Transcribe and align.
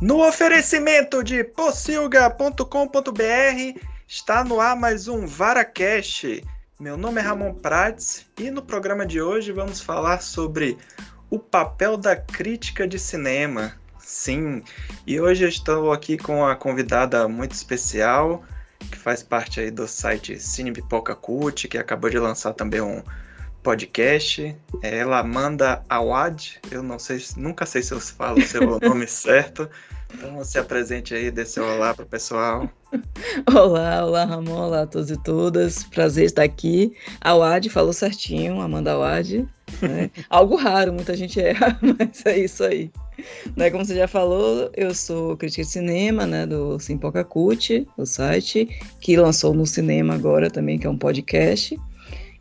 No 0.00 0.26
oferecimento 0.26 1.22
de 1.22 1.44
pocilga.com.br 1.44 2.64
está 4.08 4.42
no 4.42 4.58
ar 4.58 4.74
mais 4.74 5.08
um 5.08 5.26
VaraCast. 5.26 6.42
Meu 6.80 6.96
nome 6.96 7.20
é 7.20 7.22
Ramon 7.22 7.52
Prates 7.52 8.24
e 8.38 8.50
no 8.50 8.62
programa 8.62 9.04
de 9.04 9.20
hoje 9.20 9.52
vamos 9.52 9.82
falar 9.82 10.22
sobre 10.22 10.78
o 11.28 11.38
papel 11.38 11.98
da 11.98 12.16
crítica 12.16 12.88
de 12.88 12.98
cinema. 12.98 13.74
Sim, 13.98 14.62
e 15.06 15.20
hoje 15.20 15.44
eu 15.44 15.50
estou 15.50 15.92
aqui 15.92 16.16
com 16.16 16.46
a 16.46 16.56
convidada 16.56 17.28
muito 17.28 17.52
especial, 17.52 18.42
que 18.90 18.96
faz 18.96 19.22
parte 19.22 19.60
aí 19.60 19.70
do 19.70 19.86
site 19.86 20.40
Cine 20.40 20.72
Pipoca 20.72 21.14
Cult, 21.14 21.68
que 21.68 21.76
acabou 21.76 22.08
de 22.08 22.18
lançar 22.18 22.54
também 22.54 22.80
um 22.80 23.02
podcast. 23.62 24.56
Ela 24.82 25.22
manda 25.22 25.82
Awad, 25.88 26.58
eu 26.70 26.82
não 26.82 26.98
sei, 26.98 27.22
nunca 27.36 27.66
sei 27.66 27.82
se 27.82 27.92
eu 27.92 28.00
falo 28.00 28.38
o 28.38 28.42
seu 28.42 28.78
nome 28.80 29.06
certo. 29.06 29.68
Então 30.12 30.42
se 30.44 30.58
apresente 30.58 31.14
aí, 31.14 31.30
dê 31.30 31.44
seu 31.44 31.64
olá 31.64 31.94
para 31.94 32.04
o 32.04 32.08
pessoal. 32.08 32.68
Olá, 33.54 34.04
olá 34.04 34.24
Ramon, 34.24 34.66
olá 34.66 34.82
a 34.82 34.86
todos 34.86 35.10
e 35.10 35.16
todas. 35.22 35.84
Prazer 35.84 36.24
estar 36.24 36.42
aqui. 36.42 36.92
Awad 37.20 37.68
falou 37.68 37.92
certinho, 37.92 38.60
Amanda 38.60 38.92
Awad. 38.92 39.46
Né? 39.80 40.10
Algo 40.28 40.56
raro, 40.56 40.92
muita 40.92 41.16
gente 41.16 41.40
erra, 41.40 41.78
mas 41.80 42.26
é 42.26 42.38
isso 42.38 42.64
aí. 42.64 42.90
Né, 43.54 43.70
como 43.70 43.84
você 43.84 43.94
já 43.94 44.08
falou, 44.08 44.70
eu 44.74 44.94
sou 44.94 45.36
crítica 45.36 45.62
de 45.62 45.68
cinema, 45.68 46.26
né, 46.26 46.46
do 46.46 46.80
Simpoca 46.80 47.22
Cult, 47.22 47.86
o 47.96 48.06
site, 48.06 48.66
que 49.00 49.16
lançou 49.16 49.52
no 49.52 49.66
cinema 49.66 50.14
agora 50.14 50.50
também, 50.50 50.78
que 50.78 50.86
é 50.86 50.90
um 50.90 50.96
podcast. 50.98 51.78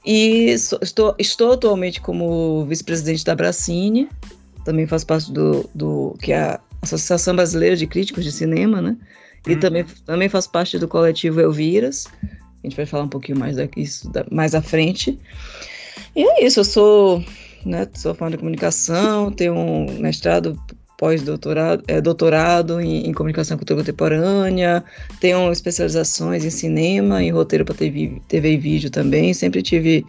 E 0.06 0.58
sou, 0.58 0.80
estou, 0.82 1.16
estou 1.20 1.54
atualmente 1.54 2.00
como 2.00 2.66
vice-presidente 2.66 3.26
da 3.26 3.36
Bracine, 3.36 4.08
também 4.64 4.88
faço 4.88 5.06
parte 5.06 5.32
do, 5.32 5.70
do 5.74 6.16
que 6.22 6.32
é 6.32 6.42
a 6.42 6.60
Associação 6.82 7.36
Brasileira 7.36 7.76
de 7.76 7.88
Críticos 7.88 8.24
de 8.24 8.32
Cinema, 8.32 8.82
né? 8.82 8.98
E 9.48 9.54
uhum. 9.54 9.60
também, 9.60 9.86
também 10.06 10.30
faço 10.30 10.50
parte 10.52 10.78
do 10.78 10.88
coletivo 10.88 11.42
Elviras. 11.42 12.08
A 12.24 12.68
gente 12.68 12.76
vai 12.76 12.86
falar 12.86 13.04
um 13.04 13.10
pouquinho 13.10 13.40
mais 13.40 13.56
disso 13.56 14.12
mais 14.32 14.54
à 14.54 14.62
frente. 14.62 15.18
E 16.16 16.24
é 16.24 16.46
isso, 16.46 16.60
eu 16.60 16.66
sou, 16.66 17.24
né, 17.66 17.88
sou 17.94 18.14
formada 18.14 18.36
em 18.36 18.40
comunicação, 18.40 19.32
tenho 19.32 19.54
um 19.54 20.00
mestrado 20.00 20.60
pós-doutorado, 21.00 21.82
é, 21.88 22.02
doutorado 22.02 22.82
em, 22.82 23.08
em, 23.08 23.14
comunicação 23.14 23.56
cultura 23.56 23.80
contemporânea, 23.80 24.84
tenho 25.22 25.50
especializações 25.50 26.44
em 26.44 26.50
cinema, 26.50 27.24
em 27.24 27.32
roteiro 27.32 27.64
para 27.64 27.74
TV, 27.74 28.22
TV 28.28 28.52
e 28.52 28.58
vídeo 28.58 28.90
também, 28.90 29.34
sempre 29.34 29.62
tive 29.62 30.06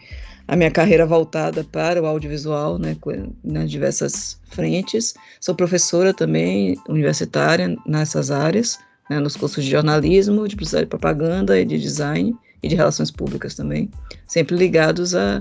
a 0.48 0.56
minha 0.56 0.70
carreira 0.70 1.06
voltada 1.06 1.62
para 1.62 2.02
o 2.02 2.06
audiovisual, 2.06 2.77
né, 2.77 2.96
nas 3.44 3.70
diversas 3.70 4.41
frentes. 4.50 5.14
Sou 5.41 5.55
professora 5.55 6.12
também 6.12 6.77
universitária 6.88 7.77
nessas 7.86 8.33
áreas, 8.33 8.77
né, 9.08 9.20
nos 9.20 9.36
cursos 9.36 9.64
de 9.64 9.70
jornalismo, 9.70 10.48
de 10.48 10.56
publicidade 10.56 10.86
e 10.86 10.88
propaganda 10.88 11.61
e 11.61 11.64
de 11.64 11.78
design 11.78 12.34
e 12.64 12.68
de 12.68 12.74
relações 12.74 13.12
públicas 13.12 13.55
também, 13.55 13.88
sempre 14.27 14.56
ligados 14.56 15.14
à, 15.14 15.41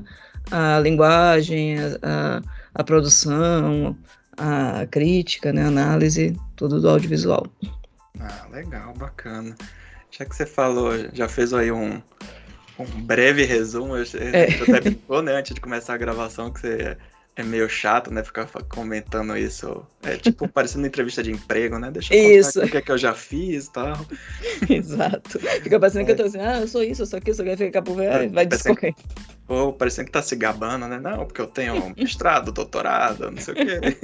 à 0.51 0.79
linguagem, 0.79 1.75
à, 2.03 2.39
à 2.75 2.83
produção, 2.83 3.97
a 4.39 4.87
crítica, 4.87 5.51
né, 5.51 5.65
análise, 5.65 6.35
tudo 6.55 6.79
do 6.79 6.89
audiovisual. 6.89 7.45
Ah, 8.19 8.47
legal, 8.51 8.93
bacana. 8.93 9.55
Já 10.11 10.25
que 10.25 10.35
você 10.35 10.45
falou, 10.45 10.91
já 11.13 11.27
fez 11.27 11.53
aí 11.53 11.71
um, 11.71 12.01
um 12.79 13.01
breve 13.01 13.43
resumo, 13.43 13.97
eu, 13.97 14.05
é. 14.33 14.45
até 14.45 14.81
brincou, 14.81 15.21
né, 15.21 15.33
antes 15.33 15.53
de 15.53 15.61
começar 15.61 15.93
a 15.93 15.97
gravação, 15.97 16.51
que 16.51 16.61
você 16.61 16.97
é 17.35 17.43
meio 17.43 17.69
chato, 17.69 18.11
né, 18.13 18.23
ficar 18.23 18.45
comentando 18.67 19.35
isso. 19.37 19.85
É 20.03 20.17
tipo 20.17 20.47
parecendo 20.49 20.87
entrevista 20.87 21.21
de 21.21 21.31
emprego, 21.31 21.77
né? 21.77 21.91
Deixa 21.91 22.13
eu 22.13 22.39
isso. 22.39 22.63
o 22.63 22.69
que 22.69 22.77
é 22.77 22.81
que 22.81 22.91
eu 22.91 22.97
já 22.97 23.13
fiz 23.13 23.67
e 23.67 23.71
tal. 23.71 24.05
Exato. 24.69 25.39
Fica 25.39 25.79
parecendo 25.79 26.03
é. 26.03 26.05
que 26.05 26.11
eu 26.11 26.17
tô 26.17 26.23
assim, 26.23 26.39
ah, 26.39 26.59
eu 26.61 26.67
sou 26.67 26.83
isso, 26.83 27.01
eu 27.01 27.05
sou 27.05 27.17
aquilo, 27.17 27.31
eu 27.31 27.35
sou 27.35 27.43
aquilo, 27.43 27.57
fica 27.57 27.81
por 27.81 28.01
é, 28.01 28.27
vai 28.27 28.45
discorrer. 28.45 28.93
Ou 29.49 29.73
parecendo 29.73 30.05
que 30.05 30.11
tá 30.11 30.21
se 30.21 30.35
gabando, 30.35 30.87
né? 30.87 30.99
Não, 30.99 31.25
porque 31.25 31.41
eu 31.41 31.47
tenho 31.47 31.91
mestrado, 31.97 32.51
doutorado, 32.51 33.31
não 33.31 33.41
sei 33.41 33.53
o 33.55 33.57
quê. 33.57 33.97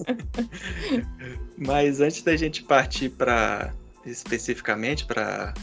Mas 1.55 2.01
antes 2.01 2.23
da 2.23 2.35
gente 2.35 2.63
partir 2.63 3.09
para 3.09 3.71
especificamente 4.03 5.05
para 5.05 5.53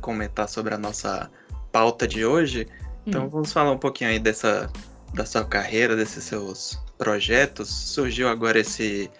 comentar 0.00 0.48
sobre 0.48 0.74
a 0.74 0.78
nossa 0.78 1.28
pauta 1.72 2.06
de 2.06 2.24
hoje, 2.24 2.68
então 3.04 3.26
hum. 3.26 3.28
vamos 3.28 3.52
falar 3.52 3.72
um 3.72 3.78
pouquinho 3.78 4.10
aí 4.10 4.18
dessa 4.20 4.70
da 5.12 5.26
sua 5.26 5.44
carreira, 5.44 5.96
desses 5.96 6.22
seus 6.22 6.80
projetos. 6.96 7.68
Surgiu 7.68 8.28
agora 8.28 8.60
esse 8.60 9.10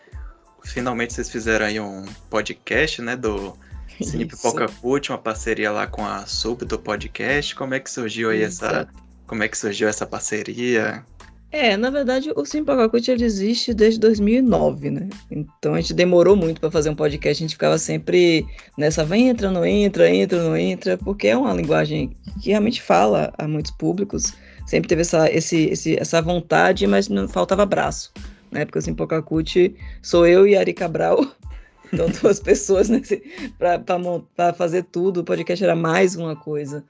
finalmente 0.65 1.15
vocês 1.15 1.29
fizeram 1.29 1.67
aí 1.67 1.81
um 1.81 2.05
podcast, 2.31 3.03
né, 3.03 3.17
do 3.17 3.59
Cine 4.01 4.25
Pipoca 4.25 4.67
Cult, 4.81 5.11
uma 5.11 5.19
parceria 5.19 5.73
lá 5.73 5.89
com 5.89 6.07
a 6.07 6.27
Sub 6.27 6.65
do 6.65 6.79
podcast. 6.79 7.57
Como 7.57 7.75
é 7.75 7.81
que 7.81 7.91
surgiu 7.91 8.31
aí 8.31 8.43
Exato. 8.43 8.77
essa 8.77 9.02
como 9.33 9.43
é 9.43 9.49
que 9.49 9.57
surgiu 9.57 9.89
essa 9.89 10.05
parceria? 10.05 11.03
É, 11.51 11.75
na 11.75 11.89
verdade, 11.89 12.31
o 12.37 12.45
Sim 12.45 12.63
ele 13.09 13.25
existe 13.25 13.73
desde 13.73 13.99
2009, 13.99 14.91
né? 14.91 15.09
Então 15.31 15.73
a 15.73 15.81
gente 15.81 15.95
demorou 15.95 16.37
muito 16.37 16.61
para 16.61 16.71
fazer 16.71 16.91
um 16.91 16.95
podcast, 16.95 17.43
a 17.43 17.47
gente 17.47 17.55
ficava 17.55 17.79
sempre 17.79 18.45
nessa 18.77 19.07
vem 19.07 19.31
entra, 19.31 19.51
não 19.51 19.65
entra, 19.65 20.11
entra, 20.11 20.43
não 20.43 20.55
entra, 20.55 20.99
porque 20.99 21.29
é 21.29 21.37
uma 21.37 21.55
linguagem 21.55 22.15
que 22.43 22.51
realmente 22.51 22.83
fala 22.83 23.33
a 23.39 23.49
muitos 23.49 23.71
públicos. 23.71 24.35
Sempre 24.67 24.91
teve 24.91 25.01
essa, 25.01 25.31
esse, 25.33 25.65
esse, 25.71 25.99
essa 25.99 26.21
vontade, 26.21 26.87
mas 26.87 27.09
não 27.09 27.27
faltava 27.27 27.65
braço, 27.65 28.13
né? 28.51 28.67
Porque 28.67 28.81
o 28.81 28.83
Sim 28.83 28.95
sou 30.03 30.27
eu 30.27 30.47
e 30.47 30.59
Ari 30.59 30.75
Cabral. 30.75 31.25
Então, 31.93 32.09
duas 32.09 32.41
pessoas 32.41 32.89
né, 32.89 33.03
para 34.35 34.55
fazer 34.55 34.85
tudo. 34.85 35.21
O 35.21 35.25
podcast 35.25 35.63
era 35.63 35.77
mais 35.77 36.17
uma 36.17 36.35
coisa. 36.35 36.83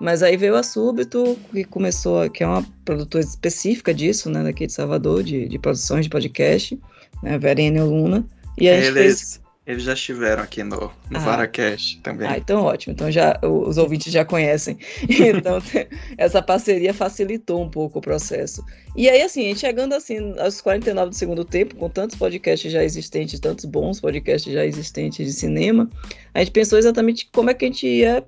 Mas 0.00 0.22
aí 0.22 0.36
veio 0.36 0.54
a 0.54 0.62
Súbito, 0.62 1.36
que 1.50 1.64
começou, 1.64 2.30
que 2.30 2.44
é 2.44 2.46
uma 2.46 2.64
produtora 2.84 3.24
específica 3.24 3.92
disso, 3.92 4.30
né, 4.30 4.44
daqui 4.44 4.66
de 4.66 4.72
Salvador, 4.72 5.24
de, 5.24 5.48
de 5.48 5.58
produções 5.58 6.04
de 6.04 6.10
podcast, 6.10 6.78
né, 7.22 7.36
Verena 7.36 7.78
e 7.78 7.82
Luna. 7.82 8.24
E 8.56 8.68
eles, 8.68 8.90
fez... 8.90 9.40
eles 9.66 9.82
já 9.82 9.94
estiveram 9.94 10.44
aqui 10.44 10.62
no, 10.62 10.92
no 11.10 11.16
ah. 11.16 11.18
Varacast 11.18 12.00
também. 12.00 12.28
Ah, 12.28 12.38
então 12.38 12.62
ótimo. 12.62 12.92
Então 12.92 13.10
já 13.10 13.40
os 13.42 13.76
ouvintes 13.76 14.12
já 14.12 14.24
conhecem. 14.24 14.78
Então 15.08 15.60
essa 16.16 16.40
parceria 16.40 16.94
facilitou 16.94 17.62
um 17.62 17.68
pouco 17.68 17.98
o 17.98 18.02
processo. 18.02 18.64
E 18.96 19.08
aí, 19.08 19.22
assim, 19.22 19.52
chegando 19.54 19.94
assim 19.94 20.34
aos 20.38 20.60
49 20.60 21.10
do 21.10 21.16
segundo 21.16 21.44
tempo, 21.44 21.74
com 21.74 21.88
tantos 21.88 22.16
podcasts 22.16 22.70
já 22.70 22.84
existentes, 22.84 23.40
tantos 23.40 23.64
bons 23.64 24.00
podcasts 24.00 24.52
já 24.52 24.64
existentes 24.64 25.26
de 25.26 25.32
cinema, 25.32 25.88
a 26.34 26.38
gente 26.38 26.52
pensou 26.52 26.78
exatamente 26.78 27.28
como 27.32 27.50
é 27.50 27.54
que 27.54 27.64
a 27.64 27.68
gente 27.68 27.86
ia 27.86 28.24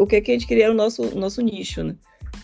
o 0.00 0.06
que, 0.06 0.16
é 0.16 0.20
que 0.20 0.30
a 0.30 0.34
gente 0.34 0.46
queria 0.46 0.64
era 0.64 0.72
o 0.72 0.76
nosso, 0.76 1.14
nosso 1.16 1.40
nicho, 1.42 1.82
né? 1.82 1.94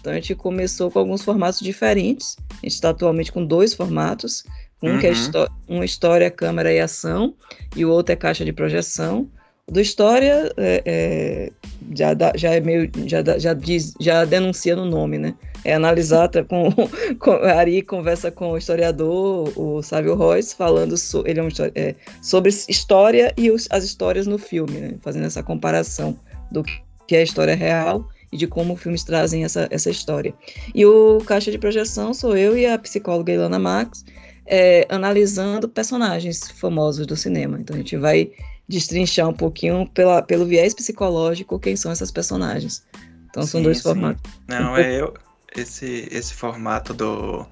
Então 0.00 0.12
a 0.12 0.16
gente 0.16 0.34
começou 0.34 0.90
com 0.90 0.98
alguns 0.98 1.22
formatos 1.22 1.60
diferentes. 1.60 2.36
A 2.50 2.54
gente 2.66 2.74
está 2.74 2.90
atualmente 2.90 3.32
com 3.32 3.44
dois 3.44 3.74
formatos. 3.74 4.44
Um 4.82 4.94
uhum. 4.94 4.98
que 4.98 5.06
é 5.06 5.12
uhum. 5.12 5.46
uma 5.76 5.84
história, 5.84 6.28
câmera 6.30 6.72
e 6.72 6.80
ação, 6.80 7.34
e 7.76 7.84
o 7.84 7.90
outro 7.90 8.12
é 8.12 8.16
caixa 8.16 8.44
de 8.44 8.52
projeção. 8.52 9.30
Do 9.70 9.80
história 9.80 10.52
é, 10.56 10.82
é, 10.84 11.52
já, 11.94 12.14
dá, 12.14 12.32
já 12.34 12.52
é 12.52 12.60
meio 12.60 12.90
já, 13.06 13.22
já 13.38 13.54
diz 13.54 13.94
já 14.00 14.24
denuncia 14.24 14.74
no 14.74 14.84
nome, 14.84 15.18
né? 15.18 15.34
É 15.64 15.74
analisar 15.74 16.28
com, 16.48 16.70
com 17.20 17.30
a 17.30 17.52
Ari 17.52 17.80
conversa 17.82 18.32
com 18.32 18.50
o 18.50 18.58
historiador, 18.58 19.52
o 19.56 19.80
Sávio 19.82 20.16
Royce, 20.16 20.56
falando 20.56 20.96
so, 20.96 21.22
ele 21.24 21.38
é 21.38 21.42
um, 21.44 21.48
é, 21.76 21.94
sobre 22.20 22.50
história 22.50 23.32
e 23.36 23.52
os, 23.52 23.68
as 23.70 23.84
histórias 23.84 24.26
no 24.26 24.36
filme, 24.36 24.80
né? 24.80 24.94
Fazendo 25.00 25.26
essa 25.26 25.44
comparação 25.44 26.18
do 26.50 26.64
que 26.64 26.82
é 27.10 27.18
a 27.18 27.22
história 27.22 27.54
real 27.54 28.08
e 28.32 28.36
de 28.36 28.46
como 28.46 28.76
filmes 28.76 29.04
trazem 29.04 29.44
essa, 29.44 29.68
essa 29.70 29.90
história. 29.90 30.34
E 30.74 30.86
o 30.86 31.18
Caixa 31.26 31.50
de 31.50 31.58
Projeção 31.58 32.14
sou 32.14 32.36
eu 32.36 32.56
e 32.56 32.66
a 32.66 32.78
psicóloga 32.78 33.32
Ilana 33.32 33.58
Max, 33.58 34.04
é, 34.46 34.86
analisando 34.88 35.68
personagens 35.68 36.50
famosos 36.50 37.06
do 37.06 37.16
cinema. 37.16 37.58
Então 37.60 37.76
a 37.76 37.78
gente 37.78 37.96
vai 37.96 38.32
destrinchar 38.68 39.28
um 39.28 39.34
pouquinho 39.34 39.86
pela, 39.92 40.22
pelo 40.22 40.46
viés 40.46 40.72
psicológico 40.72 41.58
quem 41.58 41.76
são 41.76 41.92
essas 41.92 42.10
personagens. 42.10 42.84
Então 43.28 43.42
são 43.44 43.60
sim, 43.60 43.64
dois 43.64 43.78
sim. 43.78 43.82
formatos. 43.82 44.30
Não, 44.48 44.76
é 44.76 45.00
eu. 45.00 45.12
Esse, 45.54 46.08
esse 46.10 46.32
formato 46.32 46.94
do. 46.94 47.46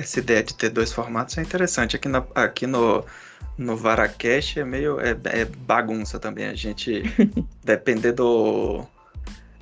Essa 0.00 0.18
ideia 0.18 0.42
de 0.42 0.54
ter 0.54 0.70
dois 0.70 0.90
formatos 0.92 1.36
é 1.36 1.42
interessante. 1.42 1.94
Aqui, 1.94 2.08
na, 2.08 2.24
aqui 2.34 2.66
no, 2.66 3.04
no 3.58 3.76
Varacast 3.76 4.58
é 4.58 4.64
meio 4.64 4.98
é, 4.98 5.10
é 5.26 5.44
bagunça 5.44 6.18
também. 6.18 6.46
A 6.46 6.54
gente, 6.54 7.02
depender 7.62 8.12
do. 8.12 8.86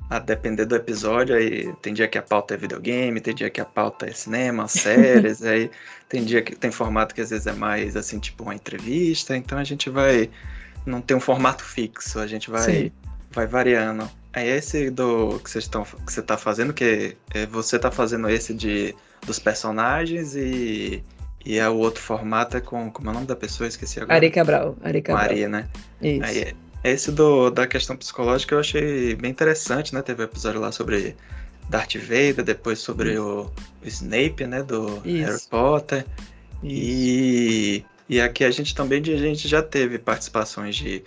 A 0.09 0.17
depender 0.17 0.65
do 0.65 0.75
episódio, 0.75 1.35
aí 1.35 1.71
tem 1.83 1.93
dia 1.93 2.07
que 2.07 2.17
a 2.17 2.21
pauta 2.23 2.55
é 2.55 2.57
videogame, 2.57 3.21
tem 3.21 3.35
dia 3.35 3.49
que 3.49 3.61
a 3.61 3.65
pauta 3.65 4.07
é 4.07 4.11
cinema, 4.11 4.65
séries, 4.67 5.43
aí 5.43 5.69
tem 6.07 6.23
dia 6.23 6.41
que 6.41 6.55
tem 6.55 6.71
formato 6.71 7.13
que 7.13 7.21
às 7.21 7.29
vezes 7.29 7.45
é 7.45 7.53
mais 7.53 7.95
assim, 7.95 8.17
tipo 8.17 8.41
uma 8.41 8.55
entrevista, 8.55 9.35
então 9.35 9.59
a 9.59 9.63
gente 9.63 9.89
vai. 9.89 10.29
Não 10.85 11.01
tem 11.01 11.15
um 11.15 11.19
formato 11.19 11.63
fixo, 11.63 12.17
a 12.17 12.25
gente 12.25 12.49
vai, 12.49 12.91
vai 13.29 13.45
variando. 13.45 14.09
Aí 14.31 14.47
esse 14.47 14.89
do 14.89 15.39
que 15.43 15.49
vocês 15.49 15.65
estão 15.65 15.83
que 15.83 16.11
você 16.11 16.21
tá 16.21 16.37
fazendo, 16.37 16.73
que 16.73 17.17
é, 17.33 17.45
você 17.45 17.77
tá 17.77 17.91
fazendo 17.91 18.29
esse 18.29 18.53
de 18.53 18.95
dos 19.25 19.39
personagens 19.39 20.35
e 20.35 21.03
E 21.45 21.59
o 21.61 21.77
outro 21.77 22.01
formato 22.01 22.57
é 22.57 22.61
com. 22.61 22.91
Como 22.91 23.09
é 23.09 23.11
o 23.11 23.13
nome 23.13 23.27
da 23.27 23.35
pessoa? 23.35 23.67
Esqueci 23.67 23.99
agora. 23.99 24.15
Ari 24.15 24.29
Cabral. 24.29 24.75
Ari 24.83 25.01
Cabral. 25.01 25.27
Maria, 25.27 25.47
né? 25.47 25.67
Isso. 26.01 26.25
Aí, 26.25 26.53
esse 26.83 27.11
do, 27.11 27.49
da 27.49 27.67
questão 27.67 27.95
psicológica 27.95 28.55
eu 28.55 28.59
achei 28.59 29.15
bem 29.15 29.31
interessante, 29.31 29.93
né? 29.93 30.01
Teve 30.01 30.21
um 30.21 30.25
episódio 30.25 30.59
lá 30.59 30.71
sobre 30.71 31.15
Darth 31.69 31.95
Vader, 31.95 32.43
depois 32.43 32.79
sobre 32.79 33.17
o, 33.17 33.51
o, 33.83 33.87
Snape, 33.87 34.45
né? 34.45 34.63
Do 34.63 35.01
Isso. 35.05 35.25
Harry 35.25 35.41
Potter. 35.49 36.05
E, 36.63 37.83
e 38.07 38.19
aqui 38.19 38.43
a 38.43 38.51
gente 38.51 38.75
também 38.75 39.01
a 39.01 39.17
gente 39.17 39.47
já 39.47 39.61
teve 39.61 39.97
participações 39.97 40.75
de 40.75 41.03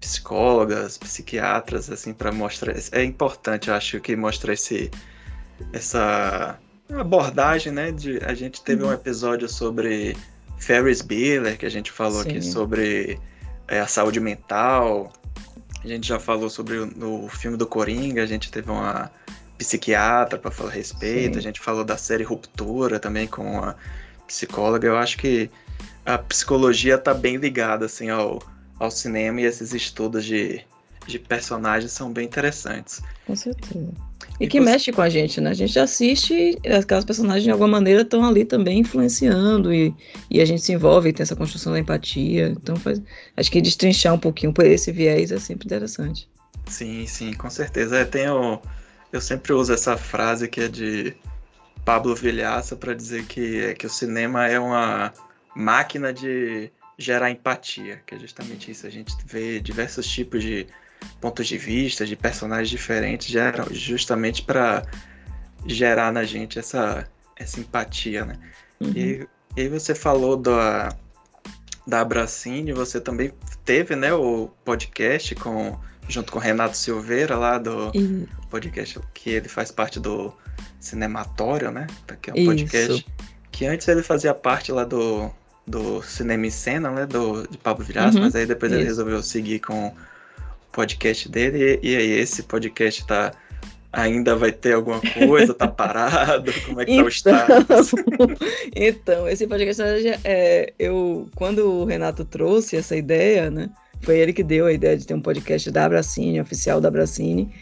psicólogas, 0.00 0.96
psiquiatras, 0.96 1.90
assim, 1.90 2.12
para 2.12 2.32
mostrar. 2.32 2.74
É 2.92 3.04
importante, 3.04 3.68
eu 3.68 3.74
acho, 3.74 4.00
que 4.00 4.16
mostrar 4.16 4.54
esse, 4.54 4.90
essa 5.72 6.58
abordagem, 6.98 7.72
né? 7.72 7.92
De, 7.92 8.18
a 8.24 8.34
gente 8.34 8.62
teve 8.62 8.82
uhum. 8.82 8.90
um 8.90 8.92
episódio 8.92 9.48
sobre 9.48 10.16
Ferris 10.58 11.00
Bueller, 11.00 11.58
que 11.58 11.66
a 11.66 11.70
gente 11.70 11.90
falou 11.90 12.22
Sim. 12.22 12.30
aqui 12.30 12.42
sobre 12.42 13.18
é, 13.68 13.80
a 13.80 13.86
saúde 13.86 14.20
mental. 14.20 15.12
A 15.82 15.86
gente 15.88 16.06
já 16.06 16.18
falou 16.18 16.50
sobre 16.50 16.78
o, 16.78 16.86
no 16.86 17.28
filme 17.28 17.56
do 17.56 17.66
Coringa, 17.66 18.22
a 18.22 18.26
gente 18.26 18.50
teve 18.50 18.70
uma 18.70 19.10
psiquiatra 19.56 20.38
para 20.38 20.50
falar 20.50 20.70
a 20.70 20.72
respeito, 20.72 21.34
Sim. 21.34 21.38
a 21.38 21.42
gente 21.42 21.60
falou 21.60 21.84
da 21.84 21.96
série 21.96 22.24
Ruptura 22.24 22.98
também 22.98 23.26
com 23.26 23.58
a 23.58 23.74
psicóloga. 24.26 24.86
Eu 24.86 24.96
acho 24.96 25.18
que 25.18 25.50
a 26.04 26.18
psicologia 26.18 26.94
está 26.94 27.14
bem 27.14 27.36
ligada 27.36 27.86
assim 27.86 28.10
ao, 28.10 28.42
ao 28.78 28.90
cinema 28.90 29.40
e 29.40 29.44
esses 29.44 29.72
estudos 29.72 30.24
de, 30.24 30.64
de 31.06 31.18
personagens 31.18 31.92
são 31.92 32.12
bem 32.12 32.26
interessantes. 32.26 33.02
Com 33.26 33.36
certeza. 33.36 34.09
E, 34.40 34.44
e 34.44 34.48
que 34.48 34.58
você... 34.58 34.64
mexe 34.64 34.92
com 34.92 35.02
a 35.02 35.08
gente, 35.08 35.40
né? 35.40 35.50
A 35.50 35.54
gente 35.54 35.78
assiste, 35.78 36.58
aquelas 36.64 37.04
personagens 37.04 37.44
de 37.44 37.50
alguma 37.50 37.68
maneira 37.68 38.00
estão 38.00 38.24
ali 38.24 38.44
também 38.44 38.78
influenciando 38.78 39.72
e, 39.72 39.94
e 40.30 40.40
a 40.40 40.44
gente 40.44 40.62
se 40.62 40.72
envolve, 40.72 41.12
tem 41.12 41.22
essa 41.22 41.36
construção 41.36 41.72
da 41.72 41.78
empatia. 41.78 42.48
Então 42.48 42.74
faz, 42.76 43.00
acho 43.36 43.50
que 43.52 43.60
destrinchar 43.60 44.14
um 44.14 44.18
pouquinho 44.18 44.52
por 44.52 44.64
esse 44.64 44.90
viés 44.90 45.30
é 45.30 45.38
sempre 45.38 45.66
interessante. 45.66 46.28
Sim, 46.66 47.06
sim, 47.06 47.32
com 47.34 47.50
certeza. 47.50 47.98
É, 47.98 48.08
eu 49.12 49.20
sempre 49.20 49.52
uso 49.52 49.72
essa 49.72 49.96
frase 49.96 50.48
que 50.48 50.62
é 50.62 50.68
de 50.68 51.14
Pablo 51.84 52.14
Vilhaça 52.14 52.76
para 52.76 52.94
dizer 52.94 53.24
que, 53.26 53.60
é, 53.60 53.74
que 53.74 53.86
o 53.86 53.90
cinema 53.90 54.46
é 54.46 54.58
uma 54.58 55.12
máquina 55.54 56.12
de 56.12 56.70
gerar 56.96 57.30
empatia, 57.30 58.00
que 58.06 58.14
é 58.14 58.18
justamente 58.18 58.70
isso. 58.70 58.86
A 58.86 58.90
gente 58.90 59.14
vê 59.26 59.58
diversos 59.60 60.06
tipos 60.06 60.42
de 60.42 60.66
pontos 61.20 61.46
de 61.46 61.58
vista, 61.58 62.06
de 62.06 62.16
personagens 62.16 62.70
diferentes, 62.70 63.28
geram 63.28 63.66
justamente 63.70 64.42
para 64.42 64.84
gerar 65.66 66.12
na 66.12 66.24
gente 66.24 66.58
essa, 66.58 67.06
essa 67.36 67.60
empatia, 67.60 68.24
né? 68.24 68.38
Uhum. 68.80 68.92
E, 68.94 69.28
e 69.56 69.60
aí 69.62 69.68
você 69.68 69.94
falou 69.94 70.36
da, 70.36 70.94
da 71.86 72.00
Abracine, 72.00 72.72
você 72.72 73.00
também 73.00 73.32
teve, 73.64 73.94
né, 73.94 74.12
o 74.12 74.50
podcast 74.64 75.34
com 75.34 75.78
junto 76.08 76.32
com 76.32 76.38
o 76.38 76.42
Renato 76.42 76.76
Silveira 76.76 77.36
lá 77.36 77.56
do 77.56 77.92
podcast 78.50 78.98
que 79.14 79.30
ele 79.30 79.48
faz 79.48 79.70
parte 79.70 80.00
do 80.00 80.34
Cinematório, 80.80 81.70
né? 81.70 81.86
Que 82.20 82.30
é 82.30 82.34
um 82.34 82.46
podcast 82.46 82.92
Isso. 82.94 83.04
que 83.52 83.64
antes 83.64 83.86
ele 83.86 84.02
fazia 84.02 84.34
parte 84.34 84.72
lá 84.72 84.84
do 84.84 85.30
do 85.66 86.02
Cinema 86.02 86.46
e 86.46 86.50
Cena, 86.50 86.90
né? 86.90 87.06
Do, 87.06 87.46
de 87.46 87.56
Pablo 87.56 87.84
Vilaça, 87.84 88.18
uhum, 88.18 88.24
mas 88.24 88.34
aí 88.34 88.44
depois 88.44 88.72
isso. 88.72 88.80
ele 88.80 88.88
resolveu 88.88 89.22
seguir 89.22 89.60
com 89.60 89.94
podcast 90.72 91.28
dele. 91.28 91.80
E, 91.82 91.90
e 91.90 91.96
aí 91.96 92.10
esse 92.12 92.42
podcast 92.42 93.06
tá. 93.06 93.32
Ainda 93.92 94.36
vai 94.36 94.52
ter 94.52 94.74
alguma 94.74 95.00
coisa? 95.00 95.52
Tá 95.52 95.66
parado? 95.68 96.52
Como 96.64 96.80
é 96.80 96.84
que 96.84 96.92
então, 96.92 97.08
tá 97.24 97.56
o 97.56 97.60
então, 97.60 97.82
status? 97.82 97.92
então, 98.76 99.28
esse 99.28 99.48
podcast 99.48 99.82
é, 100.22 100.72
eu 100.78 101.28
quando 101.34 101.68
o 101.68 101.84
Renato 101.84 102.24
trouxe 102.24 102.76
essa 102.76 102.94
ideia, 102.94 103.50
né? 103.50 103.68
Foi 104.02 104.16
ele 104.16 104.32
que 104.32 104.44
deu 104.44 104.66
a 104.66 104.72
ideia 104.72 104.96
de 104.96 105.06
ter 105.06 105.14
um 105.14 105.20
podcast 105.20 105.68
da 105.72 105.86
Abracine, 105.86 106.40
oficial 106.40 106.80
da 106.80 106.86
Abracine. 106.86 107.52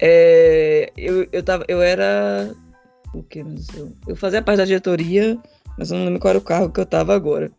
É, 0.00 0.92
eu, 0.96 1.28
eu, 1.30 1.42
tava, 1.42 1.64
eu 1.68 1.80
era. 1.80 2.52
O 3.14 3.22
que, 3.22 3.42
meu 3.42 3.54
Deus? 3.54 3.90
Eu 4.08 4.16
fazia 4.16 4.42
parte 4.42 4.58
da 4.58 4.64
diretoria 4.64 5.38
mas 5.80 5.90
eu 5.90 5.96
não 5.96 6.04
lembro 6.04 6.20
qual 6.20 6.30
era 6.30 6.38
o 6.38 6.42
carro 6.42 6.70
que 6.70 6.78
eu 6.78 6.84
tava 6.84 7.14
agora. 7.14 7.50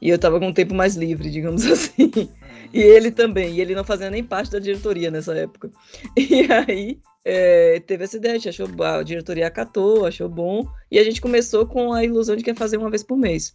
E 0.00 0.10
eu 0.10 0.18
tava 0.18 0.38
com 0.38 0.48
um 0.48 0.52
tempo 0.52 0.74
mais 0.74 0.94
livre, 0.94 1.30
digamos 1.30 1.64
assim. 1.70 2.10
E 2.72 2.80
ele 2.80 3.10
também, 3.10 3.54
e 3.54 3.60
ele 3.60 3.74
não 3.74 3.84
fazia 3.84 4.10
nem 4.10 4.24
parte 4.24 4.50
da 4.50 4.58
diretoria 4.58 5.10
nessa 5.10 5.34
época. 5.34 5.70
E 6.16 6.50
aí 6.52 6.98
é, 7.24 7.80
teve 7.80 8.04
esse 8.04 8.16
ideia, 8.16 8.36
achou 8.36 8.66
a 8.82 9.02
diretoria 9.02 9.46
acatou, 9.46 10.06
achou 10.06 10.28
bom, 10.28 10.66
e 10.90 10.98
a 10.98 11.04
gente 11.04 11.20
começou 11.20 11.66
com 11.66 11.92
a 11.92 12.04
ilusão 12.04 12.34
de 12.34 12.42
que 12.42 12.50
ia 12.50 12.56
fazer 12.56 12.76
uma 12.76 12.90
vez 12.90 13.02
por 13.02 13.16
mês. 13.16 13.54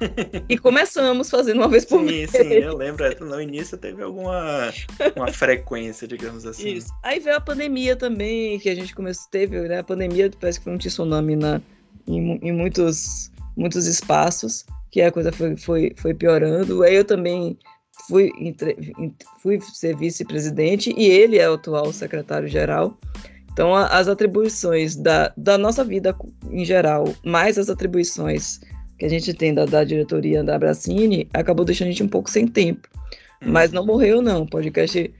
E 0.48 0.58
começamos 0.58 1.30
fazendo 1.30 1.58
uma 1.58 1.68
vez 1.68 1.84
por 1.84 2.00
sim, 2.00 2.06
mês. 2.06 2.30
Sim, 2.30 2.38
eu 2.38 2.76
lembro. 2.76 3.04
É, 3.04 3.14
no 3.20 3.40
início 3.40 3.78
teve 3.78 4.02
alguma 4.02 4.72
uma 5.14 5.32
frequência, 5.32 6.08
digamos 6.08 6.44
assim. 6.44 6.74
Isso. 6.74 6.88
Aí 7.04 7.20
veio 7.20 7.36
a 7.36 7.40
pandemia 7.40 7.94
também, 7.94 8.58
que 8.58 8.68
a 8.68 8.74
gente 8.74 8.94
começou, 8.96 9.30
teve, 9.30 9.60
né? 9.60 9.78
A 9.78 9.84
pandemia 9.84 10.28
parece 10.40 10.58
que 10.58 10.64
foi 10.64 10.72
um 10.72 10.78
tsunami 10.78 11.36
na, 11.36 11.60
em, 12.08 12.36
em 12.42 12.52
muitos 12.52 13.30
muitos 13.56 13.86
espaços, 13.86 14.64
que 14.90 15.00
a 15.00 15.12
coisa 15.12 15.30
foi, 15.30 15.56
foi, 15.56 15.92
foi 15.96 16.14
piorando. 16.14 16.82
Aí 16.82 16.94
eu 16.94 17.04
também 17.04 17.56
fui, 18.08 18.30
fui 19.40 19.60
ser 19.60 19.96
vice-presidente 19.96 20.94
e 20.96 21.06
ele 21.06 21.38
é 21.38 21.48
o 21.48 21.54
atual 21.54 21.92
secretário-geral. 21.92 22.98
Então, 23.52 23.74
as 23.74 24.08
atribuições 24.08 24.96
da, 24.96 25.32
da 25.36 25.58
nossa 25.58 25.84
vida 25.84 26.16
em 26.50 26.64
geral, 26.64 27.04
mais 27.24 27.58
as 27.58 27.68
atribuições 27.68 28.60
que 28.98 29.04
a 29.04 29.08
gente 29.08 29.34
tem 29.34 29.52
da, 29.52 29.66
da 29.66 29.84
diretoria 29.84 30.42
da 30.42 30.56
Abracine, 30.56 31.28
acabou 31.34 31.64
deixando 31.64 31.88
a 31.88 31.90
gente 31.90 32.02
um 32.02 32.08
pouco 32.08 32.30
sem 32.30 32.46
tempo. 32.46 32.88
Uhum. 33.42 33.52
Mas 33.52 33.72
não 33.72 33.84
morreu, 33.84 34.22
não. 34.22 34.42
O 34.42 34.48
podcast, 34.48 35.12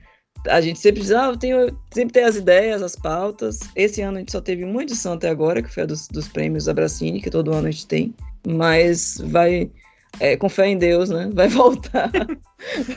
a 0.47 0.61
gente 0.61 0.79
sempre 0.79 1.01
diz, 1.01 1.11
ah, 1.11 1.27
eu 1.27 1.37
tenho, 1.37 1.77
sempre 1.93 2.13
tem 2.13 2.23
as 2.23 2.35
ideias, 2.35 2.81
as 2.81 2.95
pautas. 2.95 3.59
Esse 3.75 4.01
ano 4.01 4.17
a 4.17 4.19
gente 4.21 4.31
só 4.31 4.41
teve 4.41 4.63
uma 4.63 4.81
edição 4.81 5.13
até 5.13 5.29
agora, 5.29 5.61
que 5.61 5.71
foi 5.71 5.83
a 5.83 5.85
dos, 5.85 6.07
dos 6.07 6.27
prêmios 6.27 6.67
Abracine, 6.67 7.21
que 7.21 7.29
todo 7.29 7.53
ano 7.53 7.67
a 7.67 7.71
gente 7.71 7.87
tem 7.87 8.15
mas 8.47 9.21
vai, 9.25 9.69
é, 10.19 10.37
com 10.37 10.47
fé 10.47 10.67
em 10.67 10.77
Deus, 10.77 11.09
né? 11.09 11.29
Vai 11.33 11.47
voltar 11.49 12.11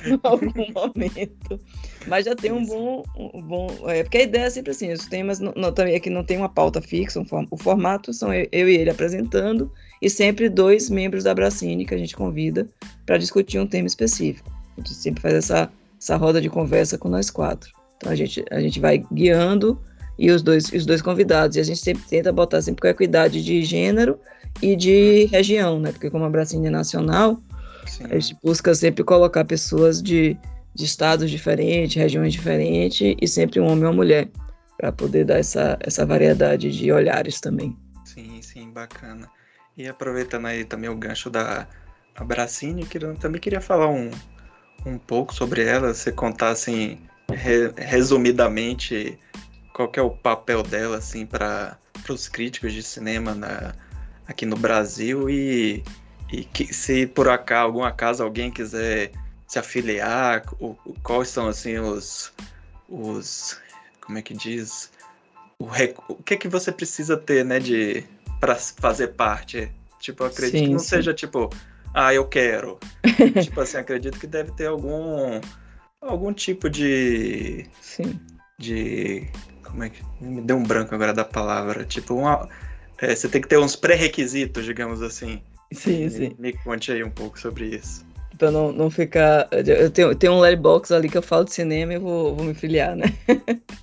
em 0.07 0.19
algum 0.23 0.73
momento. 0.73 1.61
Mas 2.07 2.25
já 2.25 2.35
tem 2.35 2.53
um 2.53 2.65
bom. 2.65 3.03
Um 3.17 3.43
bom 3.43 3.67
é, 3.87 4.03
porque 4.03 4.19
a 4.19 4.23
ideia 4.23 4.45
é 4.45 4.51
sempre 4.51 4.71
assim: 4.71 4.93
os 4.93 5.07
temas 5.07 5.41
não, 5.41 5.53
não, 5.57 5.73
também 5.73 5.95
é 5.95 6.01
que 6.01 6.11
não 6.11 6.25
tem 6.25 6.37
uma 6.37 6.49
pauta 6.49 6.81
fixa, 6.81 7.21
um, 7.21 7.27
o 7.51 7.57
formato 7.57 8.13
são 8.13 8.33
eu, 8.33 8.47
eu, 8.53 8.69
e 8.69 8.77
ele 8.77 8.91
apresentando, 8.91 9.71
e 10.01 10.11
sempre 10.11 10.49
dois 10.49 10.91
membros 10.91 11.25
da 11.25 11.35
Bracine 11.35 11.87
que 11.87 11.95
a 11.95 11.99
gente 11.99 12.17
convida 12.17 12.67
para 13.05 13.19
discutir 13.19 13.59
um 13.59 13.67
tema 13.67 13.87
específico. 13.87 14.51
A 14.77 14.81
gente 14.81 14.95
sempre 14.95 15.23
faz 15.23 15.35
essa, 15.35 15.71
essa 16.01 16.17
roda 16.17 16.41
de 16.41 16.51
conversa 16.51 16.99
com 16.99 17.09
nós 17.09 17.31
quatro. 17.31 17.71
Então 17.97 18.13
a 18.13 18.15
gente, 18.15 18.45
a 18.51 18.61
gente 18.61 18.79
vai 18.79 19.03
guiando 19.13 19.81
e 20.19 20.31
os 20.31 20.43
dois, 20.43 20.71
os 20.73 20.87
dois 20.87 21.03
convidados. 21.03 21.57
E 21.57 21.61
a 21.61 21.65
gente 21.65 21.81
sempre 21.81 22.05
tenta 22.09 22.33
botar 22.33 22.61
sempre 22.63 22.83
com 22.83 22.89
equidade 22.89 23.43
de 23.43 23.63
gênero 23.63 24.19
e 24.63 24.77
de 24.77 25.27
região, 25.27 25.81
né? 25.81 25.93
Porque 25.93 26.11
como 26.11 26.25
a 26.25 26.31
Brasília 26.31 26.69
é 26.69 26.71
nacional, 26.71 27.41
Sim. 27.87 28.05
a 28.11 28.19
gente 28.19 28.37
busca 28.43 28.75
sempre 28.75 29.05
colocar 29.05 29.45
pessoas 29.45 30.03
de, 30.03 30.37
de 30.75 30.85
estados 30.85 31.31
diferentes, 31.31 31.97
regiões 31.97 32.33
diferentes, 32.33 33.17
e 33.21 33.29
sempre 33.29 33.61
um 33.61 33.67
homem 33.67 33.85
e 33.85 33.87
uma 33.87 33.93
mulher, 33.93 34.29
para 34.77 34.93
poder 34.93 35.25
dar 35.25 35.39
essa, 35.39 35.79
essa 35.81 36.05
variedade 36.05 36.71
de 36.71 36.93
olhares 36.93 37.41
também. 37.41 37.77
Sim, 38.05 38.41
sim, 38.43 38.71
bacana. 38.71 39.29
E 39.77 39.87
aproveitando 39.87 40.47
aí 40.47 40.65
também 40.65 40.89
o 40.89 40.97
gancho 40.97 41.31
da 41.31 41.67
Abracine, 42.15 42.87
eu 42.95 43.15
também 43.17 43.41
queria 43.41 43.61
falar 43.61 43.89
um, 43.89 44.11
um 44.85 44.99
pouco 44.99 45.35
sobre 45.35 45.63
ela, 45.65 45.93
você 45.93 46.11
contar 46.11 46.51
assim, 46.51 46.99
re, 47.31 47.73
resumidamente 47.77 49.19
qual 49.75 49.91
é 49.95 50.01
o 50.01 50.11
papel 50.11 50.63
dela 50.63 50.97
assim 50.97 51.27
para 51.27 51.79
os 52.09 52.29
críticos 52.29 52.73
de 52.73 52.83
cinema 52.83 53.35
na, 53.35 53.75
aqui 54.27 54.47
no 54.47 54.57
Brasil 54.57 55.29
e, 55.31 55.83
e 56.33 56.45
que 56.45 56.73
se 56.73 57.07
por 57.07 57.29
acaso 57.29 57.65
algum 57.65 57.85
acaso 57.85 58.23
alguém 58.23 58.51
quiser 58.51 59.13
se 59.47 59.59
afiliar, 59.59 60.43
o, 60.61 60.77
quais 61.03 61.29
são 61.29 61.49
assim 61.49 61.79
os 61.79 62.33
os 62.89 63.59
como 64.01 64.19
é 64.19 64.23
que 64.23 64.35
diz 64.35 64.91
o, 65.59 65.67
o 66.09 66.23
que 66.23 66.35
é 66.35 66.37
que 66.37 66.49
você 66.49 66.71
precisa 66.71 67.17
ter 67.17 67.45
né 67.45 67.59
de 67.59 68.05
para 68.41 68.55
fazer 68.57 69.09
parte 69.09 69.71
tipo 70.01 70.23
eu 70.23 70.29
acredito 70.29 70.59
sim, 70.59 70.65
que 70.67 70.73
não 70.73 70.79
sim. 70.79 70.89
seja 70.89 71.15
tipo 71.15 71.51
ah 71.95 72.15
eu 72.15 72.27
quero 72.27 72.79
tipo 73.43 73.61
assim 73.61 73.79
acredito 73.79 74.19
que 74.19 74.27
deve 74.27 74.53
ter 74.53 74.67
algum 74.67 75.41
algum 76.01 76.33
tipo 76.33 76.71
de 76.71 77.67
sim. 77.81 78.21
de 78.59 79.29
como 79.77 79.85
é 79.85 79.91
que. 79.91 80.03
Me 80.21 80.41
deu 80.41 80.57
um 80.57 80.63
branco 80.63 80.95
agora 80.95 81.13
da 81.13 81.25
palavra. 81.25 81.85
Tipo, 81.85 82.15
uma, 82.15 82.49
é, 82.99 83.15
você 83.15 83.29
tem 83.29 83.41
que 83.41 83.49
ter 83.49 83.59
uns 83.59 83.77
pré-requisitos, 83.77 84.65
digamos 84.65 85.03
assim. 85.03 85.41
Sim, 85.73 86.05
me, 86.05 86.11
sim. 86.11 86.37
Me 86.39 86.53
conte 86.53 86.93
aí 86.93 87.03
um 87.03 87.11
pouco 87.11 87.39
sobre 87.39 87.67
isso. 87.77 88.05
Pra 88.39 88.51
não, 88.51 88.71
não 88.71 88.91
ficar. 88.91 89.49
Eu 89.51 89.91
tenho, 89.91 90.15
tenho 90.15 90.35
um 90.35 90.41
letterbox 90.41 90.93
ali 90.93 91.09
que 91.09 91.17
eu 91.17 91.23
falo 91.23 91.45
de 91.45 91.55
cinema 91.55 91.95
e 91.95 91.99
vou, 91.99 92.37
vou 92.37 92.45
me 92.45 92.53
filiar, 92.53 92.95
né? 92.95 93.07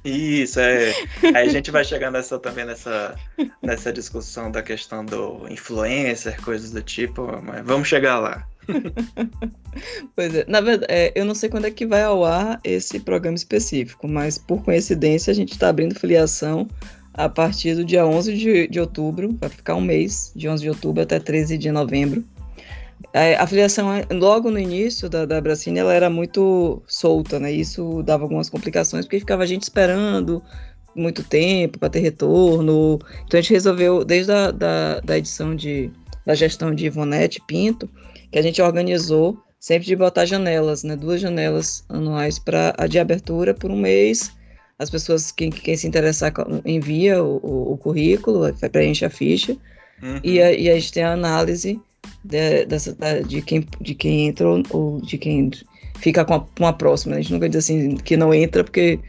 Isso, 0.06 0.60
é. 0.60 0.94
Aí 1.24 1.48
a 1.48 1.50
gente 1.50 1.72
vai 1.72 1.84
chegar 1.86 2.12
nessa 2.12 2.38
também 2.38 2.64
nessa, 2.64 3.16
nessa 3.62 3.92
discussão 3.92 4.52
da 4.52 4.62
questão 4.62 5.04
do 5.04 5.48
influencer, 5.50 6.40
coisas 6.42 6.70
do 6.70 6.84
tipo, 6.84 7.28
mas 7.42 7.66
vamos 7.66 7.88
chegar 7.88 8.20
lá. 8.20 8.48
pois 10.16 10.36
é, 10.36 10.46
na 10.48 10.62
verdade, 10.62 10.94
é, 10.94 11.12
eu 11.16 11.26
não 11.26 11.36
sei 11.36 11.50
quando 11.50 11.66
é 11.66 11.72
que 11.72 11.86
vai 11.86 12.04
ao 12.04 12.24
ar 12.24 12.60
esse 12.64 13.00
programa 13.00 13.36
específico, 13.36 14.08
mas 14.08 14.38
por 14.38 14.64
coincidência 14.64 15.32
a 15.32 15.34
gente 15.34 15.54
está 15.54 15.70
abrindo 15.70 16.00
filiação 16.00 16.68
a 17.14 17.30
partir 17.30 17.76
do 17.76 17.86
dia 17.86 18.06
11 18.06 18.34
de, 18.36 18.68
de 18.68 18.80
outubro, 18.80 19.38
vai 19.40 19.50
ficar 19.50 19.76
um 19.76 19.82
mês, 19.82 20.32
de 20.36 20.50
11 20.50 20.64
de 20.64 20.70
outubro 20.70 21.04
até 21.04 21.20
13 21.20 21.58
de 21.58 21.72
novembro. 21.72 22.24
A 23.40 23.46
filiação, 23.46 23.90
logo 24.12 24.50
no 24.50 24.58
início 24.58 25.08
da, 25.08 25.26
da 25.26 25.40
Bracine, 25.40 25.80
ela 25.80 25.94
era 25.94 26.10
muito 26.10 26.82
solta, 26.88 27.40
né? 27.40 27.52
Isso 27.52 28.02
dava 28.02 28.24
algumas 28.24 28.50
complicações, 28.50 29.06
porque 29.06 29.20
ficava 29.20 29.44
a 29.44 29.46
gente 29.46 29.64
esperando 29.64 30.42
muito 30.96 31.24
tempo 31.24 31.78
para 31.78 31.90
ter 31.90 32.00
retorno. 32.00 33.00
Então 33.26 33.38
a 33.38 33.42
gente 33.42 33.54
resolveu, 33.54 34.04
desde 34.04 34.32
a 34.32 34.50
da, 34.52 35.00
da 35.02 35.18
edição 35.18 35.56
de, 35.56 35.92
da 36.26 36.34
gestão 36.34 36.74
de 36.74 36.88
Ivonete 36.88 37.40
Pinto, 37.46 37.88
que 38.32 38.40
a 38.40 38.42
gente 38.42 38.62
organizou 38.62 39.38
sempre 39.60 39.86
de 39.86 39.96
botar 39.96 40.26
janelas, 40.26 40.84
né? 40.84 40.96
Duas 40.96 41.22
janelas 41.22 41.86
anuais 41.90 42.40
para 42.40 42.74
a 42.78 42.88
de 42.88 42.98
abertura 42.98 43.54
por 43.54 43.70
um 43.70 43.78
mês. 43.78 44.32
As 44.80 44.90
pessoas, 44.90 45.32
quem, 45.32 45.50
quem 45.50 45.78
se 45.78 45.88
interessar, 45.88 46.34
envia 46.66 47.24
o, 47.24 47.38
o, 47.38 47.74
o 47.74 47.78
currículo, 47.78 48.54
preenche 48.72 49.06
a 49.06 49.10
ficha. 49.10 49.56
Uhum. 50.02 50.20
E, 50.24 50.42
a, 50.42 50.52
e 50.52 50.70
a 50.70 50.74
gente 50.76 50.92
tem 50.92 51.04
a 51.04 51.14
análise 51.14 51.80
de, 52.24 52.66
dessa, 52.66 52.96
de, 53.26 53.42
quem, 53.42 53.66
de 53.80 53.96
quem 53.96 54.28
entra 54.28 54.48
ou 54.48 55.00
de 55.02 55.18
quem 55.18 55.52
fica 56.00 56.26
com 56.26 56.46
uma 56.60 56.74
próxima. 56.74 57.16
A 57.16 57.22
gente 57.22 57.34
nunca 57.34 57.48
diz 57.48 57.64
assim 57.64 57.96
que 57.96 58.18
não 58.18 58.34
entra, 58.34 58.64
porque 58.64 59.00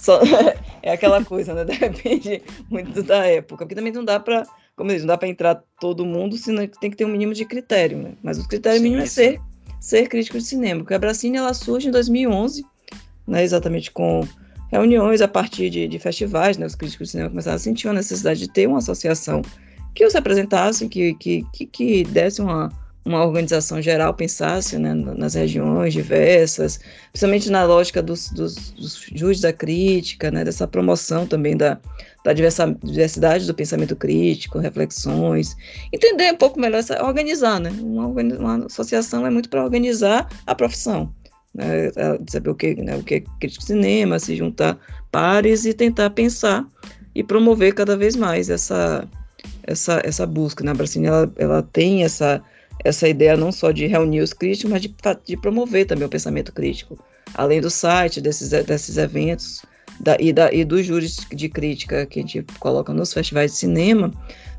só, 0.00 0.20
é 0.82 0.92
aquela 0.92 1.24
coisa, 1.24 1.54
né? 1.54 1.64
Depende 1.64 2.42
muito 2.68 3.02
da 3.02 3.26
época. 3.26 3.64
Porque 3.64 3.74
também 3.74 3.92
não 3.92 4.04
dá 4.04 4.20
para, 4.20 4.46
como 4.76 4.90
eu 4.90 4.94
disse, 4.94 5.06
não 5.06 5.14
dá 5.14 5.18
para 5.18 5.28
entrar 5.28 5.62
todo 5.80 6.04
mundo, 6.04 6.36
senão 6.36 6.66
tem 6.66 6.90
que 6.90 6.96
ter 6.96 7.06
um 7.06 7.10
mínimo 7.10 7.32
de 7.32 7.46
critério, 7.46 7.98
né? 7.98 8.12
Mas 8.22 8.38
o 8.38 8.46
critério 8.46 8.78
sim, 8.78 8.84
mínimo 8.84 9.02
é 9.02 9.06
ser, 9.06 9.40
ser 9.80 10.08
crítico 10.08 10.36
de 10.36 10.44
cinema. 10.44 10.80
Porque 10.80 10.94
a 10.94 10.98
Bracine, 10.98 11.38
ela 11.38 11.54
surge 11.54 11.88
em 11.88 11.90
2011, 11.90 12.64
né? 13.26 13.42
Exatamente 13.42 13.90
com 13.90 14.28
reuniões 14.74 15.20
a 15.20 15.28
partir 15.28 15.70
de, 15.70 15.86
de 15.86 15.98
festivais, 15.98 16.58
né? 16.58 16.66
Os 16.66 16.74
críticos 16.74 17.08
de 17.08 17.12
cinema 17.12 17.30
começaram 17.30 17.56
a 17.56 17.58
sentir 17.60 17.88
a 17.88 17.92
necessidade 17.92 18.40
de 18.40 18.48
ter 18.48 18.66
uma 18.66 18.78
associação 18.78 19.40
que 19.94 20.04
os 20.04 20.12
representassem, 20.12 20.88
que, 20.88 21.14
que, 21.14 21.46
que, 21.52 21.66
que 21.66 22.04
desse 22.04 22.42
uma, 22.42 22.72
uma 23.04 23.24
organização 23.24 23.80
geral, 23.80 24.12
pensasse 24.14 24.76
né, 24.76 24.92
nas 24.92 25.34
regiões 25.34 25.92
diversas, 25.92 26.80
principalmente 27.12 27.50
na 27.50 27.64
lógica 27.64 28.02
dos, 28.02 28.30
dos, 28.30 28.72
dos 29.12 29.40
da 29.40 29.52
crítica, 29.52 30.32
né, 30.32 30.42
dessa 30.42 30.66
promoção 30.66 31.24
também 31.24 31.56
da, 31.56 31.78
da 32.24 32.32
diversidade 32.32 33.46
do 33.46 33.54
pensamento 33.54 33.94
crítico, 33.94 34.58
reflexões, 34.58 35.54
entender 35.92 36.32
um 36.32 36.36
pouco 36.36 36.58
melhor, 36.58 36.78
essa, 36.78 37.00
organizar, 37.04 37.60
né? 37.60 37.70
Uma, 37.80 38.06
uma 38.06 38.66
associação 38.66 39.24
é 39.24 39.30
muito 39.30 39.48
para 39.48 39.62
organizar 39.62 40.28
a 40.46 40.54
profissão, 40.54 41.14
né? 41.54 41.86
É 41.86 42.18
saber 42.28 42.50
o 42.50 42.54
que, 42.54 42.74
né, 42.74 42.96
o 42.96 43.02
que 43.02 43.14
é 43.14 43.20
crítico 43.40 43.60
de 43.60 43.66
cinema, 43.66 44.18
se 44.18 44.36
juntar 44.36 44.78
pares 45.10 45.64
e 45.64 45.72
tentar 45.72 46.10
pensar 46.10 46.66
e 47.14 47.22
promover 47.22 47.74
cada 47.74 47.96
vez 47.96 48.16
mais 48.16 48.50
essa 48.50 49.08
essa, 49.66 50.00
essa 50.04 50.26
busca. 50.26 50.64
Né? 50.64 50.70
A 50.70 50.74
Bracini, 50.74 51.06
ela, 51.06 51.32
ela 51.36 51.62
tem 51.62 52.04
essa, 52.04 52.42
essa 52.84 53.08
ideia 53.08 53.36
não 53.36 53.52
só 53.52 53.70
de 53.70 53.86
reunir 53.86 54.20
os 54.20 54.32
críticos, 54.32 54.70
mas 54.70 54.82
de, 54.82 54.94
de 55.24 55.36
promover 55.36 55.86
também 55.86 56.06
o 56.06 56.10
pensamento 56.10 56.52
crítico. 56.52 56.98
Além 57.34 57.60
do 57.60 57.70
site, 57.70 58.20
desses, 58.20 58.50
desses 58.50 58.96
eventos 58.96 59.62
da, 60.00 60.16
e, 60.20 60.32
da, 60.32 60.52
e 60.52 60.64
dos 60.64 60.84
júris 60.84 61.16
de 61.32 61.48
crítica 61.48 62.06
que 62.06 62.20
a 62.20 62.22
gente 62.22 62.44
coloca 62.58 62.92
nos 62.92 63.12
festivais 63.12 63.52
de 63.52 63.58
cinema, 63.58 64.12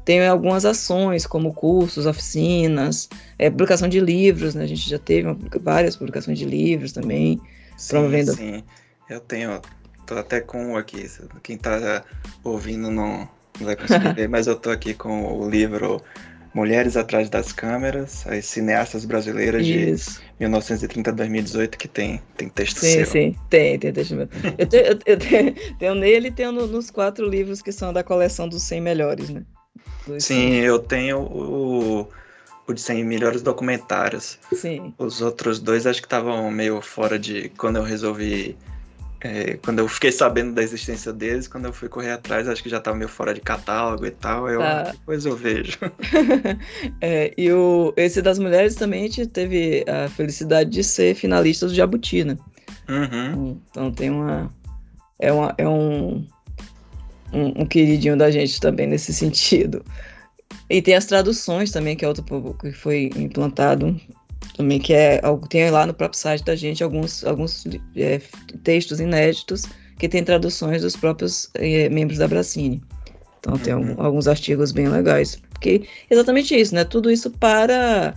tem 0.05 0.25
algumas 0.27 0.65
ações, 0.65 1.25
como 1.25 1.51
cursos, 1.51 2.05
oficinas, 2.05 3.09
é, 3.39 3.50
publicação 3.50 3.89
de 3.89 4.00
livros, 4.00 4.53
né? 4.53 4.63
A 4.63 4.67
gente 4.67 4.88
já 4.88 5.00
teve 5.00 5.27
uma, 5.27 5.38
várias 5.59 5.95
publicações 5.95 6.38
de 6.38 6.45
livros 6.45 6.93
também, 6.93 7.41
sim, 7.75 7.89
promovendo. 7.89 8.33
Sim, 8.33 8.63
eu 9.09 9.19
tenho, 9.19 9.59
tô 10.05 10.15
até 10.15 10.39
com 10.39 10.74
um 10.74 10.77
aqui, 10.77 11.09
quem 11.41 11.55
está 11.55 12.03
ouvindo 12.43 12.91
não, 12.91 13.27
não 13.59 13.65
vai 13.65 13.75
conseguir 13.75 14.13
ver, 14.13 14.29
mas 14.29 14.45
eu 14.45 14.55
tô 14.55 14.69
aqui 14.69 14.93
com 14.93 15.39
o 15.39 15.50
livro 15.50 16.00
Mulheres 16.53 16.95
Atrás 16.95 17.27
das 17.27 17.51
Câmeras, 17.51 18.27
as 18.27 18.45
cineastas 18.45 19.05
brasileiras 19.05 19.65
Isso. 19.65 20.21
de 20.21 20.25
1930 20.41 21.09
a 21.09 21.13
2018, 21.13 21.77
que 21.79 21.88
tem, 21.88 22.21
tem 22.38 22.47
texto 22.47 22.77
sim, 22.77 22.91
seu. 22.93 23.05
Sim, 23.07 23.35
tem, 23.50 23.79
tem 23.79 23.91
texto 23.91 24.15
meu. 24.15 24.29
eu, 24.55 24.67
tenho, 24.67 24.85
eu 24.85 25.17
tenho, 25.17 25.55
tenho 25.79 25.95
nele 25.95 26.27
e 26.27 26.31
tenho 26.31 26.51
no, 26.51 26.67
nos 26.67 26.91
quatro 26.91 27.27
livros 27.27 27.63
que 27.63 27.71
são 27.71 27.91
da 27.91 28.03
coleção 28.03 28.47
dos 28.47 28.62
100 28.62 28.81
melhores, 28.81 29.31
né? 29.31 29.43
Sim, 30.05 30.20
100. 30.20 30.53
eu 30.58 30.79
tenho 30.79 31.20
o, 31.20 32.08
o 32.67 32.74
de 32.74 32.82
100 32.82 33.03
melhores 33.03 33.41
documentários. 33.41 34.38
Sim. 34.53 34.94
Os 34.98 35.22
outros 35.22 35.60
dois 35.60 35.86
acho 35.88 36.01
que 36.01 36.08
estavam 36.08 36.50
meio 36.51 36.82
fora 36.82 37.17
de... 37.17 37.50
Quando 37.58 37.77
eu 37.77 37.84
resolvi 37.84 38.58
é, 39.25 39.58
quando 39.58 39.79
eu 39.79 39.88
fiquei 39.88 40.12
sabendo 40.12 40.53
da 40.53 40.62
existência 40.62 41.12
deles, 41.12 41.48
quando 41.48 41.65
eu 41.65 41.74
fui 41.74 41.89
correr 41.89 42.12
atrás, 42.12 42.48
acho 42.48 42.62
que 42.62 42.70
já 42.70 42.77
estava 42.77 42.96
meio 42.96 43.10
fora 43.10 43.34
de 43.34 43.41
catálogo 43.41 44.05
e 44.05 44.12
tal. 44.12 44.48
Eu, 44.48 44.60
tá. 44.60 44.84
Depois 44.91 45.25
eu 45.25 45.36
vejo. 45.36 45.79
é, 47.01 47.34
e 47.36 47.51
o, 47.51 47.91
esse 47.98 48.22
das 48.22 48.38
mulheres 48.38 48.75
também 48.75 49.05
a 49.05 49.08
gente 49.08 49.25
teve 49.25 49.84
a 49.88 50.08
felicidade 50.10 50.70
de 50.70 50.84
ser 50.84 51.15
finalista 51.15 51.65
do 51.65 51.74
Jabuti, 51.74 52.24
né? 52.24 52.38
Uhum. 52.88 53.60
Então 53.72 53.91
tem 53.91 54.12
uma. 54.12 54.48
É, 55.17 55.32
uma, 55.32 55.55
é 55.58 55.67
um, 55.67 56.27
um, 57.35 57.61
um, 57.61 57.65
queridinho 57.65 58.17
da 58.17 58.31
gente 58.31 58.59
também 58.59 58.87
nesse 58.87 59.13
sentido. 59.13 59.83
E 60.69 60.81
tem 60.81 60.95
as 60.95 61.05
traduções 61.05 61.71
também, 61.71 61.95
que 61.95 62.05
é 62.05 62.07
outro 62.07 62.23
que 62.59 62.71
foi 62.71 63.09
implantado 63.15 63.99
também, 64.55 64.79
que 64.79 64.93
é 64.93 65.21
tem 65.49 65.69
lá 65.69 65.85
no 65.85 65.93
próprio 65.93 66.19
site 66.19 66.43
da 66.43 66.55
gente 66.55 66.83
alguns, 66.83 67.23
alguns 67.23 67.65
é, 67.95 68.21
textos 68.63 68.99
inéditos 68.99 69.63
que 69.97 70.07
tem 70.07 70.23
traduções 70.23 70.81
dos 70.81 70.95
próprios 70.95 71.49
é, 71.55 71.89
membros 71.89 72.19
da 72.19 72.27
Bracine. 72.27 72.81
Então 73.39 73.53
uhum. 73.53 73.59
tem 73.59 73.73
algum, 73.73 74.01
alguns 74.01 74.27
artigos 74.27 74.71
bem 74.71 74.87
legais. 74.87 75.41
Porque 75.51 75.87
exatamente 76.09 76.55
isso, 76.55 76.73
né? 76.73 76.83
Tudo 76.83 77.11
isso 77.11 77.29
para 77.31 78.13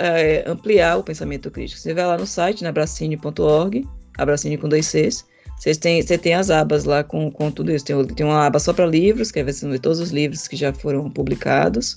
é, 0.00 0.44
ampliar 0.46 0.96
o 0.96 1.02
pensamento 1.02 1.50
crítico. 1.50 1.80
Você 1.80 1.94
vai 1.94 2.06
lá 2.06 2.16
no 2.16 2.26
site, 2.26 2.62
na 2.62 2.72
bracine.org, 2.72 3.86
abracine 4.18 4.58
com 4.58 4.68
dois 4.68 4.86
Cs, 4.86 5.24
você 5.56 5.74
tem, 5.74 6.02
você 6.02 6.18
tem 6.18 6.34
as 6.34 6.50
abas 6.50 6.84
lá 6.84 7.02
com, 7.02 7.30
com 7.30 7.50
tudo 7.50 7.72
isso. 7.72 7.84
Tem, 7.84 8.04
tem 8.06 8.26
uma 8.26 8.46
aba 8.46 8.58
só 8.58 8.72
para 8.72 8.86
livros, 8.86 9.30
que 9.30 9.42
você 9.42 9.68
ver 9.68 9.78
todos 9.78 10.00
os 10.00 10.10
livros 10.10 10.46
que 10.46 10.56
já 10.56 10.72
foram 10.72 11.10
publicados. 11.10 11.96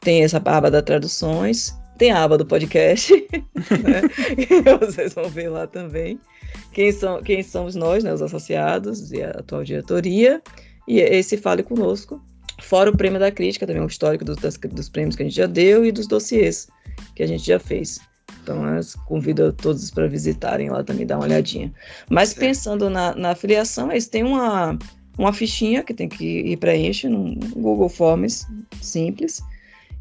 Tem 0.00 0.24
essa 0.24 0.38
aba 0.44 0.70
da 0.70 0.82
traduções 0.82 1.74
tem 1.96 2.10
a 2.10 2.22
aba 2.22 2.36
do 2.36 2.44
podcast, 2.44 3.12
né? 3.82 4.02
vocês 4.78 5.14
vão 5.14 5.28
ver 5.28 5.48
lá 5.48 5.66
também. 5.66 6.20
Quem, 6.72 6.92
são, 6.92 7.22
quem 7.22 7.42
somos 7.42 7.74
nós, 7.74 8.04
né, 8.04 8.12
os 8.12 8.22
associados 8.22 9.12
e 9.12 9.22
a 9.22 9.30
atual 9.30 9.64
diretoria. 9.64 10.42
E 10.86 11.00
esse 11.00 11.36
Fale 11.36 11.62
Conosco, 11.62 12.22
fora 12.60 12.90
o 12.90 12.96
prêmio 12.96 13.18
da 13.18 13.32
crítica, 13.32 13.66
também 13.66 13.82
o 13.82 13.86
histórico 13.86 14.24
dos, 14.24 14.36
das, 14.36 14.56
dos 14.56 14.88
prêmios 14.88 15.16
que 15.16 15.22
a 15.22 15.26
gente 15.26 15.34
já 15.34 15.46
deu 15.46 15.84
e 15.84 15.90
dos 15.90 16.06
dossiês 16.06 16.68
que 17.14 17.22
a 17.22 17.26
gente 17.26 17.44
já 17.44 17.58
fez. 17.58 17.98
Então, 18.46 18.62
convido 19.06 19.46
a 19.46 19.52
todos 19.52 19.90
para 19.90 20.06
visitarem 20.06 20.70
lá 20.70 20.84
também, 20.84 21.04
dar 21.04 21.16
uma 21.16 21.24
olhadinha. 21.24 21.72
Mas 22.08 22.28
Sim. 22.28 22.40
pensando 22.40 22.88
na, 22.88 23.12
na 23.16 23.30
afiliação, 23.30 23.90
eles 23.90 24.06
têm 24.06 24.22
uma, 24.22 24.78
uma 25.18 25.32
fichinha 25.32 25.82
que 25.82 25.92
tem 25.92 26.08
que 26.08 26.24
ir 26.24 26.56
preencher 26.58 27.08
no 27.08 27.34
Google 27.56 27.88
Forms 27.88 28.46
simples 28.80 29.42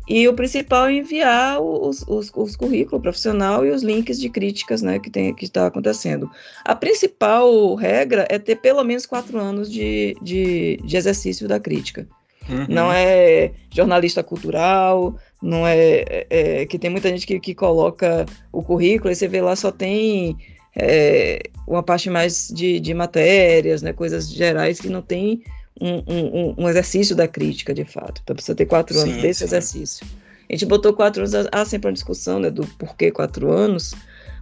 e 0.07 0.27
o 0.27 0.33
principal 0.35 0.85
é 0.85 0.93
enviar 0.93 1.59
os, 1.59 2.03
os, 2.07 2.31
os 2.35 2.55
currículos 2.55 3.01
profissional 3.01 3.65
e 3.65 3.71
os 3.71 3.81
links 3.81 4.19
de 4.19 4.29
críticas 4.29 4.83
né, 4.83 4.99
que 4.99 5.07
está 5.07 5.33
que 5.33 5.49
tá 5.49 5.67
acontecendo. 5.67 6.29
A 6.63 6.75
principal 6.75 7.73
regra 7.73 8.27
é 8.29 8.37
ter 8.37 8.57
pelo 8.57 8.83
menos 8.83 9.07
quatro 9.07 9.39
anos 9.39 9.71
de, 9.71 10.15
de, 10.21 10.77
de 10.83 10.97
exercício 10.97 11.47
da 11.47 11.59
crítica. 11.59 12.07
Uhum. 12.47 12.67
Não 12.69 12.93
é 12.93 13.51
jornalista 13.71 14.21
cultural, 14.21 15.17
não 15.45 15.65
é, 15.67 15.77
é, 15.77 16.27
é, 16.29 16.65
que 16.65 16.79
tem 16.79 16.89
muita 16.89 17.07
gente 17.09 17.27
que, 17.27 17.39
que 17.39 17.53
coloca 17.53 18.25
o 18.51 18.63
currículo 18.63 19.11
e 19.11 19.15
você 19.15 19.27
vê 19.27 19.41
lá 19.41 19.55
só 19.55 19.71
tem 19.71 20.35
é, 20.75 21.39
uma 21.67 21.83
parte 21.83 22.09
mais 22.09 22.49
de, 22.49 22.79
de 22.79 22.95
matérias, 22.95 23.83
né, 23.83 23.93
coisas 23.93 24.27
gerais 24.27 24.79
que 24.79 24.89
não 24.89 25.03
tem 25.03 25.43
um, 25.79 25.97
um, 26.07 26.55
um, 26.57 26.69
exercício 26.69 27.15
da 27.15 27.27
crítica, 27.27 27.75
de 27.75 27.85
fato. 27.85 28.21
Então 28.23 28.35
precisa 28.35 28.55
ter 28.55 28.65
quatro 28.65 28.97
anos 28.97 29.13
sim, 29.15 29.21
desse 29.21 29.39
sim. 29.39 29.45
exercício. 29.45 30.07
A 30.49 30.53
gente 30.53 30.65
botou 30.65 30.93
quatro 30.93 31.21
anos, 31.21 31.47
há 31.51 31.63
sempre 31.63 31.89
uma 31.89 31.93
discussão 31.93 32.39
né, 32.39 32.49
do 32.49 32.65
porquê 32.79 33.11
quatro 33.11 33.51
anos, 33.51 33.93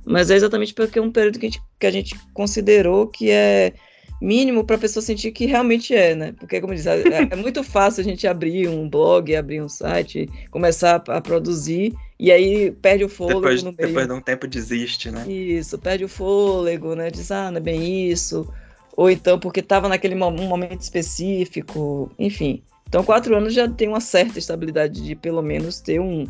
mas 0.06 0.32
é 0.32 0.36
exatamente 0.36 0.74
porque 0.74 1.00
é 1.00 1.02
um 1.02 1.12
período 1.12 1.38
que 1.38 1.48
a 1.48 1.50
gente, 1.50 1.62
que 1.80 1.86
a 1.86 1.92
gente 1.92 2.16
considerou 2.34 3.08
que 3.08 3.30
é, 3.30 3.74
mínimo 4.24 4.64
para 4.64 4.78
a 4.78 4.80
pessoa 4.80 5.04
sentir 5.04 5.32
que 5.34 5.46
realmente 5.46 5.94
é, 5.94 6.16
né? 6.16 6.34
Porque, 6.40 6.62
como 6.62 6.74
diz, 6.74 6.88
é, 6.88 7.04
é, 7.30 7.36
muito 7.36 7.62
fácil 7.62 8.00
a 8.00 8.04
gente 8.04 8.26
abrir 8.26 8.70
um 8.70 8.90
blog, 8.90 9.36
abrir 9.36 9.62
um 9.62 9.68
site, 9.68 10.30
começar 10.50 11.04
a, 11.10 11.18
a 11.18 11.22
produzir 11.22 11.94
e 12.18 12.32
aí 12.32 12.72
perde 12.72 13.04
o 13.04 13.10
fôlego 13.10 13.42
depois, 13.42 13.64
no 13.64 13.74
meio. 13.74 13.90
Depois 13.90 14.08
de 14.08 14.14
um 14.14 14.22
tempo 14.22 14.48
desiste, 14.48 15.12
né? 15.12 15.30
Isso, 15.30 15.78
perde 15.78 16.06
o 16.06 16.10
fôlego, 16.10 16.96
né? 16.96 17.12
Diz, 17.12 17.32
ah, 17.32 17.52
não 17.52 17.58
é 17.58 17.60
bem 17.60 18.10
isso. 18.10 18.50
Ou 18.96 19.10
então 19.10 19.38
porque 19.38 19.60
estava 19.60 19.90
naquele 19.90 20.16
momento 20.16 20.80
específico, 20.80 22.10
enfim. 22.18 22.64
Então, 22.88 23.04
quatro 23.04 23.36
anos 23.36 23.54
já 23.54 23.68
tem 23.68 23.90
uma 23.90 24.00
certa 24.00 24.40
estabilidade 24.40 25.04
de 25.04 25.16
pelo 25.16 25.42
menos 25.42 25.82
ter 25.82 26.00
um, 26.00 26.26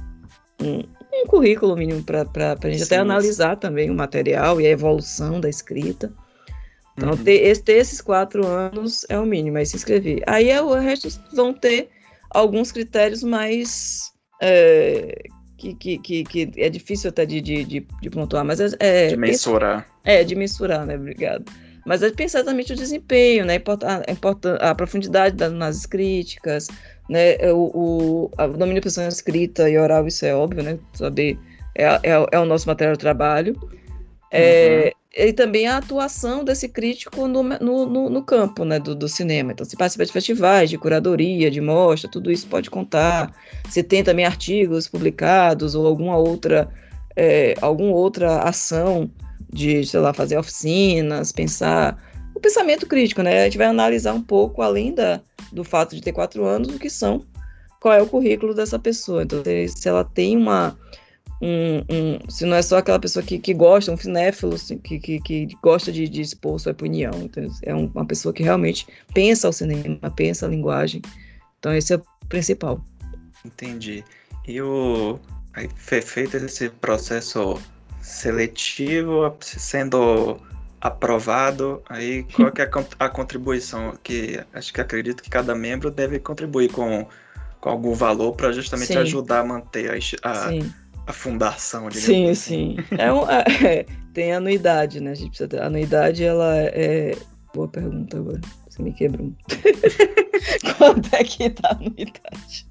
um, 0.60 0.84
um 1.14 1.28
currículo 1.28 1.76
mínimo 1.76 2.02
para 2.02 2.24
a 2.24 2.68
gente 2.70 2.80
Sim, 2.80 2.86
até 2.86 2.98
analisar 2.98 3.58
também 3.58 3.92
o 3.92 3.94
material 3.94 4.60
e 4.60 4.66
a 4.66 4.70
evolução 4.70 5.40
da 5.40 5.50
escrita. 5.50 6.12
Então, 6.98 7.10
uhum. 7.10 7.18
ter, 7.18 7.58
ter, 7.58 7.74
esses 7.74 8.02
quatro 8.02 8.46
anos 8.46 9.06
é 9.10 9.18
o 9.18 9.26
mínimo, 9.26 9.58
aí 9.58 9.66
se 9.66 9.76
inscrever. 9.76 10.22
Aí 10.28 10.50
é, 10.50 10.62
o 10.62 10.74
resto 10.74 11.08
vão 11.34 11.54
ter 11.54 11.90
alguns 12.30 12.72
critérios 12.72 13.24
mais. 13.24 14.12
É, 14.42 15.24
que, 15.58 15.74
que, 15.76 15.98
que, 15.98 16.24
que, 16.24 16.52
é 16.58 16.70
difícil 16.70 17.10
até 17.10 17.26
de, 17.26 17.40
de, 17.40 17.64
de, 17.64 17.88
de 18.02 18.10
pontuar, 18.10 18.44
mas 18.44 18.60
é, 18.60 18.70
é. 18.80 19.08
De 19.08 19.18
mensurar. 19.18 19.88
É, 20.04 20.24
de 20.24 20.36
mensurar, 20.36 20.86
né? 20.86 20.96
Obrigado. 20.96 21.46
Mas 21.86 22.02
é 22.02 22.12
pensar 22.12 22.40
exatamente 22.40 22.74
o 22.74 22.76
desempenho, 22.76 23.46
né? 23.46 23.56
A, 23.86 24.70
a 24.70 24.76
profundidade 24.76 25.36
das 25.36 25.86
críticas, 25.86 26.68
né? 27.10 27.36
É 27.36 27.52
o, 27.52 27.72
o, 27.74 28.32
a 28.38 28.48
domínio 28.48 28.76
de 28.76 28.82
pessoa 28.82 29.08
escrita 29.08 29.70
e 29.70 29.78
oral, 29.78 30.08
isso 30.08 30.26
é 30.26 30.36
óbvio, 30.36 30.64
né? 30.64 30.78
Saber 30.94 31.38
é, 31.76 31.86
é, 31.86 32.28
é 32.32 32.40
o 32.40 32.46
nosso 32.46 32.68
material 32.68 32.94
de 32.94 33.00
trabalho. 33.00 33.58
É, 34.34 34.94
uhum. 35.16 35.28
E 35.28 35.32
também 35.32 35.68
a 35.68 35.78
atuação 35.78 36.44
desse 36.44 36.68
crítico 36.68 37.28
no, 37.28 37.44
no, 37.44 37.86
no, 37.86 38.10
no 38.10 38.24
campo 38.24 38.66
né, 38.66 38.80
do, 38.80 38.96
do, 38.96 39.08
cinema. 39.08 39.52
Então, 39.52 39.64
se 39.64 39.78
participa 39.78 40.06
de 40.06 40.12
festivais, 40.12 40.72
de 40.72 40.78
curadoria, 40.78 41.52
de 41.52 41.62
mostra, 41.62 42.10
tudo 42.10 42.32
isso 42.32 42.48
pode 42.48 42.72
contar. 42.72 43.32
Se 43.70 43.84
tem 43.84 44.04
também 44.04 44.26
artigos 44.26 44.88
publicados 44.88 45.76
ou 45.76 45.86
alguma 45.86 46.18
outra, 46.18 46.68
é, 47.16 47.54
alguma 47.62 47.94
outra 47.94 48.40
ação 48.40 49.10
de, 49.52 49.86
sei 49.86 50.00
lá, 50.00 50.12
fazer 50.14 50.36
oficinas, 50.36 51.32
pensar 51.32 51.96
o 52.34 52.40
pensamento 52.40 52.88
crítico, 52.88 53.22
né? 53.22 53.42
A 53.42 53.44
gente 53.46 53.60
vai 53.60 53.68
analisar 53.68 54.14
um 54.14 54.22
pouco, 54.22 54.64
além 54.64 54.96
da, 54.96 55.22
do 55.52 55.64
fato 55.64 55.96
de 55.96 56.02
ter 56.02 56.12
quatro 56.12 56.44
anos, 56.44 56.70
o 56.70 56.80
que 56.80 56.90
são, 56.90 57.24
qual 57.80 57.94
é 57.94 58.02
o 58.02 58.08
currículo 58.08 58.56
dessa 58.56 58.80
pessoa. 58.80 59.22
Então, 59.22 59.44
se 59.68 59.88
ela 59.88 60.04
tem 60.04 60.36
uma. 60.36 60.78
Um, 61.46 61.80
um, 61.94 62.30
se 62.30 62.46
não 62.46 62.56
é 62.56 62.62
só 62.62 62.78
aquela 62.78 62.98
pessoa 62.98 63.22
que, 63.22 63.38
que 63.38 63.54
gosta, 63.54 63.92
um 63.92 63.98
cinéfilo 63.98 64.56
assim, 64.56 64.78
que, 64.78 64.98
que, 64.98 65.20
que, 65.20 65.48
gosta 65.62 65.92
de, 65.92 66.08
de 66.08 66.22
expor 66.22 66.58
sua 66.58 66.72
opinião. 66.72 67.12
Então, 67.22 67.46
é 67.64 67.76
um, 67.76 67.92
uma 67.94 68.06
pessoa 68.06 68.34
que 68.34 68.42
realmente 68.42 68.88
pensa 69.14 69.50
o 69.50 69.52
cinema, 69.52 70.00
pensa 70.16 70.46
a 70.46 70.50
linguagem. 70.50 71.02
Então, 71.60 71.74
esse 71.74 71.94
é 71.94 71.98
o 71.98 72.04
principal. 72.30 72.82
Entendi. 73.44 74.06
E 74.48 74.62
o. 74.62 75.20
Aí, 75.54 75.70
feito 75.76 76.38
esse 76.38 76.70
processo 76.70 77.62
seletivo 78.02 79.36
sendo 79.42 80.40
aprovado, 80.80 81.82
aí 81.90 82.24
qual 82.24 82.52
que 82.52 82.62
é 82.62 82.70
a, 83.00 83.10
contribuição 83.10 83.98
que 84.02 84.42
acho 84.54 84.74
que 84.74 84.82
acredito 84.82 85.22
que 85.22 85.30
cada 85.30 85.54
membro 85.54 85.92
deve 85.92 86.20
contribuir 86.20 86.72
com, 86.72 87.08
com 87.62 87.70
algum 87.70 87.94
valor 87.94 88.34
para 88.34 88.52
justamente 88.52 88.94
sim. 88.94 88.98
ajudar 88.98 89.40
a 89.42 89.44
manter 89.46 89.92
a, 89.92 90.30
a, 90.30 90.50
a 91.06 91.14
fundação. 91.14 91.90
Sim, 91.92 92.30
assim. 92.30 92.78
sim. 92.78 92.98
É, 92.98 93.12
um, 93.12 93.24
é, 93.30 93.86
tem 94.14 94.34
anuidade, 94.34 95.00
né? 95.00 95.12
A 95.12 95.16
gente 95.16 95.30
precisa 95.30 95.50
ter. 95.50 95.62
A 95.62 95.68
anuidade, 95.68 96.24
ela 96.24 96.56
é. 96.58 97.16
Boa 97.54 97.68
pergunta 97.68 98.18
agora. 98.18 98.42
Você 98.70 98.82
me 98.82 98.94
quebrou. 98.94 99.32
Quanto 100.78 101.16
é 101.16 101.24
que 101.24 101.50
tá 101.50 101.70
a 101.70 101.76
anuidade? 101.76 102.68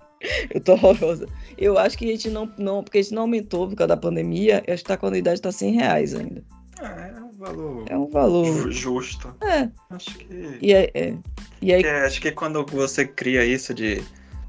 Eu 0.50 0.60
tô 0.60 0.72
horrorosa. 0.72 1.26
Eu 1.58 1.78
acho 1.78 1.98
que 1.98 2.04
a 2.06 2.08
gente 2.08 2.30
não, 2.30 2.50
não, 2.58 2.82
porque 2.82 2.98
a 2.98 3.02
gente 3.02 3.14
não 3.14 3.22
aumentou 3.22 3.68
por 3.68 3.76
causa 3.76 3.88
da 3.88 3.96
pandemia, 3.96 4.62
eu 4.66 4.74
acho 4.74 4.82
que 4.84 4.88
tá, 4.88 4.98
a 5.00 5.06
anuidade 5.06 5.40
tá 5.40 5.50
100 5.50 5.74
reais 5.74 6.14
ainda. 6.14 6.44
É, 6.80 7.12
é 7.16 7.20
um 7.20 7.32
valor. 7.32 7.84
É 7.88 7.96
um 7.96 8.10
valor. 8.10 8.70
Justo. 8.72 9.34
É. 9.40 9.68
Acho 9.90 10.18
que. 10.18 10.58
E, 10.60 10.72
é, 10.72 10.90
é. 10.94 11.14
e 11.60 11.72
aí... 11.72 11.84
acho 11.84 12.20
que 12.20 12.32
quando 12.32 12.64
você 12.66 13.06
cria 13.06 13.44
isso 13.44 13.72
de 13.74 14.02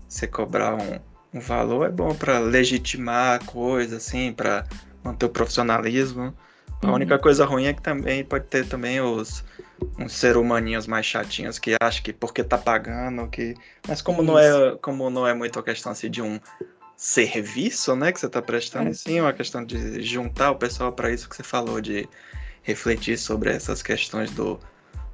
você 0.08 0.28
cobrar 0.28 0.76
um, 0.76 1.00
um 1.34 1.39
valor, 1.39 1.88
é 1.88 1.89
bom 1.89 2.13
para 2.13 2.39
legitimar 2.39 3.41
a 3.41 3.46
coisa, 3.46 3.98
assim, 3.98 4.32
para 4.32 4.65
manter 5.04 5.26
o 5.26 5.30
profissionalismo. 5.30 6.34
A 6.82 6.88
uhum. 6.88 6.93
única 6.93 7.17
coisa 7.17 7.46
ruim 7.46 7.65
é 7.65 7.74
que 7.74 7.82
também 7.82 8.24
pode 8.24 8.46
ter 8.46 8.67
também 8.67 9.02
os 9.02 9.43
uns 9.98 10.13
ser 10.13 10.38
humaninhos 10.38 10.88
mais 10.88 11.06
chatinhos 11.06 11.60
que 11.60 11.76
acham 11.82 12.04
que 12.04 12.13
porque 12.13 12.43
tá 12.43 12.58
pagando, 12.58 13.28
que. 13.28 13.56
Mas 13.88 14.02
como 14.02 14.22
não 14.22 14.38
é 14.38 14.78
como 14.82 15.10
não 15.10 15.28
é 15.28 15.34
muito 15.34 15.60
a 15.60 15.63
questão 15.63 15.91
assim 15.91 16.10
de 16.10 16.22
um 16.22 16.39
serviço, 16.96 17.96
né, 17.96 18.12
que 18.12 18.19
você 18.19 18.30
tá 18.30 18.41
prestando, 18.41 18.89
é. 18.89 18.93
sim, 18.93 19.17
é 19.17 19.22
uma 19.22 19.34
questão 19.34 19.65
de 19.65 20.02
juntar 20.02 20.52
o 20.52 20.56
pessoal 20.56 20.91
para 20.91 21.12
isso 21.12 21.28
que 21.28 21.36
você 21.36 21.43
falou, 21.43 21.82
de 21.82 22.08
refletir 22.62 23.17
sobre 23.17 23.50
essas 23.50 23.84
questões 23.84 24.32
do, 24.32 24.58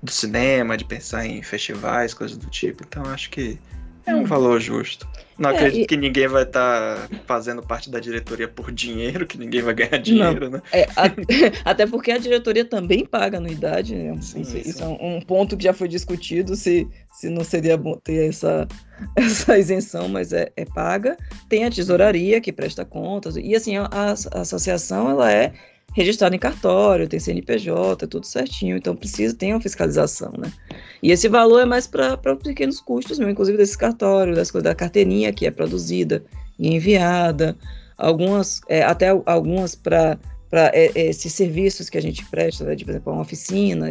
do 0.03 0.11
cinema, 0.11 0.77
de 0.77 0.85
pensar 0.85 1.25
em 1.25 1.41
festivais, 1.41 2.13
coisas 2.13 2.37
do 2.37 2.47
tipo. 2.47 2.83
Então 2.87 3.03
acho 3.05 3.29
que 3.31 3.57
é 4.05 4.13
um 4.13 4.23
valor 4.23 4.59
justo. 4.59 5.07
Não 5.39 5.51
é, 5.51 5.55
acredito 5.55 5.83
e... 5.83 5.87
que 5.87 5.95
ninguém 5.95 6.27
vai 6.27 6.43
estar 6.43 7.07
tá 7.07 7.17
fazendo 7.25 7.63
parte 7.63 7.89
da 7.89 7.99
diretoria 7.99 8.47
por 8.47 8.71
dinheiro, 8.71 9.25
que 9.25 9.37
ninguém 9.37 9.61
vai 9.61 9.73
ganhar 9.73 9.97
dinheiro, 9.97 10.49
não. 10.49 10.57
né? 10.57 10.61
É, 10.73 10.83
a... 10.95 11.05
até 11.71 11.87
porque 11.87 12.11
a 12.11 12.17
diretoria 12.17 12.65
também 12.65 13.05
paga 13.05 13.37
anuidade, 13.37 13.95
né? 13.95 14.17
Sim, 14.21 14.41
isso, 14.41 14.51
sim. 14.51 14.61
isso, 14.65 14.83
é 14.83 14.87
um 14.87 15.21
ponto 15.21 15.55
que 15.55 15.63
já 15.63 15.71
foi 15.73 15.87
discutido, 15.87 16.55
se, 16.57 16.85
se 17.13 17.29
não 17.29 17.43
seria 17.43 17.77
bom 17.77 17.95
ter 17.95 18.27
essa, 18.27 18.67
essa 19.15 19.57
isenção, 19.57 20.09
mas 20.09 20.33
é, 20.33 20.51
é 20.57 20.65
paga. 20.65 21.15
Tem 21.47 21.63
a 21.63 21.71
tesouraria 21.71 22.41
que 22.41 22.51
presta 22.51 22.83
contas, 22.83 23.37
e 23.37 23.55
assim, 23.55 23.77
a, 23.77 23.89
a 23.93 24.41
associação, 24.41 25.09
ela 25.09 25.31
é 25.31 25.53
registrado 25.93 26.35
em 26.35 26.39
cartório, 26.39 27.07
tem 27.07 27.19
CNPJ, 27.19 28.07
tudo 28.07 28.25
certinho, 28.25 28.77
então 28.77 28.95
precisa 28.95 29.35
ter 29.35 29.51
uma 29.51 29.61
fiscalização, 29.61 30.31
né? 30.37 30.51
E 31.01 31.11
esse 31.11 31.27
valor 31.27 31.61
é 31.61 31.65
mais 31.65 31.87
para 31.87 32.19
os 32.33 32.43
pequenos 32.43 32.79
custos 32.79 33.17
mesmo, 33.17 33.31
inclusive 33.31 33.57
desse 33.57 33.77
cartório, 33.77 34.35
das 34.35 34.51
coisas 34.51 34.65
da 34.65 34.75
carteirinha 34.75 35.33
que 35.33 35.45
é 35.45 35.51
produzida 35.51 36.23
e 36.57 36.73
enviada, 36.73 37.57
algumas, 37.97 38.61
é, 38.67 38.83
até 38.83 39.09
algumas 39.25 39.75
para 39.75 40.17
é, 40.51 40.91
esses 40.95 41.33
serviços 41.33 41.89
que 41.89 41.97
a 41.97 42.01
gente 42.01 42.25
presta, 42.25 42.63
né, 42.63 42.75
de, 42.75 42.85
por 42.85 42.91
exemplo, 42.91 43.13
uma 43.13 43.21
oficina, 43.21 43.87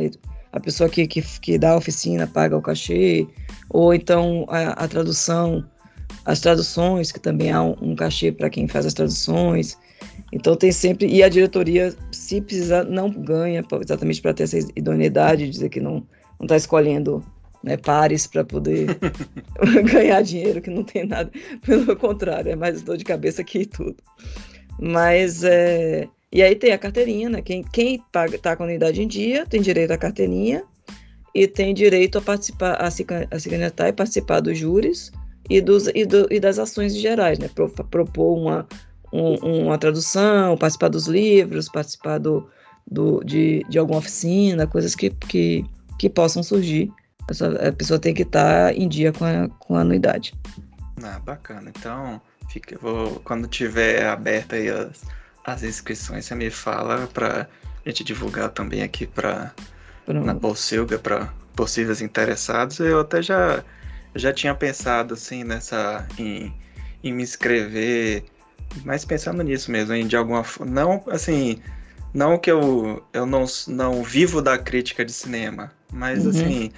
a 0.53 0.61
pessoa 0.61 0.89
que, 0.89 1.07
que, 1.07 1.23
que 1.41 1.59
dá 1.59 1.73
a 1.73 1.77
oficina 1.77 2.27
paga 2.27 2.57
o 2.57 2.63
cachê, 2.63 3.27
ou 3.69 3.93
então 3.93 4.47
a, 4.49 4.85
a 4.85 4.89
tradução, 4.89 5.65
as 6.25 6.41
traduções, 6.41 7.13
que 7.13 7.21
também 7.21 7.53
há 7.53 7.63
um, 7.63 7.77
um 7.81 7.97
cachê 7.97 8.33
para 8.33 8.49
quem 8.49 8.67
faz 8.67 8.87
as 8.87 8.95
traduções, 8.95 9.77
então 10.33 10.57
tem 10.57 10.71
sempre. 10.71 11.07
E 11.07 11.23
a 11.23 11.29
diretoria, 11.29 11.95
se 12.13 12.41
precisar, 12.41 12.85
não 12.85 13.11
ganha, 13.11 13.65
exatamente 13.83 14.21
para 14.21 14.35
ter 14.35 14.45
essa 14.45 14.59
idoneidade, 14.77 15.47
de 15.47 15.51
dizer 15.51 15.69
que 15.69 15.81
não 15.81 16.07
está 16.41 16.57
escolhendo 16.57 17.25
né, 17.63 17.77
pares 17.77 18.27
para 18.27 18.45
poder 18.45 18.99
ganhar 19.91 20.23
dinheiro, 20.23 20.61
que 20.61 20.71
não 20.71 20.85
tem 20.85 21.07
nada. 21.07 21.31
Pelo 21.65 21.97
contrário, 21.97 22.51
é 22.51 22.57
mais 22.57 22.83
dor 22.83 22.97
de 22.97 23.05
cabeça 23.05 23.43
que 23.43 23.67
tudo. 23.67 23.97
Mas 24.79 25.43
é. 25.45 26.07
E 26.31 26.43
aí 26.43 26.55
tem 26.55 26.73
a 26.73 26.79
carteirinha, 26.79 27.31
né? 27.31 27.43
Quem, 27.43 27.63
quem 27.63 28.03
paga, 28.13 28.39
tá 28.39 28.55
com 28.55 28.63
a 28.63 28.67
unidade 28.67 29.03
em 29.03 29.09
dia 29.09 29.47
tem 29.47 29.63
direito 29.63 29.93
à 29.93 29.97
carteirinha 29.97 30.63
e 31.35 31.47
tem 31.47 31.73
direito 31.73 32.19
a 32.19 32.21
participar, 32.21 32.75
a 32.75 32.91
se, 32.91 33.07
a 33.31 33.39
se 33.39 33.49
candidatar 33.49 33.89
e 33.89 33.93
participar 33.95 34.41
dos 34.41 34.59
júris 34.59 35.11
e, 35.49 35.59
dos, 35.63 35.87
e, 35.95 36.05
do, 36.05 36.29
e 36.31 36.39
das 36.39 36.59
ações 36.59 36.95
gerais, 36.95 37.39
né? 37.39 37.49
Pro, 37.55 37.71
propor 37.71 38.37
uma, 38.37 38.69
um, 39.13 39.65
uma 39.65 39.79
tradução, 39.79 40.57
participar 40.57 40.89
dos 40.89 41.07
livros, 41.07 41.69
participar 41.69 42.19
do, 42.19 42.49
do, 42.87 43.23
de, 43.25 43.65
de 43.69 43.79
alguma 43.79 43.99
oficina, 43.99 44.67
coisas 44.67 44.95
que, 44.95 45.11
que, 45.11 45.65
que 45.99 46.09
possam 46.09 46.43
surgir. 46.43 46.93
A 47.67 47.73
pessoa 47.73 47.99
tem 47.99 48.15
que 48.15 48.23
estar 48.23 48.75
em 48.75 48.89
dia 48.89 49.13
com 49.13 49.25
a, 49.25 49.49
com 49.59 49.77
a 49.77 49.81
anuidade. 49.81 50.33
Ah, 51.03 51.19
bacana. 51.19 51.71
Então, 51.77 52.21
fica, 52.49 52.79
vou, 52.81 53.21
quando 53.21 53.47
tiver 53.47 54.07
aberta 54.07 54.57
aí 54.57 54.69
as, 54.69 55.03
as 55.45 55.63
inscrições, 55.63 56.25
você 56.25 56.35
me 56.35 56.51
fala 56.51 57.07
para 57.09 57.47
a 57.85 57.89
gente 57.89 58.03
divulgar 58.03 58.49
também 58.51 58.83
aqui 58.83 59.07
para 59.07 59.53
na 60.07 60.33
Bolsilga 60.33 60.99
para 60.99 61.29
possíveis 61.55 62.01
interessados. 62.01 62.81
Eu 62.81 63.01
até 63.01 63.21
já, 63.21 63.63
já 64.15 64.33
tinha 64.33 64.55
pensado 64.55 65.15
assim 65.15 65.45
nessa 65.45 66.07
em, 66.19 66.55
em 67.05 67.13
me 67.13 67.23
inscrever 67.23 68.25
mais 68.85 69.05
pensando 69.05 69.43
nisso 69.43 69.71
mesmo, 69.71 69.95
hein, 69.95 70.07
de 70.07 70.17
alguma 70.17 70.45
forma. 70.45 70.73
Não, 70.73 71.05
assim, 71.09 71.61
não 72.13 72.39
que 72.39 72.51
eu, 72.51 73.05
eu 73.13 73.27
não, 73.27 73.45
não 73.67 74.03
vivo 74.03 74.41
da 74.41 74.59
crítica 74.59 75.05
de 75.05 75.13
cinema, 75.13 75.73
mas 75.93 76.25
uhum. 76.25 76.31
assim, 76.31 76.73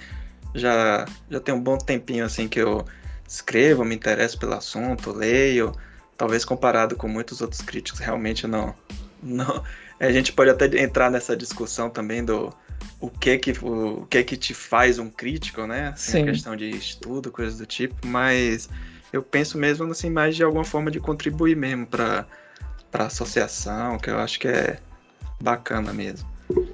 já, 0.53 1.05
já 1.29 1.39
tem 1.39 1.53
um 1.53 1.61
bom 1.61 1.77
tempinho 1.77 2.25
assim 2.25 2.47
que 2.47 2.59
eu 2.59 2.85
escrevo, 3.27 3.85
me 3.85 3.95
interesso 3.95 4.37
pelo 4.37 4.53
assunto, 4.53 5.11
leio. 5.11 5.73
Talvez 6.17 6.45
comparado 6.45 6.95
com 6.95 7.07
muitos 7.07 7.41
outros 7.41 7.61
críticos, 7.61 7.99
realmente 7.99 8.45
não. 8.45 8.75
não 9.23 9.63
a 9.99 10.11
gente 10.11 10.33
pode 10.33 10.49
até 10.49 10.65
entrar 10.81 11.11
nessa 11.11 11.37
discussão 11.37 11.89
também 11.89 12.25
do, 12.25 12.53
o 12.99 13.09
que 13.09 13.37
que, 13.37 13.51
o, 13.63 14.01
o 14.01 14.05
que 14.07 14.23
que 14.23 14.35
te 14.35 14.53
faz 14.53 14.99
um 14.99 15.09
crítico, 15.09 15.65
né? 15.65 15.89
Assim, 15.89 16.19
Sim. 16.19 16.25
questão 16.25 16.55
de 16.55 16.69
estudo, 16.69 17.31
coisas 17.31 17.57
do 17.57 17.65
tipo, 17.65 18.07
mas 18.07 18.69
eu 19.11 19.21
penso 19.21 19.57
mesmo 19.57 19.91
assim 19.91 20.09
mais 20.09 20.35
de 20.35 20.43
alguma 20.43 20.63
forma 20.63 20.89
de 20.91 20.99
contribuir 20.99 21.55
mesmo 21.55 21.85
para 21.85 22.25
para 22.91 23.05
associação, 23.05 23.97
que 23.97 24.09
eu 24.09 24.19
acho 24.19 24.37
que 24.37 24.49
é 24.49 24.77
bacana 25.41 25.93
mesmo. 25.93 26.29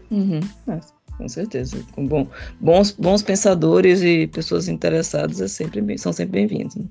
Uhum. 0.10 0.40
É, 0.68 0.80
com 1.16 1.30
certeza. 1.30 1.78
Bom, 1.96 2.28
bons, 2.60 2.92
bons 2.92 3.22
pensadores 3.22 4.02
e 4.02 4.26
pessoas 4.26 4.68
interessadas 4.68 5.40
é 5.40 5.48
sempre, 5.48 5.98
são 5.98 6.12
sempre 6.12 6.40
bem-vindos. 6.40 6.76
Né? 6.76 6.86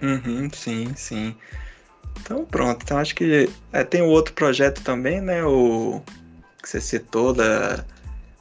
Uhum, 0.00 0.48
sim, 0.52 0.92
sim. 0.94 1.34
Então 2.20 2.44
pronto, 2.44 2.82
então 2.84 2.98
acho 2.98 3.14
que 3.14 3.48
é, 3.72 3.84
tem 3.84 4.02
um 4.02 4.08
outro 4.08 4.32
projeto 4.34 4.80
também, 4.82 5.20
né? 5.20 5.44
O 5.44 6.00
que 6.62 6.68
você 6.68 6.80
citou 6.80 7.32
da, 7.32 7.84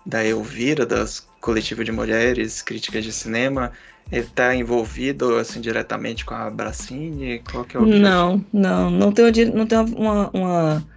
da 0.05 0.25
Elvira, 0.25 0.85
das 0.85 1.27
coletivas 1.41 1.85
de 1.85 1.91
mulheres, 1.91 2.61
críticas 2.61 3.03
de 3.03 3.11
cinema. 3.11 3.71
Ele 4.11 4.21
está 4.21 4.55
envolvido 4.55 5.35
assim 5.35 5.59
diretamente 5.59 6.25
com 6.25 6.33
a 6.33 6.49
Bracine? 6.49 7.39
Qual 7.39 7.65
que 7.65 7.75
é 7.75 7.79
o 7.79 7.83
objetivo? 7.83 8.09
Não, 8.09 8.45
não, 8.53 8.89
não 8.89 9.11
tem, 9.11 9.45
não 9.45 9.65
tem 9.65 9.77
uma, 9.79 10.29
uma 10.33 10.87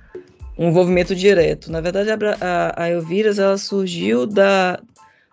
um 0.61 0.69
envolvimento 0.69 1.15
direto. 1.15 1.73
Na 1.73 1.81
verdade, 1.81 2.11
a, 2.11 2.75
a, 2.77 2.91
Elvira 2.91 3.31
ela 3.31 3.57
surgiu 3.57 4.27
da, 4.27 4.79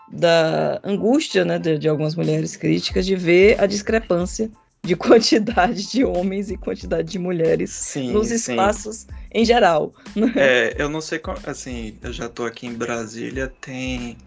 da 0.09 0.79
angústia 0.85 1.43
né, 1.43 1.59
de, 1.59 1.77
de 1.77 1.89
algumas 1.89 2.15
mulheres 2.15 2.55
críticas 2.55 3.05
de 3.05 3.15
ver 3.15 3.61
a 3.61 3.65
discrepância 3.65 4.49
de 4.81 4.95
quantidade 4.97 5.91
de 5.91 6.05
homens 6.05 6.49
e 6.49 6.55
quantidade 6.55 7.09
de 7.09 7.19
mulheres 7.19 7.71
sim, 7.71 8.13
nos 8.13 8.31
espaços 8.31 8.99
sim. 8.99 9.07
em 9.33 9.43
geral. 9.43 9.93
É, 10.37 10.75
eu 10.77 10.87
não 10.87 11.01
sei, 11.01 11.21
assim, 11.45 11.97
eu 12.01 12.13
já 12.13 12.27
estou 12.27 12.45
aqui 12.45 12.65
em 12.65 12.73
Brasília 12.73 13.51
tem 13.59 14.17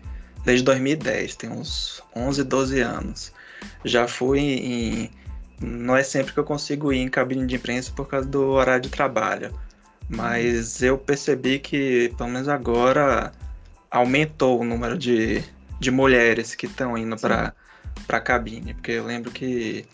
desde 0.44 0.64
2010, 0.64 1.36
tem 1.36 1.50
uns 1.50 2.02
11, 2.14 2.44
12 2.44 2.80
anos. 2.80 3.32
Já 3.85 4.07
fui 4.09 4.40
em 4.40 5.11
não 5.61 5.94
é 5.94 6.03
sempre 6.03 6.33
que 6.33 6.38
eu 6.38 6.44
consigo 6.44 6.90
ir 6.92 7.01
em 7.01 7.09
cabine 7.09 7.46
de 7.46 7.57
imprensa 7.57 7.92
por 7.94 8.09
causa 8.09 8.27
do 8.27 8.42
horário 8.49 8.83
de 8.83 8.88
trabalho, 8.88 9.53
mas 10.09 10.83
eu 10.83 10.96
percebi 10.96 11.59
que 11.59 12.12
pelo 12.16 12.31
menos 12.31 12.49
agora 12.49 13.31
aumentou 13.90 14.61
o 14.61 14.64
número 14.64 14.96
de, 14.96 15.44
de 15.79 15.90
mulheres 15.90 16.55
que 16.55 16.66
estão 16.66 16.96
indo 16.96 17.16
para 17.16 17.53
para 18.07 18.20
cabine, 18.20 18.73
porque 18.73 18.92
eu 18.92 19.05
lembro 19.05 19.31
que 19.31 19.85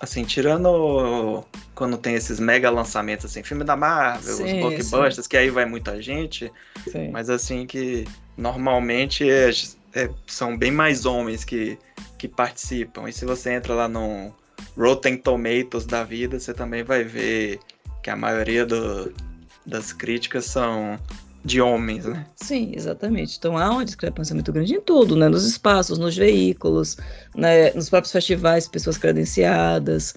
assim, 0.00 0.24
tirando 0.24 1.44
quando 1.74 1.96
tem 1.96 2.14
esses 2.14 2.38
mega 2.38 2.70
lançamentos, 2.70 3.26
assim, 3.26 3.42
filme 3.42 3.64
da 3.64 3.76
Marvel, 3.76 4.34
sim, 4.34 4.44
os 4.44 4.52
blockbusters, 4.60 5.24
sim. 5.24 5.28
que 5.28 5.36
aí 5.36 5.50
vai 5.50 5.64
muita 5.64 6.00
gente, 6.00 6.52
sim. 6.90 7.10
mas 7.10 7.28
assim 7.28 7.66
que 7.66 8.06
normalmente 8.36 9.28
é, 9.28 9.50
é, 9.94 10.10
são 10.26 10.56
bem 10.56 10.70
mais 10.70 11.04
homens 11.06 11.44
que, 11.44 11.78
que 12.26 12.34
participam. 12.34 13.08
E 13.08 13.12
se 13.12 13.24
você 13.24 13.52
entra 13.52 13.74
lá 13.74 13.88
no 13.88 14.32
Rotten 14.76 15.16
Tomatoes 15.16 15.86
da 15.86 16.04
vida, 16.04 16.38
você 16.38 16.52
também 16.52 16.82
vai 16.82 17.04
ver 17.04 17.60
que 18.02 18.10
a 18.10 18.16
maioria 18.16 18.66
do, 18.66 19.12
das 19.64 19.92
críticas 19.92 20.44
são 20.44 20.98
de 21.44 21.60
homens, 21.60 22.04
né? 22.04 22.26
Sim, 22.34 22.72
exatamente. 22.74 23.36
Então 23.38 23.56
há 23.56 23.70
uma 23.70 23.84
discrepância 23.84 24.34
muito 24.34 24.52
grande 24.52 24.74
em 24.74 24.80
tudo, 24.80 25.14
né? 25.14 25.28
Nos 25.28 25.46
espaços, 25.46 25.98
nos 25.98 26.16
veículos, 26.16 26.96
né? 27.34 27.70
nos 27.72 27.88
próprios 27.88 28.12
festivais, 28.12 28.66
pessoas 28.66 28.98
credenciadas, 28.98 30.14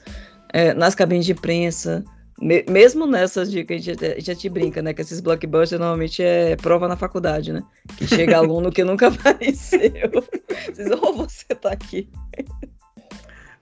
é, 0.52 0.74
nas 0.74 0.96
cabines 0.96 1.26
de 1.26 1.34
imprensa. 1.34 2.04
Me 2.42 2.64
mesmo 2.70 3.06
nessas 3.06 3.50
que 3.50 3.66
a 3.74 3.78
gente, 3.78 4.06
a 4.06 4.20
gente 4.20 4.36
te 4.36 4.50
brinca, 4.50 4.82
né? 4.82 4.94
Que 4.94 5.02
esses 5.02 5.20
blockbusters 5.20 5.80
normalmente 5.80 6.24
é 6.24 6.56
prova 6.56 6.88
na 6.88 6.96
faculdade, 6.96 7.52
né? 7.52 7.64
Que 7.98 8.08
chega 8.08 8.38
aluno 8.38 8.72
que 8.72 8.84
nunca 8.84 9.08
apareceu. 9.14 10.10
Vocês, 10.74 10.90
oh, 11.02 11.14
você 11.14 11.56
tá 11.56 11.72
aqui. 11.72 12.10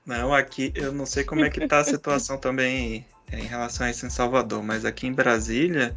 Não, 0.05 0.33
aqui 0.33 0.71
eu 0.75 0.91
não 0.91 1.05
sei 1.05 1.23
como 1.23 1.43
é 1.43 1.49
que 1.49 1.67
tá 1.67 1.79
a 1.79 1.83
situação 1.83 2.37
também 2.37 3.05
em 3.31 3.43
relação 3.45 3.87
a 3.87 3.91
isso 3.91 4.05
em 4.05 4.09
Salvador, 4.09 4.63
mas 4.63 4.85
aqui 4.85 5.07
em 5.07 5.13
Brasília 5.13 5.93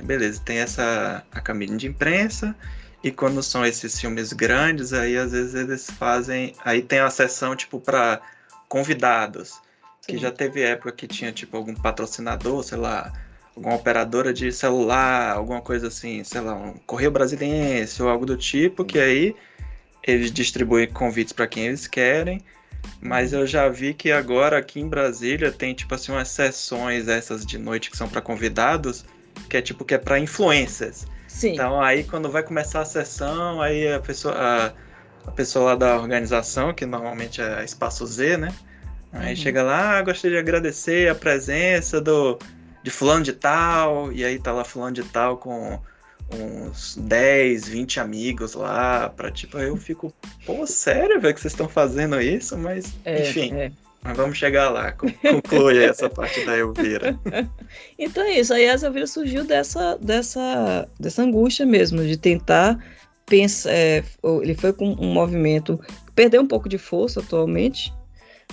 beleza, 0.00 0.40
tem 0.44 0.58
essa 0.58 1.24
a 1.32 1.40
cabine 1.40 1.76
de 1.76 1.86
imprensa 1.86 2.56
e 3.02 3.10
quando 3.10 3.42
são 3.42 3.66
esses 3.66 4.00
filmes 4.00 4.32
grandes, 4.32 4.92
aí 4.92 5.16
às 5.16 5.32
vezes 5.32 5.54
eles 5.54 5.90
fazem, 5.90 6.54
aí 6.64 6.80
tem 6.80 7.00
a 7.00 7.10
sessão 7.10 7.54
tipo 7.56 7.80
para 7.80 8.20
convidados, 8.68 9.60
Sim. 10.02 10.14
que 10.14 10.18
já 10.18 10.32
teve 10.32 10.62
época 10.62 10.90
que 10.90 11.06
tinha 11.06 11.30
tipo 11.30 11.56
algum 11.56 11.74
patrocinador, 11.74 12.62
sei 12.64 12.76
lá, 12.76 13.12
alguma 13.56 13.76
operadora 13.76 14.32
de 14.32 14.50
celular, 14.50 15.36
alguma 15.36 15.60
coisa 15.60 15.86
assim, 15.88 16.24
sei 16.24 16.40
lá, 16.40 16.54
um 16.54 16.74
correio 16.86 17.10
brasiliense 17.10 18.02
ou 18.02 18.08
algo 18.08 18.26
do 18.26 18.36
tipo, 18.36 18.84
que 18.84 18.98
aí 18.98 19.36
eles 20.02 20.32
distribuem 20.32 20.88
convites 20.88 21.32
para 21.32 21.46
quem 21.46 21.66
eles 21.66 21.86
querem. 21.86 22.40
Mas 23.00 23.32
eu 23.32 23.46
já 23.46 23.68
vi 23.68 23.94
que 23.94 24.10
agora 24.10 24.58
aqui 24.58 24.80
em 24.80 24.88
Brasília 24.88 25.52
tem 25.52 25.72
tipo 25.72 25.94
assim 25.94 26.10
umas 26.10 26.28
sessões 26.28 27.06
essas 27.06 27.46
de 27.46 27.56
noite 27.56 27.88
que 27.88 27.96
são 27.96 28.08
para 28.08 28.20
convidados, 28.20 29.04
que 29.48 29.56
é 29.56 29.62
tipo 29.62 29.84
que 29.84 29.94
é 29.94 29.98
para 29.98 30.18
influencers. 30.18 31.06
Sim. 31.28 31.52
Então 31.52 31.80
aí 31.80 32.02
quando 32.02 32.28
vai 32.28 32.42
começar 32.42 32.80
a 32.80 32.84
sessão, 32.84 33.62
aí 33.62 33.92
a 33.92 34.00
pessoa 34.00 34.34
a, 34.34 34.72
a 35.28 35.30
pessoa 35.30 35.66
lá 35.66 35.74
da 35.76 35.96
organização, 35.96 36.74
que 36.74 36.84
normalmente 36.84 37.40
é 37.40 37.64
Espaço 37.64 38.04
Z, 38.04 38.36
né? 38.36 38.52
Aí 39.12 39.30
uhum. 39.30 39.36
chega 39.36 39.62
lá, 39.62 39.98
ah, 39.98 40.02
gostaria 40.02 40.38
de 40.38 40.40
agradecer 40.40 41.10
a 41.10 41.14
presença 41.14 42.00
do 42.00 42.38
de 42.82 42.90
fulano 42.90 43.22
de 43.22 43.32
tal, 43.32 44.12
e 44.12 44.24
aí 44.24 44.38
tá 44.38 44.52
lá 44.52 44.64
fulano 44.64 44.92
de 44.92 45.04
tal 45.04 45.36
com 45.36 45.78
uns 46.34 46.96
10, 46.96 47.68
20 47.68 48.00
amigos 48.00 48.54
lá, 48.54 49.08
pra 49.10 49.30
tipo, 49.30 49.56
aí 49.56 49.68
eu 49.68 49.76
fico, 49.76 50.12
pô, 50.44 50.66
sério, 50.66 51.20
velho, 51.20 51.34
que 51.34 51.40
vocês 51.40 51.52
estão 51.52 51.68
fazendo 51.68 52.20
isso? 52.20 52.56
Mas, 52.56 52.92
é, 53.04 53.22
enfim. 53.22 53.54
É. 53.54 53.70
Mas 54.02 54.16
vamos 54.16 54.36
chegar 54.36 54.68
lá, 54.68 54.90
conclui 54.90 55.84
essa 55.84 56.10
parte 56.10 56.44
da 56.44 56.58
Elvira. 56.58 57.16
então 57.96 58.24
é 58.24 58.40
isso, 58.40 58.52
aí 58.52 58.68
a 58.68 58.74
Elvira 58.74 59.06
surgiu 59.06 59.44
dessa, 59.44 59.96
dessa, 59.98 60.88
dessa 60.98 61.22
angústia 61.22 61.64
mesmo, 61.64 62.04
de 62.04 62.16
tentar 62.16 62.84
pensar. 63.26 63.70
É, 63.70 64.02
ele 64.42 64.54
foi 64.54 64.72
com 64.72 64.88
um 64.92 65.12
movimento 65.12 65.78
que 66.06 66.12
perdeu 66.14 66.42
um 66.42 66.48
pouco 66.48 66.68
de 66.68 66.78
força 66.78 67.20
atualmente, 67.20 67.92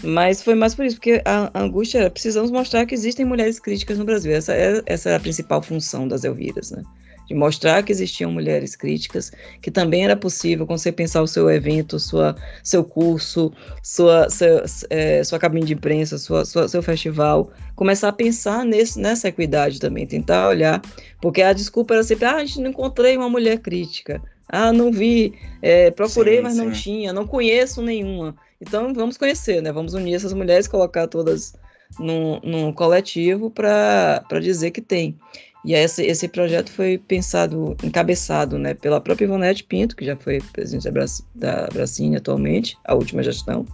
mas 0.03 0.41
foi 0.41 0.55
mais 0.55 0.75
por 0.75 0.85
isso, 0.85 0.95
porque 0.95 1.21
a, 1.25 1.49
a 1.53 1.61
angústia 1.61 1.99
era 1.99 2.09
precisamos 2.09 2.51
mostrar 2.51 2.85
que 2.85 2.93
existem 2.93 3.25
mulheres 3.25 3.59
críticas 3.59 3.97
no 3.97 4.05
Brasil. 4.05 4.31
Essa 4.31 4.53
é, 4.53 4.81
essa 4.85 5.09
é 5.09 5.15
a 5.15 5.19
principal 5.19 5.61
função 5.61 6.07
das 6.07 6.23
Elviras, 6.23 6.71
né? 6.71 6.83
de 7.29 7.35
mostrar 7.35 7.83
que 7.83 7.91
existiam 7.91 8.31
mulheres 8.31 8.75
críticas, 8.75 9.31
que 9.61 9.69
também 9.69 10.03
era 10.03 10.15
possível, 10.15 10.65
quando 10.65 10.79
você 10.79 10.91
pensar 10.91 11.21
o 11.21 11.27
seu 11.27 11.47
evento, 11.47 11.99
sua, 11.99 12.35
seu 12.63 12.83
curso, 12.83 13.53
sua, 13.83 14.27
seu, 14.31 14.63
é, 14.89 15.23
sua 15.23 15.37
cabine 15.37 15.63
de 15.63 15.75
imprensa, 15.75 16.17
sua, 16.17 16.43
sua, 16.43 16.67
seu 16.67 16.81
festival, 16.81 17.51
começar 17.75 18.09
a 18.09 18.13
pensar 18.13 18.65
nesse, 18.65 18.99
nessa 18.99 19.27
equidade 19.27 19.79
também, 19.79 20.07
tentar 20.07 20.49
olhar, 20.49 20.81
porque 21.21 21.43
a 21.43 21.53
desculpa 21.53 21.93
era 21.93 22.03
sempre, 22.03 22.25
ah, 22.25 22.37
a 22.37 22.45
gente 22.45 22.61
não 22.61 22.71
encontrei 22.71 23.15
uma 23.15 23.29
mulher 23.29 23.59
crítica, 23.59 24.19
ah, 24.47 24.73
não 24.73 24.91
vi, 24.91 25.35
é, 25.61 25.91
procurei, 25.91 26.37
sim, 26.37 26.41
mas 26.41 26.53
sim. 26.53 26.65
não 26.65 26.71
tinha, 26.71 27.13
não 27.13 27.27
conheço 27.27 27.83
nenhuma. 27.83 28.35
Então 28.61 28.93
vamos 28.93 29.17
conhecer, 29.17 29.61
né? 29.61 29.71
Vamos 29.71 29.93
unir 29.93 30.15
essas 30.15 30.33
mulheres, 30.33 30.67
colocar 30.67 31.07
todas 31.07 31.53
num, 31.97 32.39
num 32.41 32.73
coletivo 32.73 33.49
para 33.49 34.23
dizer 34.41 34.71
que 34.71 34.81
tem. 34.81 35.17
E 35.65 35.73
esse, 35.73 36.03
esse 36.05 36.27
projeto 36.27 36.71
foi 36.71 36.97
pensado, 36.97 37.75
encabeçado 37.83 38.57
né, 38.57 38.73
pela 38.73 39.01
própria 39.01 39.25
Ivonete 39.25 39.63
Pinto, 39.63 39.95
que 39.95 40.05
já 40.05 40.15
foi 40.15 40.39
presidente 40.53 40.85
da, 40.85 40.91
Brac, 40.91 41.11
da 41.35 41.67
Bracine 41.67 42.15
atualmente, 42.15 42.77
a 42.85 42.95
última 42.95 43.21
gestão, 43.21 43.65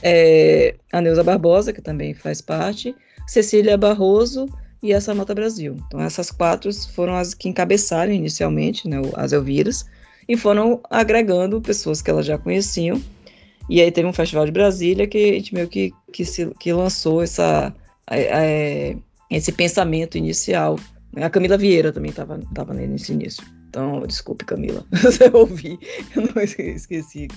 é, 0.00 0.76
a 0.92 1.00
Neuza 1.00 1.24
Barbosa, 1.24 1.72
que 1.72 1.82
também 1.82 2.14
faz 2.14 2.40
parte, 2.40 2.94
Cecília 3.26 3.76
Barroso 3.76 4.46
e 4.80 4.94
a 4.94 5.00
Samanta 5.00 5.34
Brasil. 5.34 5.76
Então, 5.88 6.00
essas 6.00 6.30
quatro 6.30 6.72
foram 6.94 7.16
as 7.16 7.34
que 7.34 7.48
encabeçaram 7.48 8.12
inicialmente 8.12 8.88
né, 8.88 8.98
as 9.14 9.32
Elviras 9.32 9.86
e 10.28 10.36
foram 10.36 10.80
agregando 10.88 11.60
pessoas 11.60 12.00
que 12.00 12.10
elas 12.10 12.26
já 12.26 12.38
conheciam. 12.38 13.02
E 13.68 13.80
aí 13.80 13.90
teve 13.90 14.08
um 14.08 14.12
festival 14.12 14.46
de 14.46 14.52
Brasília 14.52 15.06
que 15.06 15.30
a 15.30 15.34
gente 15.34 15.54
meio 15.54 15.68
que, 15.68 15.92
que, 16.12 16.24
se, 16.24 16.50
que 16.58 16.72
lançou 16.72 17.22
essa, 17.22 17.74
é, 18.10 18.96
esse 19.30 19.52
pensamento 19.52 20.16
inicial 20.16 20.78
a 21.16 21.30
Camila 21.30 21.56
Vieira 21.56 21.92
também 21.92 22.10
estava 22.10 22.38
tava 22.54 22.74
nesse 22.74 23.12
início. 23.12 23.44
Então, 23.68 24.06
desculpe, 24.06 24.44
Camila, 24.44 24.84
você 24.92 25.30
ouvi, 25.32 25.78
eu 26.14 26.22
não 26.22 26.42
esqueci. 26.42 27.28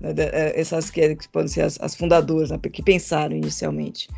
Né, 0.00 0.14
é, 0.16 0.58
essas 0.60 0.90
que, 0.90 1.14
que 1.16 1.28
podem 1.28 1.48
ser 1.48 1.62
as, 1.62 1.78
as 1.80 1.94
fundadoras, 1.94 2.50
né, 2.50 2.58
que 2.58 2.82
pensaram 2.82 3.36
inicialmente. 3.36 4.08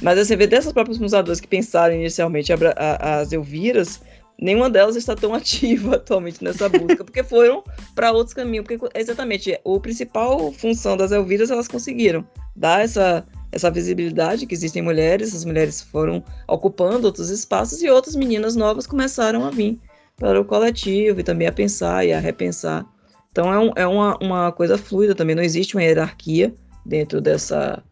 Mas 0.00 0.18
você 0.18 0.34
vê 0.34 0.46
dessas 0.46 0.72
próprias 0.72 0.98
fundadoras 0.98 1.40
que 1.40 1.46
pensaram 1.46 1.94
inicialmente 1.94 2.52
a, 2.52 2.56
a, 2.76 3.20
as 3.20 3.32
Elviras, 3.32 4.00
nenhuma 4.40 4.68
delas 4.70 4.96
está 4.96 5.14
tão 5.14 5.32
ativa 5.34 5.96
atualmente 5.96 6.42
nessa 6.42 6.68
busca, 6.68 7.04
porque 7.04 7.22
foram 7.22 7.62
para 7.94 8.12
outros 8.12 8.34
caminhos. 8.34 8.66
Porque, 8.66 8.98
exatamente, 8.98 9.52
a 9.54 9.80
principal 9.80 10.52
função 10.52 10.96
das 10.96 11.12
Elviras, 11.12 11.50
elas 11.50 11.68
conseguiram 11.68 12.26
dar 12.56 12.82
essa 12.84 13.24
essa 13.52 13.70
visibilidade 13.70 14.46
que 14.46 14.54
existem 14.54 14.80
mulheres, 14.80 15.34
as 15.34 15.44
mulheres 15.44 15.82
foram 15.82 16.24
ocupando 16.48 17.06
outros 17.06 17.28
espaços 17.28 17.82
e 17.82 17.90
outras 17.90 18.16
meninas 18.16 18.56
novas 18.56 18.86
começaram 18.86 19.44
a 19.44 19.50
vir 19.50 19.78
para 20.16 20.40
o 20.40 20.44
coletivo 20.44 21.20
e 21.20 21.22
também 21.22 21.46
a 21.46 21.52
pensar 21.52 22.04
e 22.06 22.12
a 22.12 22.18
repensar 22.18 22.86
Então 23.30 23.52
é, 23.52 23.58
um, 23.58 23.72
é 23.76 23.86
uma, 23.86 24.16
uma 24.22 24.52
coisa 24.52 24.78
fluida 24.78 25.14
também, 25.14 25.36
não 25.36 25.42
existe 25.42 25.76
uma 25.76 25.82
hierarquia 25.82 26.54
dentro 26.84 27.20
dessa, 27.20 27.82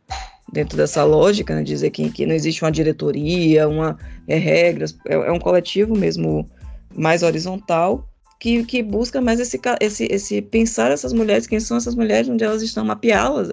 dentro 0.52 0.76
dessa 0.76 1.04
lógica, 1.04 1.54
né, 1.54 1.62
dizer 1.62 1.90
que, 1.90 2.10
que 2.10 2.26
não 2.26 2.34
existe 2.34 2.62
uma 2.62 2.72
diretoria, 2.72 3.68
uma 3.68 3.96
é, 4.26 4.36
regras, 4.36 4.96
é, 5.06 5.14
é, 5.14 5.32
um 5.32 5.38
coletivo 5.38 5.96
mesmo 5.96 6.48
mais 6.94 7.22
horizontal 7.22 8.08
que, 8.38 8.64
que 8.64 8.82
busca 8.82 9.20
mais 9.20 9.38
esse, 9.38 9.60
esse, 9.80 10.08
esse 10.10 10.42
pensar 10.42 10.90
essas 10.90 11.12
mulheres, 11.12 11.46
quem 11.46 11.60
são 11.60 11.76
essas 11.76 11.94
mulheres, 11.94 12.28
onde 12.28 12.42
elas 12.42 12.62
estão, 12.62 12.84
mapeá-las 12.84 13.52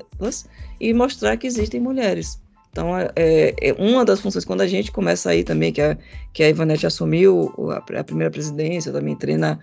e 0.79 0.93
mostrar 0.93 1.35
que 1.37 1.45
existem 1.45 1.79
mulheres. 1.79 2.39
Então, 2.71 2.97
é, 2.97 3.11
é, 3.15 3.55
é, 3.69 3.73
uma 3.73 4.05
das 4.05 4.21
funções, 4.21 4.45
quando 4.45 4.61
a 4.61 4.67
gente 4.67 4.91
começa 4.91 5.31
aí 5.31 5.43
também, 5.43 5.73
que 5.73 5.81
a, 5.81 5.97
que 6.31 6.43
a 6.43 6.49
Ivanete 6.49 6.85
assumiu 6.85 7.51
a, 7.71 7.99
a 7.99 8.03
primeira 8.03 8.31
presidência, 8.31 8.91
também 8.91 9.13
entrei 9.13 9.35
na, 9.35 9.59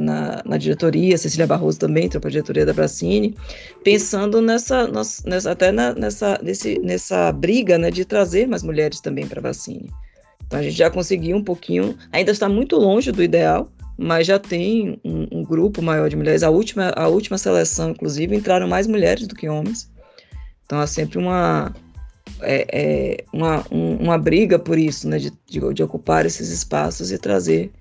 na, 0.00 0.42
na, 0.44 0.56
diretoria, 0.56 1.16
Cecília 1.16 1.46
Barroso 1.46 1.78
também 1.78 2.04
entrou 2.04 2.20
para 2.20 2.28
a 2.28 2.32
diretoria 2.32 2.66
da 2.66 2.72
Bracine, 2.72 3.34
pensando 3.82 4.40
nessa, 4.40 4.88
nessa 5.24 5.52
até 5.52 5.72
na, 5.72 5.94
nessa, 5.94 6.38
nesse, 6.42 6.78
nessa 6.80 7.32
briga 7.32 7.78
né, 7.78 7.90
de 7.90 8.04
trazer 8.04 8.46
mais 8.46 8.62
mulheres 8.62 9.00
também 9.00 9.26
para 9.26 9.40
a 9.40 9.42
Bracine. 9.42 9.90
Então 10.46 10.58
a 10.58 10.62
gente 10.62 10.76
já 10.76 10.90
conseguiu 10.90 11.36
um 11.36 11.44
pouquinho, 11.44 11.96
ainda 12.12 12.30
está 12.30 12.48
muito 12.48 12.76
longe 12.76 13.12
do 13.12 13.22
ideal, 13.22 13.70
mas 13.96 14.26
já 14.26 14.38
tem 14.38 15.00
um, 15.04 15.26
um 15.32 15.42
grupo 15.42 15.82
maior 15.82 16.08
de 16.08 16.16
mulheres. 16.16 16.42
A 16.42 16.50
última, 16.50 16.90
a 16.90 17.08
última 17.08 17.36
seleção, 17.36 17.90
inclusive, 17.90 18.34
entraram 18.34 18.68
mais 18.68 18.86
mulheres 18.86 19.26
do 19.26 19.34
que 19.34 19.48
homens. 19.48 19.90
Então 20.64 20.78
há 20.78 20.86
sempre 20.86 21.18
uma, 21.18 21.74
é, 22.42 22.66
é 22.70 23.24
uma, 23.32 23.64
um, 23.70 23.96
uma 23.96 24.18
briga 24.18 24.58
por 24.58 24.78
isso, 24.78 25.08
né, 25.08 25.18
de, 25.18 25.32
de, 25.46 25.74
de, 25.74 25.82
ocupar 25.82 26.26
esses 26.26 26.50
espaços 26.50 27.10
e 27.10 27.18
trazer 27.18 27.72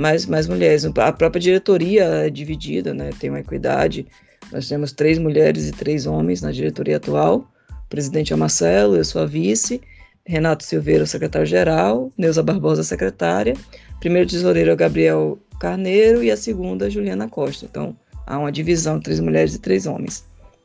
mais, 0.00 0.26
mais 0.26 0.48
mulheres. 0.48 0.84
A 0.84 1.12
própria 1.12 1.40
diretoria 1.40 2.04
é 2.04 2.30
dividida, 2.30 2.92
né, 2.94 3.10
tem 3.20 3.30
uma 3.30 3.40
equidade. 3.40 4.06
Nós 4.50 4.68
temos 4.68 4.92
três 4.92 5.18
mulheres 5.18 5.68
e 5.68 5.72
três 5.72 6.06
homens 6.06 6.42
na 6.42 6.50
diretoria 6.50 6.96
atual. 6.96 7.48
O 7.70 7.88
presidente 7.88 8.32
é 8.32 8.36
o 8.36 8.38
Marcelo, 8.38 8.96
eu 8.96 9.04
sou 9.04 9.22
a 9.22 9.26
vice. 9.26 9.80
Renato 10.24 10.64
Silveira, 10.64 11.06
secretário-geral. 11.06 12.10
Neuza 12.16 12.42
Barbosa, 12.42 12.82
secretária. 12.82 13.54
Primeiro 14.00 14.28
tesoureiro 14.28 14.70
é 14.70 14.72
o 14.72 14.76
Gabriel 14.76 15.38
Carneiro 15.60 16.22
e 16.22 16.30
a 16.30 16.36
segunda, 16.36 16.90
Juliana 16.90 17.28
Costa. 17.28 17.66
Então, 17.66 17.96
há 18.26 18.38
uma 18.38 18.50
divisão, 18.50 18.98
três 19.00 19.20
mulheres 19.20 19.54
e 19.54 19.58
três 19.58 19.86
homens. 19.86 20.24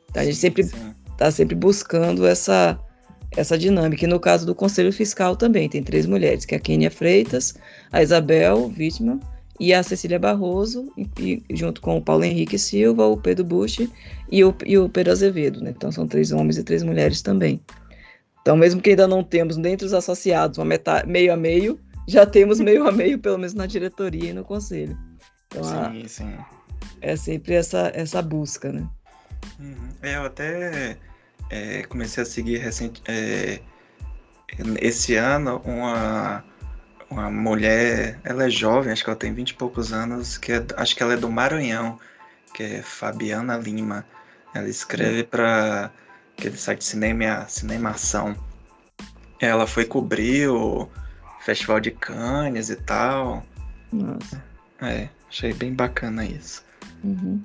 Então, 0.09 0.23
a 0.23 0.25
gente 0.25 0.37
sempre 0.37 0.63
está 1.11 1.29
sempre 1.29 1.55
buscando 1.55 2.25
essa 2.25 2.79
essa 3.37 3.57
dinâmica. 3.57 4.05
E 4.05 4.07
no 4.07 4.19
caso 4.19 4.45
do 4.45 4.55
Conselho 4.55 4.91
Fiscal 4.91 5.35
também 5.35 5.67
tem 5.67 5.83
três 5.83 6.05
mulheres, 6.05 6.45
que 6.45 6.55
é 6.55 6.57
a 6.57 6.61
Kênia 6.61 6.89
Freitas, 6.89 7.55
a 7.95 8.03
Isabel 8.03 8.67
Vítima 8.67 9.17
e 9.57 9.73
a 9.73 9.81
Cecília 9.81 10.19
Barroso, 10.19 10.91
e, 10.97 11.41
e, 11.49 11.55
junto 11.55 11.79
com 11.79 11.97
o 11.97 12.01
Paulo 12.01 12.25
Henrique 12.25 12.59
Silva, 12.59 13.05
o 13.05 13.15
Pedro 13.15 13.45
Bush 13.45 13.87
e 14.29 14.43
o, 14.43 14.53
e 14.65 14.77
o 14.77 14.89
Pedro 14.89 15.13
Azevedo. 15.13 15.61
Né? 15.61 15.73
Então 15.75 15.89
são 15.93 16.05
três 16.05 16.33
homens 16.33 16.57
e 16.57 16.63
três 16.63 16.83
mulheres 16.83 17.21
também. 17.21 17.61
Então, 18.41 18.57
mesmo 18.57 18.81
que 18.81 18.89
ainda 18.89 19.07
não 19.07 19.23
temos 19.23 19.55
dentre 19.55 19.87
os 19.87 19.93
associados 19.93 20.57
uma 20.57 20.65
metade, 20.65 21.09
meio 21.09 21.33
a 21.33 21.37
meio, 21.37 21.79
já 22.05 22.25
temos 22.25 22.59
meio 22.59 22.85
a 22.85 22.91
meio, 22.91 23.17
pelo 23.17 23.37
menos 23.37 23.53
na 23.53 23.65
diretoria 23.65 24.31
e 24.31 24.33
no 24.33 24.43
conselho. 24.43 24.97
Então, 25.47 25.63
sim, 25.63 26.03
a, 26.03 26.07
sim. 26.09 26.37
É 27.01 27.15
sempre 27.15 27.53
essa, 27.53 27.91
essa 27.95 28.21
busca, 28.21 28.73
né? 28.73 28.85
Uhum. 29.57 29.89
É, 30.01 30.17
eu 30.17 30.25
até 30.25 30.97
é, 31.49 31.83
comecei 31.83 32.23
a 32.23 32.25
seguir 32.25 32.57
recente, 32.57 33.01
é, 33.07 33.61
esse 34.81 35.15
ano 35.15 35.61
uma, 35.63 36.43
uma 37.09 37.29
mulher, 37.29 38.19
ela 38.23 38.45
é 38.45 38.49
jovem, 38.49 38.91
acho 38.91 39.03
que 39.03 39.09
ela 39.09 39.19
tem 39.19 39.33
vinte 39.33 39.51
e 39.51 39.53
poucos 39.53 39.93
anos, 39.93 40.37
que 40.37 40.51
é, 40.51 40.65
acho 40.77 40.95
que 40.95 41.03
ela 41.03 41.13
é 41.13 41.17
do 41.17 41.29
Maranhão, 41.29 41.99
que 42.53 42.63
é 42.63 42.81
Fabiana 42.81 43.57
Lima. 43.57 44.05
Ela 44.53 44.69
escreve 44.69 45.23
para 45.23 45.91
aquele 46.37 46.57
site 46.57 46.83
Cinema, 46.83 47.45
Cinemação. 47.47 48.35
Ela 49.39 49.67
foi 49.67 49.85
cobrir 49.85 50.49
o 50.49 50.89
Festival 51.41 51.79
de 51.79 51.91
Cannes 51.91 52.69
e 52.69 52.75
tal. 52.77 53.45
Nossa. 53.91 54.43
É, 54.81 55.09
achei 55.29 55.53
bem 55.53 55.73
bacana 55.73 56.25
isso. 56.25 56.63
Uhum. 57.03 57.43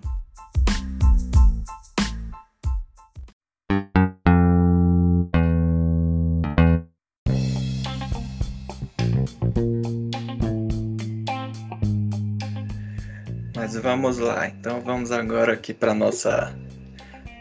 Vamos 13.80 14.18
lá, 14.18 14.46
então 14.46 14.80
vamos 14.80 15.10
agora 15.10 15.54
aqui 15.54 15.72
para 15.72 15.94
nossa 15.94 16.54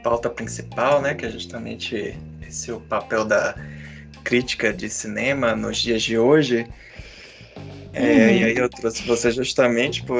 pauta 0.03 0.29
principal, 0.29 1.01
né, 1.01 1.13
que 1.13 1.25
é 1.25 1.29
justamente 1.29 2.17
esse 2.47 2.71
o 2.71 2.79
papel 2.79 3.25
da 3.25 3.55
crítica 4.23 4.73
de 4.73 4.89
cinema 4.89 5.55
nos 5.55 5.77
dias 5.77 6.01
de 6.01 6.17
hoje. 6.17 6.65
É, 7.93 8.01
uhum. 8.01 8.07
E 8.07 8.43
aí 8.43 8.57
eu 8.57 8.69
trouxe 8.69 9.05
você 9.05 9.31
justamente 9.31 10.03
por 10.03 10.19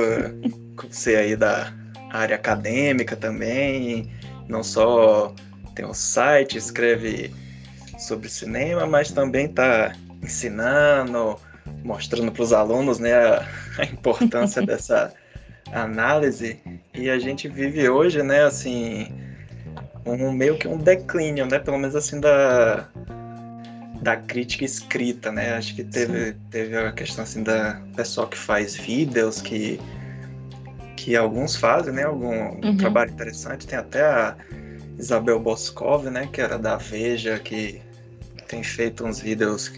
ser 0.89 1.17
aí 1.17 1.36
da 1.36 1.73
área 2.12 2.36
acadêmica 2.36 3.15
também, 3.15 4.12
não 4.47 4.63
só 4.63 5.34
tem 5.75 5.86
um 5.86 5.93
site, 5.93 6.58
escreve 6.58 7.34
sobre 7.97 8.27
cinema, 8.27 8.86
mas 8.86 9.12
também 9.12 9.45
está 9.45 9.95
ensinando, 10.21 11.39
mostrando 11.84 12.32
para 12.32 12.43
os 12.43 12.51
alunos 12.51 12.99
né, 12.99 13.13
a, 13.13 13.47
a 13.77 13.86
importância 13.86 14.62
dessa 14.65 15.13
análise. 15.73 16.60
E 16.93 17.10
a 17.10 17.19
gente 17.19 17.47
vive 17.47 17.89
hoje, 17.89 18.21
né, 18.23 18.43
assim, 18.43 19.08
um 20.05 20.32
meio 20.32 20.58
que 20.58 20.67
um 20.67 20.77
declínio, 20.77 21.45
né, 21.45 21.60
pelo 21.60 21.77
menos 21.77 21.95
assim 21.95 22.19
da 22.19 22.88
da 24.01 24.15
crítica 24.15 24.63
escrita, 24.63 25.29
né? 25.32 25.55
Acho 25.55 25.75
que 25.75 25.84
teve, 25.84 26.34
teve 26.49 26.77
a 26.77 26.91
questão 26.91 27.23
assim 27.23 27.43
da 27.43 27.82
pessoal 27.97 28.27
que 28.27 28.38
faz 28.38 28.75
vídeos 28.75 29.41
que 29.41 29.79
que 30.95 31.15
alguns 31.15 31.55
fazem, 31.55 31.93
né? 31.93 32.03
Algum 32.03 32.65
uhum. 32.65 32.77
trabalho 32.77 33.12
interessante. 33.12 33.67
Tem 33.67 33.77
até 33.77 34.01
a 34.01 34.36
Isabel 34.97 35.39
Boscov, 35.39 36.05
né? 36.10 36.29
Que 36.32 36.41
era 36.41 36.58
da 36.58 36.77
Veja, 36.77 37.39
que 37.39 37.82
tem 38.47 38.63
feito 38.63 39.05
uns 39.05 39.19
vídeos 39.19 39.71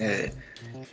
é, 0.00 0.30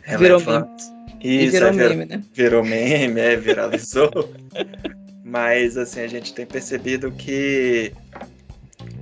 relevantes. 0.02 0.93
Isso, 1.24 1.52
virou 1.52 1.68
é, 1.68 1.72
meme, 1.72 2.04
né? 2.04 2.22
Virou 2.34 2.62
meme, 2.62 3.18
é, 3.18 3.34
viralizou. 3.34 4.10
Mas, 5.24 5.78
assim, 5.78 6.00
a 6.00 6.06
gente 6.06 6.34
tem 6.34 6.44
percebido 6.44 7.10
que 7.10 7.92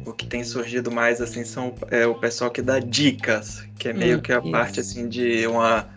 o 0.06 0.12
que 0.12 0.26
tem 0.26 0.44
surgido 0.44 0.90
mais, 0.90 1.20
assim, 1.20 1.44
são 1.44 1.74
é, 1.90 2.06
o 2.06 2.14
pessoal 2.14 2.48
que 2.50 2.62
dá 2.62 2.78
dicas, 2.78 3.64
que 3.76 3.88
é 3.88 3.92
meio 3.92 4.18
hum, 4.18 4.20
que 4.20 4.32
a 4.32 4.38
isso. 4.38 4.50
parte, 4.52 4.80
assim, 4.80 5.08
de 5.08 5.46
uma 5.48 5.88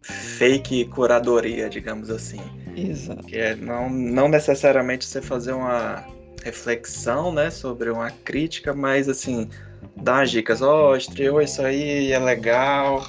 fake 0.00 0.86
curadoria, 0.86 1.68
digamos 1.68 2.08
assim. 2.08 2.40
Exato. 2.74 3.24
Que 3.24 3.36
é 3.36 3.54
não, 3.54 3.90
não 3.90 4.26
necessariamente 4.26 5.04
você 5.04 5.20
fazer 5.20 5.52
uma 5.52 6.02
reflexão, 6.42 7.30
né, 7.30 7.50
sobre 7.50 7.90
uma 7.90 8.10
crítica, 8.10 8.72
mas, 8.72 9.06
assim, 9.06 9.50
dar 9.96 10.24
dicas. 10.24 10.62
Ó, 10.62 10.92
oh, 10.92 10.96
estreou 10.96 11.42
isso 11.42 11.60
aí, 11.60 12.10
é 12.10 12.18
legal, 12.18 13.06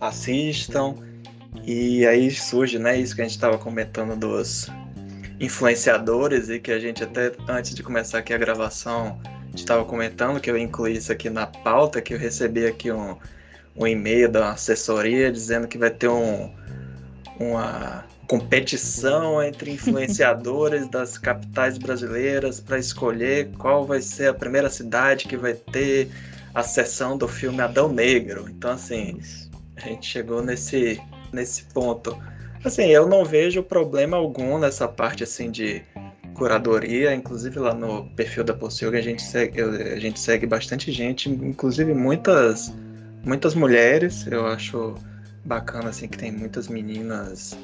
assistam. 0.00 1.07
E 1.64 2.06
aí 2.06 2.30
surge, 2.30 2.78
né, 2.78 2.98
isso 2.98 3.14
que 3.14 3.20
a 3.20 3.24
gente 3.24 3.34
estava 3.34 3.58
comentando 3.58 4.18
dos 4.18 4.68
influenciadores 5.40 6.48
e 6.48 6.58
que 6.58 6.72
a 6.72 6.78
gente 6.78 7.02
até 7.04 7.32
antes 7.48 7.74
de 7.74 7.82
começar 7.82 8.18
aqui 8.18 8.32
a 8.32 8.38
gravação 8.38 9.20
estava 9.54 9.84
comentando 9.84 10.40
que 10.40 10.50
eu 10.50 10.58
incluí 10.58 10.96
isso 10.96 11.12
aqui 11.12 11.30
na 11.30 11.46
pauta, 11.46 12.00
que 12.00 12.14
eu 12.14 12.18
recebi 12.18 12.66
aqui 12.66 12.90
um, 12.90 13.16
um 13.76 13.86
e-mail 13.86 14.30
da 14.30 14.52
assessoria 14.52 15.30
dizendo 15.30 15.68
que 15.68 15.78
vai 15.78 15.90
ter 15.90 16.08
um, 16.08 16.52
uma 17.38 18.04
competição 18.26 19.42
entre 19.42 19.72
influenciadores 19.72 20.88
das 20.90 21.16
capitais 21.16 21.78
brasileiras 21.78 22.60
para 22.60 22.78
escolher 22.78 23.50
qual 23.58 23.86
vai 23.86 24.00
ser 24.00 24.28
a 24.28 24.34
primeira 24.34 24.68
cidade 24.68 25.26
que 25.26 25.36
vai 25.36 25.54
ter 25.54 26.10
a 26.54 26.62
sessão 26.62 27.16
do 27.16 27.28
filme 27.28 27.60
Adão 27.60 27.88
Negro. 27.88 28.46
Então, 28.48 28.72
assim, 28.72 29.20
a 29.76 29.80
gente 29.80 30.06
chegou 30.06 30.42
nesse, 30.42 31.00
nesse 31.32 31.64
ponto. 31.64 32.16
Assim, 32.64 32.86
eu 32.86 33.08
não 33.08 33.24
vejo 33.24 33.62
problema 33.62 34.16
algum 34.16 34.58
nessa 34.58 34.88
parte 34.88 35.22
assim 35.22 35.50
de 35.50 35.82
curadoria, 36.34 37.14
inclusive 37.14 37.58
lá 37.58 37.74
no 37.74 38.08
perfil 38.10 38.44
da 38.44 38.54
Possilga 38.54 38.98
a 38.98 39.02
gente 39.02 39.22
segue, 39.22 39.60
a 39.60 39.98
gente 39.98 40.20
segue 40.20 40.46
bastante 40.46 40.92
gente, 40.92 41.28
inclusive 41.28 41.92
muitas 41.94 42.72
muitas 43.24 43.54
mulheres. 43.54 44.26
Eu 44.26 44.46
acho 44.46 44.94
bacana 45.44 45.90
assim 45.90 46.08
que 46.08 46.18
tem 46.18 46.30
muitas 46.30 46.68
meninas 46.68 47.56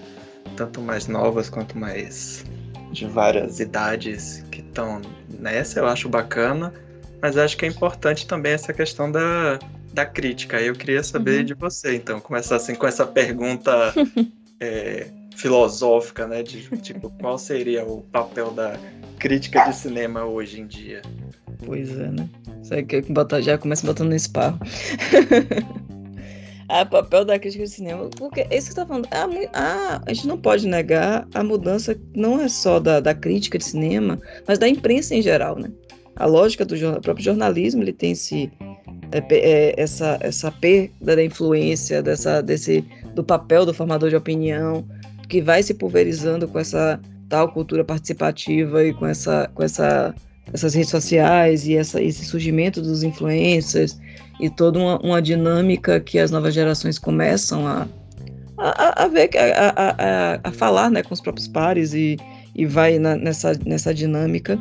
tanto 0.56 0.80
mais 0.80 1.06
novas 1.06 1.48
quanto 1.48 1.76
mais 1.78 2.44
de 2.92 3.06
várias 3.06 3.58
idades 3.60 4.44
que 4.50 4.60
estão 4.60 5.00
nessa, 5.40 5.80
eu 5.80 5.86
acho 5.86 6.08
bacana, 6.08 6.72
mas 7.20 7.36
acho 7.36 7.56
que 7.56 7.64
é 7.64 7.68
importante 7.68 8.26
também 8.26 8.52
essa 8.52 8.72
questão 8.72 9.10
da, 9.10 9.58
da 9.94 10.04
crítica. 10.04 10.60
Eu 10.60 10.74
queria 10.74 11.02
saber 11.02 11.38
uhum. 11.38 11.44
de 11.44 11.54
você, 11.54 11.94
então, 11.94 12.20
começar 12.20 12.56
assim 12.56 12.74
com 12.74 12.86
essa 12.86 13.06
pergunta 13.06 13.94
é, 14.60 15.06
filosófica, 15.36 16.26
né? 16.26 16.42
De 16.42 16.62
tipo, 16.78 17.10
qual 17.20 17.38
seria 17.38 17.84
o 17.84 18.02
papel 18.02 18.50
da 18.50 18.76
crítica 19.18 19.68
de 19.68 19.76
cinema 19.76 20.24
hoje 20.24 20.60
em 20.60 20.66
dia? 20.66 21.00
Pois 21.64 21.96
é, 21.98 22.10
né? 22.10 22.28
Você 22.62 22.82
quer 22.82 23.02
botar, 23.02 23.40
já 23.40 23.56
começa 23.56 23.86
botando 23.86 24.08
no 24.08 24.16
esparro. 24.16 24.58
a 26.68 26.84
papel 26.84 27.24
da 27.24 27.38
crítica 27.38 27.64
de 27.64 27.70
cinema, 27.70 28.10
porque 28.16 28.40
é 28.40 28.56
isso 28.56 28.68
que 28.68 28.74
você 28.74 28.80
está 28.80 28.86
falando. 28.86 29.08
A, 29.12 29.58
a, 29.58 30.02
a, 30.06 30.12
gente 30.12 30.26
não 30.26 30.38
pode 30.38 30.66
negar 30.66 31.28
a 31.34 31.44
mudança, 31.44 31.96
não 32.14 32.40
é 32.40 32.48
só 32.48 32.80
da, 32.80 33.00
da 33.00 33.14
crítica 33.14 33.58
de 33.58 33.64
cinema, 33.64 34.18
mas 34.48 34.58
da 34.58 34.68
imprensa 34.68 35.14
em 35.14 35.22
geral, 35.22 35.58
né? 35.58 35.70
A 36.16 36.26
lógica 36.26 36.64
do 36.64 36.76
próprio 37.00 37.24
jornalismo, 37.24 37.82
ele 37.82 37.92
tem 37.92 38.12
esse, 38.12 38.50
essa, 39.76 40.18
essa 40.20 40.50
perda 40.50 41.16
da 41.16 41.24
influência, 41.24 42.02
dessa, 42.02 42.42
desse, 42.42 42.84
do 43.14 43.22
papel 43.22 43.64
do 43.64 43.74
formador 43.74 44.10
de 44.10 44.16
opinião, 44.16 44.84
que 45.28 45.40
vai 45.40 45.62
se 45.62 45.74
pulverizando 45.74 46.48
com 46.48 46.58
essa 46.58 47.00
tal 47.28 47.50
cultura 47.52 47.84
participativa 47.84 48.84
e 48.84 48.92
com 48.92 49.06
essa, 49.06 49.50
com 49.54 49.62
essa 49.62 50.14
essas 50.52 50.74
redes 50.74 50.90
sociais 50.90 51.66
e 51.66 51.76
essa, 51.76 52.02
esse 52.02 52.24
surgimento 52.24 52.82
dos 52.82 53.02
influencers 53.02 53.98
e 54.40 54.50
toda 54.50 54.78
uma, 54.78 54.98
uma 55.00 55.22
dinâmica 55.22 56.00
que 56.00 56.18
as 56.18 56.30
novas 56.30 56.52
gerações 56.52 56.98
começam 56.98 57.66
a, 57.66 57.88
a, 58.58 59.04
a 59.04 59.08
ver, 59.08 59.30
a, 59.36 59.72
a, 59.76 60.40
a, 60.44 60.52
falar 60.52 60.90
né, 60.90 61.02
com 61.02 61.14
os 61.14 61.20
próprios 61.20 61.48
pares 61.48 61.94
e, 61.94 62.16
e 62.54 62.66
vai 62.66 62.98
na, 62.98 63.16
nessa, 63.16 63.52
nessa 63.64 63.94
dinâmica. 63.94 64.58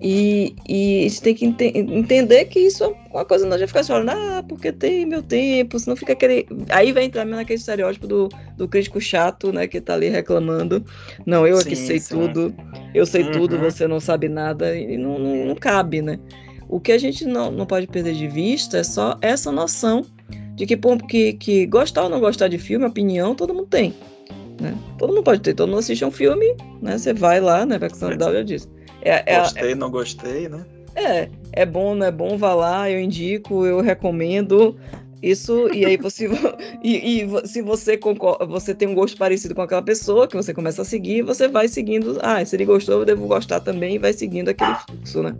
E, 0.00 0.54
e 0.68 1.08
você 1.08 1.22
tem 1.22 1.34
que 1.34 1.46
ente 1.46 1.64
entender 1.64 2.46
que 2.46 2.58
isso 2.58 2.84
é 2.84 2.88
uma 3.12 3.24
coisa, 3.24 3.46
não 3.46 3.58
já 3.58 3.66
ficar 3.66 3.84
falando, 3.84 4.10
ah, 4.10 4.44
porque 4.48 4.72
tem 4.72 5.06
meu 5.06 5.22
tempo, 5.22 5.78
senão 5.78 5.96
fica 5.96 6.12
aquele. 6.12 6.46
Aí 6.68 6.92
vai 6.92 7.04
entrar 7.04 7.24
naquele 7.24 7.58
estereótipo 7.58 8.06
do, 8.06 8.28
do 8.56 8.68
crítico 8.68 9.00
chato, 9.00 9.52
né, 9.52 9.66
que 9.66 9.80
tá 9.80 9.94
ali 9.94 10.08
reclamando. 10.08 10.84
Não, 11.24 11.46
eu 11.46 11.56
sim, 11.58 11.62
aqui 11.62 11.76
sei 11.76 12.00
sim. 12.00 12.16
tudo, 12.16 12.54
eu 12.92 13.06
sei 13.06 13.22
uhum. 13.22 13.32
tudo, 13.32 13.58
você 13.58 13.86
não 13.86 14.00
sabe 14.00 14.28
nada, 14.28 14.76
e 14.76 14.96
não, 14.96 15.18
não, 15.18 15.46
não, 15.46 15.54
cabe, 15.54 16.02
né? 16.02 16.18
O 16.68 16.80
que 16.80 16.92
a 16.92 16.98
gente 16.98 17.24
não, 17.24 17.50
não 17.50 17.64
pode 17.64 17.86
perder 17.86 18.14
de 18.14 18.26
vista 18.26 18.78
é 18.78 18.84
só 18.84 19.16
essa 19.22 19.52
noção 19.52 20.04
de 20.56 20.66
que, 20.66 20.76
que, 21.08 21.32
que 21.34 21.66
gostar 21.66 22.04
ou 22.04 22.10
não 22.10 22.20
gostar 22.20 22.48
de 22.48 22.58
filme, 22.58 22.84
opinião, 22.84 23.34
todo 23.34 23.54
mundo 23.54 23.66
tem. 23.66 23.94
Né? 24.60 24.74
Todo 24.98 25.10
mundo 25.10 25.22
pode 25.22 25.40
ter, 25.40 25.54
todo 25.54 25.68
mundo 25.68 25.80
assiste 25.80 26.04
um 26.04 26.10
filme, 26.10 26.54
né? 26.80 26.98
Você 26.98 27.12
vai 27.12 27.40
lá, 27.40 27.66
né? 27.66 27.78
Questão 27.78 28.10
da 28.10 28.16
Dália 28.16 28.44
diz. 28.44 28.68
É, 29.04 29.22
é, 29.26 29.40
gostei, 29.40 29.72
é, 29.72 29.74
não 29.74 29.90
gostei, 29.90 30.48
né? 30.48 30.64
É, 30.96 31.28
é 31.52 31.66
bom, 31.66 31.94
não 31.94 32.06
é 32.06 32.10
bom, 32.10 32.36
vá 32.38 32.54
lá, 32.54 32.90
eu 32.90 33.00
indico, 33.00 33.66
eu 33.66 33.80
recomendo. 33.80 34.76
Isso, 35.22 35.68
e 35.72 35.84
aí 35.86 35.96
você. 35.96 36.28
e, 36.82 37.22
e, 37.22 37.48
se 37.48 37.62
você 37.62 37.96
concorda, 37.96 38.44
você 38.44 38.74
tem 38.74 38.88
um 38.88 38.94
gosto 38.94 39.16
parecido 39.16 39.54
com 39.54 39.62
aquela 39.62 39.82
pessoa 39.82 40.28
que 40.28 40.36
você 40.36 40.52
começa 40.52 40.82
a 40.82 40.84
seguir, 40.84 41.22
você 41.22 41.48
vai 41.48 41.66
seguindo. 41.66 42.18
Ah, 42.22 42.44
se 42.44 42.54
ele 42.56 42.64
gostou, 42.64 43.00
eu 43.00 43.04
devo 43.04 43.26
gostar 43.26 43.60
também, 43.60 43.94
e 43.94 43.98
vai 43.98 44.12
seguindo 44.12 44.50
aquele 44.50 44.74
fluxo, 44.74 45.22
né? 45.22 45.34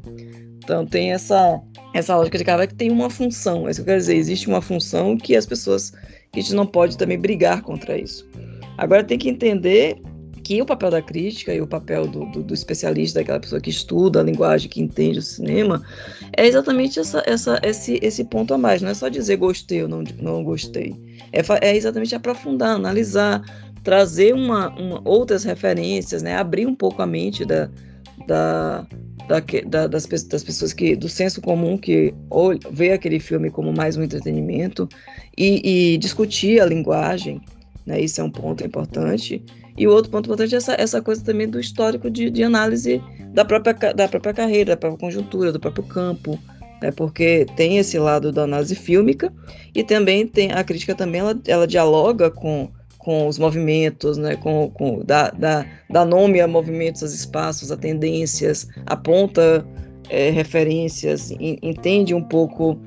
Então 0.65 0.87
tem 0.87 1.13
essa, 1.13 1.61
essa 1.93 2.17
lógica 2.17 2.39
de 2.39 2.45
cara 2.45 2.67
que 2.67 2.75
tem 2.75 2.91
uma 2.91 3.11
função. 3.11 3.69
É 3.69 3.71
isso 3.71 3.81
que 3.81 3.83
eu 3.83 3.93
quero 3.93 3.99
dizer, 3.99 4.17
existe 4.17 4.49
uma 4.49 4.63
função 4.63 5.17
que 5.19 5.37
as 5.37 5.45
pessoas. 5.45 5.91
que 6.33 6.41
a 6.41 6.43
gente 6.43 6.55
não 6.55 6.67
pode 6.67 6.97
também 6.97 7.19
brigar 7.19 7.61
contra 7.61 7.99
isso. 7.99 8.27
Agora 8.79 9.05
tem 9.05 9.19
que 9.19 9.29
entender 9.29 10.01
que 10.45 10.61
o 10.61 10.67
papel 10.67 10.91
da 10.91 11.01
crítica 11.01 11.55
e 11.55 11.61
o 11.61 11.67
papel 11.67 12.07
do, 12.07 12.27
do, 12.27 12.43
do, 12.43 12.55
especialista, 12.55 13.19
daquela 13.19 13.41
pessoa 13.41 13.61
que 13.61 13.71
estuda 13.71 14.21
a 14.21 14.23
linguagem, 14.23 14.69
que 14.69 14.81
entende 14.81 15.19
o 15.19 15.23
cinema, 15.23 15.83
é 16.37 16.47
exatamente 16.47 17.01
essa, 17.01 17.23
essa, 17.27 17.59
esse, 17.63 17.99
esse 18.03 18.23
ponto 18.25 18.53
a 18.53 18.59
mais. 18.59 18.83
Não 18.83 18.91
é 18.91 18.95
só 18.95 19.09
dizer 19.09 19.37
gostei 19.37 19.83
ou 19.83 19.89
não, 19.89 20.05
não 20.21 20.45
gostei. 20.45 20.95
É, 21.33 21.41
é 21.67 21.75
exatamente 21.75 22.15
aprofundar, 22.15 22.77
analisar, 22.77 23.43
trazer 23.83 24.35
uma, 24.35 24.69
uma, 24.79 25.01
outras 25.03 25.45
referências, 25.45 26.23
né? 26.23 26.37
abrir 26.37 26.67
um 26.67 26.75
pouco 26.75 27.01
a 27.01 27.07
mente 27.07 27.47
da, 27.47 27.71
da, 28.27 28.87
da, 29.27 29.41
da, 29.67 29.87
das, 29.87 30.05
das, 30.07 30.45
pessoas 30.45 30.75
que 30.75 30.95
do 30.95 31.09
senso 31.09 31.41
comum 31.41 31.79
que 31.79 32.13
ou, 32.29 32.55
vê 32.71 32.93
aquele 32.93 33.19
filme 33.19 33.51
como 33.51 33.73
mais 33.73 33.97
um 33.97 34.03
entretenimento 34.03 34.87
e, 35.39 35.95
e 35.95 35.99
discutir 35.99 36.61
a 36.61 36.67
linguagem, 36.67 37.41
né? 37.87 37.99
Isso 37.99 38.21
é 38.21 38.25
um 38.25 38.31
ponto 38.31 38.63
importante. 38.63 39.43
E 39.77 39.87
o 39.87 39.91
outro 39.91 40.11
ponto 40.11 40.27
importante 40.27 40.55
é 40.55 40.59
essa, 40.59 40.75
essa 40.79 41.03
coisa 41.03 41.25
também 41.25 41.49
do 41.49 41.59
histórico 41.59 42.11
de, 42.11 42.31
de 42.31 42.43
análise 42.45 43.03
da 43.33 43.45
própria, 43.45 43.75
da 43.93 44.09
própria 44.09 44.33
carreira, 44.33 44.73
da 44.73 44.77
própria 44.77 45.01
conjuntura, 45.01 45.53
do 45.53 45.59
próprio 45.59 45.85
campo, 45.85 46.39
né? 46.81 46.93
porque 46.93 47.47
tem 47.57 47.79
esse 47.79 47.99
lado 47.99 48.31
da 48.31 48.43
análise 48.43 48.75
fílmica 48.75 49.33
e 49.75 49.83
também 49.83 50.27
tem 50.27 50.53
a 50.53 50.63
crítica 50.63 50.95
também 50.95 51.21
ela, 51.21 51.41
ela 51.47 51.67
dialoga 51.67 52.31
com, 52.31 52.69
com 52.99 53.27
os 53.27 53.39
movimentos, 53.39 54.17
né? 54.17 54.37
com, 54.37 54.71
com 54.71 55.01
dá, 55.05 55.31
dá, 55.31 55.67
dá 55.91 56.05
nome 56.05 56.41
a 56.41 56.47
movimentos, 56.47 57.03
a 57.03 57.07
espaços, 57.07 57.73
a 57.73 57.77
tendências, 57.77 58.69
aponta 58.87 59.67
é, 60.09 60.31
referências, 60.31 61.31
in, 61.33 61.59
entende 61.63 62.15
um 62.15 62.23
pouco 62.23 62.79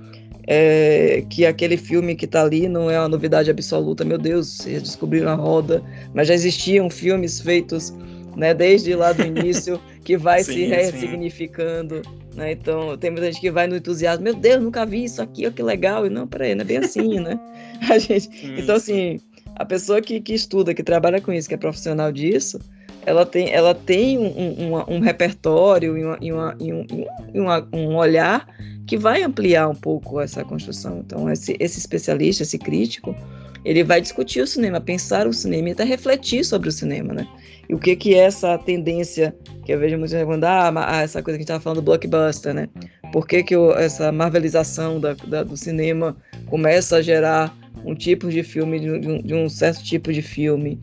é, 0.47 1.25
que 1.29 1.45
aquele 1.45 1.75
filme 1.75 2.15
que 2.15 2.23
está 2.23 2.41
ali 2.41 2.69
não 2.69 2.89
é 2.89 2.97
uma 2.97 3.09
novidade 3.09 3.51
absoluta. 3.51 4.05
Meu 4.05 4.17
Deus, 4.17 4.47
vocês 4.47 4.81
descobriram 4.81 5.29
a 5.29 5.35
roda, 5.35 5.83
mas 6.13 6.29
já 6.29 6.33
existiam 6.33 6.89
filmes 6.89 7.41
feitos 7.41 7.93
né, 8.35 8.53
desde 8.53 8.95
lá 8.95 9.11
do 9.11 9.23
início 9.27 9.79
que 10.05 10.15
vai 10.15 10.43
sim, 10.43 10.53
se 10.53 10.65
ressignificando. 10.67 12.01
Né? 12.33 12.53
Então, 12.53 12.97
tem 12.97 13.11
muita 13.11 13.25
gente 13.25 13.41
que 13.41 13.51
vai 13.51 13.67
no 13.67 13.75
entusiasmo, 13.75 14.23
meu 14.23 14.35
Deus, 14.35 14.63
nunca 14.63 14.85
vi 14.85 15.03
isso 15.03 15.21
aqui, 15.21 15.45
ó, 15.45 15.51
que 15.51 15.61
legal. 15.61 16.05
E 16.05 16.09
não, 16.09 16.25
peraí, 16.25 16.55
não 16.55 16.61
é 16.61 16.65
bem 16.65 16.77
assim, 16.77 17.19
né? 17.19 17.37
A 17.89 17.99
gente, 17.99 18.29
então, 18.57 18.75
assim, 18.75 19.19
a 19.55 19.65
pessoa 19.65 20.01
que, 20.01 20.19
que 20.21 20.33
estuda, 20.33 20.73
que 20.73 20.81
trabalha 20.81 21.19
com 21.21 21.31
isso, 21.31 21.47
que 21.47 21.53
é 21.53 21.57
profissional 21.57 22.11
disso, 22.11 22.59
ela 23.07 23.25
tem, 23.25 23.49
ela 23.53 23.73
tem 23.73 24.17
um, 24.17 24.75
um, 24.75 24.95
um 24.95 24.99
repertório 24.99 25.97
e, 25.97 26.03
uma, 26.03 26.17
e, 26.19 26.33
uma, 26.33 26.55
e, 26.59 26.73
um, 26.73 26.85
e 27.33 27.39
uma, 27.39 27.65
um 27.71 27.95
olhar 27.95 28.45
que 28.85 28.97
vai 28.97 29.23
ampliar 29.23 29.69
um 29.69 29.75
pouco 29.75 30.19
essa 30.19 30.43
construção. 30.43 30.99
Então, 31.05 31.31
esse, 31.31 31.55
esse 31.57 31.79
especialista, 31.79 32.43
esse 32.43 32.57
crítico, 32.57 33.15
ele 33.63 33.81
vai 33.81 34.01
discutir 34.01 34.41
o 34.41 34.47
cinema, 34.47 34.81
pensar 34.81 35.25
o 35.25 35.31
cinema 35.31 35.69
e 35.69 35.71
até 35.71 35.85
refletir 35.85 36.43
sobre 36.43 36.67
o 36.67 36.71
cinema, 36.71 37.13
né? 37.13 37.25
E 37.69 37.73
o 37.73 37.79
que 37.79 37.95
que 37.95 38.13
é 38.13 38.25
essa 38.25 38.57
tendência 38.57 39.33
que 39.65 39.71
eu 39.71 39.79
vejo 39.79 39.97
muitos 39.97 40.11
falando, 40.11 40.43
ah, 40.43 40.73
ah, 40.75 41.01
essa 41.01 41.23
coisa 41.23 41.37
que 41.37 41.41
a 41.41 41.43
gente 41.43 41.43
estava 41.43 41.61
falando 41.61 41.77
do 41.77 41.83
blockbuster, 41.83 42.53
né? 42.53 42.67
Por 43.13 43.25
que, 43.25 43.41
que 43.41 43.55
essa 43.77 44.11
marvelização 44.11 44.99
da, 44.99 45.13
da, 45.13 45.43
do 45.43 45.55
cinema 45.55 46.17
começa 46.47 46.97
a 46.97 47.01
gerar 47.01 47.55
um 47.85 47.95
tipo 47.95 48.29
de 48.29 48.43
filme, 48.43 48.81
de 48.81 48.91
um, 48.91 49.21
de 49.21 49.33
um 49.33 49.47
certo 49.47 49.81
tipo 49.81 50.11
de 50.11 50.21
filme? 50.21 50.77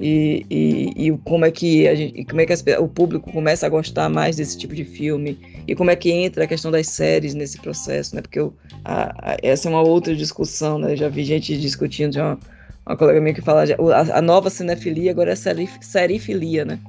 E, 0.00 0.44
e, 0.50 1.06
e, 1.06 1.18
como 1.18 1.44
é 1.44 1.50
que 1.50 1.86
a 1.86 1.94
gente, 1.94 2.24
como 2.24 2.40
é 2.40 2.46
que 2.46 2.52
as, 2.52 2.64
o 2.80 2.88
público 2.88 3.30
começa 3.30 3.64
a 3.64 3.68
gostar 3.68 4.08
mais 4.08 4.36
desse 4.36 4.58
tipo 4.58 4.74
de 4.74 4.84
filme 4.84 5.38
e 5.68 5.74
como 5.74 5.90
é 5.90 5.96
que 5.96 6.10
entra 6.10 6.44
a 6.44 6.46
questão 6.46 6.70
das 6.70 6.88
séries 6.88 7.34
nesse 7.34 7.60
processo, 7.60 8.16
né? 8.16 8.22
Porque 8.22 8.40
eu, 8.40 8.52
a, 8.84 9.32
a, 9.32 9.36
essa 9.42 9.68
é 9.68 9.70
uma 9.70 9.82
outra 9.82 10.14
discussão, 10.14 10.78
né? 10.78 10.96
Já 10.96 11.08
vi 11.08 11.24
gente 11.24 11.56
discutindo, 11.56 12.14
já 12.14 12.36
uma, 12.84 12.96
colega 12.96 13.20
minha 13.20 13.34
que 13.34 13.40
fala, 13.40 13.62
a, 13.62 14.18
a 14.18 14.22
nova 14.22 14.50
cinefilia 14.50 15.12
agora 15.12 15.32
é 15.32 15.36
série, 15.36 15.68
serifilia, 15.80 16.64
né? 16.64 16.80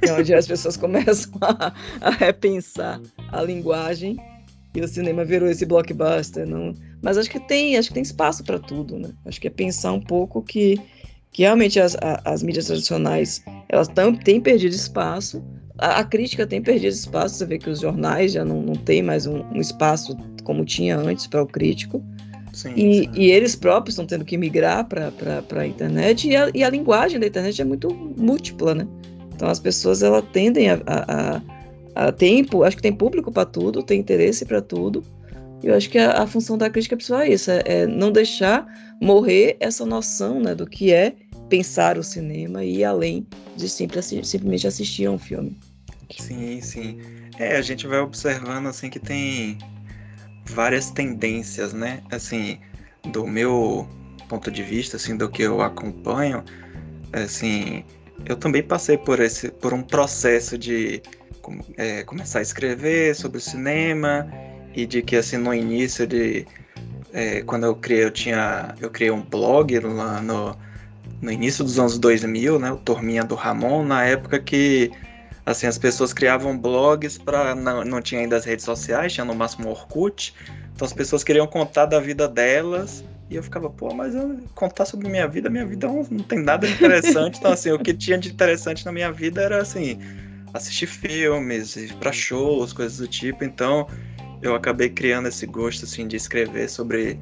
É 0.00 0.12
onde 0.12 0.34
as 0.34 0.46
pessoas 0.46 0.76
começam 0.78 1.32
a, 1.42 1.72
a 2.00 2.10
repensar 2.10 3.00
a 3.32 3.42
linguagem 3.42 4.16
e 4.74 4.80
o 4.80 4.88
cinema 4.88 5.24
virou 5.24 5.48
esse 5.48 5.64
blockbuster, 5.64 6.46
não? 6.46 6.74
Mas 7.02 7.16
acho 7.16 7.30
que 7.30 7.40
tem, 7.40 7.76
acho 7.78 7.88
que 7.88 7.94
tem 7.94 8.02
espaço 8.02 8.44
para 8.44 8.58
tudo, 8.58 8.98
né? 8.98 9.08
Acho 9.24 9.40
que 9.40 9.46
é 9.46 9.50
pensar 9.50 9.92
um 9.92 10.00
pouco 10.00 10.42
que 10.42 10.78
que 11.36 11.42
realmente 11.42 11.78
as, 11.78 11.94
as 12.24 12.42
mídias 12.42 12.64
tradicionais 12.64 13.44
elas 13.68 13.88
tão, 13.88 14.14
têm 14.14 14.40
perdido 14.40 14.74
espaço, 14.74 15.44
a, 15.76 16.00
a, 16.00 16.04
crítica 16.04 16.46
tem 16.46 16.62
perdido 16.62 16.94
espaço, 16.94 17.34
você 17.34 17.44
vê 17.44 17.58
que 17.58 17.68
os 17.68 17.80
jornais 17.80 18.32
já 18.32 18.42
não, 18.42 18.62
não 18.62 18.72
têm 18.72 19.02
mais 19.02 19.26
um, 19.26 19.42
um 19.52 19.60
espaço 19.60 20.16
como 20.44 20.64
tinha 20.64 20.96
antes 20.96 21.26
para 21.26 21.42
o 21.42 21.46
crítico, 21.46 22.02
sim, 22.54 22.72
e, 22.74 23.04
sim. 23.04 23.10
e, 23.14 23.30
eles 23.30 23.54
próprios 23.54 23.92
estão 23.92 24.06
tendo 24.06 24.24
que 24.24 24.38
migrar 24.38 24.88
para 24.88 25.60
a 25.60 25.66
internet, 25.66 26.26
e 26.26 26.34
a, 26.34 26.50
e 26.54 26.64
a, 26.64 26.70
linguagem 26.70 27.20
da 27.20 27.26
internet 27.26 27.60
é 27.60 27.66
muito 27.66 27.94
múltipla, 28.16 28.74
né? 28.74 28.88
Então 29.34 29.46
as 29.46 29.60
pessoas 29.60 30.02
elas 30.02 30.24
tendem 30.32 30.70
a, 30.70 30.80
a, 30.86 31.36
a, 31.96 32.06
a 32.06 32.12
tempo, 32.12 32.62
acho 32.62 32.76
que 32.76 32.82
tem 32.82 32.94
público 32.94 33.30
para 33.30 33.44
tudo, 33.44 33.82
tem 33.82 34.00
interesse 34.00 34.46
para 34.46 34.62
tudo, 34.62 35.04
eu 35.62 35.74
acho 35.74 35.90
que 35.90 35.98
a, 35.98 36.26
função 36.26 36.56
da 36.56 36.70
crítica 36.70 36.96
pessoal 36.96 37.20
é 37.20 37.30
isso, 37.30 37.50
é, 37.50 37.62
é, 37.66 37.86
não 37.86 38.10
deixar 38.10 38.66
morrer 39.02 39.56
essa 39.60 39.84
noção 39.84 40.40
né, 40.40 40.54
do 40.54 40.66
que 40.66 40.92
é 40.92 41.14
pensar 41.48 41.98
o 41.98 42.02
cinema 42.02 42.64
e 42.64 42.78
ir 42.78 42.84
além 42.84 43.26
de 43.56 43.68
simples, 43.68 44.06
simplesmente 44.06 44.66
assistir 44.66 45.06
a 45.06 45.12
um 45.12 45.18
filme. 45.18 45.56
Sim, 46.16 46.60
sim. 46.60 46.98
É, 47.38 47.56
a 47.56 47.62
gente 47.62 47.86
vai 47.86 47.98
observando 47.98 48.66
assim 48.66 48.88
que 48.88 48.98
tem 48.98 49.58
várias 50.46 50.90
tendências, 50.90 51.72
né? 51.72 52.02
Assim, 52.10 52.58
do 53.12 53.26
meu 53.26 53.88
ponto 54.28 54.50
de 54.50 54.62
vista, 54.62 54.96
assim, 54.96 55.16
do 55.16 55.28
que 55.28 55.42
eu 55.42 55.60
acompanho, 55.60 56.42
assim, 57.12 57.84
eu 58.24 58.36
também 58.36 58.62
passei 58.62 58.96
por 58.96 59.20
esse, 59.20 59.50
por 59.50 59.72
um 59.72 59.82
processo 59.82 60.56
de 60.56 61.02
é, 61.76 62.02
começar 62.02 62.40
a 62.40 62.42
escrever 62.42 63.14
sobre 63.14 63.38
o 63.38 63.40
cinema 63.40 64.28
e 64.74 64.86
de 64.86 65.02
que 65.02 65.16
assim 65.16 65.36
no 65.36 65.54
início 65.54 66.06
de 66.06 66.44
é, 67.12 67.42
quando 67.42 67.64
eu 67.64 67.76
criei 67.76 68.04
eu 68.04 68.10
tinha 68.10 68.74
eu 68.80 68.90
criei 68.90 69.10
um 69.10 69.22
blog 69.22 69.78
lá 69.78 70.20
no 70.20 70.56
no 71.20 71.30
início 71.30 71.64
dos 71.64 71.78
anos 71.78 71.98
2000, 71.98 72.58
né, 72.58 72.72
o 72.72 72.76
Turminha 72.76 73.24
do 73.24 73.34
Ramon, 73.34 73.84
na 73.84 74.04
época 74.04 74.38
que 74.38 74.90
assim, 75.44 75.66
as 75.66 75.78
pessoas 75.78 76.12
criavam 76.12 76.58
blogs 76.58 77.16
para 77.16 77.54
não, 77.54 77.84
não 77.84 78.02
tinha 78.02 78.20
ainda 78.20 78.36
as 78.36 78.44
redes 78.44 78.64
sociais, 78.64 79.12
tinha 79.12 79.24
no 79.24 79.34
máximo 79.34 79.70
Orkut. 79.70 80.34
Então 80.74 80.84
as 80.84 80.92
pessoas 80.92 81.22
queriam 81.22 81.46
contar 81.46 81.86
da 81.86 82.00
vida 82.00 82.28
delas 82.28 83.04
e 83.28 83.36
eu 83.36 83.42
ficava, 83.42 83.68
pô, 83.68 83.92
mas 83.92 84.14
eu 84.14 84.40
contar 84.54 84.84
sobre 84.84 85.08
minha 85.08 85.26
vida, 85.26 85.50
minha 85.50 85.66
vida 85.66 85.88
não, 85.88 86.06
não 86.10 86.22
tem 86.22 86.38
nada 86.38 86.66
de 86.66 86.74
interessante. 86.74 87.38
então, 87.38 87.52
assim, 87.52 87.72
o 87.72 87.78
que 87.78 87.92
tinha 87.92 88.16
de 88.18 88.28
interessante 88.28 88.84
na 88.84 88.92
minha 88.92 89.10
vida 89.10 89.42
era, 89.42 89.60
assim, 89.60 89.98
assistir 90.54 90.86
filmes, 90.86 91.76
ir 91.76 91.92
pra 91.94 92.12
shows, 92.12 92.72
coisas 92.72 92.98
do 92.98 93.08
tipo. 93.08 93.42
Então, 93.42 93.88
eu 94.40 94.54
acabei 94.54 94.88
criando 94.88 95.26
esse 95.26 95.44
gosto, 95.44 95.84
assim, 95.84 96.06
de 96.06 96.16
escrever 96.16 96.68
sobre 96.68 97.18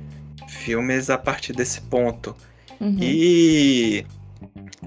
filmes 0.47 1.09
a 1.09 1.17
partir 1.17 1.55
desse 1.55 1.81
ponto. 1.81 2.37
Uhum. 2.81 2.97
E 3.01 4.07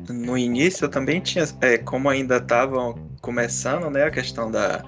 no 0.09 0.37
início 0.37 0.85
eu 0.85 0.89
também 0.89 1.19
tinha, 1.19 1.45
é, 1.61 1.77
como 1.77 2.09
ainda 2.09 2.37
estavam 2.37 2.95
começando, 3.21 3.89
né, 3.89 4.03
a 4.03 4.11
questão 4.11 4.49
da, 4.49 4.83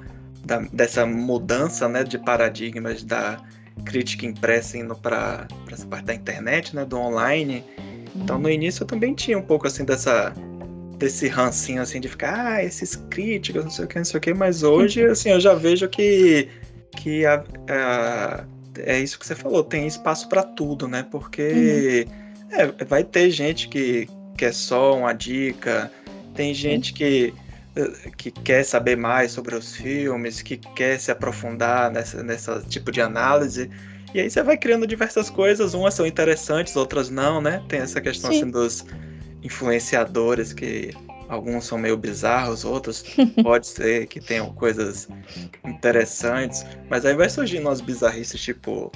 da, 0.45 0.59
dessa 0.73 1.05
mudança, 1.05 1.87
né, 1.87 2.03
de 2.03 2.17
paradigmas 2.17 3.03
da 3.03 3.39
crítica 3.85 4.25
impressa 4.25 4.77
indo 4.77 4.95
para 4.95 5.47
essa 5.71 5.85
parte 5.87 6.05
da 6.05 6.13
internet, 6.13 6.75
né, 6.75 6.85
do 6.85 6.97
online. 6.97 7.63
Então 8.15 8.37
no 8.37 8.49
início 8.49 8.83
eu 8.83 8.87
também 8.87 9.13
tinha 9.13 9.37
um 9.37 9.41
pouco 9.41 9.67
assim 9.67 9.85
dessa 9.85 10.33
desse 10.97 11.29
rancinho 11.29 11.81
assim 11.81 12.01
de 12.01 12.09
ficar, 12.09 12.55
ah, 12.55 12.63
esses 12.63 12.97
críticos, 13.09 13.63
não 13.63 13.71
sei 13.71 13.85
o 13.85 13.87
que, 13.87 13.97
não 13.97 14.05
sei 14.05 14.17
o 14.17 14.21
que, 14.21 14.33
mas 14.33 14.63
hoje 14.63 15.05
assim 15.05 15.29
eu 15.29 15.39
já 15.39 15.53
vejo 15.53 15.87
que 15.87 16.49
que 16.97 17.25
a, 17.25 17.43
a, 17.69 18.43
é 18.77 18.99
isso 18.99 19.17
que 19.17 19.25
você 19.25 19.35
falou, 19.35 19.63
tem 19.63 19.87
espaço 19.87 20.27
para 20.27 20.43
tudo, 20.43 20.87
né? 20.87 21.05
Porque 21.09 22.05
uhum. 22.07 22.18
É, 22.51 22.85
vai 22.85 23.03
ter 23.03 23.29
gente 23.31 23.67
que 23.67 24.07
quer 24.37 24.53
só 24.53 24.97
uma 24.97 25.13
dica, 25.13 25.91
tem 26.33 26.53
gente 26.53 26.93
que 26.93 27.33
que 28.17 28.31
quer 28.31 28.63
saber 28.63 28.97
mais 28.97 29.31
sobre 29.31 29.55
os 29.55 29.75
filmes, 29.75 30.41
que 30.41 30.57
quer 30.57 30.99
se 30.99 31.11
aprofundar 31.11 31.91
nessa, 31.91 32.21
nessa 32.23 32.61
tipo 32.67 32.91
de 32.91 33.01
análise. 33.01 33.69
E 34.13 34.19
aí 34.19 34.29
você 34.29 34.41
vai 34.41 34.57
criando 34.57 34.87
diversas 34.87 35.29
coisas, 35.29 35.73
umas 35.73 35.93
são 35.93 36.05
interessantes, 36.05 36.75
outras 36.75 37.09
não, 37.09 37.39
né? 37.39 37.63
Tem 37.67 37.79
essa 37.79 38.01
questão 38.01 38.31
assim, 38.31 38.49
dos 38.49 38.85
influenciadores 39.43 40.51
que 40.51 40.91
alguns 41.29 41.65
são 41.65 41.77
meio 41.77 41.95
bizarros, 41.95 42.65
outros 42.65 43.05
pode 43.41 43.67
ser 43.67 44.07
que 44.07 44.19
tenham 44.19 44.51
coisas 44.53 45.07
interessantes, 45.63 46.65
mas 46.89 47.05
aí 47.05 47.13
vai 47.15 47.29
surgindo 47.29 47.67
umas 47.67 47.79
bizarrices, 47.79 48.41
tipo, 48.41 48.91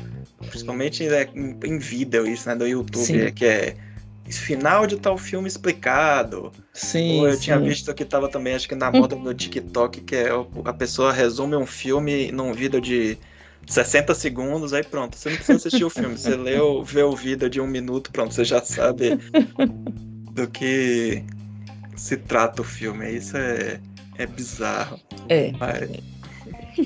principalmente 0.49 1.07
né, 1.07 1.27
em 1.35 1.77
vídeo 1.77 2.27
isso, 2.27 2.49
né, 2.49 2.55
do 2.55 2.67
YouTube, 2.67 3.31
que 3.31 3.45
é 3.45 3.75
final 4.29 4.87
de 4.87 4.97
tal 4.97 5.17
filme 5.17 5.47
explicado. 5.47 6.51
Sim. 6.73 7.19
Ou 7.19 7.27
eu 7.27 7.35
sim. 7.35 7.41
tinha 7.41 7.59
visto 7.59 7.93
que 7.93 8.03
tava 8.03 8.27
também, 8.29 8.55
acho 8.55 8.67
que 8.67 8.75
na 8.75 8.91
moda 8.91 9.15
no 9.15 9.33
TikTok, 9.33 10.01
que 10.01 10.15
é 10.15 10.29
a 10.65 10.73
pessoa 10.73 11.13
resume 11.13 11.55
um 11.55 11.65
filme 11.65 12.31
num 12.31 12.51
vídeo 12.51 12.81
de 12.81 13.17
60 13.67 14.13
segundos, 14.15 14.73
aí 14.73 14.83
pronto, 14.83 15.15
você 15.15 15.29
não 15.29 15.35
precisa 15.35 15.57
assistir 15.57 15.83
o 15.83 15.89
filme, 15.89 16.17
você 16.17 16.35
lê 16.35 16.59
ou 16.59 16.83
vê 16.83 17.03
o 17.03 17.15
vídeo 17.15 17.49
de 17.49 17.61
um 17.61 17.67
minuto, 17.67 18.11
pronto, 18.11 18.33
você 18.33 18.43
já 18.43 18.61
sabe 18.61 19.19
do 20.33 20.47
que 20.47 21.23
se 22.03 22.17
trata 22.17 22.61
o 22.61 22.65
filme. 22.65 23.09
Isso 23.09 23.37
é, 23.37 23.79
é 24.17 24.25
bizarro. 24.25 24.99
É. 25.29 25.53
Mas, 25.57 25.89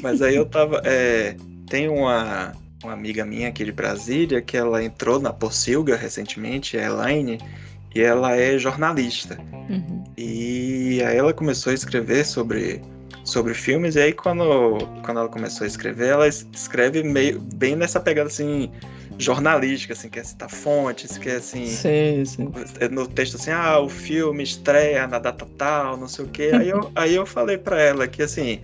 mas 0.01 0.21
aí 0.21 0.35
eu 0.35 0.45
tava. 0.45 0.79
É, 0.85 1.35
tem 1.67 1.89
uma 1.89 2.53
uma 2.83 2.93
amiga 2.93 3.25
minha 3.25 3.49
aqui 3.49 3.65
de 3.65 3.71
Brasília, 3.71 4.39
que 4.39 4.55
ela 4.55 4.83
entrou 4.83 5.19
na 5.19 5.33
Pocilga 5.33 5.95
recentemente, 5.95 6.77
a 6.77 6.83
Elaine, 6.83 7.39
e 7.95 7.99
ela 7.99 8.35
é 8.35 8.55
jornalista. 8.59 9.39
Uhum. 9.51 10.03
E 10.15 11.01
aí 11.03 11.17
ela 11.17 11.33
começou 11.33 11.71
a 11.71 11.73
escrever 11.73 12.23
sobre, 12.23 12.79
sobre 13.23 13.55
filmes, 13.55 13.95
e 13.95 14.01
aí 14.01 14.13
quando, 14.13 14.77
quando 15.03 15.19
ela 15.19 15.27
começou 15.27 15.65
a 15.65 15.67
escrever, 15.67 16.09
ela 16.09 16.27
escreve 16.27 17.01
meio 17.01 17.39
bem 17.55 17.75
nessa 17.75 17.99
pegada 17.99 18.27
assim 18.27 18.71
jornalística, 19.17 19.93
assim, 19.93 20.09
quer 20.09 20.25
citar 20.25 20.49
fontes, 20.49 21.17
quer 21.17 21.37
assim. 21.37 21.65
Sim, 21.65 22.23
sim. 22.25 22.51
No 22.91 23.07
texto 23.07 23.35
assim, 23.35 23.51
ah, 23.51 23.79
o 23.79 23.89
filme 23.89 24.43
estreia 24.43 25.07
na 25.07 25.19
data 25.19 25.45
tal, 25.57 25.97
não 25.97 26.07
sei 26.07 26.25
o 26.25 26.27
quê. 26.27 26.51
Aí 26.53 26.69
eu, 26.69 26.91
aí 26.95 27.15
eu 27.15 27.25
falei 27.25 27.57
para 27.57 27.81
ela 27.81 28.07
que 28.07 28.21
assim, 28.21 28.61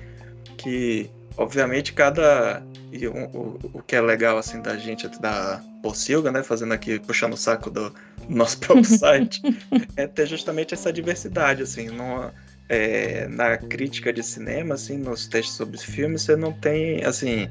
que 0.57 1.09
obviamente 1.37 1.93
cada 1.93 2.63
e 2.91 3.07
o, 3.07 3.13
o, 3.13 3.59
o, 3.73 3.81
que 3.81 3.95
é 3.95 4.01
legal 4.01 4.37
assim 4.37 4.61
da 4.61 4.77
gente 4.77 5.07
da 5.19 5.59
Pocilga, 5.81 6.31
né, 6.31 6.43
fazendo 6.43 6.73
aqui 6.73 6.99
puxando 6.99 7.33
o 7.33 7.37
saco 7.37 7.71
do 7.71 7.91
nosso 8.29 8.59
próprio 8.61 8.85
site, 8.85 9.41
é 9.97 10.05
ter 10.05 10.27
justamente 10.27 10.75
essa 10.75 10.93
diversidade 10.93 11.63
assim, 11.63 11.87
não 11.87 12.31
é, 12.69 13.27
na 13.27 13.57
crítica 13.57 14.13
de 14.13 14.23
cinema, 14.23 14.75
assim, 14.75 14.97
nos 14.97 15.27
textos 15.27 15.55
sobre 15.55 15.77
filmes, 15.77 16.21
você 16.21 16.35
não 16.35 16.51
tem 16.51 17.03
assim, 17.03 17.49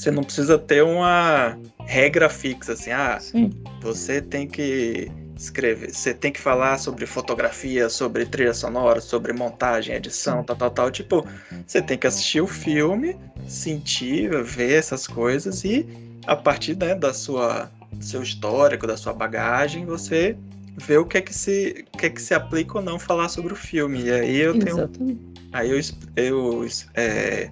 você 0.00 0.10
não 0.10 0.24
precisa 0.24 0.58
ter 0.58 0.82
uma 0.82 1.58
regra 1.80 2.30
fixa 2.30 2.72
assim, 2.72 2.90
ah, 2.90 3.18
Sim. 3.20 3.50
você 3.82 4.22
tem 4.22 4.46
que 4.46 5.12
escrever, 5.36 5.92
você 5.92 6.14
tem 6.14 6.32
que 6.32 6.40
falar 6.40 6.78
sobre 6.78 7.04
fotografia, 7.04 7.88
sobre 7.90 8.24
trilha 8.24 8.54
sonora, 8.54 9.00
sobre 9.02 9.34
montagem, 9.34 9.94
edição, 9.94 10.42
tal, 10.42 10.56
tal, 10.56 10.70
tal. 10.70 10.90
Tipo, 10.90 11.26
você 11.66 11.82
tem 11.82 11.98
que 11.98 12.06
assistir 12.06 12.40
o 12.40 12.46
filme, 12.46 13.14
sentir, 13.46 14.42
ver 14.42 14.72
essas 14.72 15.06
coisas 15.06 15.64
e 15.64 15.86
a 16.26 16.34
partir 16.34 16.76
né, 16.78 16.94
da 16.94 17.12
sua 17.12 17.70
seu 18.00 18.22
histórico, 18.22 18.86
da 18.86 18.96
sua 18.96 19.12
bagagem, 19.12 19.84
você 19.84 20.34
vê 20.78 20.96
o 20.96 21.04
que 21.04 21.18
é 21.18 21.20
que 21.20 21.34
se 21.34 21.84
que 21.98 22.06
é 22.06 22.10
que 22.10 22.22
se 22.22 22.32
aplica 22.32 22.78
ou 22.78 22.82
não 22.82 22.98
falar 22.98 23.28
sobre 23.28 23.52
o 23.52 23.56
filme. 23.56 24.04
E 24.04 24.12
aí 24.12 24.38
eu 24.38 24.58
tenho 24.58 24.78
Exatamente. 24.78 25.20
aí 25.52 25.70
eu, 25.70 25.80
eu 26.16 26.66
é, 26.94 27.50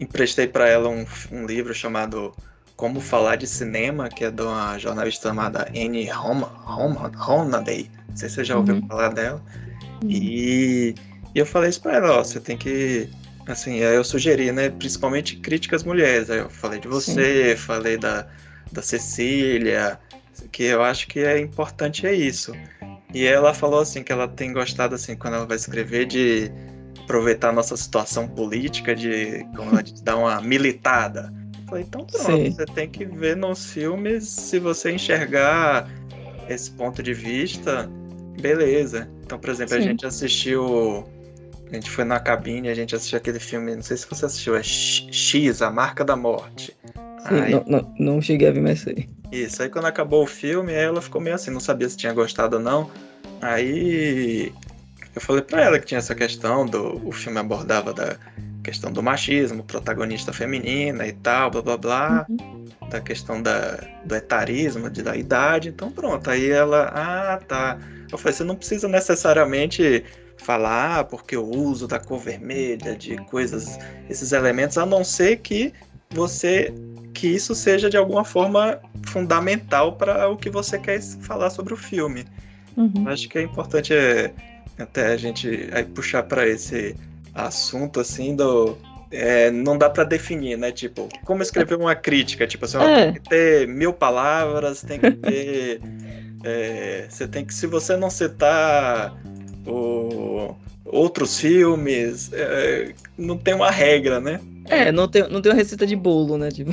emprestei 0.00 0.46
para 0.46 0.68
ela 0.68 0.88
um, 0.88 1.04
um 1.30 1.46
livro 1.46 1.74
chamado 1.74 2.34
como 2.76 3.00
Falar 3.00 3.36
de 3.36 3.46
Cinema, 3.46 4.08
que 4.08 4.24
é 4.24 4.30
de 4.30 4.40
uma 4.40 4.78
jornalista 4.78 5.28
chamada 5.28 5.68
Anne 5.74 6.08
Honaday. 6.12 7.90
Não 8.08 8.16
sei 8.16 8.28
se 8.28 8.36
você 8.36 8.44
já 8.44 8.56
ouviu 8.56 8.76
uhum. 8.76 8.86
falar 8.86 9.08
dela. 9.08 9.42
Uhum. 10.02 10.08
E, 10.08 10.94
e, 11.34 11.38
eu 11.38 11.44
falei 11.44 11.70
isso 11.70 11.82
pra 11.82 11.96
ela, 11.96 12.20
ó, 12.20 12.24
você 12.24 12.38
tem 12.38 12.56
que. 12.56 13.08
Assim, 13.48 13.82
aí 13.82 13.96
eu 13.96 14.04
sugeri, 14.04 14.52
né? 14.52 14.70
Principalmente 14.70 15.36
críticas 15.36 15.82
mulheres. 15.82 16.30
Aí 16.30 16.38
eu 16.38 16.50
falei 16.50 16.78
de 16.78 16.86
você, 16.86 17.56
Sim. 17.56 17.62
falei 17.62 17.96
da, 17.96 18.26
da 18.70 18.82
Cecília, 18.82 19.98
que 20.52 20.64
eu 20.64 20.82
acho 20.82 21.08
que 21.08 21.20
é 21.20 21.38
importante 21.40 22.06
é 22.06 22.14
isso. 22.14 22.52
E 23.12 23.24
ela 23.24 23.54
falou 23.54 23.80
assim 23.80 24.04
que 24.04 24.12
ela 24.12 24.28
tem 24.28 24.52
gostado 24.52 24.94
assim 24.94 25.16
quando 25.16 25.34
ela 25.34 25.46
vai 25.46 25.56
escrever 25.56 26.06
de 26.06 26.52
aproveitar 27.08 27.48
a 27.48 27.52
nossa 27.52 27.74
situação 27.74 28.28
política 28.28 28.94
de, 28.94 29.46
como 29.56 29.70
ela 29.70 29.82
diz, 29.82 29.98
dar 30.02 30.16
uma 30.16 30.42
militada. 30.42 31.32
Falei, 31.66 31.84
então 31.88 32.04
pronto, 32.04 32.22
Sim. 32.22 32.50
você 32.50 32.66
tem 32.66 32.88
que 32.88 33.06
ver 33.06 33.34
nos 33.34 33.72
filmes, 33.72 34.28
se 34.28 34.58
você 34.58 34.92
enxergar 34.92 35.88
esse 36.48 36.70
ponto 36.70 37.02
de 37.02 37.14
vista, 37.14 37.90
beleza. 38.40 39.08
Então, 39.24 39.38
por 39.38 39.48
exemplo, 39.48 39.74
Sim. 39.74 39.80
a 39.80 39.82
gente 39.82 40.06
assistiu. 40.06 41.04
A 41.70 41.74
gente 41.74 41.90
foi 41.90 42.04
na 42.04 42.18
cabine, 42.18 42.68
a 42.68 42.74
gente 42.74 42.94
assistiu 42.94 43.18
aquele 43.18 43.38
filme, 43.38 43.74
não 43.74 43.82
sei 43.82 43.96
se 43.96 44.08
você 44.08 44.24
assistiu, 44.24 44.56
é 44.56 44.62
X, 44.62 45.60
A 45.60 45.70
Marca 45.70 46.02
da 46.02 46.16
Morte. 46.16 46.74
Sim, 47.28 47.40
aí, 47.40 47.52
não, 47.52 47.64
não, 47.66 47.94
não 47.98 48.22
cheguei 48.22 48.48
a 48.48 48.52
ver 48.52 48.62
mais 48.62 48.86
aí. 48.86 49.06
Isso, 49.30 49.62
aí 49.62 49.68
quando 49.68 49.84
acabou 49.84 50.24
o 50.24 50.26
filme, 50.26 50.72
ela 50.72 51.02
ficou 51.02 51.20
meio 51.20 51.36
assim, 51.36 51.50
não 51.50 51.60
sabia 51.60 51.86
se 51.86 51.96
tinha 51.96 52.12
gostado 52.14 52.56
ou 52.56 52.62
não. 52.62 52.90
Aí 53.42 54.50
eu 55.14 55.20
falei 55.20 55.42
pra 55.42 55.62
ela 55.62 55.78
que 55.78 55.86
tinha 55.86 55.98
essa 55.98 56.14
questão 56.14 56.66
do. 56.66 57.06
O 57.06 57.12
filme 57.12 57.38
abordava 57.38 57.92
da 57.92 58.16
questão 58.62 58.92
do 58.92 59.02
machismo, 59.02 59.62
protagonista 59.62 60.32
feminina 60.32 61.06
e 61.06 61.12
tal, 61.12 61.50
blá 61.50 61.62
blá 61.62 61.76
blá, 61.76 62.26
uhum. 62.28 62.66
da 62.90 63.00
questão 63.00 63.40
da, 63.40 63.78
do 64.04 64.14
etarismo, 64.14 64.90
de, 64.90 65.02
da 65.02 65.16
idade, 65.16 65.70
então 65.70 65.90
pronto, 65.90 66.28
aí 66.28 66.50
ela, 66.50 66.92
ah, 66.94 67.40
tá. 67.48 67.78
Eu 68.12 68.18
falei, 68.18 68.34
você 68.34 68.44
não 68.44 68.54
precisa 68.54 68.86
necessariamente 68.86 70.04
falar 70.36 71.04
porque 71.04 71.36
o 71.36 71.44
uso 71.44 71.86
da 71.86 71.98
cor 71.98 72.18
vermelha, 72.18 72.94
de 72.94 73.16
coisas, 73.24 73.78
esses 74.08 74.32
elementos, 74.32 74.76
a 74.76 74.84
não 74.84 75.02
ser 75.02 75.38
que 75.38 75.72
você 76.10 76.72
que 77.14 77.26
isso 77.26 77.54
seja 77.54 77.90
de 77.90 77.96
alguma 77.96 78.24
forma 78.24 78.78
fundamental 79.06 79.96
para 79.96 80.28
o 80.28 80.36
que 80.36 80.48
você 80.48 80.78
quer 80.78 81.00
falar 81.02 81.50
sobre 81.50 81.74
o 81.74 81.76
filme. 81.76 82.24
Uhum. 82.76 83.08
Acho 83.08 83.28
que 83.28 83.38
é 83.38 83.42
importante 83.42 83.92
é, 83.92 84.32
até 84.82 85.06
a 85.08 85.16
gente 85.16 85.68
aí, 85.72 85.84
puxar 85.84 86.22
para 86.22 86.46
esse 86.46 86.94
assunto 87.34 88.00
assim 88.00 88.34
do. 88.34 88.76
É, 89.10 89.50
não 89.50 89.78
dá 89.78 89.88
para 89.88 90.04
definir, 90.04 90.58
né? 90.58 90.70
Tipo, 90.70 91.08
como 91.24 91.42
escrever 91.42 91.76
uma 91.78 91.94
crítica? 91.94 92.46
Tipo 92.46 92.66
assim, 92.66 92.78
é. 92.78 93.04
tem 93.04 93.14
que 93.14 93.28
ter 93.28 93.68
mil 93.68 93.92
palavras, 93.92 94.82
tem 94.82 94.98
que 94.98 95.10
ter. 95.12 95.80
é, 96.44 97.06
você 97.08 97.26
tem 97.26 97.44
que. 97.44 97.54
Se 97.54 97.66
você 97.66 97.96
não 97.96 98.10
citar 98.10 99.16
o, 99.68 100.56
outros 100.84 101.38
filmes, 101.38 102.30
é, 102.32 102.92
não 103.16 103.36
tem 103.36 103.54
uma 103.54 103.70
regra, 103.70 104.20
né? 104.20 104.40
É, 104.70 104.92
não 104.92 105.08
tem, 105.08 105.26
não 105.28 105.40
tem 105.40 105.50
uma 105.50 105.58
receita 105.58 105.86
de 105.86 105.96
bolo, 105.96 106.36
né? 106.36 106.50
Tipo, 106.50 106.70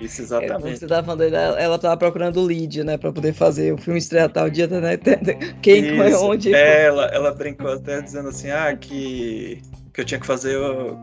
Isso, 0.00 0.22
exatamente. 0.22 0.74
É, 0.74 0.76
você 0.76 0.86
tava 0.86 1.06
falando, 1.06 1.22
ela, 1.22 1.60
ela 1.60 1.78
tava 1.78 1.96
procurando 1.96 2.40
o 2.40 2.44
lead, 2.44 2.82
né? 2.82 2.98
Pra 2.98 3.12
poder 3.12 3.32
fazer 3.32 3.72
o 3.72 3.78
filme 3.78 3.98
estrear 3.98 4.28
tal 4.28 4.50
dia, 4.50 4.66
né? 4.66 4.96
Quem, 5.62 5.96
Isso. 6.08 6.24
onde. 6.24 6.52
É, 6.52 6.84
ela, 6.86 7.06
ela 7.06 7.32
brincou 7.32 7.72
até 7.72 8.00
dizendo 8.02 8.28
assim, 8.28 8.50
ah, 8.50 8.76
que 8.76 9.62
que 9.96 10.02
eu 10.02 10.04
tinha 10.04 10.20
que 10.20 10.26
fazer, 10.26 10.58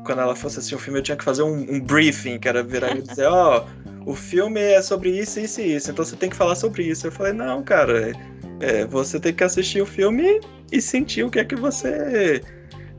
quando 0.05 0.21
ela 0.21 0.35
fosse 0.35 0.59
assistir 0.59 0.75
um 0.75 0.79
filme, 0.79 0.99
eu 0.99 1.03
tinha 1.03 1.17
que 1.17 1.23
fazer 1.23 1.41
um, 1.41 1.55
um 1.55 1.81
briefing, 1.81 2.37
que 2.37 2.47
era 2.47 2.61
virar 2.61 2.95
e 2.95 3.01
dizer, 3.01 3.25
ó, 3.25 3.65
oh, 4.05 4.05
o 4.11 4.15
filme 4.15 4.61
é 4.61 4.81
sobre 4.83 5.09
isso, 5.09 5.39
isso 5.39 5.59
e 5.61 5.75
isso, 5.75 5.89
então 5.89 6.05
você 6.05 6.15
tem 6.15 6.29
que 6.29 6.35
falar 6.35 6.53
sobre 6.53 6.83
isso. 6.83 7.07
Eu 7.07 7.11
falei, 7.11 7.33
não, 7.33 7.63
cara, 7.63 8.11
é, 8.59 8.85
você 8.85 9.19
tem 9.19 9.33
que 9.33 9.43
assistir 9.43 9.81
o 9.81 9.85
filme 9.85 10.39
e 10.71 10.79
sentir 10.79 11.23
o 11.23 11.31
que 11.31 11.39
é 11.39 11.43
que 11.43 11.55
você 11.55 12.39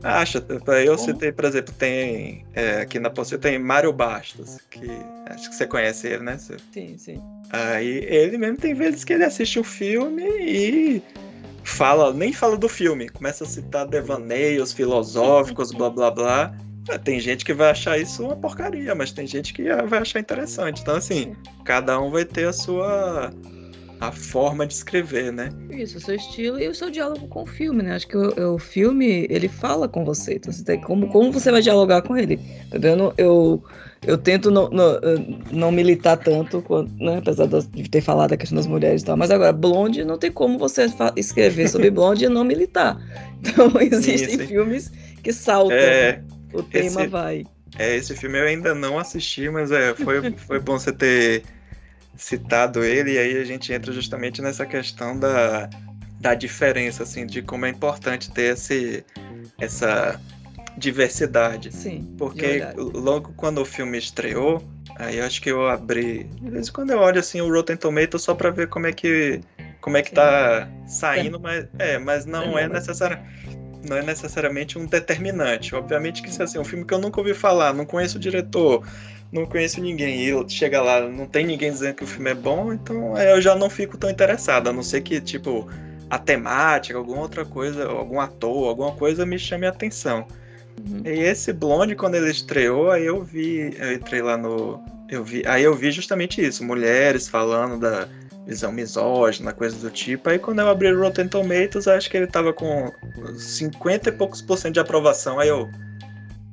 acha. 0.03 0.45
Eu 0.85 0.97
citei, 0.97 1.31
por 1.31 1.45
exemplo, 1.45 1.73
tem 1.77 2.45
é, 2.53 2.81
aqui 2.81 2.99
na 2.99 3.07
você 3.07 3.37
tem 3.37 3.57
Mário 3.57 3.93
Bastos, 3.93 4.57
que 4.69 4.91
acho 5.27 5.49
que 5.49 5.55
você 5.55 5.65
conhece 5.65 6.07
ele, 6.07 6.23
né? 6.23 6.37
Sim, 6.37 6.97
sim. 6.97 7.21
Aí 7.51 8.05
ele 8.05 8.37
mesmo 8.37 8.57
tem 8.57 8.73
vezes 8.73 9.05
que 9.05 9.13
ele 9.13 9.23
assiste 9.23 9.57
o 9.59 9.63
filme 9.63 10.23
e 10.41 11.01
fala, 11.65 12.13
nem 12.13 12.31
fala 12.31 12.57
do 12.57 12.69
filme, 12.69 13.09
começa 13.09 13.43
a 13.43 13.47
citar 13.47 13.87
devaneios 13.87 14.71
filosóficos, 14.71 15.71
blá 15.71 15.89
blá 15.89 16.11
blá. 16.11 16.55
É, 16.87 16.97
tem 16.99 17.19
gente 17.19 17.43
que 17.43 17.53
vai 17.53 17.71
achar 17.71 17.97
isso 17.97 18.23
uma 18.23 18.35
porcaria, 18.35 18.93
mas 18.93 19.11
tem 19.11 19.25
gente 19.25 19.53
que 19.53 19.63
vai 19.87 19.99
achar 19.99 20.19
interessante. 20.19 20.81
Então, 20.81 20.95
assim, 20.95 21.35
cada 21.63 21.99
um 21.99 22.11
vai 22.11 22.23
ter 22.23 22.47
a 22.47 22.53
sua 22.53 23.33
a 23.99 24.11
forma 24.11 24.65
de 24.65 24.73
escrever, 24.73 25.31
né? 25.31 25.49
Isso, 25.69 25.97
o 25.97 26.01
seu 26.01 26.15
estilo 26.15 26.59
e 26.59 26.67
o 26.67 26.75
seu 26.75 26.89
diálogo 26.89 27.27
com 27.27 27.43
o 27.43 27.45
filme, 27.45 27.81
né? 27.81 27.95
Acho 27.95 28.07
que 28.07 28.17
o, 28.17 28.55
o 28.55 28.59
filme, 28.59 29.25
ele 29.29 29.47
fala 29.47 29.87
com 29.87 30.03
você. 30.03 30.35
Então, 30.35 30.51
você 30.51 30.63
tem, 30.63 30.81
como, 30.81 31.07
como 31.09 31.31
você 31.31 31.51
vai 31.51 31.61
dialogar 31.61 32.01
com 32.01 32.17
ele? 32.17 32.37
Tá 32.69 32.77
vendo? 32.77 33.13
Eu, 33.17 33.63
eu 34.05 34.17
tento 34.17 34.51
não, 34.51 34.69
não, 34.69 34.99
não 35.51 35.71
militar 35.71 36.17
tanto, 36.17 36.63
né? 36.99 37.17
apesar 37.17 37.47
de 37.47 37.89
ter 37.89 38.01
falado 38.01 38.33
a 38.33 38.37
questão 38.37 38.57
das 38.57 38.67
mulheres 38.67 39.01
e 39.01 39.05
tal. 39.05 39.17
Mas 39.17 39.31
agora, 39.31 39.53
Blonde, 39.53 40.03
não 40.03 40.17
tem 40.17 40.31
como 40.31 40.57
você 40.57 40.87
escrever 41.15 41.67
sobre 41.69 41.89
Blonde 41.89 42.25
e 42.25 42.29
não 42.29 42.43
militar. 42.43 42.97
Então, 43.47 43.71
existem 43.79 44.39
Isso. 44.39 44.47
filmes 44.47 44.91
que 45.21 45.31
saltam. 45.31 45.77
É, 45.77 46.19
o 46.51 46.63
tema 46.63 47.01
esse, 47.01 47.07
vai. 47.07 47.45
É, 47.77 47.95
esse 47.95 48.15
filme 48.15 48.39
eu 48.39 48.45
ainda 48.45 48.73
não 48.73 48.97
assisti, 48.97 49.47
mas 49.49 49.71
é, 49.71 49.93
foi, 49.93 50.31
foi 50.31 50.59
bom 50.59 50.79
você 50.79 50.91
ter 50.91 51.43
citado 52.17 52.83
ele, 52.83 53.13
e 53.13 53.17
aí 53.17 53.37
a 53.37 53.43
gente 53.43 53.71
entra 53.73 53.91
justamente 53.91 54.41
nessa 54.41 54.65
questão 54.65 55.17
da, 55.17 55.69
da 56.19 56.33
diferença, 56.33 57.03
assim, 57.03 57.25
de 57.25 57.41
como 57.41 57.65
é 57.65 57.69
importante 57.69 58.31
ter 58.31 58.53
esse, 58.53 59.05
essa 59.59 60.19
diversidade. 60.77 61.71
Sim. 61.73 62.13
Porque 62.17 62.61
logo 62.75 63.33
quando 63.35 63.61
o 63.61 63.65
filme 63.65 63.97
estreou, 63.97 64.63
aí 64.97 65.17
eu 65.17 65.25
acho 65.25 65.41
que 65.41 65.49
eu 65.49 65.67
abri. 65.67 66.23
De 66.41 66.49
vez 66.49 66.67
em 66.67 66.71
quando 66.71 66.91
eu 66.91 66.99
olho 66.99 67.19
assim 67.19 67.41
o 67.41 67.51
Rotten 67.51 67.77
Tomatoes 67.77 68.23
só 68.23 68.33
para 68.33 68.49
ver 68.49 68.67
como 68.69 68.87
é 68.87 68.91
que. 68.91 69.41
como 69.81 69.97
é 69.97 70.01
que 70.01 70.11
tá 70.11 70.67
saindo, 70.87 71.37
é. 71.37 71.39
mas, 71.39 71.67
é, 71.79 71.97
mas 71.97 72.25
não 72.25 72.57
é, 72.57 72.63
é 72.63 72.69
necessário. 72.69 73.19
Não 73.87 73.97
é 73.97 74.01
necessariamente 74.01 74.79
um 74.79 74.85
determinante. 74.87 75.75
Obviamente 75.75 76.23
que 76.23 76.31
se 76.31 76.41
assim, 76.41 76.57
é 76.57 76.61
um 76.61 76.65
filme 76.65 76.83
que 76.83 76.93
eu 76.93 76.97
nunca 76.97 77.19
ouvi 77.19 77.35
falar, 77.35 77.71
não 77.71 77.85
conheço 77.85 78.17
o 78.17 78.19
diretor, 78.19 78.83
não 79.31 79.45
conheço 79.45 79.81
ninguém. 79.81 80.21
E 80.21 80.49
chega 80.49 80.81
lá, 80.81 81.01
não 81.01 81.25
tem 81.25 81.45
ninguém 81.45 81.71
dizendo 81.71 81.95
que 81.95 82.03
o 82.03 82.07
filme 82.07 82.31
é 82.31 82.35
bom, 82.35 82.73
então 82.73 83.17
eu 83.17 83.41
já 83.41 83.55
não 83.55 83.69
fico 83.69 83.97
tão 83.97 84.09
interessado. 84.09 84.69
A 84.69 84.73
não 84.73 84.83
ser 84.83 85.01
que, 85.01 85.19
tipo, 85.19 85.69
a 86.09 86.17
temática, 86.17 86.97
alguma 86.97 87.21
outra 87.21 87.45
coisa, 87.45 87.85
algum 87.85 88.19
ator, 88.19 88.67
alguma 88.67 88.91
coisa 88.91 89.25
me 89.25 89.37
chame 89.37 89.65
a 89.65 89.69
atenção. 89.69 90.25
Uhum. 90.79 91.01
E 91.05 91.19
esse 91.19 91.53
Blonde, 91.53 91.95
quando 91.95 92.15
ele 92.15 92.29
estreou, 92.29 92.91
aí 92.91 93.05
eu 93.05 93.23
vi, 93.23 93.75
eu 93.79 93.93
entrei 93.93 94.21
lá 94.21 94.37
no. 94.37 94.83
Eu 95.09 95.23
vi, 95.23 95.43
aí 95.45 95.63
eu 95.63 95.75
vi 95.75 95.91
justamente 95.91 96.43
isso, 96.43 96.63
mulheres 96.63 97.27
falando 97.27 97.79
da 97.79 98.07
visão 98.45 98.71
misógina, 98.71 99.53
coisa 99.53 99.77
do 99.77 99.89
tipo. 99.89 100.29
Aí 100.29 100.39
quando 100.39 100.59
eu 100.59 100.69
abri 100.69 100.91
o 100.91 100.99
Rotten 100.99 101.27
Tomatoes, 101.27 101.87
acho 101.87 102.09
que 102.09 102.17
ele 102.17 102.27
tava 102.27 102.53
com 102.53 102.91
50 103.37 104.09
e 104.09 104.11
poucos 104.11 104.41
por 104.41 104.57
cento 104.57 104.73
de 104.73 104.79
aprovação. 104.79 105.39
Aí 105.39 105.49
eu, 105.49 105.69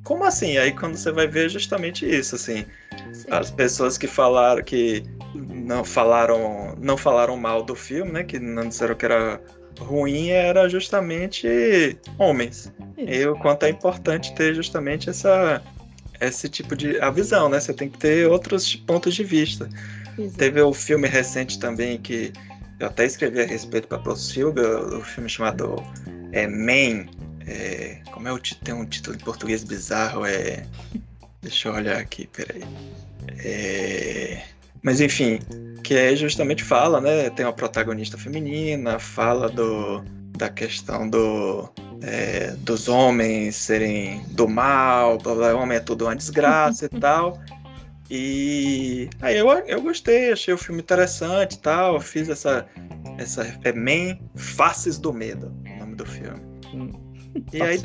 como 0.04 0.24
assim? 0.24 0.58
Aí 0.58 0.72
quando 0.72 0.96
você 0.96 1.12
vai 1.12 1.26
ver 1.26 1.48
justamente 1.48 2.08
isso, 2.08 2.34
assim, 2.34 2.64
Sim. 3.12 3.26
as 3.30 3.50
pessoas 3.50 3.96
que 3.96 4.06
falaram 4.06 4.62
que 4.62 5.04
não 5.34 5.84
falaram, 5.84 6.76
não 6.80 6.96
falaram 6.96 7.36
mal 7.36 7.62
do 7.62 7.74
filme, 7.74 8.12
né? 8.12 8.24
Que 8.24 8.38
não 8.38 8.68
disseram 8.68 8.94
que 8.94 9.04
era 9.04 9.40
ruim, 9.78 10.28
era 10.28 10.68
justamente 10.68 11.98
homens. 12.18 12.72
Isso. 12.96 13.08
E 13.08 13.26
o 13.26 13.36
quanto 13.36 13.64
é 13.64 13.70
importante 13.70 14.34
ter 14.34 14.54
justamente 14.54 15.08
essa 15.08 15.62
esse 16.20 16.48
tipo 16.48 16.76
de 16.76 17.00
a 17.00 17.10
visão, 17.10 17.48
né? 17.48 17.58
Você 17.58 17.72
tem 17.72 17.88
que 17.88 17.98
ter 17.98 18.28
outros 18.28 18.76
pontos 18.76 19.14
de 19.14 19.24
vista. 19.24 19.68
Exato. 20.18 20.36
Teve 20.36 20.60
o 20.60 20.72
filme 20.72 21.08
recente 21.08 21.58
também 21.58 21.98
que 21.98 22.32
eu 22.78 22.86
até 22.86 23.06
escrevi 23.06 23.40
a 23.40 23.46
respeito 23.46 23.88
para 23.88 24.12
a 24.12 24.16
Silva, 24.16 24.60
o 24.96 25.02
filme 25.02 25.28
chamado 25.28 25.82
é, 26.32 26.46
Man, 26.46 27.06
é, 27.46 28.00
como 28.10 28.28
é 28.28 28.32
o 28.32 28.38
título? 28.38 28.64
Tem 28.64 28.74
um 28.74 28.84
título 28.84 29.16
em 29.16 29.20
português 29.20 29.64
bizarro. 29.64 30.24
É. 30.24 30.66
Deixa 31.40 31.68
eu 31.68 31.74
olhar 31.74 31.98
aqui, 31.98 32.26
peraí. 32.28 32.62
É, 33.44 34.42
mas 34.82 35.00
enfim, 35.00 35.38
que 35.82 35.94
é 35.94 36.14
justamente 36.14 36.62
fala, 36.62 37.00
né? 37.00 37.30
Tem 37.30 37.44
uma 37.44 37.52
protagonista 37.52 38.16
feminina, 38.16 38.98
fala 38.98 39.48
do, 39.48 40.02
da 40.36 40.48
questão 40.48 41.08
do, 41.08 41.68
é, 42.02 42.52
dos 42.58 42.88
homens 42.88 43.56
serem 43.56 44.24
do 44.30 44.48
mal, 44.48 45.18
blá, 45.18 45.34
blá, 45.34 45.54
homem 45.54 45.78
é 45.78 45.80
tudo 45.80 46.04
uma 46.04 46.16
desgraça 46.16 46.86
e 46.86 47.00
tal. 47.00 47.40
E 48.10 49.08
aí 49.20 49.38
eu, 49.38 49.48
eu 49.48 49.80
gostei, 49.80 50.32
achei 50.32 50.52
o 50.52 50.58
filme 50.58 50.82
interessante 50.82 51.54
e 51.54 51.58
tal. 51.58 52.00
Fiz 52.00 52.28
essa. 52.28 52.66
essa 53.18 53.42
é 53.64 53.72
Man 53.72 54.18
Faces 54.36 54.98
do 54.98 55.12
Medo, 55.12 55.52
o 55.64 55.78
nome 55.78 55.94
do 55.94 56.04
filme. 56.04 56.40
E 57.52 57.62
aí, 57.62 57.80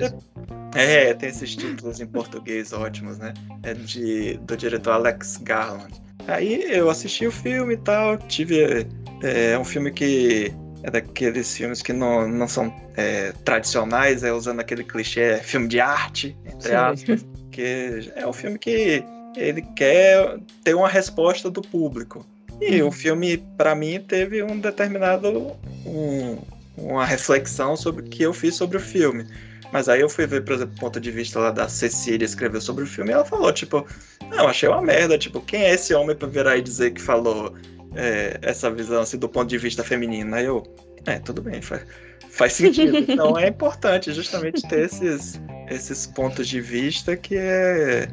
é, 0.75 1.13
tem 1.13 1.29
esses 1.29 1.55
títulos 1.55 1.99
em 1.99 2.07
português 2.07 2.73
ótimos, 2.73 3.17
né? 3.17 3.33
É 3.63 3.73
de, 3.73 4.37
do 4.39 4.55
diretor 4.55 4.91
Alex 4.91 5.37
Garland. 5.37 5.93
Aí 6.27 6.63
eu 6.69 6.89
assisti 6.89 7.25
o 7.25 7.31
filme 7.31 7.75
e 7.75 7.77
tal, 7.77 8.17
tive. 8.17 8.87
É, 9.23 9.51
é 9.51 9.59
um 9.59 9.63
filme 9.63 9.91
que 9.91 10.53
é 10.83 10.91
daqueles 10.91 11.55
filmes 11.55 11.81
que 11.81 11.93
não, 11.93 12.27
não 12.27 12.47
são 12.47 12.73
é, 12.95 13.31
tradicionais, 13.43 14.23
é 14.23 14.31
usando 14.31 14.59
aquele 14.59 14.83
clichê 14.83 15.21
é 15.21 15.37
filme 15.37 15.67
de 15.67 15.79
arte, 15.79 16.37
entre 16.45 16.69
Sim. 16.69 16.75
aspas. 16.75 17.25
Que 17.51 18.11
é 18.15 18.27
um 18.27 18.33
filme 18.33 18.59
que 18.59 19.03
ele 19.35 19.61
quer 19.75 20.37
ter 20.63 20.75
uma 20.75 20.87
resposta 20.87 21.49
do 21.49 21.61
público. 21.61 22.25
E 22.59 22.81
hum. 22.81 22.87
o 22.87 22.91
filme, 22.91 23.37
para 23.55 23.75
mim, 23.75 23.99
teve 23.99 24.43
um 24.43 24.59
determinado. 24.59 25.55
Um, 25.85 26.37
uma 26.77 27.05
reflexão 27.05 27.75
sobre 27.75 28.03
o 28.03 28.05
que 28.05 28.23
eu 28.23 28.33
fiz 28.33 28.55
sobre 28.55 28.77
o 28.77 28.79
filme. 28.79 29.25
Mas 29.71 29.89
aí 29.89 30.01
eu 30.01 30.09
fui 30.09 30.25
ver, 30.25 30.43
por 30.43 30.53
exemplo, 30.53 30.75
o 30.77 30.79
ponto 30.79 30.99
de 30.99 31.11
vista 31.11 31.39
lá 31.39 31.51
da 31.51 31.67
Cecília 31.67 32.25
escreveu 32.25 32.61
sobre 32.61 32.83
o 32.83 32.87
filme 32.87 33.11
e 33.11 33.13
ela 33.13 33.25
falou, 33.25 33.51
tipo, 33.51 33.85
não, 34.29 34.47
achei 34.47 34.69
uma 34.69 34.81
merda, 34.81 35.17
tipo, 35.17 35.41
quem 35.41 35.63
é 35.63 35.73
esse 35.73 35.93
homem 35.93 36.15
pra 36.15 36.27
virar 36.27 36.57
e 36.57 36.61
dizer 36.61 36.91
que 36.91 37.01
falou 37.01 37.53
é, 37.95 38.37
essa 38.41 38.71
visão 38.71 39.01
assim 39.01 39.17
do 39.17 39.27
ponto 39.27 39.47
de 39.47 39.57
vista 39.57 39.83
feminino? 39.83 40.35
Aí 40.35 40.45
eu, 40.45 40.63
é, 41.05 41.19
tudo 41.19 41.41
bem, 41.41 41.61
faz, 41.61 41.85
faz 42.29 42.53
sentido. 42.53 42.97
Então 43.11 43.37
é 43.37 43.47
importante 43.47 44.13
justamente 44.13 44.61
ter 44.69 44.85
esses, 44.85 45.41
esses 45.69 46.07
pontos 46.07 46.47
de 46.47 46.61
vista 46.61 47.17
que 47.17 47.35
é 47.35 48.07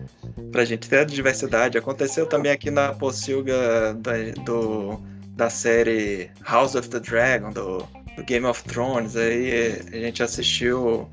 pra 0.51 0.65
gente 0.65 0.89
ter 0.89 0.99
a 0.99 1.05
diversidade. 1.05 1.79
Aconteceu 1.79 2.27
também 2.27 2.51
aqui 2.51 2.71
na 2.71 2.93
Pocilga 2.95 3.95
da, 3.95 4.13
do, 4.45 5.01
da 5.37 5.49
série 5.49 6.31
House 6.45 6.75
of 6.75 6.89
the 6.89 6.99
Dragon, 6.99 7.51
do 7.51 7.87
do 8.04 8.04
Game 8.23 8.47
of 8.47 8.63
Thrones. 8.65 9.17
Aí 9.17 9.83
a 9.93 9.97
gente 9.97 10.23
assistiu. 10.23 11.09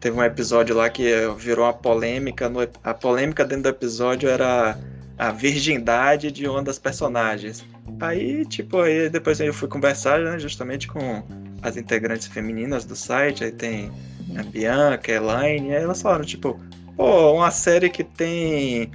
Teve 0.00 0.16
um 0.16 0.24
episódio 0.24 0.74
lá 0.74 0.88
que 0.88 1.12
virou 1.36 1.66
uma 1.66 1.72
polêmica. 1.72 2.48
No, 2.48 2.60
a 2.82 2.94
polêmica 2.94 3.44
dentro 3.44 3.64
do 3.64 3.68
episódio 3.68 4.28
era 4.28 4.78
a 5.18 5.30
virgindade 5.30 6.32
de 6.32 6.48
uma 6.48 6.62
das 6.62 6.78
personagens. 6.78 7.64
Aí, 8.00 8.46
tipo, 8.46 8.80
aí 8.80 9.10
depois 9.10 9.38
eu 9.40 9.52
fui 9.52 9.68
conversar, 9.68 10.18
né, 10.20 10.38
justamente 10.38 10.88
com 10.88 11.22
as 11.60 11.76
integrantes 11.76 12.26
femininas 12.26 12.86
do 12.86 12.96
site. 12.96 13.44
Aí 13.44 13.52
tem 13.52 13.92
a 14.36 14.42
Bianca, 14.42 15.12
a 15.12 15.14
Elaine, 15.16 15.68
e 15.68 15.76
aí 15.76 15.82
elas 15.82 16.00
falaram, 16.00 16.24
tipo, 16.24 16.58
pô, 16.96 17.34
uma 17.34 17.50
série 17.50 17.90
que 17.90 18.02
tem 18.02 18.90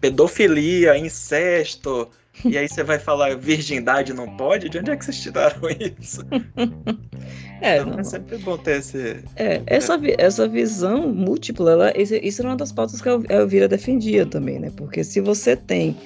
pedofilia, 0.00 0.98
incesto, 0.98 2.10
e 2.44 2.56
aí 2.56 2.68
você 2.68 2.82
vai 2.82 2.98
falar 2.98 3.36
virgindade 3.36 4.12
não 4.12 4.36
pode? 4.36 4.68
De 4.68 4.78
onde 4.78 4.90
é 4.90 4.96
que 4.96 5.04
vocês 5.04 5.20
tiraram 5.20 5.60
isso? 6.00 6.22
É, 7.60 7.78
então, 7.78 7.98
é 7.98 8.04
sempre 8.04 8.38
bom 8.38 8.58
ter 8.58 8.78
esse. 8.78 9.24
É, 9.36 9.62
essa, 9.66 9.98
essa 10.18 10.46
visão 10.46 11.08
múltipla, 11.08 11.72
ela, 11.72 11.92
isso 11.96 12.42
era 12.42 12.50
uma 12.50 12.56
das 12.56 12.72
pautas 12.72 13.00
que 13.00 13.08
a 13.08 13.18
Elvira 13.30 13.68
defendia 13.68 14.26
também, 14.26 14.58
né? 14.58 14.70
Porque 14.76 15.02
se 15.02 15.20
você 15.20 15.56
tem 15.56 15.96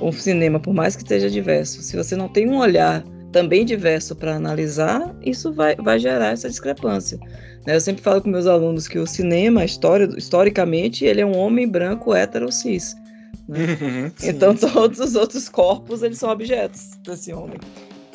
um 0.00 0.12
cinema, 0.12 0.58
por 0.58 0.74
mais 0.74 0.96
que 0.96 1.02
esteja 1.02 1.30
diverso, 1.30 1.82
se 1.82 1.96
você 1.96 2.16
não 2.16 2.28
tem 2.28 2.48
um 2.48 2.58
olhar 2.58 3.04
também 3.32 3.64
diverso 3.64 4.16
para 4.16 4.34
analisar, 4.34 5.14
isso 5.22 5.52
vai, 5.52 5.76
vai 5.76 5.98
gerar 5.98 6.32
essa 6.32 6.48
discrepância. 6.48 7.18
Né? 7.66 7.76
Eu 7.76 7.80
sempre 7.80 8.02
falo 8.02 8.22
com 8.22 8.30
meus 8.30 8.46
alunos 8.46 8.88
que 8.88 8.98
o 8.98 9.06
cinema, 9.06 9.64
história, 9.64 10.08
historicamente, 10.16 11.04
ele 11.04 11.20
é 11.20 11.26
um 11.26 11.36
homem 11.36 11.68
branco 11.68 12.14
hétero 12.14 12.50
cis. 12.50 12.96
Né? 13.48 13.58
Uhum, 13.58 14.12
então 14.22 14.56
sim. 14.56 14.68
todos 14.68 14.98
os 14.98 15.14
outros 15.14 15.48
corpos 15.48 16.02
eles 16.02 16.18
são 16.18 16.30
objetos 16.30 16.96
desse 17.04 17.32
homem. 17.32 17.58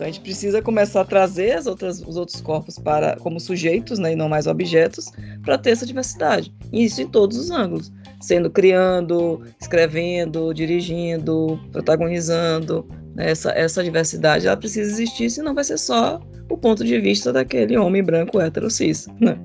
Então 0.02 0.08
a 0.08 0.12
gente 0.12 0.22
precisa 0.22 0.62
começar 0.62 1.02
a 1.02 1.06
trazer 1.06 1.52
as 1.52 1.68
outras, 1.68 2.02
os 2.02 2.18
outros 2.18 2.42
corpos 2.42 2.80
para 2.80 3.16
como 3.18 3.40
sujeitos, 3.40 4.00
né, 4.00 4.14
e 4.14 4.16
não 4.16 4.28
mais 4.28 4.48
objetos, 4.48 5.12
para 5.44 5.58
ter 5.60 5.72
essa 5.72 5.86
diversidade. 5.86 6.52
E 6.72 6.86
isso 6.86 7.02
em 7.02 7.08
todos 7.08 7.38
os 7.38 7.52
ângulos, 7.52 7.92
sendo 8.20 8.50
criando, 8.50 9.44
escrevendo, 9.62 10.54
dirigindo, 10.54 11.60
protagonizando. 11.72 12.88
Né, 13.14 13.30
essa, 13.30 13.52
essa 13.52 13.84
diversidade 13.84 14.48
ela 14.48 14.58
precisa 14.58 14.90
existir, 14.90 15.30
senão 15.30 15.54
vai 15.54 15.64
ser 15.64 15.78
só 15.78 16.20
o 16.50 16.58
ponto 16.58 16.84
de 16.84 17.00
vista 17.00 17.32
daquele 17.32 17.78
homem 17.78 18.04
branco 18.04 18.40
hétero 18.40 18.72
cis. 18.72 19.08
Né? 19.20 19.38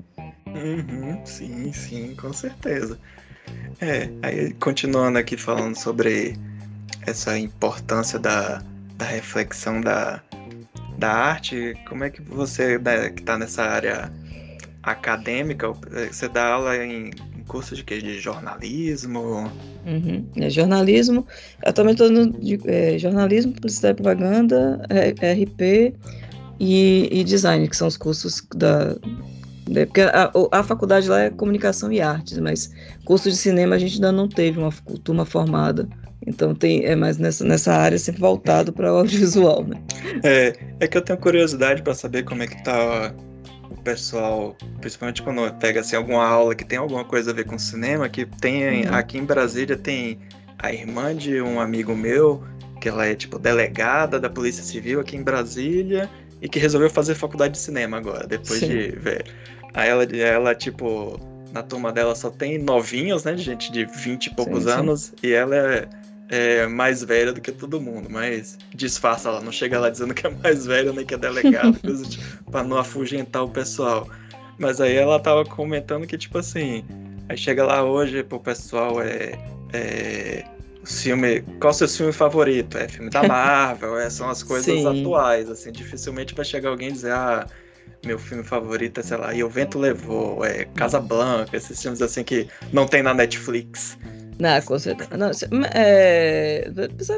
Uhum, 0.47 1.23
sim, 1.23 1.71
sim, 1.71 2.15
com 2.15 2.33
certeza. 2.33 2.97
É, 3.79 4.09
aí 4.21 4.53
continuando 4.53 5.19
aqui 5.19 5.37
falando 5.37 5.75
sobre 5.75 6.37
essa 7.05 7.37
importância 7.37 8.17
da, 8.17 8.61
da 8.97 9.05
reflexão 9.05 9.79
da, 9.81 10.21
da 10.97 11.11
arte, 11.11 11.75
como 11.87 12.03
é 12.03 12.09
que 12.09 12.21
você, 12.21 12.77
né, 12.79 13.09
que 13.09 13.21
está 13.21 13.37
nessa 13.37 13.63
área 13.63 14.11
acadêmica, 14.83 15.71
você 16.11 16.27
dá 16.27 16.53
aula 16.53 16.77
em, 16.77 17.11
curso 17.47 17.75
de? 17.75 17.83
De 17.83 18.19
jornalismo? 18.19 19.51
Uhum. 19.85 20.25
É 20.35 20.49
jornalismo, 20.49 21.25
eu 21.65 21.73
também 21.73 21.93
estou 21.93 22.11
no 22.11 22.31
de, 22.31 22.59
é, 22.65 22.97
jornalismo, 22.99 23.53
publicidade 23.53 23.93
e 23.93 24.03
propaganda, 24.03 24.85
é, 24.89 25.09
RP 25.33 25.95
e, 26.59 27.09
e, 27.11 27.23
design, 27.23 27.67
que 27.67 27.75
são 27.75 27.87
os 27.87 27.97
cursos 27.97 28.45
da. 28.53 28.95
Né, 29.67 29.85
porque 29.85 30.01
a, 30.01 30.31
a, 30.51 30.63
faculdade 30.63 31.09
lá 31.09 31.23
é 31.23 31.29
comunicação 31.29 31.91
e 31.91 31.99
artes, 31.99 32.37
mas 32.37 32.71
curso 33.03 33.29
de 33.29 33.35
cinema 33.35 33.75
a 33.75 33.79
gente 33.79 33.95
ainda 33.95 34.11
não 34.11 34.27
teve 34.27 34.59
uma 34.59 34.71
turma 35.03 35.25
formada. 35.25 35.87
Então 36.25 36.55
tem, 36.55 36.85
é 36.85 36.95
mais 36.95 37.17
nessa, 37.17 37.43
nessa 37.43 37.73
área 37.73 37.97
sempre 37.97 38.21
voltado 38.21 38.73
para 38.73 38.91
o 38.91 38.97
audiovisual, 38.99 39.63
né? 39.63 39.77
É, 40.23 40.53
é 40.79 40.87
que 40.87 40.97
eu 40.97 41.01
tenho 41.01 41.19
curiosidade 41.19 41.81
para 41.81 41.93
saber 41.93 42.23
como 42.23 42.43
é 42.43 42.47
que 42.47 42.63
tá 42.63 43.13
o 43.69 43.75
pessoal, 43.81 44.55
principalmente 44.79 45.21
quando 45.21 45.51
pega 45.59 45.81
assim, 45.81 45.95
alguma 45.95 46.25
aula 46.25 46.55
que 46.55 46.65
tem 46.65 46.77
alguma 46.77 47.03
coisa 47.03 47.31
a 47.31 47.33
ver 47.33 47.45
com 47.45 47.57
cinema, 47.57 48.09
que 48.09 48.25
tem 48.25 48.85
uhum. 48.85 48.93
aqui 48.93 49.17
em 49.17 49.25
Brasília 49.25 49.77
tem 49.77 50.19
a 50.59 50.73
irmã 50.73 51.15
de 51.15 51.41
um 51.41 51.59
amigo 51.59 51.95
meu, 51.95 52.43
que 52.81 52.89
ela 52.89 53.05
é 53.05 53.15
tipo 53.15 53.37
delegada 53.37 54.19
da 54.19 54.29
Polícia 54.29 54.63
Civil 54.63 54.99
aqui 54.99 55.15
em 55.15 55.23
Brasília 55.23 56.09
e 56.41 56.47
que 56.47 56.59
resolveu 56.59 56.89
fazer 56.89 57.15
faculdade 57.15 57.53
de 57.53 57.59
cinema 57.59 57.97
agora, 57.97 58.27
depois 58.27 58.59
Sim. 58.59 58.67
de 58.67 58.89
ver. 58.91 59.25
Aí 59.73 59.89
ela, 59.89 60.03
ela 60.03 60.55
tipo, 60.55 61.19
na 61.51 61.63
turma 61.63 61.91
dela 61.91 62.15
só 62.15 62.29
tem 62.29 62.57
novinhos, 62.57 63.23
né, 63.23 63.33
de 63.33 63.43
gente 63.43 63.71
de 63.71 63.85
20 63.85 64.27
e 64.27 64.35
poucos 64.35 64.63
sim, 64.63 64.69
anos, 64.69 65.01
sim. 65.01 65.15
e 65.23 65.33
ela 65.33 65.55
é 65.55 65.87
é 66.29 66.67
mais 66.67 67.03
velha 67.03 67.31
do 67.31 67.39
que 67.39 67.51
todo 67.51 67.79
mundo, 67.79 68.09
mas 68.09 68.57
disfarça 68.73 69.29
ela, 69.29 69.41
não 69.41 69.51
chega 69.51 69.79
lá 69.79 69.89
dizendo 69.89 70.13
que 70.13 70.27
é 70.27 70.29
mais 70.29 70.65
velha 70.65 70.91
nem 70.91 71.05
que 71.05 71.13
é 71.13 71.17
delegada, 71.17 71.77
coisa 71.79 72.03
tipo, 72.05 72.51
pra 72.51 72.63
não 72.63 72.77
afugentar 72.77 73.43
o 73.43 73.49
pessoal. 73.49 74.07
Mas 74.59 74.81
aí 74.81 74.95
ela 74.95 75.19
tava 75.19 75.45
comentando 75.45 76.05
que, 76.05 76.17
tipo 76.17 76.37
assim, 76.37 76.83
aí 77.29 77.37
chega 77.37 77.63
lá 77.65 77.83
hoje 77.83 78.23
pro 78.23 78.39
pessoal, 78.39 79.01
é. 79.01 79.33
é 79.73 80.43
o 80.81 80.85
filme. 80.85 81.41
Qual 81.59 81.71
o 81.71 81.73
seu 81.73 81.87
filme 81.87 82.11
favorito? 82.11 82.77
É 82.77 82.87
filme 82.87 83.09
da 83.09 83.23
Marvel, 83.27 83.97
é, 83.97 84.09
são 84.09 84.29
as 84.29 84.41
coisas 84.43 84.65
Sim. 84.65 85.01
atuais, 85.01 85.49
assim, 85.49 85.71
dificilmente 85.71 86.33
vai 86.33 86.45
chegar 86.45 86.69
alguém 86.69 86.89
e 86.89 86.93
dizer, 86.93 87.11
ah, 87.11 87.47
meu 88.05 88.17
filme 88.17 88.43
favorito 88.43 88.99
é, 88.99 89.03
sei 89.03 89.17
lá, 89.17 89.33
E 89.33 89.43
o 89.43 89.49
Vento 89.49 89.77
Levou, 89.77 90.43
é 90.45 90.65
Casa 90.65 90.99
Blanca, 90.99 91.55
esses 91.55 91.81
filmes 91.81 92.01
assim 92.01 92.23
que 92.23 92.47
não 92.71 92.85
tem 92.85 93.03
na 93.03 93.13
Netflix. 93.13 93.97
Não, 94.39 94.61
com 94.61 94.77
certeza. 94.77 95.17
Não, 95.17 95.31
é, 95.73 96.69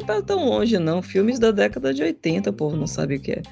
não 0.08 0.22
tão 0.22 0.44
longe, 0.44 0.78
não. 0.78 1.02
Filmes 1.02 1.38
da 1.38 1.50
década 1.50 1.92
de 1.92 2.02
80, 2.02 2.48
o 2.48 2.52
povo 2.52 2.76
não 2.76 2.86
sabe 2.86 3.16
o 3.16 3.20
que 3.20 3.32
é. 3.32 3.42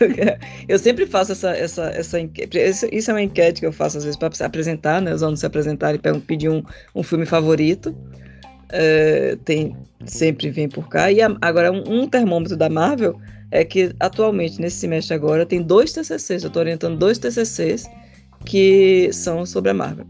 eu 0.66 0.78
sempre 0.78 1.06
faço 1.06 1.32
essa, 1.32 1.50
essa, 1.50 1.84
essa 1.90 2.18
enquete. 2.18 2.58
Isso 2.90 3.10
é 3.10 3.14
uma 3.14 3.22
enquete 3.22 3.60
que 3.60 3.66
eu 3.66 3.72
faço 3.72 3.98
às 3.98 4.04
vezes 4.04 4.18
para 4.18 4.30
apresentar, 4.46 5.02
né? 5.02 5.12
Os 5.12 5.22
alunos 5.22 5.40
se 5.40 5.46
apresentarem 5.46 6.00
e 6.02 6.20
pedir 6.20 6.48
um, 6.48 6.62
um 6.94 7.02
filme 7.02 7.26
favorito. 7.26 7.94
É, 8.70 9.36
tem, 9.44 9.76
sempre 10.06 10.48
vem 10.48 10.68
por 10.68 10.88
cá. 10.88 11.12
E 11.12 11.20
agora, 11.20 11.70
um, 11.70 11.82
um, 11.86 12.08
termômetro 12.08 12.56
da 12.56 12.70
Marvel 12.70 13.20
é 13.54 13.64
que 13.64 13.94
atualmente, 14.00 14.60
nesse 14.60 14.76
semestre 14.76 15.14
agora, 15.14 15.46
tem 15.46 15.62
dois 15.62 15.92
TCCs. 15.92 16.42
Eu 16.42 16.48
estou 16.48 16.60
orientando 16.60 16.98
dois 16.98 17.18
TCCs 17.18 17.88
que 18.44 19.10
são 19.12 19.46
sobre 19.46 19.70
a 19.70 19.74
Marvel 19.74 20.06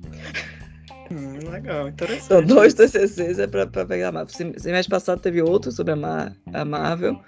legal, 1.55 1.89
interessante. 1.89 2.25
São 2.25 2.43
dois 2.43 2.75
TCCs 2.75 3.39
é 3.39 3.47
para 3.47 3.67
pegar 3.67 4.09
a 4.09 4.13
Marvel. 4.13 4.35
Semestre 4.59 4.91
passado 4.91 5.21
teve 5.21 5.41
outro 5.41 5.73
sobre 5.73 5.93
a, 5.93 5.97
Mar 5.97 6.33
a 6.53 6.65
Marvel. 6.65 7.19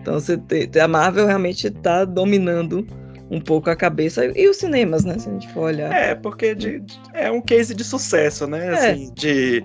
Então 0.00 0.14
você 0.14 0.36
tem, 0.36 0.68
a 0.80 0.88
Marvel 0.88 1.26
realmente 1.26 1.66
está 1.66 2.04
dominando 2.04 2.86
um 3.30 3.40
pouco 3.40 3.70
a 3.70 3.76
cabeça 3.76 4.26
e 4.26 4.48
os 4.48 4.58
cinemas, 4.58 5.04
né? 5.04 5.18
Se 5.18 5.28
a 5.28 5.32
gente 5.32 5.48
for 5.52 5.64
olhar. 5.64 5.92
É, 5.92 6.14
porque 6.14 6.54
de, 6.54 6.80
de, 6.80 7.00
é 7.14 7.30
um 7.30 7.40
case 7.40 7.74
de 7.74 7.84
sucesso, 7.84 8.46
né? 8.46 8.66
É. 8.66 8.90
Assim, 8.90 9.12
de 9.14 9.64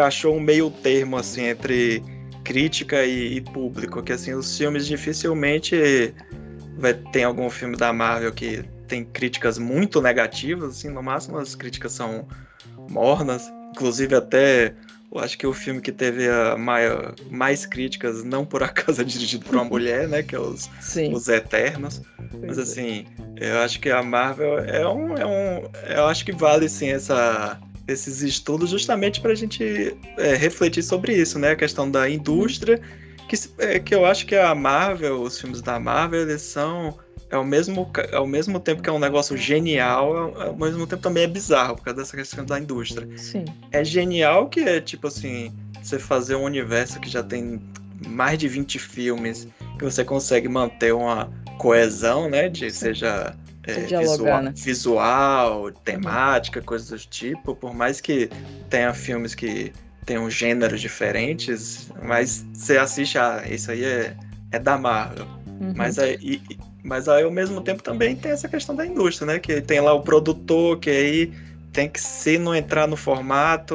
achou 0.00 0.36
um 0.36 0.40
meio 0.40 0.70
termo 0.70 1.16
assim 1.16 1.46
entre 1.46 2.02
crítica 2.44 3.04
e, 3.04 3.36
e, 3.36 3.40
público, 3.40 4.02
que 4.02 4.12
assim 4.12 4.34
os 4.34 4.56
filmes 4.56 4.86
dificilmente 4.86 6.14
vai 6.78 6.94
tem 6.94 7.24
algum 7.24 7.48
filme 7.48 7.76
da 7.76 7.92
Marvel 7.92 8.32
que 8.32 8.62
tem 8.86 9.04
críticas 9.04 9.58
muito 9.58 10.00
negativas, 10.00 10.76
assim, 10.76 10.90
no 10.90 11.02
máximo 11.02 11.38
as 11.38 11.54
críticas 11.54 11.92
são 11.92 12.28
mornas. 12.90 13.50
Inclusive, 13.70 14.14
até 14.14 14.74
eu 15.14 15.20
acho 15.20 15.38
que 15.38 15.46
o 15.46 15.52
filme 15.52 15.80
que 15.80 15.92
teve 15.92 16.28
a 16.28 16.56
maior, 16.56 17.14
mais 17.30 17.64
críticas, 17.64 18.24
não 18.24 18.44
por 18.44 18.62
acaso 18.62 19.00
é 19.02 19.04
dirigido 19.04 19.44
por 19.44 19.54
uma 19.54 19.64
mulher, 19.64 20.08
né? 20.08 20.22
Que 20.22 20.34
é 20.34 20.40
os, 20.40 20.68
os 21.12 21.28
Eternos. 21.28 22.02
Mas 22.46 22.58
é. 22.58 22.62
assim, 22.62 23.06
eu 23.36 23.58
acho 23.60 23.80
que 23.80 23.90
a 23.90 24.02
Marvel 24.02 24.58
é 24.58 24.86
um, 24.86 25.16
é 25.16 25.24
um. 25.24 25.70
Eu 25.96 26.06
acho 26.06 26.24
que 26.24 26.32
vale 26.32 26.68
sim 26.68 26.88
essa, 26.88 27.58
esses 27.86 28.22
estudos 28.22 28.70
justamente 28.70 29.20
para 29.20 29.32
a 29.32 29.34
gente 29.34 29.96
é, 30.18 30.34
refletir 30.34 30.82
sobre 30.82 31.14
isso, 31.14 31.38
né? 31.38 31.50
A 31.50 31.56
questão 31.56 31.90
da 31.90 32.08
indústria. 32.08 32.80
Que, 33.28 33.36
é, 33.58 33.78
que 33.78 33.94
eu 33.94 34.04
acho 34.04 34.26
que 34.26 34.36
a 34.36 34.54
Marvel, 34.54 35.22
os 35.22 35.40
filmes 35.40 35.62
da 35.62 35.80
Marvel, 35.80 36.22
eles 36.22 36.42
são 36.42 36.98
ao 37.32 37.44
mesmo, 37.44 37.90
ao 38.12 38.26
mesmo 38.26 38.60
tempo 38.60 38.82
que 38.82 38.88
é 38.88 38.92
um 38.92 38.98
negócio 38.98 39.36
genial, 39.36 40.34
ao 40.40 40.56
mesmo 40.56 40.86
tempo 40.86 41.02
também 41.02 41.24
é 41.24 41.26
bizarro, 41.26 41.76
por 41.76 41.84
causa 41.84 42.00
dessa 42.00 42.16
questão 42.16 42.44
da 42.44 42.58
indústria. 42.58 43.08
Sim. 43.16 43.44
É 43.72 43.84
genial 43.84 44.48
que 44.48 44.60
é 44.60 44.80
tipo 44.80 45.08
assim, 45.08 45.52
você 45.82 45.98
fazer 45.98 46.36
um 46.36 46.44
universo 46.44 47.00
que 47.00 47.08
já 47.08 47.22
tem 47.22 47.60
mais 48.06 48.38
de 48.38 48.48
20 48.48 48.78
filmes, 48.78 49.48
que 49.78 49.84
você 49.84 50.04
consegue 50.04 50.48
manter 50.48 50.94
uma 50.94 51.30
coesão, 51.58 52.28
né? 52.28 52.48
De 52.48 52.70
Sim. 52.70 52.78
seja 52.78 53.34
é, 53.66 53.98
visual, 53.98 54.42
né? 54.42 54.52
visual, 54.54 55.72
temática, 55.72 56.60
coisas 56.60 56.88
do 56.88 56.98
tipo, 57.08 57.54
por 57.54 57.74
mais 57.74 58.00
que 58.00 58.30
tenha 58.68 58.92
filmes 58.92 59.34
que 59.34 59.72
tenham 60.04 60.28
gêneros 60.30 60.80
diferentes, 60.80 61.90
mas 62.02 62.44
você 62.52 62.76
assiste, 62.76 63.18
ah, 63.18 63.42
isso 63.48 63.70
aí 63.70 63.84
é, 63.84 64.14
é 64.52 64.58
da 64.58 64.76
Marvel. 64.76 65.26
Uhum. 65.60 65.72
Mas 65.76 65.98
aí, 65.98 66.42
mas 66.82 67.08
aí, 67.08 67.24
ao 67.24 67.30
mesmo 67.30 67.60
tempo, 67.60 67.82
também 67.82 68.14
tem 68.14 68.32
essa 68.32 68.48
questão 68.48 68.74
da 68.74 68.84
indústria, 68.84 69.26
né? 69.26 69.38
Que 69.38 69.60
tem 69.60 69.80
lá 69.80 69.94
o 69.94 70.02
produtor, 70.02 70.78
que 70.78 70.90
aí 70.90 71.32
tem 71.72 71.88
que, 71.88 72.00
se 72.00 72.38
não 72.38 72.54
entrar 72.54 72.86
no 72.86 72.96
formato, 72.96 73.74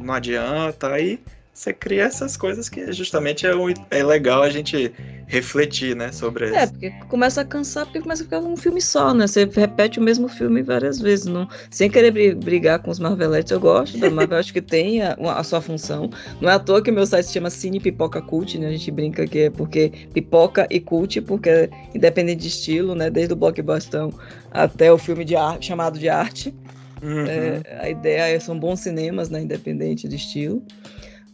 não 0.00 0.12
adianta. 0.12 0.92
Aí 0.92 1.18
você 1.56 1.72
cria 1.72 2.02
essas 2.02 2.36
coisas 2.36 2.68
que 2.68 2.92
justamente 2.92 3.46
é, 3.46 3.50
é 3.90 4.04
legal 4.04 4.42
a 4.42 4.50
gente 4.50 4.92
refletir, 5.26 5.96
né, 5.96 6.12
sobre 6.12 6.54
É, 6.54 6.66
porque 6.66 6.90
começa 7.08 7.40
a 7.40 7.44
cansar, 7.46 7.86
porque 7.86 8.00
começa 8.00 8.22
a 8.22 8.24
ficar 8.24 8.40
um 8.40 8.56
filme 8.58 8.80
só, 8.80 9.14
né? 9.14 9.26
Você 9.26 9.46
repete 9.46 9.98
o 9.98 10.02
mesmo 10.02 10.28
filme 10.28 10.62
várias 10.62 11.00
vezes, 11.00 11.24
não, 11.24 11.48
sem 11.70 11.88
querer 11.88 12.34
brigar 12.34 12.80
com 12.80 12.90
os 12.90 12.98
Marveletes. 12.98 13.50
Eu 13.50 13.58
gosto 13.58 13.96
da 13.96 14.10
Marvel, 14.10 14.36
acho 14.38 14.52
que 14.52 14.60
tem 14.60 15.00
a, 15.00 15.14
a, 15.14 15.42
sua 15.42 15.62
função. 15.62 16.10
Não 16.42 16.50
é 16.50 16.52
à 16.52 16.58
toa 16.58 16.82
que 16.82 16.90
o 16.90 16.94
meu 16.94 17.06
site 17.06 17.24
se 17.24 17.32
chama 17.32 17.48
Cine 17.48 17.80
Pipoca 17.80 18.20
Cult, 18.20 18.58
né? 18.58 18.68
A 18.68 18.72
gente 18.72 18.90
brinca 18.90 19.26
que 19.26 19.38
é 19.38 19.50
porque 19.50 19.90
pipoca 20.12 20.66
e 20.70 20.78
cult, 20.78 21.22
porque 21.22 21.48
é 21.48 21.70
independente 21.94 22.42
de 22.42 22.48
estilo, 22.48 22.94
né? 22.94 23.08
Desde 23.08 23.32
o 23.32 23.36
blockbuster 23.36 24.10
até 24.50 24.92
o 24.92 24.98
filme 24.98 25.24
de 25.24 25.34
arte, 25.34 25.68
chamado 25.68 25.98
de 25.98 26.10
arte. 26.10 26.54
Uhum. 27.02 27.26
É, 27.26 27.62
a 27.80 27.88
ideia 27.88 28.36
é, 28.36 28.38
são 28.38 28.58
bons 28.58 28.80
cinemas, 28.80 29.30
né? 29.30 29.40
Independente 29.40 30.06
de 30.06 30.16
estilo. 30.16 30.62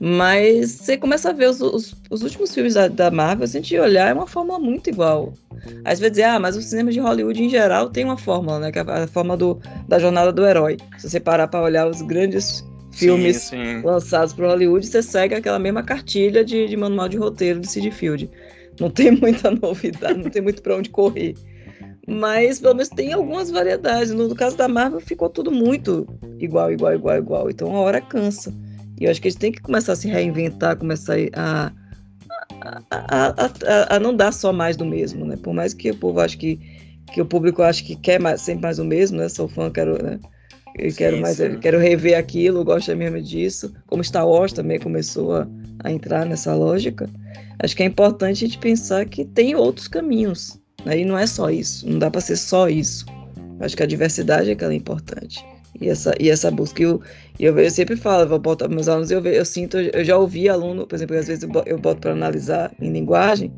Mas 0.04 0.72
você 0.72 0.96
começa 0.96 1.30
a 1.30 1.32
ver 1.32 1.48
os, 1.48 1.60
os, 1.60 1.94
os 2.10 2.22
últimos 2.24 2.52
filmes 2.52 2.74
da, 2.74 2.88
da, 2.88 3.08
Marvel, 3.08 3.46
se 3.46 3.56
a 3.56 3.60
gente 3.60 3.78
olhar, 3.78 4.10
é 4.10 4.12
uma 4.12 4.26
fórmula 4.26 4.58
muito 4.58 4.90
igual. 4.90 5.32
Aí 5.84 5.94
você 5.94 6.00
vai 6.00 6.10
dizer, 6.10 6.24
ah, 6.24 6.40
mas 6.40 6.56
os 6.56 6.64
cinemas 6.64 6.92
de 6.92 6.98
Hollywood 6.98 7.40
em 7.40 7.48
geral 7.48 7.88
tem 7.88 8.04
uma 8.04 8.18
fórmula, 8.18 8.58
né? 8.58 8.72
Que 8.72 8.80
é 8.80 8.82
a 8.82 9.06
forma 9.06 9.36
do, 9.36 9.60
da 9.86 10.00
jornada 10.00 10.32
do 10.32 10.44
herói. 10.44 10.76
Se 10.98 11.08
você 11.08 11.20
parar 11.20 11.46
para 11.46 11.62
olhar 11.62 11.88
os 11.88 12.02
grandes 12.02 12.66
filmes 12.90 13.42
sim, 13.42 13.64
sim. 13.64 13.82
lançados 13.82 14.34
para 14.34 14.48
Hollywood, 14.48 14.84
você 14.84 15.04
segue 15.04 15.36
aquela 15.36 15.60
mesma 15.60 15.84
cartilha 15.84 16.44
de, 16.44 16.66
de 16.66 16.76
manual 16.76 17.08
de 17.08 17.16
roteiro 17.16 17.60
de 17.60 17.68
Sid 17.68 17.88
Field. 17.92 18.28
Não 18.80 18.90
tem 18.90 19.12
muita 19.14 19.52
novidade, 19.52 20.18
não 20.18 20.30
tem 20.30 20.42
muito 20.42 20.62
para 20.62 20.74
onde 20.78 20.90
correr. 20.90 21.36
Mas 22.08 22.58
pelo 22.58 22.74
menos 22.74 22.88
tem 22.88 23.12
algumas 23.12 23.52
variedades. 23.52 24.12
No, 24.12 24.26
no 24.26 24.34
caso 24.34 24.56
da 24.56 24.66
Marvel, 24.66 24.98
ficou 24.98 25.28
tudo 25.28 25.52
muito 25.52 26.08
igual, 26.40 26.72
igual, 26.72 26.92
igual, 26.92 27.18
igual. 27.18 27.50
Então 27.50 27.76
a 27.76 27.78
hora 27.78 28.00
cansa. 28.00 28.52
E 29.02 29.04
eu 29.04 29.10
acho 29.10 29.20
que 29.20 29.26
a 29.26 29.30
gente 29.32 29.40
tem 29.40 29.50
que 29.50 29.60
começar 29.60 29.94
a 29.94 29.96
se 29.96 30.06
reinventar, 30.06 30.76
começar 30.76 31.16
a, 31.34 31.72
a, 32.60 33.34
a, 33.34 33.96
a, 33.96 33.98
não 33.98 34.14
dar 34.14 34.30
só 34.30 34.52
mais 34.52 34.76
do 34.76 34.84
mesmo, 34.84 35.24
né? 35.24 35.36
Por 35.36 35.52
mais 35.52 35.74
que 35.74 35.90
o 35.90 35.96
povo 35.96 36.20
ache 36.20 36.36
que, 36.36 36.60
que 37.12 37.20
o 37.20 37.26
público 37.26 37.62
acha 37.62 37.82
que 37.82 37.96
quer 37.96 38.20
mais, 38.20 38.42
sempre 38.42 38.62
mais 38.62 38.76
do 38.76 38.84
mesmo, 38.84 39.18
né? 39.18 39.28
Sou 39.28 39.48
fã, 39.48 39.68
quero, 39.72 40.00
né? 40.00 40.20
Eu 40.78 40.88
sim, 40.88 40.98
quero 40.98 41.20
mais, 41.20 41.38
sim. 41.38 41.58
quero 41.58 41.80
rever 41.80 42.16
aquilo, 42.16 42.64
gosto 42.64 42.94
mesmo 42.94 43.20
disso. 43.20 43.74
Como 43.88 44.04
Star 44.04 44.24
Wars 44.24 44.52
também 44.52 44.78
começou 44.78 45.34
a, 45.34 45.48
a 45.82 45.90
entrar 45.90 46.24
nessa 46.24 46.54
lógica. 46.54 47.10
Acho 47.58 47.74
que 47.74 47.82
é 47.82 47.86
importante 47.86 48.44
a 48.44 48.46
gente 48.46 48.58
pensar 48.58 49.04
que 49.06 49.24
tem 49.24 49.56
outros 49.56 49.88
caminhos. 49.88 50.60
Né? 50.84 51.00
E 51.00 51.04
não 51.04 51.18
é 51.18 51.26
só 51.26 51.50
isso, 51.50 51.90
não 51.90 51.98
dá 51.98 52.08
para 52.08 52.20
ser 52.20 52.36
só 52.36 52.68
isso. 52.68 53.04
Acho 53.58 53.76
que 53.76 53.82
a 53.82 53.86
diversidade 53.86 54.48
é 54.48 54.54
que 54.54 54.64
é 54.64 54.72
importante. 54.72 55.44
E 55.80 55.88
essa, 55.88 56.14
e 56.20 56.30
essa 56.30 56.50
busca. 56.50 56.82
Eu, 56.82 57.00
eu, 57.40 57.58
eu 57.58 57.70
sempre 57.70 57.96
falo, 57.96 58.28
vou 58.28 58.38
botar 58.38 58.68
meus 58.68 58.88
alunos, 58.88 59.10
eu, 59.10 59.24
eu 59.24 59.44
sinto, 59.44 59.78
eu 59.78 60.04
já 60.04 60.16
ouvi 60.16 60.48
aluno, 60.48 60.86
por 60.86 60.94
exemplo, 60.94 61.16
às 61.16 61.26
vezes 61.26 61.48
eu 61.66 61.78
boto 61.78 62.00
para 62.00 62.12
analisar 62.12 62.72
em 62.80 62.92
linguagem, 62.92 63.52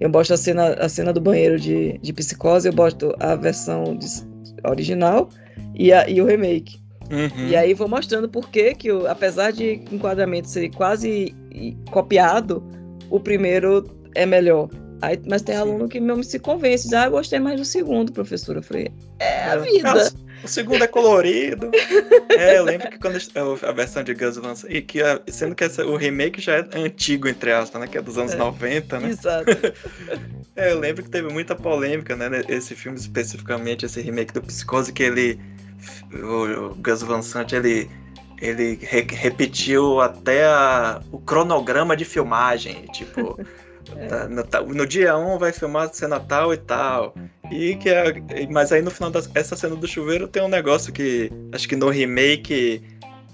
eu 0.00 0.08
boto 0.08 0.32
a 0.32 0.36
cena, 0.36 0.74
a 0.74 0.88
cena 0.88 1.12
do 1.12 1.20
banheiro 1.20 1.58
de, 1.58 1.98
de 1.98 2.12
psicose, 2.12 2.68
eu 2.68 2.72
boto 2.72 3.14
a 3.18 3.34
versão 3.34 3.96
de, 3.96 4.06
original 4.64 5.28
e, 5.74 5.92
a, 5.92 6.08
e 6.08 6.20
o 6.20 6.24
remake. 6.24 6.78
Uhum. 7.10 7.48
E 7.48 7.56
aí 7.56 7.72
vou 7.74 7.88
mostrando 7.88 8.28
por 8.28 8.48
que, 8.48 8.74
que 8.74 8.90
apesar 9.08 9.52
de 9.52 9.80
enquadramento 9.90 10.48
ser 10.48 10.68
quase 10.70 11.34
copiado, 11.90 12.62
o 13.10 13.20
primeiro 13.20 13.84
é 14.14 14.26
melhor. 14.26 14.68
Aí, 15.02 15.20
mas 15.28 15.42
tem 15.42 15.56
aluno 15.56 15.88
que 15.88 16.00
mesmo 16.00 16.24
se 16.24 16.38
convence, 16.38 16.84
diz, 16.84 16.94
ah, 16.94 17.08
gostei 17.08 17.38
mais 17.38 17.58
do 17.58 17.64
segundo, 17.64 18.12
professor. 18.12 18.56
Eu 18.56 18.62
falei, 18.62 18.90
é 19.18 19.44
a 19.44 19.56
vida. 19.58 20.12
O 20.46 20.48
segundo 20.48 20.84
é 20.84 20.86
colorido. 20.86 21.72
é, 22.30 22.56
eu 22.56 22.62
lembro 22.62 22.88
que 22.88 22.98
quando 22.98 23.18
a 23.62 23.72
versão 23.72 24.04
de 24.04 24.14
Gus 24.14 24.36
Van 24.36 24.54
e 24.68 24.80
que 24.80 25.00
sendo 25.26 25.56
que 25.56 25.64
essa, 25.64 25.84
o 25.84 25.96
remake 25.96 26.40
já 26.40 26.58
é 26.58 26.68
antigo, 26.72 27.26
entre 27.26 27.50
aspas, 27.50 27.80
né? 27.80 27.88
Que 27.88 27.98
é 27.98 28.02
dos 28.02 28.16
anos 28.16 28.32
é. 28.32 28.36
90, 28.36 29.00
né? 29.00 29.08
Exato. 29.08 29.50
é, 30.54 30.70
eu 30.70 30.78
lembro 30.78 31.02
que 31.02 31.10
teve 31.10 31.28
muita 31.28 31.56
polêmica, 31.56 32.14
né? 32.14 32.44
Esse 32.48 32.76
filme 32.76 32.96
especificamente, 32.96 33.84
esse 33.84 34.00
remake 34.00 34.32
do 34.32 34.40
Psicose, 34.40 34.92
que 34.92 35.02
ele. 35.02 35.40
O, 36.12 36.70
o 36.70 36.74
Gus 36.76 37.02
Van 37.02 37.22
Sant, 37.22 37.52
ele 37.52 37.90
ele 38.40 38.78
re 38.82 39.06
repetiu 39.10 40.00
até 40.00 40.44
a, 40.44 41.00
o 41.10 41.18
cronograma 41.18 41.96
de 41.96 42.04
filmagem, 42.04 42.86
tipo, 42.92 43.38
é. 43.94 44.28
no, 44.28 44.74
no, 44.74 44.86
dia 44.86 45.16
1 45.16 45.34
um 45.34 45.38
vai 45.38 45.52
filmar 45.52 45.88
cena 45.92 46.18
tal 46.18 46.52
e 46.52 46.56
tal. 46.56 47.14
E 47.50 47.76
que 47.76 47.88
é, 47.88 48.14
mas 48.50 48.72
aí 48.72 48.82
no 48.82 48.90
final 48.90 49.10
dessa 49.10 49.56
cena 49.56 49.76
do 49.76 49.86
chuveiro 49.86 50.26
tem 50.26 50.42
um 50.42 50.48
negócio 50.48 50.92
que 50.92 51.30
acho 51.52 51.68
que 51.68 51.76
no 51.76 51.88
remake 51.88 52.82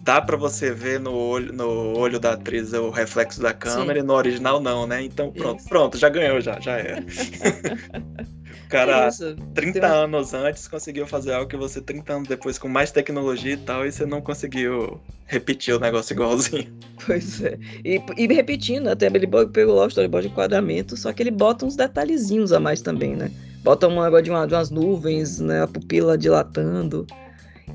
dá 0.01 0.21
para 0.21 0.37
você 0.37 0.73
ver 0.73 0.99
no 0.99 1.15
olho, 1.15 1.53
no 1.53 1.97
olho 1.97 2.19
da 2.19 2.33
atriz 2.33 2.73
o 2.73 2.91
reflexo 2.91 3.41
da 3.41 3.55
câmera 3.55 4.01
Sim. 4.01 4.05
e 4.05 4.07
no 4.07 4.15
original 4.15 4.61
não, 4.61 4.87
né? 4.87 5.03
Então 5.03 5.31
pronto, 5.31 5.61
Isso. 5.61 5.69
pronto, 5.69 5.97
já 5.97 6.09
ganhou 6.09 6.41
já, 6.41 6.59
já 6.61 6.79
era. 6.79 7.05
cara, 8.73 9.09
Isso. 9.09 9.37
30 9.55 9.81
Tem... 9.81 9.89
anos 9.89 10.33
antes, 10.33 10.67
conseguiu 10.67 11.07
fazer 11.07 11.35
algo 11.35 11.47
que 11.47 11.57
você 11.57 11.81
30 11.81 12.13
anos 12.13 12.29
depois, 12.29 12.59
com 12.59 12.69
mais 12.69 12.91
tecnologia 12.91 13.53
e 13.53 13.57
tal, 13.59 13.87
e 13.87 13.93
você 13.93 14.07
não 14.07 14.23
conseguiu 14.23 14.99
repetir 15.27 15.75
o 15.75 15.79
negócio 15.79 16.15
igualzinho. 16.15 16.73
Pois 17.05 17.43
é. 17.43 17.59
E, 17.85 18.01
e 18.17 18.33
repetindo, 18.33 18.89
até 18.89 19.07
ele 19.07 19.27
pegou 19.53 19.75
lá 19.75 19.85
o 19.85 19.89
storyboard 19.89 20.29
de 20.29 20.33
enquadramento, 20.33 20.97
só 20.97 21.13
que 21.13 21.23
ele 21.23 21.31
bota 21.31 21.67
uns 21.67 21.77
detalhezinhos 21.77 22.53
a 22.53 22.61
mais 22.61 22.81
também, 22.81 23.15
né? 23.15 23.31
Bota 23.63 23.89
um 23.89 24.03
negócio 24.03 24.23
de, 24.23 24.31
uma, 24.31 24.47
de 24.47 24.55
umas 24.55 24.71
nuvens, 24.71 25.41
né? 25.41 25.63
A 25.63 25.67
pupila 25.67 26.17
dilatando. 26.17 27.07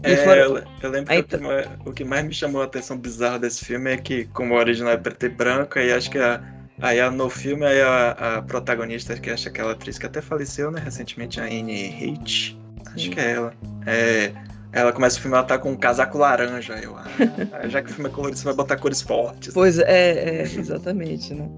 É, 0.04 0.16
fora... 0.18 0.41
eu, 0.41 0.64
eu, 0.82 0.89
lembro 0.89 1.14
que 1.14 1.20
o, 1.20 1.24
que 1.24 1.38
mais, 1.38 1.68
o 1.86 1.91
que 1.91 2.04
mais 2.04 2.26
me 2.26 2.34
chamou 2.34 2.62
a 2.62 2.66
atenção 2.66 2.98
bizarra 2.98 3.39
desse 3.39 3.66
filme 3.66 3.91
é 3.91 3.98
que, 3.98 4.26
como 4.26 4.54
o 4.54 4.58
original 4.58 4.93
é 4.93 4.98
preto 4.98 5.26
e 5.26 5.30
branco, 5.30 5.78
aí 5.78 5.91
acho 5.91 6.10
que 6.10 6.18
a 6.18 6.41
Aí 6.82 7.09
no 7.09 7.30
filme 7.30 7.65
aí 7.65 7.82
a, 7.82 8.11
a, 8.11 8.41
protagonista, 8.41 9.15
que 9.15 9.30
acha 9.30 9.49
aquela 9.49 9.71
atriz 9.71 9.97
que 9.97 10.05
até 10.05 10.21
faleceu, 10.21 10.69
né, 10.69 10.80
recentemente, 10.84 11.39
a 11.39 11.45
Anne 11.45 11.89
Hitch, 11.89 12.55
acho 12.93 13.09
que 13.09 13.19
é 13.19 13.32
ela. 13.32 13.53
É, 13.86 14.32
ela 14.71 14.91
começa 14.91 15.17
o 15.17 15.21
filme, 15.21 15.36
ela 15.36 15.45
tá 15.45 15.57
com 15.57 15.71
um 15.71 15.75
casaco 15.75 16.17
laranja. 16.17 16.75
Eu, 16.75 16.95
ah, 16.95 17.07
já 17.67 17.82
que 17.82 17.89
o 17.89 17.93
filme 17.93 18.09
é 18.09 18.13
colorido, 18.13 18.38
você 18.38 18.45
vai 18.45 18.53
botar 18.53 18.78
cores 18.78 19.01
fortes. 19.01 19.53
Pois 19.53 19.80
é, 19.80 19.86
é 19.88 20.41
exatamente, 20.43 21.34
né? 21.34 21.49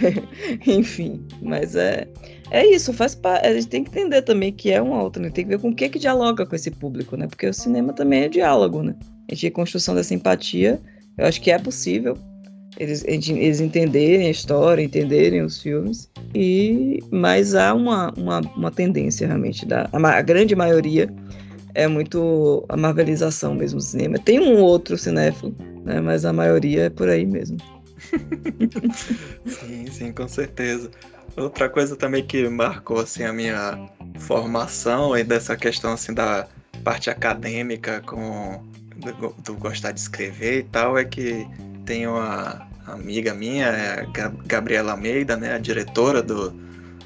Enfim, 0.66 1.26
mas 1.42 1.74
é, 1.74 2.08
é 2.50 2.66
isso, 2.66 2.92
faz 2.92 3.14
parte. 3.14 3.46
A 3.46 3.52
gente 3.52 3.68
tem 3.68 3.84
que 3.84 3.90
entender 3.90 4.22
também 4.22 4.52
que 4.52 4.70
é 4.70 4.80
uma 4.80 5.02
outra, 5.02 5.22
né? 5.22 5.28
Tem 5.28 5.44
que 5.44 5.50
ver 5.50 5.58
com 5.58 5.68
o 5.68 5.74
que 5.74 5.88
que 5.88 5.98
dialoga 5.98 6.46
com 6.46 6.54
esse 6.56 6.70
público, 6.70 7.16
né? 7.16 7.26
Porque 7.26 7.46
o 7.46 7.52
cinema 7.52 7.92
também 7.92 8.22
é 8.22 8.28
diálogo, 8.28 8.82
né? 8.82 8.94
A 9.30 9.34
gente, 9.34 9.50
construção 9.50 9.94
dessa 9.94 10.14
empatia, 10.14 10.80
eu 11.18 11.26
acho 11.26 11.40
que 11.40 11.50
é 11.50 11.58
possível, 11.58 12.16
eles, 12.78 13.04
eles 13.04 13.60
entenderem 13.60 14.26
a 14.26 14.30
história, 14.30 14.82
entenderem 14.82 15.42
os 15.42 15.60
filmes, 15.60 16.10
e 16.34 17.02
mas 17.10 17.54
há 17.54 17.74
uma, 17.74 18.12
uma, 18.16 18.40
uma 18.40 18.70
tendência 18.70 19.26
realmente, 19.26 19.66
da, 19.66 19.88
a, 19.92 20.08
a 20.08 20.22
grande 20.22 20.54
maioria 20.54 21.12
é 21.74 21.86
muito 21.86 22.64
a 22.68 22.76
marvelização 22.76 23.54
mesmo 23.54 23.78
do 23.78 23.84
cinema. 23.84 24.18
Tem 24.18 24.40
um 24.40 24.60
outro 24.60 24.96
cinéfilo, 24.96 25.54
né, 25.84 26.00
mas 26.00 26.24
a 26.24 26.32
maioria 26.32 26.84
é 26.84 26.90
por 26.90 27.08
aí 27.08 27.26
mesmo. 27.26 27.56
sim, 29.46 29.86
sim, 29.86 30.12
com 30.12 30.28
certeza. 30.28 30.90
Outra 31.36 31.68
coisa 31.68 31.96
também 31.96 32.24
que 32.24 32.46
marcou 32.48 33.00
assim 33.00 33.22
a 33.22 33.32
minha 33.32 33.88
formação 34.18 35.16
e 35.16 35.24
dessa 35.24 35.56
questão 35.56 35.92
assim 35.92 36.12
da 36.12 36.46
parte 36.84 37.08
acadêmica 37.08 38.02
com 38.02 38.62
do, 38.96 39.34
do 39.42 39.54
gostar 39.54 39.92
de 39.92 40.00
escrever 40.00 40.58
e 40.58 40.62
tal 40.64 40.98
é 40.98 41.04
que 41.04 41.46
tenho 41.84 42.16
a 42.16 42.66
amiga 42.86 43.34
minha, 43.34 43.66
é 43.66 44.00
a 44.00 44.28
Gabriela 44.46 44.92
Almeida, 44.92 45.36
né, 45.36 45.54
a 45.54 45.58
diretora 45.58 46.22
do, 46.22 46.50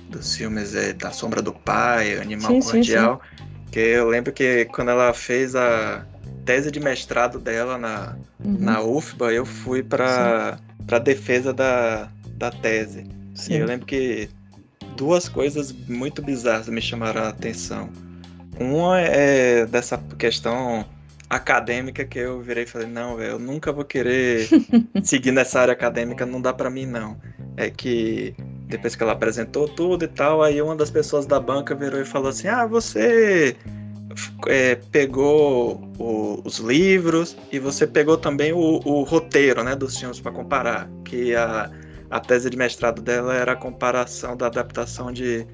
dos 0.09 0.37
filmes 0.37 0.75
é, 0.75 0.93
Da 0.93 1.11
Sombra 1.11 1.43
do 1.43 1.53
Pai, 1.53 2.19
Animal 2.19 2.63
sim, 2.63 2.71
Cordial, 2.71 3.23
sim, 3.23 3.45
sim. 3.45 3.45
que 3.73 3.81
eu 3.81 4.09
lembro 4.09 4.33
que 4.33 4.65
quando 4.67 4.91
ela 4.91 5.13
fez 5.13 5.55
a 5.55 6.05
tese 6.45 6.71
de 6.71 6.81
mestrado 6.81 7.39
dela 7.39 7.77
na, 7.77 8.17
uhum. 8.43 8.57
na 8.59 8.81
UFBA, 8.81 9.33
eu 9.33 9.45
fui 9.45 9.83
para 9.83 10.59
a 10.91 10.99
defesa 10.99 11.53
da, 11.53 12.09
da 12.37 12.51
tese. 12.51 13.05
E 13.51 13.57
eu 13.57 13.67
lembro 13.67 13.85
que 13.85 14.31
duas 14.97 15.29
coisas 15.29 15.73
muito 15.73 16.23
bizarras 16.23 16.69
me 16.69 16.81
chamaram 16.81 17.23
a 17.23 17.29
atenção. 17.29 17.91
Uma 18.59 18.99
é 19.01 19.67
dessa 19.67 19.99
questão 20.19 20.87
acadêmica 21.29 22.05
que 22.05 22.19
eu 22.19 22.41
virei 22.41 22.65
e 22.65 22.67
falei, 22.67 22.87
não, 22.87 23.21
eu 23.21 23.39
nunca 23.39 23.73
vou 23.73 23.85
querer 23.85 24.49
seguir 25.03 25.33
nessa 25.33 25.61
área 25.61 25.73
acadêmica, 25.73 26.25
não 26.25 26.41
dá 26.41 26.53
para 26.53 26.71
mim 26.71 26.87
não. 26.87 27.17
É 27.57 27.71
que 27.71 28.35
depois 28.67 28.95
que 28.95 29.03
ela 29.03 29.13
apresentou 29.13 29.69
tudo 29.69 30.05
e 30.05 30.09
tal, 30.09 30.43
aí 30.43 30.61
uma 30.61 30.77
das 30.77 30.91
pessoas 30.91 31.27
da 31.27 31.41
banca 31.41 31.75
virou 31.75 32.01
e 32.01 32.05
falou 32.05 32.29
assim: 32.29 32.49
"Ah, 32.49 32.67
você 32.67 33.57
é, 34.47 34.75
pegou 34.93 35.81
o, 35.99 36.43
os 36.45 36.59
livros 36.59 37.37
e 37.51 37.59
você 37.59 37.87
pegou 37.87 38.17
também 38.17 38.53
o, 38.53 38.81
o 38.85 39.03
roteiro, 39.03 39.65
né, 39.65 39.75
dos 39.75 39.97
filmes 39.99 40.21
para 40.21 40.33
comparar, 40.33 40.89
que 41.05 41.35
a 41.35 41.71
a 42.11 42.21
tese 42.21 42.51
de 42.51 42.57
mestrado 42.57 43.03
dela 43.03 43.35
era 43.35 43.53
a 43.53 43.57
comparação 43.57 44.37
da 44.37 44.47
adaptação 44.47 45.13
de 45.13 45.47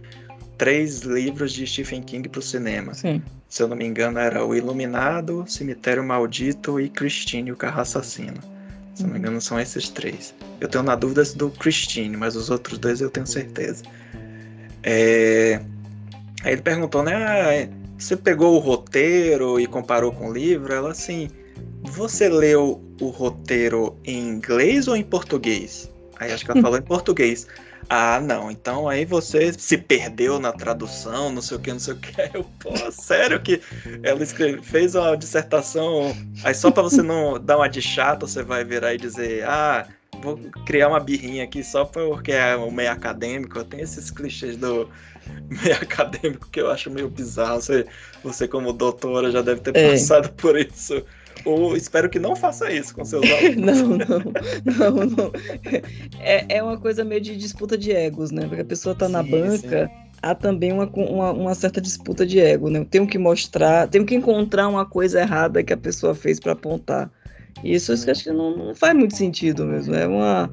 três 0.62 1.00
livros 1.00 1.52
de 1.52 1.66
Stephen 1.66 2.02
King 2.02 2.28
para 2.28 2.38
o 2.38 2.42
cinema. 2.42 2.94
Sim 2.94 3.20
se 3.52 3.62
eu 3.62 3.68
não 3.68 3.76
me 3.76 3.84
engano, 3.84 4.18
era 4.18 4.42
O 4.42 4.54
Iluminado, 4.54 5.44
Cemitério 5.46 6.02
Maldito 6.02 6.80
e 6.80 6.88
Christine, 6.88 7.52
o 7.52 7.56
Carro 7.56 7.82
Assassino. 7.82 8.40
Se 8.94 9.02
eu 9.02 9.08
não 9.08 9.12
me 9.12 9.18
engano, 9.18 9.42
são 9.42 9.60
esses 9.60 9.90
três. 9.90 10.34
Eu 10.58 10.68
tenho 10.68 10.82
na 10.82 10.96
dúvida 10.96 11.22
do 11.36 11.50
Christine, 11.50 12.16
mas 12.16 12.34
os 12.34 12.48
outros 12.48 12.78
dois 12.78 13.02
eu 13.02 13.10
tenho 13.10 13.26
certeza. 13.26 13.84
É... 14.82 15.60
Aí 16.42 16.54
ele 16.54 16.62
perguntou, 16.62 17.02
né? 17.02 17.14
Ah, 17.14 17.68
você 17.98 18.16
pegou 18.16 18.56
o 18.56 18.58
roteiro 18.58 19.60
e 19.60 19.66
comparou 19.66 20.10
com 20.10 20.30
o 20.30 20.32
livro? 20.32 20.72
Ela 20.72 20.92
assim, 20.92 21.28
você 21.82 22.30
leu 22.30 22.82
o 23.02 23.08
roteiro 23.08 23.94
em 24.02 24.30
inglês 24.30 24.88
ou 24.88 24.96
em 24.96 25.04
português? 25.04 25.92
Aí 26.18 26.32
acho 26.32 26.42
que 26.42 26.52
ela 26.52 26.60
falou 26.62 26.78
em 26.78 26.82
português. 26.82 27.46
Ah, 27.88 28.20
não, 28.20 28.50
então 28.50 28.88
aí 28.88 29.04
você 29.04 29.52
se 29.52 29.76
perdeu 29.76 30.38
na 30.38 30.52
tradução, 30.52 31.30
não 31.30 31.42
sei 31.42 31.56
o 31.56 31.60
que, 31.60 31.72
não 31.72 31.80
sei 31.80 31.94
o 31.94 31.96
que. 31.96 32.12
Eu, 32.34 32.44
pô, 32.58 32.72
sério 32.90 33.40
que 33.40 33.60
ela 34.02 34.22
escreve, 34.22 34.62
fez 34.62 34.94
uma 34.94 35.16
dissertação, 35.16 36.16
aí 36.44 36.54
só 36.54 36.70
para 36.70 36.82
você 36.82 37.02
não 37.02 37.38
dar 37.38 37.58
uma 37.58 37.68
de 37.68 37.82
chato, 37.82 38.26
você 38.26 38.42
vai 38.42 38.64
virar 38.64 38.94
e 38.94 38.98
dizer, 38.98 39.44
ah, 39.44 39.86
vou 40.22 40.38
criar 40.64 40.88
uma 40.88 41.00
birrinha 41.00 41.44
aqui 41.44 41.64
só 41.64 41.84
porque 41.84 42.32
é 42.32 42.56
o 42.56 42.70
meio 42.70 42.92
acadêmico. 42.92 43.62
Tem 43.64 43.80
esses 43.80 44.10
clichês 44.10 44.56
do 44.56 44.88
meio 45.62 45.74
acadêmico 45.74 46.48
que 46.50 46.60
eu 46.60 46.70
acho 46.70 46.90
meio 46.90 47.08
bizarro. 47.08 47.60
Você, 47.60 47.86
você 48.22 48.48
como 48.48 48.72
doutora, 48.72 49.30
já 49.30 49.42
deve 49.42 49.60
ter 49.60 49.76
é. 49.76 49.90
passado 49.90 50.30
por 50.32 50.56
isso. 50.56 51.04
Ou 51.44 51.76
espero 51.76 52.08
que 52.08 52.18
não 52.18 52.36
faça 52.36 52.70
isso 52.70 52.94
com 52.94 53.04
seus 53.04 53.24
alunos. 53.30 53.56
não, 53.56 53.88
não, 53.88 54.90
não, 54.90 55.06
não. 55.06 55.32
É, 56.20 56.56
é 56.56 56.62
uma 56.62 56.78
coisa 56.78 57.04
meio 57.04 57.20
de 57.20 57.36
disputa 57.36 57.76
de 57.76 57.92
egos, 57.92 58.30
né? 58.30 58.46
Porque 58.46 58.62
a 58.62 58.64
pessoa 58.64 58.94
tá 58.94 59.06
sim, 59.06 59.12
na 59.12 59.22
banca, 59.22 59.86
sim. 59.86 60.14
há 60.22 60.34
também 60.34 60.72
uma, 60.72 60.86
uma, 60.86 61.32
uma, 61.32 61.54
certa 61.54 61.80
disputa 61.80 62.26
de 62.26 62.40
ego, 62.40 62.70
né? 62.70 62.80
Eu 62.80 62.84
tenho 62.84 63.06
que 63.06 63.18
mostrar, 63.18 63.88
tenho 63.88 64.04
que 64.04 64.14
encontrar 64.14 64.68
uma 64.68 64.86
coisa 64.86 65.20
errada 65.20 65.62
que 65.62 65.72
a 65.72 65.76
pessoa 65.76 66.14
fez 66.14 66.38
para 66.38 66.52
apontar. 66.52 67.10
E 67.62 67.74
isso, 67.74 67.92
acho 67.92 68.24
que 68.24 68.30
não, 68.30 68.56
não 68.56 68.74
faz 68.74 68.94
muito 68.94 69.16
sentido 69.16 69.64
mesmo. 69.64 69.94
É 69.94 70.06
uma 70.06 70.50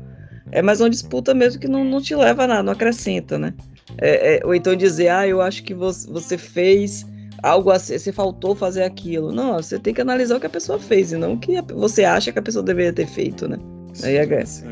é 0.52 0.62
mais 0.62 0.82
uma 0.82 0.90
disputa 0.90 1.34
mesmo 1.34 1.62
que 1.62 1.68
não, 1.68 1.84
não 1.84 2.02
te 2.02 2.16
leva 2.16 2.44
a 2.44 2.48
nada, 2.48 2.64
não 2.64 2.74
acrescenta, 2.74 3.38
né? 3.38 3.54
É, 3.98 4.38
é, 4.38 4.46
ou 4.46 4.54
então 4.56 4.76
dizer, 4.76 5.10
ah, 5.10 5.28
eu 5.28 5.42
acho 5.42 5.64
que 5.64 5.74
você, 5.74 6.10
você 6.10 6.38
fez 6.38 7.06
algo 7.44 7.72
assim, 7.72 7.98
você 7.98 8.12
faltou 8.12 8.56
fazer 8.56 8.84
aquilo. 8.84 9.32
Não, 9.32 9.54
você 9.56 9.80
tem 9.80 9.94
que 9.94 10.02
analisar 10.02 10.38
o 10.38 10.40
que 10.40 10.48
a 10.48 10.50
pessoa 10.50 10.80
fez 10.80 11.12
e 11.12 11.18
não 11.18 11.34
o 11.34 11.40
que 11.40 11.62
você 11.74 12.04
acha 12.04 12.32
que 12.32 12.40
a 12.40 12.42
pessoa 12.42 12.64
deveria 12.64 12.94
ter 12.94 13.08
feito, 13.08 13.48
né? 13.48 13.58
Sim, 13.94 14.08
Aí 14.08 14.20
a, 14.20 14.46
sim. 14.46 14.68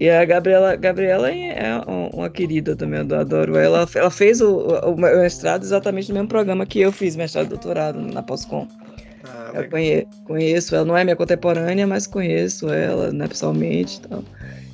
E 0.00 0.08
a 0.08 0.24
Gabriela, 0.24 0.76
Gabriela 0.76 1.30
é 1.30 1.78
uma 2.14 2.30
querida 2.30 2.74
também, 2.74 3.00
eu 3.06 3.20
adoro 3.20 3.56
ela. 3.58 3.86
Ela 3.94 4.10
fez 4.10 4.40
o, 4.40 4.58
o 4.58 4.96
mestrado 4.96 5.62
exatamente 5.62 6.08
no 6.08 6.14
mesmo 6.14 6.28
programa 6.28 6.64
que 6.64 6.80
eu 6.80 6.90
fiz, 6.90 7.14
mestrado 7.16 7.46
e 7.46 7.48
doutorado 7.50 8.00
na 8.00 8.22
Pós-Com. 8.22 8.66
Ah, 9.22 9.52
eu 9.54 9.68
conhe, 9.68 10.06
conheço 10.24 10.74
ela, 10.74 10.86
não 10.86 10.96
é 10.96 11.04
minha 11.04 11.16
contemporânea, 11.16 11.86
mas 11.86 12.06
conheço 12.06 12.70
ela 12.70 13.12
né, 13.12 13.28
pessoalmente 13.28 13.98
e 13.98 14.08
tal. 14.08 14.24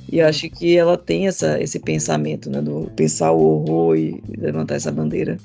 E 0.09 0.21
acho 0.21 0.49
que 0.49 0.77
ela 0.77 0.97
tem 0.97 1.27
essa, 1.27 1.61
esse 1.61 1.79
pensamento, 1.79 2.49
né? 2.49 2.61
Do 2.61 2.89
pensar 2.95 3.33
o 3.33 3.41
horror 3.41 3.97
e 3.97 4.23
levantar 4.37 4.75
essa 4.75 4.93
bandeira 4.93 5.37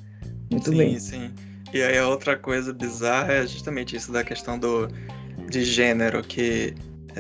muito 0.49 0.71
sim, 0.71 0.77
bem. 0.77 0.99
Sim, 1.01 1.11
sim. 1.11 1.31
E 1.73 1.83
aí 1.83 1.99
a 1.99 2.07
outra 2.07 2.37
coisa 2.37 2.73
bizarra 2.73 3.33
é 3.33 3.47
justamente 3.47 3.97
isso 3.97 4.13
da 4.13 4.23
questão 4.23 4.59
do, 4.59 4.89
de 5.49 5.65
gênero, 5.65 6.23
que 6.23 6.75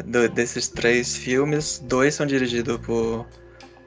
do, 0.04 0.28
desses 0.28 0.68
três 0.68 1.16
filmes, 1.16 1.78
dois 1.84 2.14
são 2.14 2.26
dirigidos 2.26 2.78
por 2.78 3.26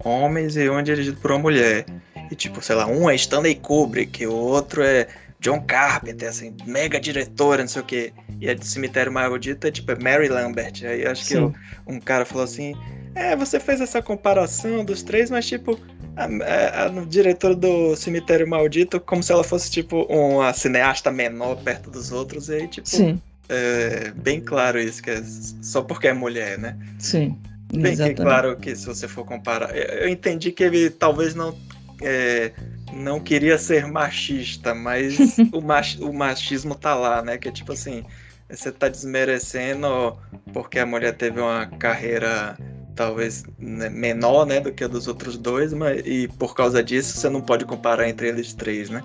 homens 0.03 0.55
e 0.55 0.70
um 0.70 0.80
é 0.80 0.84
dirigido 0.84 1.18
por 1.18 1.32
uma 1.32 1.39
mulher. 1.39 1.86
E 2.32 2.36
tipo, 2.36 2.61
sei 2.61 2.76
lá, 2.76 2.88
um 2.88 3.09
é 3.09 3.16
Stanley 3.16 3.55
Kubrick, 3.55 4.26
o 4.26 4.34
outro 4.34 4.82
é 4.82 5.07
John 5.39 5.61
Carpenter, 5.61 6.30
assim, 6.30 6.55
mega 6.66 6.99
diretora, 6.99 7.61
não 7.61 7.68
sei 7.68 7.82
o 7.82 7.86
quê. 7.86 8.13
E 8.41 8.49
a 8.49 8.53
de 8.53 8.66
Cemitério 8.66 9.11
Maldito 9.11 9.68
é 9.68 9.72
tipo 9.72 9.91
é 9.91 9.95
Mary 9.95 10.28
Lambert. 10.28 10.84
Aí 10.84 11.05
acho 11.05 11.24
Sim. 11.24 11.30
que 11.30 11.38
eu, 11.38 11.53
um 11.88 11.99
cara 11.99 12.26
falou 12.26 12.43
assim: 12.43 12.74
É, 13.13 13.36
você 13.36 13.59
fez 13.59 13.80
essa 13.80 14.01
comparação 14.01 14.84
dos 14.84 15.03
três, 15.03 15.30
mas 15.30 15.45
tipo, 15.45 15.80
a, 16.16 16.84
a, 16.84 16.86
a 16.86 17.05
diretora 17.05 17.55
do 17.55 17.95
Cemitério 17.95 18.47
Maldito, 18.47 18.99
como 18.99 19.22
se 19.22 19.32
ela 19.32 19.43
fosse 19.43 19.70
tipo 19.70 20.03
uma 20.03 20.53
cineasta 20.53 21.11
menor 21.11 21.57
perto 21.57 21.89
dos 21.89 22.11
outros, 22.11 22.49
e 22.49 22.55
aí, 22.55 22.68
tipo. 22.68 22.88
Sim. 22.88 23.22
É, 23.47 24.11
bem 24.16 24.41
claro 24.41 24.80
isso, 24.80 25.03
que 25.03 25.11
é 25.11 25.22
só 25.61 25.84
porque 25.84 26.07
é 26.07 26.13
mulher, 26.13 26.57
né? 26.57 26.76
Sim. 26.97 27.38
Bem 27.72 27.93
exatamente. 27.93 28.18
que 28.18 28.22
claro 28.24 28.57
que 28.57 28.76
se 28.76 28.86
você 28.86 29.07
for 29.07 29.26
comparar. 29.26 29.76
Eu 29.76 30.09
entendi 30.09 30.51
que 30.51 30.63
ele 30.63 30.89
talvez 30.89 31.36
não. 31.36 31.55
É, 32.01 32.51
não 32.93 33.20
queria 33.20 33.57
ser 33.57 33.88
machista, 33.88 34.74
mas 34.74 35.18
o, 35.51 35.61
mach, 35.61 35.97
o 35.99 36.13
machismo 36.13 36.76
tá 36.76 36.95
lá, 36.95 37.22
né? 37.22 37.38
Que 37.38 37.49
é 37.49 37.51
tipo 37.51 37.74
assim, 37.74 38.03
você 38.49 38.72
tá 38.72 38.88
desmerecendo 38.88 40.18
porque 40.53 40.80
a 40.80 40.86
mulher 40.86 41.16
teve 41.16 41.39
uma 41.39 41.66
carreira 41.66 42.57
talvez 42.96 43.43
né, 43.60 43.89
menor, 43.89 44.46
né, 44.46 44.60
do 44.60 44.72
que 44.72 44.84
a 44.84 44.88
dos 44.88 45.08
outros 45.08 45.38
dois, 45.38 45.74
mas 45.74 46.02
e 46.06 46.28
por 46.39 46.56
causa 46.56 46.84
disso 46.84 47.18
você 47.18 47.30
não 47.30 47.41
pode 47.41 47.66
comparar 47.66 48.08
entre 48.08 48.30
eles 48.30 48.54
três, 48.54 48.89
né? 48.89 49.04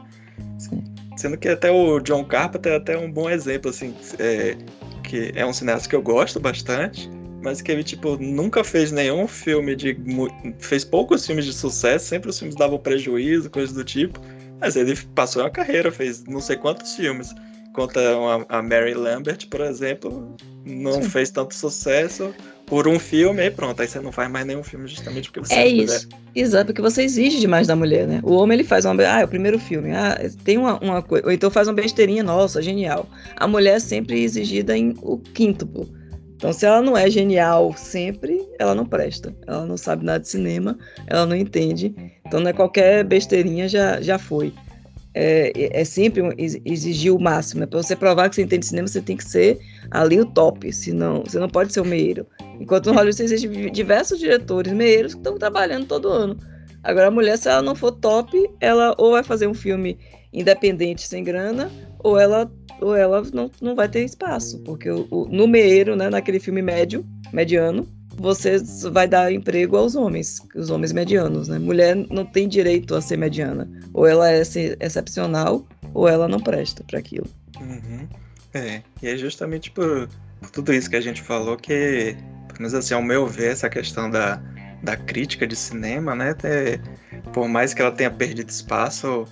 Sim. 0.59 0.85
Sendo 1.17 1.37
que 1.37 1.49
até 1.49 1.71
o 1.71 2.01
John 2.01 2.25
Carpenter 2.25 2.73
é 2.73 2.77
até 2.77 2.97
um 2.97 3.11
bom 3.11 3.29
exemplo, 3.29 3.71
assim, 3.71 3.95
é, 4.19 4.57
que 5.03 5.33
é 5.35 5.45
um 5.45 5.53
cineasta 5.53 5.89
que 5.89 5.95
eu 5.95 6.01
gosto 6.01 6.41
bastante, 6.41 7.11
mas 7.43 7.61
que 7.61 7.73
ele, 7.73 7.83
tipo, 7.83 8.17
nunca 8.17 8.63
fez 8.63 8.93
nenhum 8.93 9.27
filme 9.27 9.75
de. 9.75 9.97
fez 10.59 10.85
poucos 10.85 11.27
filmes 11.27 11.45
de 11.45 11.53
sucesso, 11.53 12.07
sempre 12.07 12.31
os 12.31 12.39
filmes 12.39 12.55
davam 12.55 12.79
prejuízo, 12.79 13.51
coisas 13.51 13.75
do 13.75 13.85
tipo. 13.85 14.21
Mas 14.61 14.77
ele 14.77 14.95
passou 15.15 15.43
uma 15.43 15.51
carreira, 15.51 15.91
fez 15.91 16.25
não 16.25 16.41
sei 16.41 16.57
quantos 16.57 16.95
filmes. 16.95 17.35
Enquanto 17.69 17.99
a 18.49 18.63
Mary 18.63 18.95
Lambert, 18.95 19.47
por 19.49 19.61
exemplo, 19.61 20.37
não 20.67 21.03
Sim. 21.03 21.09
fez 21.09 21.31
tanto 21.31 21.55
sucesso 21.55 22.35
por 22.71 22.87
um 22.87 23.01
filme 23.01 23.45
e 23.45 23.51
pronto. 23.51 23.83
Aí 23.83 23.89
você 23.89 23.99
não 23.99 24.13
faz 24.13 24.31
mais 24.31 24.47
nenhum 24.47 24.63
filme 24.63 24.87
justamente 24.87 25.29
porque 25.29 25.47
você 25.47 25.55
é, 25.55 25.65
é 25.65 25.69
isso. 25.69 26.07
Mulher. 26.07 26.21
Exato, 26.37 26.67
porque 26.67 26.81
você 26.81 27.03
exige 27.03 27.41
demais 27.41 27.67
da 27.67 27.75
mulher, 27.75 28.07
né? 28.07 28.21
O 28.23 28.37
homem 28.37 28.57
ele 28.57 28.65
faz 28.67 28.85
uma. 28.85 28.95
Ah, 29.03 29.21
é 29.21 29.25
o 29.25 29.29
primeiro 29.29 29.59
filme. 29.59 29.91
Ah, 29.91 30.17
tem 30.45 30.57
uma, 30.57 30.79
uma 30.79 31.03
coisa. 31.03 31.27
Ou 31.27 31.33
então 31.33 31.51
faz 31.51 31.67
uma 31.67 31.75
besteirinha, 31.75 32.23
nossa, 32.23 32.63
genial. 32.63 33.11
A 33.37 33.49
mulher 33.49 33.77
é 33.77 33.81
sempre 33.81 34.23
exigida 34.23 34.77
em 34.77 34.95
o 35.03 35.19
quíntuplo. 35.19 35.89
Então, 36.37 36.55
se 36.55 36.65
ela 36.65 36.81
não 36.81 36.97
é 36.97 37.11
genial 37.11 37.75
sempre, 37.77 38.49
ela 38.59 38.75
não 38.75 38.87
presta. 38.87 39.35
Ela 39.47 39.67
não 39.67 39.77
sabe 39.77 40.07
nada 40.07 40.21
de 40.21 40.29
cinema, 40.29 40.79
ela 41.07 41.27
não 41.27 41.37
entende. 41.37 41.95
Então, 42.25 42.41
não 42.41 42.49
é 42.49 42.53
qualquer 42.53 43.05
besteirinha 43.05 43.69
já, 43.69 44.01
já 44.01 44.19
foi. 44.19 44.55
É, 45.13 45.81
é 45.81 45.85
sempre 45.85 46.23
exigir 46.65 47.13
o 47.13 47.19
máximo. 47.19 47.61
Né? 47.61 47.67
Para 47.67 47.83
você 47.83 47.97
provar 47.97 48.29
que 48.29 48.37
você 48.37 48.43
entende 48.43 48.67
cinema, 48.67 48.87
você 48.87 49.01
tem 49.01 49.17
que 49.17 49.25
ser 49.25 49.59
ali 49.91 50.21
o 50.21 50.27
top. 50.27 50.73
Senão, 50.73 51.23
você 51.25 51.39
não 51.39 51.49
pode 51.49 51.73
ser 51.73 51.81
o 51.81 51.85
meio. 51.85 52.27
Enquanto 52.61 52.87
no 52.87 52.93
Hollywood 52.93 53.23
existem 53.23 53.73
diversos 53.73 54.19
diretores 54.19 54.73
meiros 54.73 55.15
que 55.15 55.21
estão 55.21 55.37
trabalhando 55.37 55.87
todo 55.87 56.09
ano. 56.09 56.37
Agora, 56.83 57.09
a 57.09 57.11
mulher, 57.11 57.37
se 57.37 57.49
ela 57.49 57.61
não 57.61 57.75
for 57.75 57.93
top, 57.93 58.49
ela 58.61 58.95
ou 58.99 59.13
vai 59.13 59.23
fazer 59.23 59.47
um 59.47 59.55
filme 59.55 59.99
independente 60.33 61.07
sem 61.07 61.25
grana, 61.25 61.71
ou 61.99 62.19
ela 62.19 62.51
ou 62.81 62.97
ela 62.97 63.23
não, 63.33 63.51
não 63.61 63.75
vai 63.75 63.89
ter 63.89 64.05
espaço, 64.05 64.59
porque 64.61 64.91
o, 64.91 65.07
o, 65.11 65.27
no 65.27 65.47
meio, 65.47 65.95
né, 65.95 66.09
naquele 66.09 66.41
filme 66.41 66.63
médio, 66.63 67.05
mediano, 67.33 67.87
você 68.21 68.59
vai 68.93 69.09
dar 69.09 69.33
emprego 69.33 69.77
aos 69.77 69.95
homens, 69.97 70.41
os 70.55 70.69
homens 70.69 70.93
medianos, 70.93 71.49
né? 71.49 71.59
Mulher 71.59 71.97
não 71.97 72.25
tem 72.25 72.47
direito 72.47 72.95
a 72.95 73.01
ser 73.01 73.17
mediana. 73.17 73.69
Ou 73.95 74.07
ela 74.07 74.31
é 74.31 74.43
excepcional, 74.81 75.67
ou 75.95 76.07
ela 76.07 76.29
não 76.29 76.39
presta 76.39 76.85
para 76.85 76.99
aquilo. 76.99 77.27
Uhum. 77.59 78.07
É, 78.53 78.83
e 79.03 79.09
é 79.09 79.17
justamente 79.17 79.71
por, 79.71 80.07
por, 80.39 80.51
tudo 80.51 80.73
isso 80.73 80.91
que 80.91 80.97
a 80.97 81.01
gente 81.01 81.23
falou 81.23 81.57
que, 81.57 82.15
pelo 82.49 82.59
menos 82.59 82.75
assim, 82.75 82.93
ao 82.93 83.03
meu 83.03 83.27
ver, 83.27 83.53
essa 83.53 83.71
questão 83.71 84.11
da, 84.11 84.37
da 84.83 84.97
crítica 84.99 85.47
de 85.47 85.57
cinema, 85.57 86.15
né? 86.15 86.35
É, 86.45 86.79
por 87.33 87.49
mais 87.49 87.73
que 87.73 87.81
ela 87.81 87.93
tenha 87.93 88.11
perdido 88.11 88.51
espaço, 88.51 89.25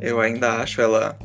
eu 0.00 0.20
ainda 0.20 0.58
acho 0.58 0.82
ela 0.82 1.18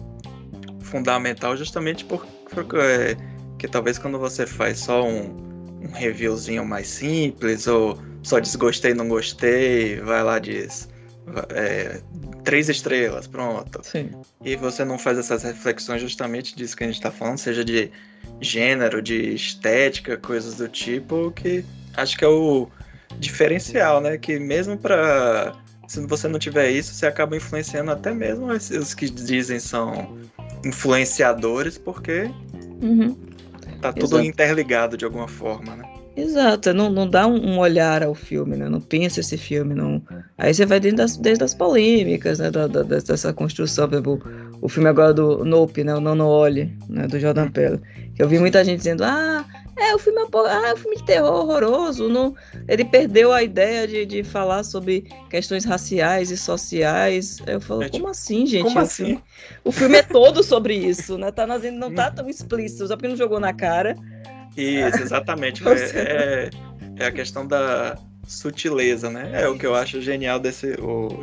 fundamental 0.79 1.55
justamente 1.57 2.05
porque, 2.05 2.27
porque 2.49 2.77
é, 2.77 3.17
que 3.57 3.67
talvez 3.67 3.97
quando 3.97 4.17
você 4.17 4.47
faz 4.47 4.79
só 4.79 5.05
um, 5.05 5.48
um 5.89 5.91
reviewzinho 5.91 6.65
mais 6.65 6.87
simples 6.87 7.67
ou 7.67 7.99
só 8.23 8.39
desgostei, 8.39 8.93
não 8.93 9.07
gostei, 9.07 9.97
vai 10.01 10.23
lá 10.23 10.39
diz 10.39 10.89
é, 11.49 12.01
três 12.43 12.69
estrelas, 12.69 13.27
pronto. 13.27 13.81
Sim. 13.83 14.09
E 14.43 14.55
você 14.55 14.83
não 14.83 14.97
faz 14.97 15.17
essas 15.17 15.43
reflexões 15.43 16.01
justamente 16.01 16.55
disso 16.55 16.75
que 16.75 16.83
a 16.83 16.87
gente 16.87 16.95
está 16.95 17.11
falando, 17.11 17.37
seja 17.37 17.63
de 17.63 17.91
gênero, 18.41 19.01
de 19.01 19.33
estética, 19.33 20.17
coisas 20.17 20.55
do 20.55 20.67
tipo, 20.67 21.31
que 21.31 21.63
acho 21.95 22.17
que 22.17 22.25
é 22.25 22.27
o 22.27 22.67
diferencial, 23.19 24.01
né? 24.01 24.17
Que 24.17 24.39
mesmo 24.39 24.77
para 24.77 25.53
se 25.87 26.05
você 26.05 26.27
não 26.27 26.37
tiver 26.37 26.69
isso, 26.69 26.93
você 26.93 27.07
acaba 27.07 27.35
influenciando 27.35 27.89
até 27.91 28.13
mesmo 28.13 28.47
os 28.47 28.93
que 28.93 29.09
dizem 29.09 29.59
são 29.59 30.17
influenciadores, 30.63 31.77
porque 31.79 32.29
uhum. 32.81 33.17
Tá 33.79 33.91
tudo 33.93 34.15
Exato. 34.15 34.25
interligado 34.25 34.97
de 34.97 35.05
alguma 35.05 35.27
forma, 35.27 35.75
né? 35.75 35.83
Exato, 36.15 36.73
não, 36.73 36.89
não 36.89 37.09
dá 37.09 37.25
um, 37.25 37.57
olhar 37.59 38.03
ao 38.03 38.13
filme, 38.13 38.57
né? 38.57 38.67
Não 38.67 38.81
pensa 38.81 39.21
esse 39.21 39.37
filme, 39.37 39.73
não. 39.73 40.03
Aí 40.37 40.53
você 40.53 40.65
vai 40.65 40.79
dentro 40.79 40.97
das, 40.97 41.15
desde 41.15 41.43
as 41.43 41.53
polêmicas, 41.53 42.39
né? 42.39 42.51
Da, 42.51 42.67
da, 42.67 42.83
dessa 42.83 43.31
construção, 43.31 43.87
por 43.87 43.95
exemplo, 43.95 44.21
o 44.61 44.69
filme 44.69 44.89
agora 44.89 45.13
do 45.13 45.43
Nope, 45.45 45.83
né? 45.83 45.93
O 45.95 46.01
Não 46.01 46.27
Olhe, 46.27 46.77
né? 46.89 47.07
Do 47.07 47.19
Jordan. 47.19 47.49
Peele. 47.49 47.79
Eu 48.17 48.27
vi 48.27 48.37
muita 48.37 48.63
gente 48.65 48.79
dizendo, 48.79 49.03
ah, 49.03 49.45
é, 49.77 49.95
o 49.95 49.99
filme 49.99 50.21
é, 50.21 50.25
ah, 50.47 50.67
é 50.67 50.73
um 50.73 50.77
filme 50.77 50.97
de 50.97 51.03
terror 51.03 51.31
horroroso. 51.31 52.09
Não, 52.09 52.35
ele 52.67 52.83
perdeu 52.83 53.31
a 53.31 53.41
ideia 53.41 53.87
de, 53.87 54.05
de 54.05 54.23
falar 54.23 54.63
sobre 54.63 55.05
questões 55.29 55.63
raciais 55.63 56.29
e 56.29 56.37
sociais. 56.37 57.37
Eu 57.47 57.61
falo, 57.61 57.83
é, 57.83 57.89
como 57.89 57.99
tipo, 57.99 58.09
assim, 58.09 58.45
gente? 58.45 58.63
Como 58.63 58.77
o, 58.77 58.81
assim? 58.81 59.05
Filme, 59.05 59.23
o 59.63 59.71
filme 59.71 59.97
é 59.97 60.03
todo 60.03 60.43
sobre 60.43 60.75
isso, 60.75 61.17
né? 61.17 61.31
Tá, 61.31 61.47
não 61.47 61.93
tá 61.93 62.11
tão 62.11 62.27
explícito, 62.27 62.87
só 62.87 62.95
porque 62.95 63.07
não 63.07 63.15
jogou 63.15 63.39
na 63.39 63.53
cara. 63.53 63.95
Isso, 64.57 65.01
exatamente. 65.01 65.63
é, 65.67 65.71
é, 65.95 66.49
é, 66.97 67.05
a 67.05 67.11
questão 67.11 67.47
da 67.47 67.97
sutileza, 68.29 69.09
né? 69.09 69.31
É 69.33 69.47
o 69.47 69.57
que 69.57 69.65
eu 69.65 69.73
acho 69.73 69.99
genial 69.99 70.39
desse, 70.39 70.75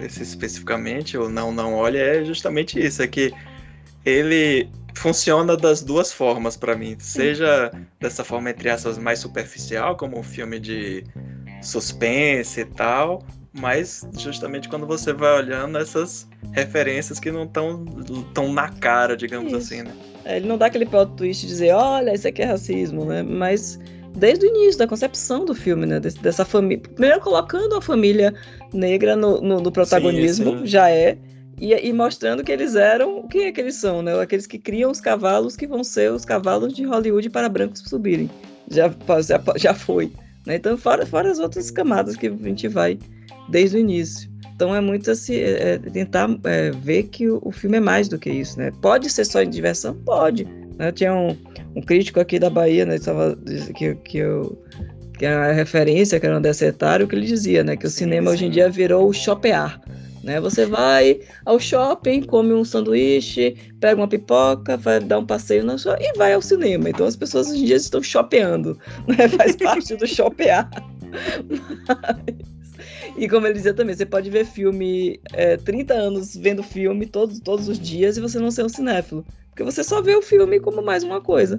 esse 0.02 0.22
especificamente, 0.22 1.16
o 1.16 1.28
Não 1.28 1.52
Não 1.52 1.74
Olha, 1.74 1.98
é 1.98 2.24
justamente 2.24 2.84
isso, 2.84 3.00
é 3.00 3.06
que 3.06 3.32
ele 4.04 4.68
funciona 4.94 5.56
das 5.56 5.82
duas 5.82 6.12
formas 6.12 6.56
para 6.56 6.74
mim. 6.74 6.96
Seja 6.98 7.70
dessa 8.00 8.24
forma, 8.24 8.50
entre 8.50 8.68
aspas, 8.68 8.98
mais 8.98 9.20
superficial, 9.20 9.96
como 9.96 10.18
um 10.18 10.22
filme 10.22 10.58
de 10.58 11.04
suspense 11.62 12.60
e 12.60 12.64
tal, 12.64 13.24
mas 13.52 14.06
justamente 14.18 14.68
quando 14.68 14.86
você 14.86 15.12
vai 15.12 15.36
olhando 15.36 15.78
essas 15.78 16.28
referências 16.52 17.20
que 17.20 17.30
não 17.30 17.44
estão 17.44 17.84
tão 18.34 18.52
na 18.52 18.68
cara, 18.68 19.16
digamos 19.16 19.52
isso. 19.52 19.56
assim, 19.56 19.82
né? 19.82 19.92
É, 20.24 20.38
ele 20.38 20.48
não 20.48 20.58
dá 20.58 20.66
aquele 20.66 20.86
plot 20.86 21.12
twist 21.16 21.42
de 21.42 21.48
dizer, 21.48 21.72
olha, 21.72 22.12
isso 22.12 22.26
aqui 22.26 22.42
é 22.42 22.46
racismo, 22.46 23.04
né? 23.04 23.22
Mas 23.22 23.78
desde 24.16 24.46
o 24.46 24.48
início 24.48 24.78
da 24.78 24.86
concepção 24.86 25.44
do 25.44 25.54
filme, 25.54 25.86
né? 25.86 26.00
dessa 26.00 26.44
família. 26.44 26.82
Primeiro 26.82 27.20
colocando 27.20 27.76
a 27.76 27.82
família 27.82 28.34
negra 28.72 29.14
no, 29.14 29.40
no, 29.40 29.60
no 29.60 29.70
protagonismo, 29.70 30.52
sim, 30.52 30.58
sim. 30.58 30.66
já 30.66 30.90
é. 30.90 31.18
E, 31.58 31.72
e, 31.72 31.92
mostrando 31.92 32.44
que 32.44 32.52
eles 32.52 32.74
eram 32.74 33.20
o 33.20 33.28
que 33.28 33.38
é 33.38 33.52
que 33.52 33.58
eles 33.58 33.76
são, 33.76 34.02
né? 34.02 34.20
Aqueles 34.20 34.46
que 34.46 34.58
criam 34.58 34.90
os 34.90 35.00
cavalos 35.00 35.56
que 35.56 35.66
vão 35.66 35.82
ser 35.82 36.12
os 36.12 36.22
cavalos 36.22 36.74
de 36.74 36.84
Hollywood 36.84 37.30
para 37.30 37.48
brancos 37.48 37.80
subirem. 37.86 38.28
Já, 38.70 38.88
já, 39.22 39.42
já 39.56 39.72
foi. 39.72 40.12
Né? 40.46 40.56
Então, 40.56 40.76
fora, 40.76 41.06
fora 41.06 41.30
as 41.30 41.38
outras 41.38 41.70
camadas 41.70 42.14
que 42.14 42.26
a 42.26 42.30
gente 42.30 42.68
vai 42.68 42.98
desde 43.48 43.78
o 43.78 43.80
início. 43.80 44.30
Então 44.54 44.74
é 44.74 44.80
muito 44.80 45.10
assim, 45.10 45.34
é, 45.34 45.74
é 45.74 45.78
tentar 45.78 46.28
é, 46.44 46.70
ver 46.70 47.04
que 47.04 47.28
o, 47.28 47.40
o, 47.42 47.52
filme 47.52 47.76
é 47.76 47.80
mais 47.80 48.08
do 48.08 48.18
que 48.18 48.30
isso, 48.30 48.58
né? 48.58 48.72
Pode 48.80 49.08
ser 49.10 49.26
só 49.26 49.42
de 49.42 49.50
diversão? 49.50 49.94
Pode. 49.94 50.46
Né? 50.78 50.90
Tinha 50.92 51.14
um, 51.14 51.36
um, 51.76 51.82
crítico 51.82 52.18
aqui 52.18 52.38
da 52.38 52.50
Bahia, 52.50 52.84
né? 52.84 52.96
Que, 53.74 53.94
que 53.94 54.18
eu 54.18 54.58
que 55.18 55.24
a 55.24 55.52
referência, 55.52 56.20
que 56.20 56.26
era 56.26 56.36
um 56.36 56.42
desetário, 56.42 57.08
que 57.08 57.14
ele 57.14 57.26
dizia, 57.26 57.64
né? 57.64 57.76
Que 57.76 57.86
o 57.86 57.90
cinema 57.90 58.30
hoje 58.30 58.46
em 58.46 58.50
dia 58.50 58.68
virou 58.68 59.08
o 59.08 59.12
shopear. 59.12 59.80
Né? 60.22 60.40
Você 60.40 60.66
vai 60.66 61.20
ao 61.44 61.58
shopping, 61.58 62.22
come 62.22 62.52
um 62.52 62.64
sanduíche, 62.64 63.56
pega 63.80 64.00
uma 64.00 64.08
pipoca, 64.08 64.76
vai 64.76 64.98
dar 65.00 65.20
um 65.20 65.24
passeio 65.24 65.64
na 65.64 65.78
sua 65.78 65.96
e 66.00 66.12
vai 66.18 66.34
ao 66.34 66.42
cinema. 66.42 66.90
Então 66.90 67.06
as 67.06 67.16
pessoas 67.16 67.48
hoje 67.48 67.62
em 67.62 67.64
dia 67.66 67.76
estão 67.76 68.02
shopeando, 68.02 68.76
né? 69.06 69.28
Faz 69.28 69.56
parte 69.56 69.94
do 69.96 70.06
shopear. 70.06 70.68
Mas... 71.08 72.56
E 73.16 73.28
como 73.28 73.46
ele 73.46 73.54
dizia 73.54 73.72
também, 73.72 73.94
você 73.94 74.04
pode 74.04 74.28
ver 74.28 74.44
filme 74.44 75.18
é, 75.32 75.56
30 75.56 75.94
anos 75.94 76.36
vendo 76.36 76.62
filme 76.62 77.06
todos, 77.06 77.40
todos 77.40 77.68
os 77.68 77.78
dias 77.78 78.16
e 78.16 78.20
você 78.20 78.38
não 78.38 78.50
ser 78.50 78.64
um 78.64 78.68
cinéfilo. 78.68 79.24
Porque 79.56 79.72
você 79.72 79.82
só 79.82 80.02
vê 80.02 80.14
o 80.14 80.20
filme 80.20 80.60
como 80.60 80.82
mais 80.82 81.02
uma 81.02 81.18
coisa. 81.18 81.58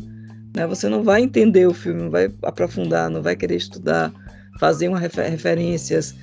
Né? 0.55 0.67
Você 0.67 0.87
não 0.87 1.01
vai 1.01 1.23
entender 1.23 1.65
o 1.65 1.73
filme, 1.73 2.03
não 2.03 2.11
vai 2.11 2.31
aprofundar, 2.43 3.09
não 3.09 3.23
vai 3.23 3.35
querer 3.35 3.55
estudar, 3.55 4.13
fazer 4.59 4.87
uma 4.87 4.99
refer 4.99 5.31
referências, 5.31 6.13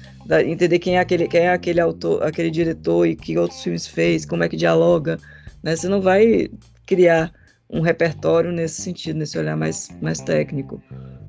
entender 0.46 0.78
quem 0.78 0.98
é 0.98 1.00
aquele, 1.00 1.26
quem 1.26 1.40
é 1.40 1.52
aquele 1.52 1.80
autor, 1.80 2.22
aquele 2.22 2.48
diretor 2.48 3.08
e 3.08 3.16
que 3.16 3.36
outros 3.36 3.60
filmes 3.60 3.88
fez, 3.88 4.24
como 4.24 4.44
é 4.44 4.48
que 4.48 4.56
dialoga. 4.56 5.18
Né? 5.64 5.74
Você 5.74 5.88
não 5.88 6.00
vai 6.00 6.48
criar 6.86 7.32
um 7.68 7.80
repertório 7.80 8.52
nesse 8.52 8.80
sentido, 8.80 9.18
nesse 9.18 9.36
olhar 9.36 9.56
mais, 9.56 9.88
mais 10.00 10.20
técnico. 10.20 10.80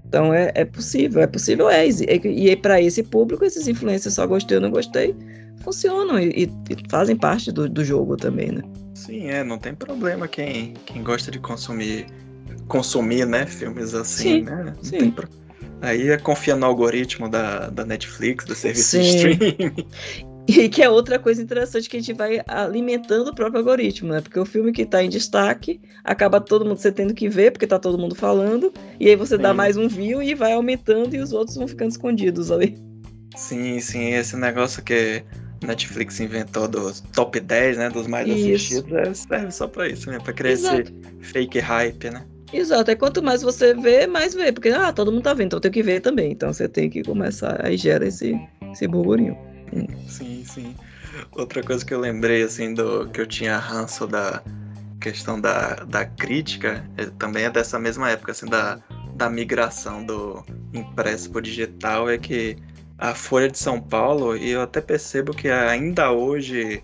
Então 0.07 0.31
é, 0.31 0.51
é 0.53 0.63
possível, 0.63 1.23
é 1.23 1.27
possível, 1.27 1.67
é. 1.71 1.87
E, 1.87 2.51
e 2.51 2.55
para 2.55 2.79
esse 2.79 3.01
público, 3.01 3.43
esses 3.43 3.67
influências 3.67 4.13
só 4.13 4.27
gostei 4.27 4.57
ou 4.57 4.61
não 4.61 4.69
gostei, 4.69 5.15
funcionam 5.61 6.19
e, 6.19 6.43
e 6.43 6.49
fazem 6.89 7.15
parte 7.15 7.51
do, 7.51 7.69
do 7.69 7.83
jogo 7.83 8.15
também, 8.15 8.51
né? 8.51 8.61
Sim, 8.93 9.27
é, 9.27 9.43
não 9.43 9.57
tem 9.57 9.73
problema 9.73 10.27
quem, 10.27 10.73
quem 10.85 11.03
gosta 11.03 11.29
de 11.29 11.39
consumir, 11.39 12.05
consumir, 12.67 13.25
né, 13.25 13.45
filmes 13.45 13.93
assim, 13.93 14.39
sim, 14.39 14.41
né? 14.43 14.73
Não 14.75 14.83
sim. 14.83 15.11
Pro... 15.11 15.27
Aí 15.81 16.09
é 16.09 16.17
confiar 16.17 16.55
no 16.55 16.65
algoritmo 16.65 17.29
da, 17.29 17.69
da 17.69 17.85
Netflix, 17.85 18.45
do 18.45 18.55
serviço 18.55 18.89
sim. 18.89 19.01
de 19.01 19.07
streaming. 19.07 19.87
E 20.47 20.69
que 20.69 20.83
é 20.83 20.89
outra 20.89 21.17
coisa 21.17 21.41
interessante 21.41 21.89
que 21.89 21.97
a 21.97 21.99
gente 21.99 22.13
vai 22.13 22.39
alimentando 22.45 23.29
o 23.29 23.35
próprio 23.35 23.59
algoritmo, 23.59 24.11
né? 24.11 24.21
Porque 24.21 24.39
o 24.39 24.45
filme 24.45 24.71
que 24.71 24.83
está 24.83 25.03
em 25.03 25.09
destaque 25.09 25.81
acaba 26.03 26.39
todo 26.39 26.63
mundo 26.63 26.77
você 26.77 26.91
tendo 26.91 27.15
que 27.15 27.27
ver, 27.27 27.51
porque 27.51 27.65
está 27.65 27.79
todo 27.79 27.97
mundo 27.97 28.13
falando, 28.13 28.71
e 28.99 29.09
aí 29.09 29.15
você 29.15 29.37
sim. 29.37 29.41
dá 29.41 29.55
mais 29.55 29.75
um 29.75 29.87
view 29.87 30.21
e 30.21 30.35
vai 30.35 30.53
aumentando 30.53 31.15
e 31.15 31.19
os 31.19 31.33
outros 31.33 31.57
vão 31.57 31.67
ficando 31.67 31.89
escondidos 31.89 32.51
ali. 32.51 32.77
Sim, 33.35 33.79
sim, 33.79 34.13
esse 34.13 34.37
negócio 34.37 34.83
que 34.83 35.23
Netflix 35.65 36.19
inventou 36.19 36.67
dos 36.67 37.01
top 37.13 37.39
10, 37.39 37.77
né? 37.77 37.89
Dos 37.89 38.07
mais 38.07 38.27
isso. 38.27 38.37
assistidos, 38.37 38.91
é, 38.93 39.13
serve 39.13 39.51
só 39.51 39.67
pra 39.67 39.87
isso, 39.87 40.09
né? 40.09 40.19
Pra 40.19 40.33
criar 40.33 40.51
Exato. 40.51 40.81
esse 40.81 41.31
fake 41.31 41.59
hype, 41.59 42.09
né? 42.09 42.25
Exato, 42.53 42.91
é 42.91 42.95
quanto 42.95 43.21
mais 43.21 43.41
você 43.41 43.73
vê, 43.73 44.07
mais 44.07 44.33
vê, 44.33 44.51
porque 44.51 44.69
ah, 44.69 44.93
todo 44.93 45.11
mundo 45.11 45.23
tá 45.23 45.33
vendo, 45.33 45.47
então 45.47 45.57
eu 45.57 45.61
tenho 45.61 45.73
que 45.73 45.83
ver 45.83 45.99
também. 45.99 46.31
Então 46.31 46.53
você 46.53 46.67
tem 46.67 46.89
que 46.89 47.03
começar, 47.03 47.59
aí 47.65 47.75
gera 47.75 48.07
esse, 48.07 48.39
esse 48.71 48.87
burburinho. 48.87 49.37
Sim, 50.07 50.43
sim. 50.45 50.75
Outra 51.31 51.63
coisa 51.63 51.83
que 51.83 51.93
eu 51.93 51.99
lembrei, 51.99 52.43
assim, 52.43 52.73
do 52.73 53.09
que 53.09 53.19
eu 53.19 53.25
tinha 53.25 53.57
ranço 53.57 54.07
da 54.07 54.41
questão 55.01 55.39
da, 55.39 55.75
da 55.85 56.05
crítica, 56.05 56.87
é, 56.97 57.05
também 57.17 57.43
é 57.43 57.49
dessa 57.49 57.79
mesma 57.79 58.09
época, 58.09 58.31
assim, 58.31 58.45
da, 58.45 58.79
da 59.15 59.29
migração 59.29 60.05
do 60.05 60.43
impresso 60.73 61.29
para 61.31 61.41
digital, 61.41 62.09
é 62.09 62.17
que 62.17 62.57
a 62.97 63.13
Folha 63.13 63.49
de 63.49 63.57
São 63.57 63.81
Paulo, 63.81 64.37
e 64.37 64.51
eu 64.51 64.61
até 64.61 64.81
percebo 64.81 65.33
que 65.33 65.49
ainda 65.49 66.11
hoje, 66.11 66.81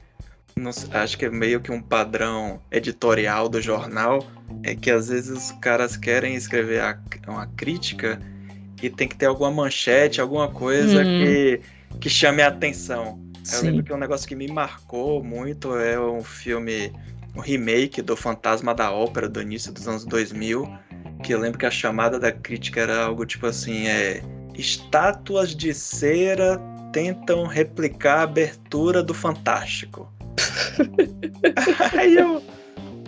não, 0.56 0.72
acho 0.92 1.18
que 1.18 1.26
é 1.26 1.30
meio 1.30 1.62
que 1.62 1.72
um 1.72 1.82
padrão 1.82 2.62
editorial 2.72 3.48
do 3.48 3.62
jornal, 3.62 4.26
é 4.64 4.76
que 4.76 4.92
às 4.92 5.08
vezes 5.08 5.30
os 5.30 5.52
caras 5.60 5.96
querem 5.96 6.36
escrever 6.36 6.82
a, 6.82 7.00
uma 7.28 7.48
crítica 7.48 8.20
e 8.82 8.90
tem 8.90 9.08
que 9.08 9.16
ter 9.16 9.28
alguma 9.28 9.52
manchete, 9.52 10.20
alguma 10.20 10.50
coisa 10.50 10.98
uhum. 10.98 11.04
que 11.04 11.62
que 12.00 12.10
chame 12.10 12.42
a 12.42 12.48
atenção. 12.48 13.20
Sim. 13.44 13.58
Eu 13.58 13.64
lembro 13.64 13.84
que 13.84 13.94
um 13.94 13.98
negócio 13.98 14.28
que 14.28 14.36
me 14.36 14.48
marcou 14.48 15.24
muito 15.24 15.76
é 15.78 16.00
um 16.00 16.24
filme, 16.24 16.92
um 17.36 17.42
remake 17.42 18.02
do 18.02 18.16
Fantasma 18.16 18.74
da 18.74 18.92
Ópera 18.92 19.28
do 19.28 19.42
início 19.42 19.72
dos 19.72 19.88
anos 19.88 20.06
2000, 20.06 20.68
que 21.24 21.34
eu 21.34 21.40
lembro 21.40 21.60
que 21.60 21.66
a 21.66 21.72
chamada 21.72 22.20
da 22.20 22.32
crítica 22.32 22.82
era 22.82 23.04
algo 23.04 23.26
tipo 23.26 23.46
assim, 23.46 23.88
é 23.88 24.22
estátuas 24.56 25.56
de 25.56 25.74
cera 25.74 26.60
tentam 26.92 27.46
replicar 27.46 28.20
a 28.20 28.24
abertura 28.24 29.02
do 29.02 29.14
Fantástico. 29.14 30.12
Aí 31.98 32.16
eu 32.16 32.42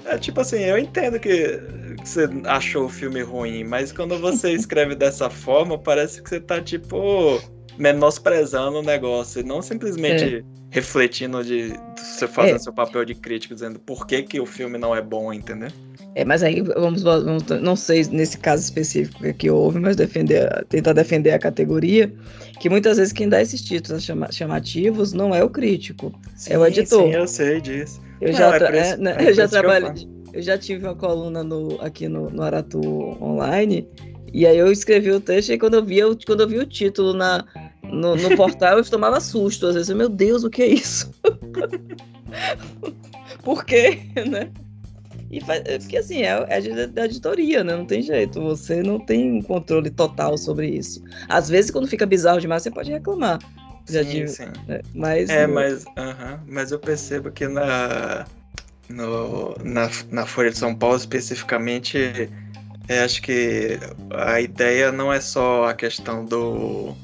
é 0.06 0.18
tipo 0.18 0.42
assim, 0.42 0.60
eu 0.60 0.78
entendo 0.78 1.20
que 1.20 1.60
você 2.04 2.28
achou 2.46 2.86
o 2.86 2.90
filme 2.90 3.22
ruim, 3.22 3.64
mas 3.64 3.92
quando 3.92 4.20
você 4.20 4.52
escreve 4.52 4.96
dessa 4.96 5.30
forma, 5.30 5.78
parece 5.78 6.22
que 6.22 6.30
você 6.30 6.40
tá 6.40 6.62
tipo 6.62 7.42
menosprezando 7.78 8.80
o 8.80 8.84
negócio 8.84 9.42
e 9.42 9.44
não 9.44 9.62
simplesmente 9.62 10.38
é. 10.38 10.44
refletindo 10.70 11.44
de, 11.44 11.74
você 12.04 12.28
fazendo 12.28 12.56
é. 12.56 12.60
seu 12.60 12.74
papel 12.74 13.06
de 13.06 13.16
crítico, 13.16 13.54
dizendo 13.54 13.80
por 13.80 14.06
que, 14.06 14.22
que 14.24 14.40
o 14.40 14.46
filme 14.46 14.78
não 14.78 14.96
é 14.96 15.02
bom, 15.02 15.34
entendeu? 15.34 15.70
É, 16.16 16.24
mas 16.24 16.44
aí 16.44 16.62
vamos, 16.62 17.02
vamos, 17.02 17.44
não 17.62 17.76
sei 17.76 18.06
nesse 18.12 18.38
caso 18.38 18.64
específico 18.64 19.34
que 19.34 19.50
houve, 19.50 19.80
mas 19.80 19.96
defender, 19.96 20.66
tentar 20.70 20.94
defender 20.94 21.32
a 21.32 21.40
categoria, 21.40 22.14
que 22.60 22.70
muitas 22.70 22.98
vezes 22.98 23.12
quem 23.14 23.28
dá 23.28 23.42
esses 23.42 23.62
títulos 23.62 24.08
chamativos 24.32 25.14
não 25.14 25.34
é 25.34 25.44
o 25.44 25.50
crítico, 25.50 26.14
sim, 26.36 26.54
é 26.54 26.60
o 26.60 26.66
editor. 26.66 27.04
Sim, 27.04 27.14
eu 27.14 27.28
sei 27.28 27.62
disso. 27.62 28.02
Eu 28.22 28.32
não, 28.32 28.38
já, 28.38 28.58
é 28.58 28.82
isso, 28.82 29.02
né, 29.02 29.16
é, 29.20 29.30
eu 29.30 29.34
já 29.34 29.48
trabalhei, 29.48 30.08
eu, 30.32 30.42
já 30.42 30.58
tive 30.58 30.86
uma 30.86 30.96
coluna 30.96 31.44
no, 31.44 31.82
aqui 31.82 32.08
no, 32.08 32.30
no 32.30 32.44
Aratu 32.44 32.80
Online 33.22 33.88
e 34.32 34.46
aí 34.48 34.58
eu 34.58 34.72
escrevi 34.72 35.12
o 35.12 35.20
texto 35.20 35.52
e 35.52 35.58
quando 35.58 35.76
eu 35.76 35.84
vi, 35.84 36.00
eu, 36.00 36.18
quando 36.26 36.42
eu 36.42 36.48
vi 36.48 36.58
o 36.58 36.66
título 36.66 37.14
na, 37.14 37.46
no, 37.94 38.16
no 38.16 38.36
portal, 38.36 38.78
eu 38.78 38.84
tomava 38.84 39.20
susto. 39.20 39.68
Às 39.68 39.76
vezes, 39.76 39.96
meu 39.96 40.10
Deus, 40.10 40.44
o 40.44 40.50
que 40.50 40.64
é 40.64 40.68
isso? 40.68 41.12
Por 43.44 43.66
quê, 43.66 44.00
né? 44.30 44.50
E 45.30 45.42
faz, 45.42 45.64
é 45.66 45.80
porque 45.80 45.98
assim, 45.98 46.22
é, 46.22 46.46
é 46.48 46.88
da 46.88 47.06
editoria, 47.06 47.64
né? 47.64 47.76
Não 47.76 47.86
tem 47.86 48.02
jeito. 48.02 48.42
Você 48.42 48.84
não 48.84 49.00
tem 49.00 49.40
um 49.40 49.42
controle 49.42 49.90
total 49.90 50.38
sobre 50.38 50.68
isso. 50.68 51.04
Às 51.28 51.50
vezes, 51.50 51.72
quando 51.72 51.88
fica 51.88 52.06
bizarro 52.06 52.40
demais, 52.40 52.64
você 52.64 52.72
pode 52.72 52.92
reclamar. 52.92 53.40
Já 53.90 54.04
sim, 54.04 54.28
sim. 54.28 54.46
Né? 54.68 54.82
Mas, 54.94 55.30
é, 55.30 55.48
no... 55.48 55.56
mas, 55.56 55.84
uh 55.84 55.88
-huh, 55.98 56.40
mas 56.48 56.72
eu 56.72 56.80
percebo 56.80 57.32
que 57.32 57.48
na, 57.48 58.26
no, 58.90 59.56
na, 59.64 59.90
na 60.12 60.26
Folha 60.26 60.52
de 60.52 60.58
São 60.58 60.76
Paulo, 60.76 60.96
especificamente, 60.96 62.30
é, 62.88 63.04
acho 63.04 63.22
que 63.22 63.80
a 64.12 64.40
ideia 64.40 64.92
não 64.92 65.12
é 65.12 65.20
só 65.20 65.66
a 65.66 65.74
questão 65.74 66.24
do 66.24 66.96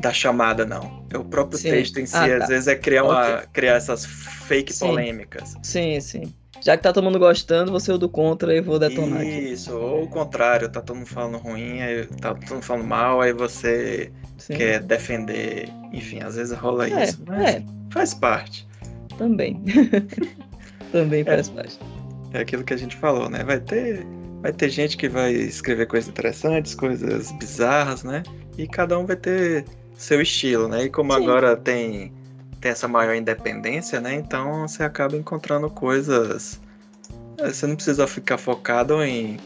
da 0.00 0.12
chamada, 0.12 0.64
não. 0.64 1.06
É 1.12 1.18
o 1.18 1.24
próprio 1.24 1.58
sim. 1.58 1.70
texto 1.70 1.98
em 1.98 2.06
si, 2.06 2.16
ah, 2.16 2.36
às 2.36 2.40
tá. 2.40 2.46
vezes, 2.46 2.68
é 2.68 2.76
criar, 2.76 3.04
uma, 3.04 3.34
okay. 3.34 3.46
criar 3.52 3.74
essas 3.74 4.04
fake 4.04 4.72
sim. 4.72 4.86
polêmicas. 4.86 5.54
Sim, 5.62 6.00
sim. 6.00 6.32
Já 6.60 6.76
que 6.76 6.82
tá 6.82 6.92
todo 6.92 7.04
mundo 7.04 7.18
gostando, 7.18 7.70
você 7.70 7.90
é 7.90 7.94
o 7.94 7.98
do 7.98 8.08
contra 8.08 8.54
e 8.54 8.60
vou 8.60 8.78
detonar 8.78 9.24
Isso, 9.24 9.70
aqui. 9.70 9.78
ou 9.78 10.02
o 10.02 10.08
contrário, 10.08 10.68
tá 10.68 10.80
todo 10.80 10.96
mundo 10.96 11.06
falando 11.06 11.38
ruim, 11.38 11.80
aí 11.80 12.04
tá 12.20 12.34
todo 12.34 12.54
mundo 12.54 12.62
falando 12.62 12.86
mal, 12.86 13.20
aí 13.20 13.32
você 13.32 14.10
sim. 14.36 14.54
quer 14.54 14.80
defender. 14.80 15.68
Enfim, 15.92 16.20
às 16.20 16.34
vezes 16.34 16.56
rola 16.56 16.88
é, 16.88 17.04
isso, 17.04 17.22
mas 17.26 17.54
é. 17.54 17.64
faz 17.90 18.12
parte. 18.12 18.66
Também. 19.16 19.62
Também 20.90 21.24
faz 21.24 21.48
é, 21.48 21.52
parte. 21.52 21.78
É 22.32 22.40
aquilo 22.40 22.64
que 22.64 22.74
a 22.74 22.76
gente 22.76 22.96
falou, 22.96 23.28
né? 23.28 23.44
Vai 23.44 23.60
ter 23.60 24.04
vai 24.42 24.52
ter 24.52 24.68
gente 24.68 24.96
que 24.96 25.08
vai 25.08 25.32
escrever 25.32 25.86
coisas 25.86 26.08
interessantes, 26.08 26.74
coisas 26.74 27.32
bizarras, 27.32 28.04
né? 28.04 28.22
E 28.56 28.66
cada 28.66 28.98
um 28.98 29.06
vai 29.06 29.16
ter 29.16 29.64
seu 29.98 30.22
estilo, 30.22 30.68
né? 30.68 30.84
E 30.84 30.88
como 30.88 31.12
Sim. 31.12 31.22
agora 31.22 31.56
tem, 31.56 32.12
tem 32.60 32.70
essa 32.70 32.88
maior 32.88 33.14
independência, 33.14 34.00
né? 34.00 34.14
Então 34.14 34.66
você 34.66 34.84
acaba 34.84 35.16
encontrando 35.16 35.68
coisas. 35.68 36.60
Eh, 37.38 37.52
você 37.52 37.66
não 37.66 37.74
precisa 37.74 38.06
ficar 38.06 38.38
focado 38.38 39.02
em 39.02 39.38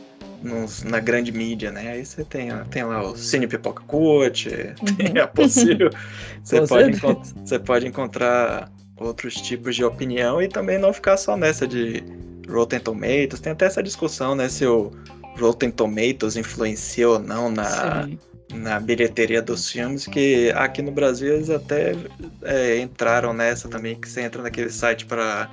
nos, 0.43 0.83
na 0.83 1.01
grande 1.01 1.33
mídia, 1.33 1.73
né? 1.73 1.93
Aí 1.93 2.05
você 2.05 2.23
tem, 2.23 2.51
tem 2.71 2.85
lá 2.85 3.03
o 3.03 3.17
Cine 3.17 3.47
Pipoca 3.47 3.83
Coach, 3.85 4.51
uhum. 4.51 4.95
tem 4.97 5.19
a 5.19 5.27
possível. 5.27 5.91
você, 6.45 6.67
pode 6.67 7.01
você 7.45 7.59
pode 7.59 7.87
encontrar 7.87 8.71
outros 8.97 9.35
tipos 9.35 9.75
de 9.75 9.85
opinião 9.85 10.43
e 10.43 10.49
também 10.49 10.79
não 10.79 10.93
ficar 10.93 11.17
só 11.17 11.35
nessa 11.35 11.67
de 11.67 12.05
Rotten 12.47 12.79
Tomatoes. 12.79 13.41
Tem 13.41 13.53
até 13.53 13.65
essa 13.65 13.83
discussão, 13.83 14.35
né? 14.35 14.51
Se 14.51 14.67
o 14.67 14.93
Rotten 15.39 15.71
Tomatoes 15.71 16.37
influencia 16.37 17.09
ou 17.09 17.19
não 17.19 17.51
na, 17.51 18.07
na 18.53 18.79
bilheteria 18.79 19.41
dos 19.41 19.71
filmes, 19.71 20.07
que 20.07 20.51
aqui 20.55 20.83
no 20.83 20.93
Brasil 20.93 21.35
eles 21.35 21.51
até 21.51 21.95
é, 22.43 22.79
entraram 22.79 23.33
nessa 23.33 23.69
também, 23.69 23.95
que 23.95 24.09
você 24.09 24.23
entra 24.23 24.43
naquele 24.43 24.71
site 24.71 25.07
para 25.07 25.51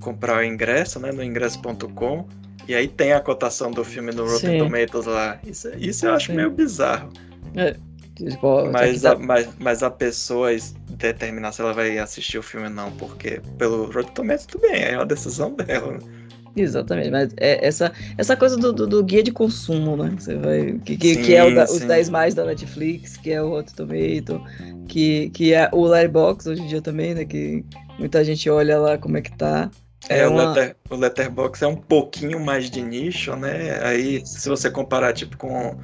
comprar 0.00 0.38
o 0.38 0.44
ingresso, 0.44 0.98
né? 0.98 1.12
No 1.12 1.22
ingresso.com. 1.22 2.26
E 2.68 2.74
aí 2.74 2.88
tem 2.88 3.12
a 3.12 3.20
cotação 3.20 3.70
do 3.70 3.84
filme 3.84 4.12
no 4.12 4.24
Rotten 4.24 4.52
Sim. 4.52 4.58
Tomatoes 4.58 5.06
lá. 5.06 5.38
Isso, 5.44 5.70
isso 5.76 6.06
eu 6.06 6.14
acho 6.14 6.28
Sim. 6.28 6.36
meio 6.36 6.50
bizarro. 6.50 7.12
É, 7.56 7.76
mas, 8.70 9.04
a, 9.04 9.16
mas, 9.16 9.48
mas 9.58 9.82
a 9.82 9.90
pessoa 9.90 10.50
determinar 10.90 11.52
se 11.52 11.60
ela 11.60 11.72
vai 11.72 11.98
assistir 11.98 12.38
o 12.38 12.42
filme 12.42 12.68
ou 12.68 12.72
não, 12.72 12.92
porque 12.92 13.40
pelo 13.58 13.86
Rotten 13.86 14.14
Tomatoes 14.14 14.46
tudo 14.46 14.62
bem, 14.62 14.82
é 14.82 14.96
uma 14.96 15.06
decisão 15.06 15.54
dela. 15.54 15.92
Né? 15.92 15.98
Exatamente, 16.54 17.10
mas 17.10 17.30
é 17.38 17.66
essa, 17.66 17.92
essa 18.18 18.36
coisa 18.36 18.56
do, 18.56 18.72
do, 18.72 18.86
do, 18.86 19.02
guia 19.02 19.22
de 19.22 19.32
consumo, 19.32 19.96
né? 19.96 20.12
Você 20.18 20.36
vai, 20.36 20.78
que, 20.84 20.96
que, 20.96 21.14
sim, 21.14 21.22
que 21.22 21.34
é 21.34 21.50
da, 21.50 21.64
os 21.64 21.80
10 21.80 22.10
mais 22.10 22.34
da 22.34 22.44
Netflix, 22.44 23.16
que 23.16 23.32
é 23.32 23.42
o 23.42 23.48
Rotten 23.48 23.74
Tomato, 23.74 24.42
que, 24.86 25.30
que 25.30 25.54
é 25.54 25.70
o 25.72 25.86
Letterboxd 25.86 26.50
hoje 26.50 26.62
em 26.62 26.66
dia 26.66 26.82
também, 26.82 27.14
né? 27.14 27.24
Que 27.24 27.64
muita 27.98 28.22
gente 28.22 28.50
olha 28.50 28.78
lá 28.78 28.98
como 28.98 29.16
é 29.16 29.22
que 29.22 29.32
tá. 29.32 29.70
É, 30.10 30.20
é 30.20 30.28
uma... 30.28 30.42
o, 30.42 30.48
letter, 30.48 30.76
o 30.90 30.96
Letterboxd 30.96 31.64
é 31.64 31.68
um 31.68 31.76
pouquinho 31.76 32.38
mais 32.38 32.70
de 32.70 32.82
nicho, 32.82 33.34
né? 33.34 33.82
Aí, 33.82 34.20
se 34.26 34.48
você 34.48 34.70
comparar, 34.70 35.14
tipo, 35.14 35.38
com 35.38 35.78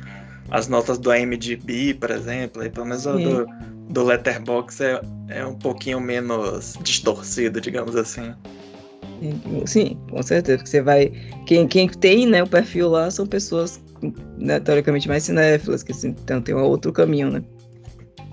as 0.50 0.68
notas 0.68 0.98
do 0.98 1.14
IMDb, 1.14 1.94
por 1.94 2.10
exemplo, 2.10 2.60
aí 2.60 2.68
pelo 2.68 2.86
menos 2.86 3.06
a 3.06 3.12
do, 3.12 3.46
do 3.88 4.04
Letterboxd 4.04 4.84
é, 4.84 5.00
é 5.28 5.46
um 5.46 5.54
pouquinho 5.54 6.00
menos 6.00 6.74
distorcido, 6.82 7.58
digamos 7.58 7.96
assim. 7.96 8.34
Sim, 9.66 9.98
com 10.10 10.22
certeza. 10.22 10.58
Porque 10.58 10.70
você 10.70 10.82
vai. 10.82 11.12
Quem, 11.46 11.66
quem 11.66 11.88
tem 11.88 12.26
né, 12.26 12.42
o 12.42 12.46
perfil 12.46 12.88
lá 12.88 13.10
são 13.10 13.26
pessoas 13.26 13.80
né, 14.38 14.60
teoricamente 14.60 15.08
mais 15.08 15.24
cinéfilas, 15.24 15.82
que 15.82 15.92
assim, 15.92 16.08
então 16.08 16.40
tem 16.40 16.54
um 16.54 16.62
outro 16.62 16.92
caminho, 16.92 17.30
né? 17.30 17.42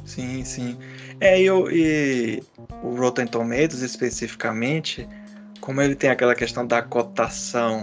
Sim, 0.05 0.43
sim. 0.43 0.77
É, 1.19 1.41
e, 1.41 1.47
e 1.47 2.43
o 2.83 2.95
Rotten 2.95 3.25
Tomatoes 3.25 3.81
especificamente, 3.81 5.07
como 5.59 5.81
ele 5.81 5.95
tem 5.95 6.09
aquela 6.09 6.35
questão 6.35 6.65
da 6.65 6.81
cotação, 6.81 7.81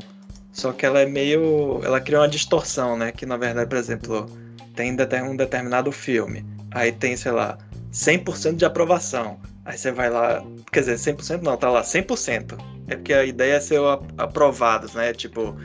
só 0.53 0.73
que 0.73 0.87
ela 0.87 1.01
é 1.01 1.07
meio. 1.07 1.81
Ela 1.83 2.01
cria 2.01 2.21
uma 2.21 2.29
distorção, 2.29 2.97
né? 2.97 3.11
Que 3.11 3.27
na 3.27 3.37
verdade, 3.37 3.69
por 3.69 3.79
exemplo, 3.79 4.27
tem 4.75 4.97
um 5.23 5.37
determinado 5.37 5.91
filme, 5.91 6.45
aí 6.71 6.93
tem, 6.93 7.17
sei 7.17 7.33
lá, 7.33 7.59
100% 7.93 8.57
de 8.57 8.65
aprovação. 8.65 9.39
Aí 9.65 9.79
você 9.79 9.93
vai 9.93 10.11
lá, 10.11 10.45
quer 10.73 10.81
dizer, 10.81 11.15
100% 11.15 11.43
não, 11.43 11.57
tá 11.57 11.71
lá 11.71 11.83
100%. 11.83 12.59
É 12.89 12.97
porque 12.97 13.13
a 13.13 13.25
ideia 13.25 13.55
é 13.55 13.61
ser 13.61 13.81
aprovados, 14.19 14.95
né? 14.95 15.13
Tipo, 15.13 15.57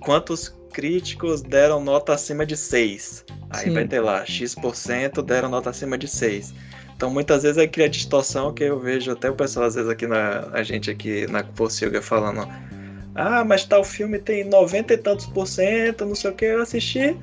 quantos 0.00 0.54
críticos 0.72 1.42
deram 1.42 1.80
nota 1.80 2.14
acima 2.14 2.44
de 2.44 2.56
6? 2.56 3.24
Aí 3.50 3.66
Sim. 3.66 3.74
vai 3.74 3.86
ter 3.86 4.00
lá, 4.00 4.24
X% 4.26 5.22
deram 5.24 5.48
nota 5.48 5.70
acima 5.70 5.96
de 5.96 6.08
6. 6.08 6.52
Então 6.96 7.10
muitas 7.10 7.42
vezes 7.42 7.58
aí 7.58 7.68
cria 7.68 7.88
distorção 7.88 8.52
que 8.52 8.64
eu 8.64 8.80
vejo 8.80 9.12
até 9.12 9.30
o 9.30 9.34
pessoal, 9.34 9.66
às 9.66 9.74
vezes 9.74 9.88
aqui 9.90 10.06
na 10.06 10.48
a 10.52 10.62
gente 10.62 10.90
aqui 10.90 11.26
na 11.26 11.44
Pocilga 11.44 12.00
falando. 12.00 12.48
Ah, 13.14 13.44
mas 13.44 13.64
tal 13.64 13.84
filme 13.84 14.18
tem 14.18 14.44
90 14.44 14.94
e 14.94 14.98
tantos 14.98 15.26
por 15.26 15.46
cento, 15.46 16.04
não 16.04 16.14
sei 16.14 16.30
o 16.30 16.34
que, 16.34 16.44
eu 16.46 16.62
assisti, 16.62 17.16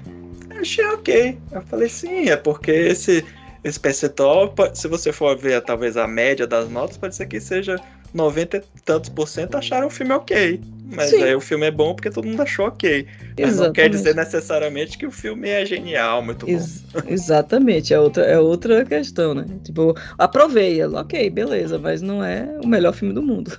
achei 0.60 0.86
ok. 0.86 1.38
Eu 1.51 1.62
falei, 1.64 1.89
sim, 1.89 2.30
é 2.30 2.36
porque 2.36 2.72
esse, 2.72 3.26
esse 3.64 3.80
percentual, 3.80 4.53
se 4.74 4.88
você 4.88 5.11
for 5.11 5.38
ver 5.38 5.61
talvez 5.61 5.95
a 5.97 6.07
média 6.07 6.45
das 6.45 6.70
notas, 6.70 6.97
pode 6.97 7.16
ser 7.16 7.26
que 7.28 7.39
seja 7.39 7.78
90 8.14 8.57
e 8.57 8.82
tantos 8.82 9.09
por 9.09 9.28
cento 9.28 9.55
acharam 9.55 9.88
o 9.88 9.89
filme 9.89 10.14
ok. 10.14 10.59
Mas 10.86 11.09
Sim. 11.09 11.24
aí 11.24 11.34
o 11.34 11.41
filme 11.41 11.66
é 11.66 11.72
bom 11.72 11.95
porque 11.95 12.11
todo 12.11 12.28
mundo 12.28 12.41
achou 12.41 12.68
ok. 12.68 13.07
Mas 13.39 13.49
exatamente. 13.49 13.66
não 13.66 13.74
quer 13.74 13.89
dizer 13.89 14.16
necessariamente 14.16 14.97
que 14.97 15.05
o 15.05 15.11
filme 15.11 15.49
é 15.49 15.66
genial, 15.66 16.22
muito 16.22 16.47
Ex 16.47 16.84
bom. 16.93 17.01
Exatamente, 17.07 17.93
é 17.93 17.99
outra, 17.99 18.24
é 18.24 18.38
outra 18.38 18.86
questão, 18.86 19.34
né? 19.34 19.45
Tipo, 19.64 19.95
aprovei, 20.18 20.84
ok, 20.84 21.30
beleza, 21.30 21.80
mas 21.80 22.01
não 22.01 22.24
é 22.24 22.47
o 22.64 22.68
melhor 22.68 22.93
filme 22.93 23.14
do 23.14 23.24
mundo. 23.24 23.57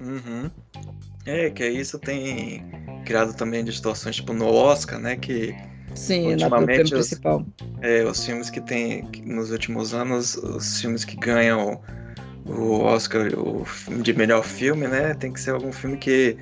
Uhum. 0.00 0.50
É, 1.26 1.50
que 1.50 1.66
isso 1.66 1.98
tem 1.98 2.64
criado 3.04 3.34
também 3.34 3.64
distorções, 3.64 4.16
tipo, 4.16 4.32
no 4.32 4.46
Oscar, 4.46 4.98
né? 4.98 5.16
Que 5.16 5.54
Sim, 5.94 6.32
ultimamente 6.32 6.78
na 6.78 6.82
os, 6.84 6.90
principal. 6.90 7.46
É, 7.80 8.04
os 8.04 8.24
filmes 8.24 8.50
que 8.50 8.60
tem, 8.60 9.08
nos 9.24 9.50
últimos 9.50 9.94
anos, 9.94 10.36
os 10.36 10.80
filmes 10.80 11.04
que 11.04 11.16
ganham 11.16 11.80
o 12.44 12.80
Oscar 12.80 13.28
o 13.36 13.64
de 14.02 14.12
melhor 14.12 14.44
filme, 14.44 14.86
né? 14.86 15.14
Tem 15.14 15.32
que 15.32 15.40
ser 15.40 15.50
algum 15.50 15.72
filme 15.72 15.96
que 15.96 16.36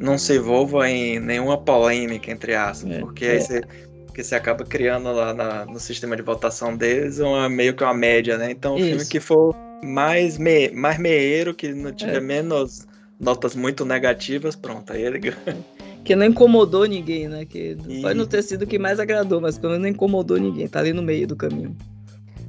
não 0.00 0.16
se 0.16 0.36
envolva 0.36 0.88
em 0.88 1.20
nenhuma 1.20 1.58
polêmica, 1.58 2.30
entre 2.30 2.54
aspas, 2.54 2.90
é, 2.90 3.00
porque 3.00 3.24
é. 3.24 3.30
aí 3.32 3.40
você, 3.40 3.60
porque 4.06 4.24
você 4.24 4.34
acaba 4.34 4.64
criando 4.64 5.12
lá 5.12 5.34
na, 5.34 5.66
no 5.66 5.78
sistema 5.78 6.16
de 6.16 6.22
votação 6.22 6.76
deles 6.76 7.18
uma, 7.18 7.48
meio 7.48 7.74
que 7.74 7.84
uma 7.84 7.94
média, 7.94 8.38
né? 8.38 8.50
Então, 8.50 8.74
o 8.74 8.78
filme 8.78 9.04
que 9.04 9.20
for 9.20 9.54
mais, 9.82 10.38
me, 10.38 10.70
mais 10.70 10.98
meieiro, 10.98 11.54
que 11.54 11.72
não 11.72 11.92
tiver 11.92 12.16
é. 12.16 12.20
menos 12.20 12.86
notas 13.22 13.54
muito 13.54 13.84
negativas, 13.84 14.56
pronto, 14.56 14.92
aí 14.92 15.02
ele 15.02 15.18
ganha. 15.18 15.36
Que 16.04 16.16
não 16.16 16.26
incomodou 16.26 16.84
ninguém, 16.84 17.28
né? 17.28 17.44
Que 17.44 17.76
e... 17.88 18.02
pode 18.02 18.18
não 18.18 18.26
ter 18.26 18.42
sido 18.42 18.62
o 18.62 18.66
que 18.66 18.76
mais 18.76 18.98
agradou, 18.98 19.40
mas 19.40 19.56
pelo 19.56 19.70
menos 19.70 19.84
não 19.84 19.88
incomodou 19.88 20.36
ninguém, 20.36 20.66
tá 20.66 20.80
ali 20.80 20.92
no 20.92 21.00
meio 21.00 21.28
do 21.28 21.36
caminho. 21.36 21.76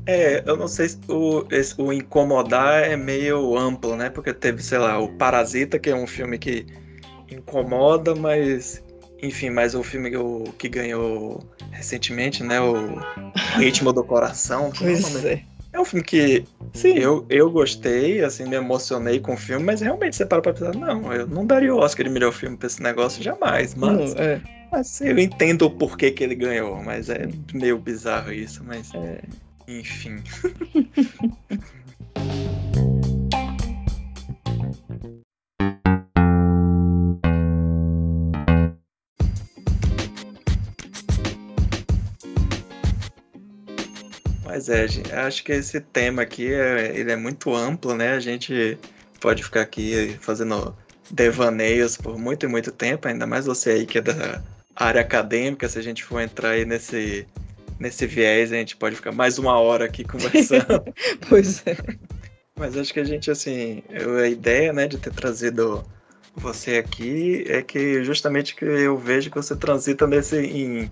É, 0.08 0.44
eu 0.48 0.58
não 0.58 0.68
sei 0.68 0.90
se 0.90 1.00
o, 1.08 1.46
esse, 1.52 1.80
o 1.80 1.94
incomodar 1.94 2.82
é 2.82 2.98
meio 2.98 3.56
amplo, 3.56 3.96
né? 3.96 4.10
Porque 4.10 4.34
teve, 4.34 4.64
sei 4.64 4.80
lá, 4.80 4.98
o 4.98 5.08
Parasita, 5.20 5.78
que 5.78 5.92
é 5.92 5.96
um 5.96 6.08
filme 6.08 6.40
que 6.40 6.66
incomoda, 7.32 8.16
mas. 8.16 8.84
Enfim, 9.22 9.52
mas 9.52 9.76
o 9.76 9.84
filme 9.84 10.10
que, 10.10 10.18
o, 10.18 10.44
que 10.58 10.68
ganhou 10.68 11.48
recentemente, 11.72 12.44
né? 12.44 12.60
O 12.60 13.00
Ritmo 13.58 13.94
do 13.94 14.04
Coração. 14.04 14.72
É 14.76 14.80
pois 14.80 15.24
é. 15.24 15.44
É 15.74 15.80
um 15.80 15.86
filme 15.86 16.04
que 16.04 16.46
Sim. 16.74 16.98
Eu, 16.98 17.26
eu 17.30 17.52
gostei, 17.52 18.24
assim, 18.24 18.46
me 18.46 18.56
emocionei 18.56 19.20
com 19.20 19.34
o 19.34 19.38
filme, 19.38 19.64
mas 19.64 19.82
realmente 19.82 20.16
você 20.16 20.26
para 20.26 20.42
pra 20.42 20.54
pensar, 20.54 20.76
não, 20.76 21.14
eu 21.14 21.28
não 21.28 21.46
daria 21.46 21.74
o 21.74 21.78
Oscar 21.78 22.06
de 22.06 22.12
melhor 22.12 22.32
filme 22.32 22.58
pra 22.58 22.68
esse 22.68 22.82
negócio 22.82 23.22
jamais, 23.22 23.76
mas. 23.76 24.14
Não, 24.14 24.22
é. 24.22 24.42
Mas 24.72 25.02
eu 25.02 25.20
entendo 25.20 25.64
o 25.64 25.72
porquê 25.72 26.10
que 26.10 26.24
ele 26.24 26.34
ganhou, 26.34 26.82
mas 26.82 27.08
é 27.10 27.28
meio 27.54 27.78
bizarro 27.78 28.34
isso, 28.34 28.64
mas. 28.64 28.92
É. 28.96 29.22
Enfim. 29.68 30.24
Mas 44.54 44.70
é, 44.70 44.88
gente, 44.88 45.12
acho 45.12 45.44
que 45.44 45.52
esse 45.52 45.82
tema 45.82 46.22
aqui 46.22 46.54
é, 46.54 46.96
ele 46.96 47.12
é 47.12 47.16
muito 47.16 47.56
amplo, 47.56 47.96
né? 47.96 48.12
A 48.12 48.20
gente 48.20 48.78
pode 49.20 49.44
ficar 49.44 49.62
aqui 49.62 50.16
fazendo 50.22 50.78
devaneios 51.10 51.98
por 51.98 52.20
muito 52.20 52.46
e 52.46 52.48
muito 52.48 52.72
tempo, 52.72 53.08
ainda 53.08 53.26
mais 53.26 53.48
você 53.48 53.72
aí 53.72 53.88
que 53.88 53.98
é 53.98 54.02
da 54.02 54.44
área 54.76 55.02
acadêmica, 55.02 55.68
se 55.68 55.80
a 55.80 55.82
gente 55.82 56.04
for 56.04 56.22
entrar 56.22 56.52
aí 56.52 56.66
nesse 56.66 57.26
nesse 57.80 58.06
viés, 58.06 58.52
a 58.52 58.56
gente 58.58 58.78
pode 58.78 58.96
ficar 58.96 59.12
mais 59.12 59.40
uma 59.40 59.60
hora 59.60 59.86
aqui 59.86 60.04
conversando. 60.04 60.84
pois 61.28 61.64
é. 61.66 61.76
Mas 62.56 62.78
acho 62.78 62.94
que 62.94 63.00
a 63.00 63.04
gente, 63.04 63.32
assim, 63.32 63.82
a 64.24 64.28
ideia, 64.28 64.72
né, 64.72 64.88
de 64.88 65.00
ter 65.00 65.14
trazido 65.14 65.84
você 66.36 66.78
aqui 66.78 67.44
é 67.48 67.64
que 67.64 68.04
justamente 68.04 68.56
que 68.56 68.66
eu 68.66 69.00
vejo 69.00 69.32
que 69.32 69.36
você 69.36 69.56
transita 69.56 70.06
nesse 70.06 70.38
em 70.38 70.92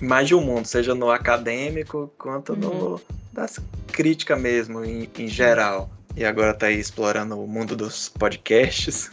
mais 0.00 0.28
de 0.28 0.34
um 0.34 0.40
mundo, 0.40 0.66
seja 0.66 0.94
no 0.94 1.10
acadêmico 1.10 2.12
quanto 2.18 2.52
uhum. 2.52 2.58
no 2.58 3.00
das 3.32 3.58
crítica 3.88 4.36
mesmo, 4.36 4.84
em, 4.84 5.08
em 5.18 5.28
geral. 5.28 5.90
E 6.16 6.24
agora 6.24 6.54
tá 6.54 6.66
aí 6.66 6.78
explorando 6.78 7.38
o 7.38 7.46
mundo 7.46 7.74
dos 7.74 8.08
podcasts. 8.08 9.10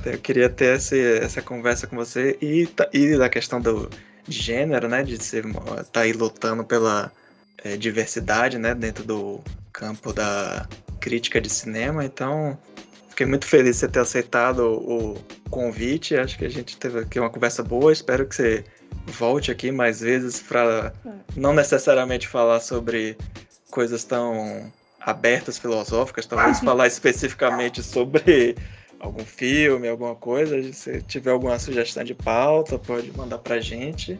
então 0.00 0.12
eu 0.12 0.18
queria 0.18 0.48
ter 0.48 0.76
essa, 0.76 0.96
essa 0.96 1.42
conversa 1.42 1.86
com 1.86 1.96
você 1.96 2.38
e, 2.40 2.68
e 2.92 3.18
da 3.18 3.28
questão 3.28 3.60
do, 3.60 3.90
gênero, 4.28 4.88
né? 4.88 5.02
De 5.02 5.22
ser 5.22 5.44
tá 5.92 6.00
aí 6.00 6.12
lutando 6.12 6.64
pela 6.64 7.12
é, 7.58 7.76
diversidade, 7.76 8.58
né? 8.58 8.74
Dentro 8.74 9.04
do 9.04 9.40
campo 9.72 10.12
da 10.12 10.66
crítica 11.00 11.40
de 11.40 11.48
cinema. 11.48 12.04
Então, 12.04 12.58
fiquei 13.10 13.26
muito 13.26 13.46
feliz 13.46 13.76
de 13.76 13.80
você 13.80 13.88
ter 13.88 14.00
aceitado 14.00 14.60
o, 14.60 15.12
o 15.12 15.50
convite. 15.50 16.16
Acho 16.16 16.38
que 16.38 16.44
a 16.44 16.50
gente 16.50 16.76
teve 16.76 17.00
aqui 17.00 17.18
uma 17.18 17.30
conversa 17.30 17.62
boa. 17.62 17.92
Espero 17.92 18.26
que 18.26 18.34
você 18.34 18.64
volte 19.06 19.50
aqui 19.50 19.70
mais 19.70 20.00
vezes 20.00 20.42
para 20.42 20.92
não 21.36 21.52
necessariamente 21.52 22.26
falar 22.28 22.60
sobre 22.60 23.16
coisas 23.70 24.04
tão 24.04 24.72
abertas 25.00 25.58
filosóficas, 25.58 26.26
talvez 26.26 26.58
falar 26.64 26.86
especificamente 26.86 27.82
sobre 27.82 28.56
algum 28.98 29.24
filme, 29.24 29.88
alguma 29.88 30.14
coisa, 30.14 30.60
se 30.72 31.02
tiver 31.02 31.30
alguma 31.30 31.58
sugestão 31.58 32.02
de 32.02 32.14
pauta, 32.14 32.78
pode 32.78 33.12
mandar 33.16 33.38
pra 33.38 33.60
gente. 33.60 34.18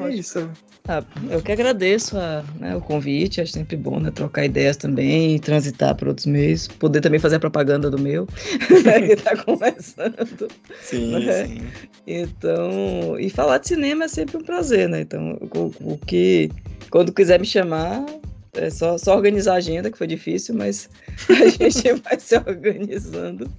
É 0.00 0.08
isso. 0.08 0.50
Ah, 0.88 1.04
eu 1.30 1.42
que 1.42 1.52
agradeço 1.52 2.16
a, 2.16 2.42
né, 2.58 2.74
o 2.74 2.80
convite, 2.80 3.42
acho 3.42 3.52
sempre 3.52 3.76
bom 3.76 4.00
né, 4.00 4.10
trocar 4.10 4.46
ideias 4.46 4.76
também, 4.76 5.38
transitar 5.38 5.94
por 5.94 6.08
outros 6.08 6.26
meios, 6.26 6.66
poder 6.66 7.02
também 7.02 7.20
fazer 7.20 7.36
a 7.36 7.40
propaganda 7.40 7.90
do 7.90 7.98
meu, 7.98 8.26
que 9.06 9.12
está 9.12 9.36
começando. 9.36 10.48
Sim, 10.80 11.24
né? 11.24 11.46
sim. 11.46 11.62
Então, 12.06 13.18
e 13.20 13.28
falar 13.28 13.58
de 13.58 13.68
cinema 13.68 14.04
é 14.04 14.08
sempre 14.08 14.38
um 14.38 14.42
prazer, 14.42 14.88
né? 14.88 15.02
Então, 15.02 15.38
o, 15.54 15.92
o 15.92 15.98
que, 15.98 16.50
quando 16.90 17.12
quiser 17.12 17.38
me 17.38 17.46
chamar, 17.46 18.06
é 18.54 18.70
só, 18.70 18.96
só 18.96 19.14
organizar 19.14 19.54
a 19.54 19.56
agenda, 19.56 19.90
que 19.90 19.98
foi 19.98 20.06
difícil, 20.06 20.54
mas 20.54 20.88
a 21.28 21.48
gente 21.48 21.92
vai 22.02 22.18
se 22.18 22.34
organizando. 22.36 23.50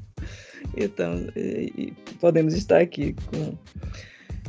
Então, 0.75 1.27
e, 1.35 1.71
e 1.77 1.93
podemos 2.19 2.55
estar 2.55 2.81
aqui 2.81 3.15
com 3.27 3.55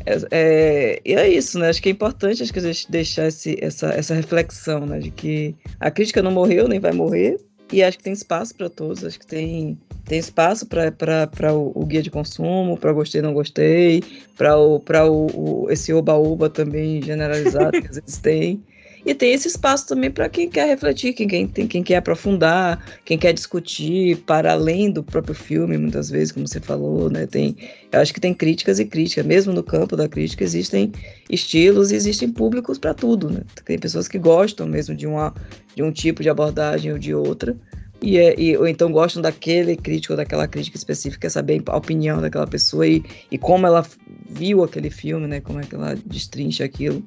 É, 0.06 0.18
é, 0.30 1.00
e 1.04 1.14
é 1.14 1.28
isso, 1.28 1.58
né? 1.58 1.68
Acho 1.68 1.82
que 1.82 1.88
é 1.88 1.92
importante 1.92 2.42
acho 2.42 2.52
que 2.52 2.58
a 2.58 2.62
gente 2.62 2.90
deixar 2.90 3.28
esse, 3.28 3.56
essa, 3.60 3.88
essa 3.88 4.14
reflexão, 4.14 4.86
né? 4.86 4.98
De 4.98 5.10
que 5.10 5.54
a 5.80 5.90
crítica 5.90 6.22
não 6.22 6.30
morreu, 6.30 6.68
nem 6.68 6.80
vai 6.80 6.92
morrer, 6.92 7.38
e 7.72 7.82
acho 7.82 7.98
que 7.98 8.04
tem 8.04 8.12
espaço 8.12 8.54
para 8.54 8.68
todos, 8.68 9.04
acho 9.04 9.18
que 9.18 9.26
tem, 9.26 9.78
tem 10.04 10.18
espaço 10.18 10.66
para 10.66 11.52
o, 11.52 11.72
o 11.74 11.86
guia 11.86 12.02
de 12.02 12.10
consumo, 12.10 12.76
para 12.76 12.92
gostei 12.92 13.22
não 13.22 13.32
gostei, 13.32 14.02
para 14.36 14.56
o, 14.56 14.78
o, 14.78 15.64
o, 15.64 15.70
esse 15.70 15.92
oba-oba 15.92 16.50
também 16.50 17.02
generalizado 17.02 17.80
que 17.80 17.88
às 17.88 17.96
vezes 17.96 18.18
tem. 18.18 18.62
E 19.06 19.14
tem 19.14 19.34
esse 19.34 19.48
espaço 19.48 19.86
também 19.86 20.10
para 20.10 20.28
quem 20.28 20.48
quer 20.48 20.66
refletir, 20.66 21.12
quem, 21.12 21.28
quem, 21.28 21.46
quem 21.46 21.82
quer 21.82 21.96
aprofundar, 21.96 22.82
quem 23.04 23.18
quer 23.18 23.34
discutir 23.34 24.16
para 24.18 24.52
além 24.52 24.90
do 24.90 25.02
próprio 25.02 25.34
filme, 25.34 25.76
muitas 25.76 26.08
vezes, 26.08 26.32
como 26.32 26.48
você 26.48 26.58
falou, 26.58 27.10
né? 27.10 27.26
Tem, 27.26 27.54
eu 27.92 28.00
acho 28.00 28.14
que 28.14 28.20
tem 28.20 28.32
críticas 28.32 28.78
e 28.78 28.84
críticas. 28.86 29.26
Mesmo 29.26 29.52
no 29.52 29.62
campo 29.62 29.94
da 29.94 30.08
crítica 30.08 30.42
existem 30.42 30.90
estilos 31.28 31.92
e 31.92 31.96
existem 31.96 32.30
públicos 32.30 32.78
para 32.78 32.94
tudo, 32.94 33.28
né? 33.28 33.42
Tem 33.66 33.78
pessoas 33.78 34.08
que 34.08 34.18
gostam 34.18 34.66
mesmo 34.66 34.94
de, 34.94 35.06
uma, 35.06 35.34
de 35.76 35.82
um 35.82 35.92
tipo 35.92 36.22
de 36.22 36.30
abordagem 36.30 36.92
ou 36.92 36.98
de 36.98 37.14
outra. 37.14 37.54
E, 38.00 38.18
é, 38.18 38.38
e, 38.38 38.56
ou 38.56 38.66
então 38.66 38.90
gostam 38.90 39.22
daquele 39.22 39.76
crítico 39.76 40.14
ou 40.14 40.16
daquela 40.16 40.48
crítica 40.48 40.76
específica, 40.76 41.28
saber 41.30 41.62
a 41.66 41.76
opinião 41.76 42.20
daquela 42.20 42.46
pessoa 42.46 42.86
e, 42.86 43.02
e 43.30 43.38
como 43.38 43.66
ela 43.66 43.86
viu 44.28 44.64
aquele 44.64 44.90
filme, 44.90 45.26
né? 45.26 45.40
Como 45.40 45.60
é 45.60 45.62
que 45.62 45.74
ela 45.74 45.94
destrincha 46.06 46.64
aquilo. 46.64 47.02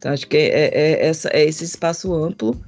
Então, 0.00 0.12
acho 0.12 0.26
que 0.26 0.36
é, 0.38 0.48
é, 0.48 0.70
é, 0.72 1.06
essa, 1.08 1.28
é 1.28 1.44
esse 1.44 1.62
espaço 1.62 2.14
amplo 2.14 2.58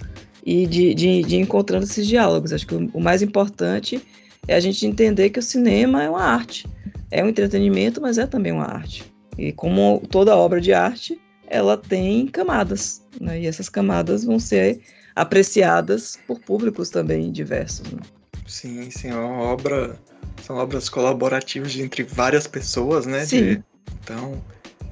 e 0.44 0.66
de, 0.66 0.92
de, 0.92 1.22
de 1.22 1.36
encontrando 1.36 1.84
esses 1.84 2.06
diálogos. 2.06 2.52
Acho 2.52 2.66
que 2.66 2.74
o, 2.74 2.90
o, 2.92 3.00
mais 3.00 3.22
importante 3.22 4.06
é 4.46 4.54
a 4.54 4.60
gente 4.60 4.86
entender 4.86 5.30
que 5.30 5.38
o 5.38 5.42
cinema 5.42 6.02
é 6.02 6.10
uma 6.10 6.22
arte. 6.22 6.68
É 7.10 7.24
um 7.24 7.28
entretenimento, 7.28 8.02
mas 8.02 8.18
é 8.18 8.26
também 8.26 8.52
uma 8.52 8.66
arte. 8.66 9.10
E 9.38 9.50
como 9.50 10.02
toda 10.10 10.36
obra 10.36 10.60
de 10.60 10.74
arte, 10.74 11.18
ela 11.46 11.74
tem 11.78 12.26
camadas. 12.26 13.02
Né? 13.18 13.40
E 13.40 13.46
essas 13.46 13.70
camadas 13.70 14.24
vão 14.24 14.38
ser 14.38 14.82
apreciadas 15.16 16.18
por 16.26 16.38
públicos 16.38 16.90
também 16.90 17.32
diversos. 17.32 17.90
Né? 17.90 18.00
Sim, 18.46 18.90
sim, 18.90 19.08
é 19.08 19.14
uma 19.14 19.40
obra. 19.44 19.98
São 20.42 20.56
obras 20.56 20.90
colaborativas 20.90 21.74
entre 21.76 22.02
várias 22.02 22.46
pessoas, 22.46 23.06
né? 23.06 23.24
Sim. 23.24 23.54
De, 23.54 23.64
então, 24.02 24.42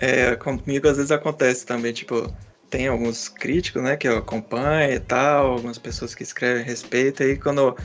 é, 0.00 0.34
comigo 0.36 0.88
às 0.88 0.96
vezes 0.96 1.10
acontece 1.10 1.66
também, 1.66 1.92
tipo, 1.92 2.32
tem 2.70 2.88
alguns 2.88 3.28
críticos, 3.28 3.82
né, 3.82 3.96
que 3.96 4.08
eu 4.08 4.18
acompanho 4.18 4.94
e 4.94 5.00
tal, 5.00 5.52
algumas 5.52 5.78
pessoas 5.78 6.14
que 6.14 6.22
escrevem 6.22 6.62
a 6.62 6.66
respeito, 6.66 7.22
aí 7.22 7.36
quando 7.36 7.76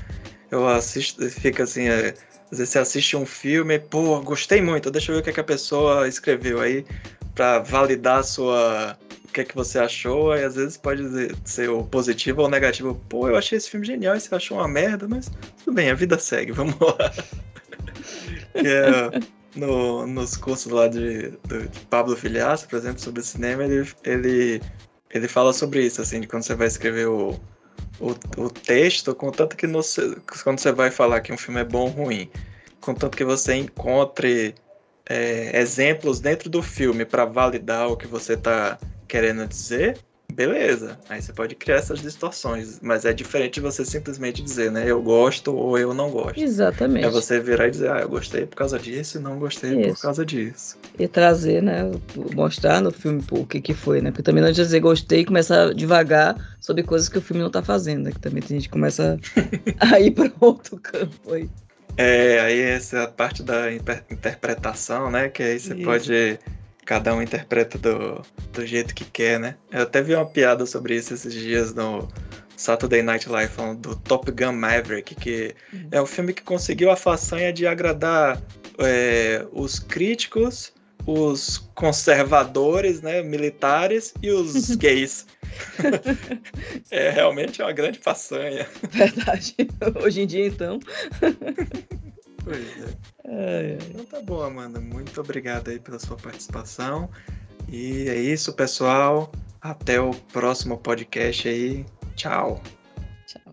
eu 0.50 0.68
assisto, 0.68 1.30
fica 1.30 1.64
assim, 1.64 1.88
é, 1.88 2.14
às 2.52 2.60
vezes 2.60 2.70
você 2.70 2.80
assiste 2.80 3.18
um 3.18 3.26
filme, 3.26 3.80
pô, 3.80 4.22
gostei 4.22 4.62
muito, 4.62 4.90
deixa 4.90 5.12
eu 5.12 5.16
ver 5.16 5.22
o 5.22 5.24
que, 5.24 5.30
é 5.32 5.34
que 5.34 5.40
a 5.40 5.44
pessoa 5.44 6.08
escreveu 6.08 6.62
aí, 6.62 6.86
para 7.36 7.60
validar 7.60 8.24
sua 8.24 8.98
o 9.26 9.32
que 9.36 9.42
é 9.42 9.44
que 9.44 9.54
você 9.54 9.78
achou, 9.78 10.34
e 10.34 10.44
às 10.44 10.56
vezes 10.56 10.78
pode 10.78 11.04
ser 11.44 11.70
o 11.70 11.84
positivo 11.84 12.42
ou 12.42 12.48
o 12.48 12.50
negativo. 12.50 12.96
Pô, 13.10 13.28
eu 13.28 13.36
achei 13.36 13.58
esse 13.58 13.70
filme 13.70 13.86
genial 13.86 14.16
e 14.16 14.22
você 14.22 14.34
achou 14.34 14.58
uma 14.58 14.68
merda, 14.68 15.10
mas 15.10 15.30
tudo 15.62 15.76
bem, 15.76 15.92
a 15.92 15.94
vida 15.94 16.18
segue, 16.18 16.54
vamos 16.54 16.80
lá. 16.80 17.12
é, 18.56 19.20
no, 19.56 20.06
nos 20.06 20.36
cursos 20.36 20.72
lá 20.72 20.88
de, 20.88 21.32
de 21.32 21.80
Pablo 21.90 22.16
Filhaço, 22.16 22.68
por 22.68 22.78
exemplo, 22.78 23.00
sobre 23.00 23.24
cinema, 23.24 23.64
ele, 23.64 23.90
ele, 24.04 24.62
ele 25.10 25.28
fala 25.28 25.54
sobre 25.54 25.86
isso, 25.86 26.02
assim, 26.02 26.22
de 26.22 26.28
quando 26.28 26.44
você 26.44 26.56
vai 26.56 26.68
escrever 26.68 27.08
o, 27.08 27.40
o, 28.00 28.10
o 28.38 28.50
texto, 28.50 29.16
contanto 29.16 29.56
que 29.56 29.68
no, 29.68 29.82
quando 30.44 30.60
você 30.60 30.72
vai 30.72 30.92
falar 30.92 31.22
que 31.22 31.32
um 31.32 31.38
filme 31.38 31.62
é 31.62 31.64
bom 31.64 31.84
ou 31.84 31.90
ruim, 31.90 32.30
contanto 32.82 33.18
que 33.18 33.24
você 33.24 33.56
encontre 33.56 34.56
é, 35.08 35.60
exemplos 35.60 36.20
dentro 36.20 36.50
do 36.50 36.62
filme 36.62 37.06
para 37.06 37.26
validar 37.26 37.88
o 37.88 37.98
que 37.98 38.08
você 38.08 38.34
está 38.34 38.78
querendo 39.08 39.48
dizer, 39.48 39.98
beleza. 40.34 41.00
Aí 41.10 41.22
você 41.22 41.32
pode 41.32 41.56
criar 41.56 41.78
essas 41.78 42.02
distorções, 42.02 42.80
mas 42.82 43.06
é 43.06 43.14
diferente 43.14 43.56
de 43.56 43.62
você 43.62 43.86
simplesmente 43.86 44.42
dizer, 44.42 44.72
né, 44.72 44.84
eu 44.86 45.02
gosto 45.02 45.56
ou 45.56 45.78
eu 45.78 45.94
não 45.94 46.10
gosto. 46.12 46.40
Exatamente. 46.40 47.06
É 47.06 47.10
você 47.10 47.40
virar 47.40 47.68
e 47.68 47.72
dizer, 47.72 47.92
ah, 47.92 48.00
eu 48.00 48.10
gostei 48.10 48.46
por 48.46 48.56
causa 48.56 48.78
disso 48.78 49.18
e 49.18 49.22
não 49.22 49.40
gostei 49.40 49.80
Isso. 49.80 49.96
por 49.96 50.02
causa 50.02 50.26
disso. 50.26 50.78
E 51.00 51.08
trazer, 51.08 51.62
né, 51.62 51.90
mostrar 52.34 52.82
no 52.82 52.92
filme 52.92 53.24
o 53.32 53.46
que 53.46 53.62
que 53.62 53.74
foi, 53.74 54.02
né, 54.02 54.12
porque 54.12 54.24
também 54.24 54.42
não 54.42 54.50
adianta 54.50 54.68
dizer 54.68 54.80
gostei 54.80 55.22
e 55.22 55.26
começar 55.26 55.74
devagar 55.74 56.36
sobre 56.60 56.84
coisas 56.84 57.08
que 57.08 57.18
o 57.18 57.22
filme 57.22 57.42
não 57.42 57.50
tá 57.50 57.62
fazendo, 57.62 58.04
né, 58.04 58.12
que 58.12 58.20
também 58.20 58.42
tem 58.42 58.58
gente 58.58 58.68
que 58.68 58.74
começa 58.74 59.18
a 59.80 60.00
ir 60.00 60.12
para 60.12 60.32
outro 60.40 60.78
campo 60.78 61.34
aí. 61.34 61.50
É, 61.98 62.42
aí 62.42 62.60
essa 62.60 62.98
é 62.98 63.08
parte 63.08 63.42
da 63.42 63.72
interpretação, 63.72 65.10
né, 65.10 65.30
que 65.30 65.42
aí 65.42 65.60
você 65.60 65.74
Isso. 65.74 65.84
pode 65.84 66.40
cada 66.86 67.14
um 67.14 67.22
interpreta 67.22 67.78
do, 67.78 68.22
do 68.54 68.66
jeito 68.66 68.94
que 68.94 69.04
quer, 69.04 69.40
né? 69.40 69.56
Eu 69.72 69.82
até 69.82 70.02
vi 70.02 70.14
uma 70.14 70.26
piada 70.26 70.66
sobre 70.66 70.96
isso 70.96 71.14
esses 71.14 71.34
dias 71.34 71.74
no 71.74 72.08
Saturday 72.56 73.02
Night 73.02 73.28
Live, 73.28 73.52
falando 73.52 73.80
do 73.90 73.96
Top 73.96 74.32
Gun 74.32 74.54
Maverick, 74.54 75.16
que 75.16 75.56
uhum. 75.74 75.88
é 75.92 76.02
um 76.02 76.06
filme 76.06 76.34
que 76.34 76.44
conseguiu 76.44 76.92
a 76.92 76.96
façanha 76.96 77.52
de 77.52 77.68
agradar 77.68 78.42
é, 78.78 79.46
os 79.52 79.80
críticos, 79.80 80.74
os 81.06 81.70
conservadores, 81.76 83.02
né, 83.02 83.22
militares 83.22 84.14
e 84.22 84.32
os 84.32 84.74
gays. 84.78 85.26
é 86.92 87.10
realmente 87.10 87.62
uma 87.62 87.72
grande 87.72 88.00
façanha. 88.00 88.68
Verdade. 88.90 89.56
Hoje 90.04 90.22
em 90.22 90.28
dia, 90.28 90.48
então. 90.48 90.80
Pois 92.46 92.94
é. 93.26 93.78
Então 93.90 94.06
tá 94.06 94.22
bom, 94.22 94.42
Amanda. 94.44 94.80
Muito 94.80 95.20
obrigado 95.20 95.70
aí 95.70 95.80
pela 95.80 95.98
sua 95.98 96.16
participação. 96.16 97.10
E 97.68 98.08
é 98.08 98.16
isso, 98.16 98.54
pessoal. 98.54 99.32
Até 99.60 100.00
o 100.00 100.12
próximo 100.32 100.78
podcast 100.78 101.50
aí. 101.50 101.84
Tchau. 102.16 102.62
Tchau. 103.26 103.52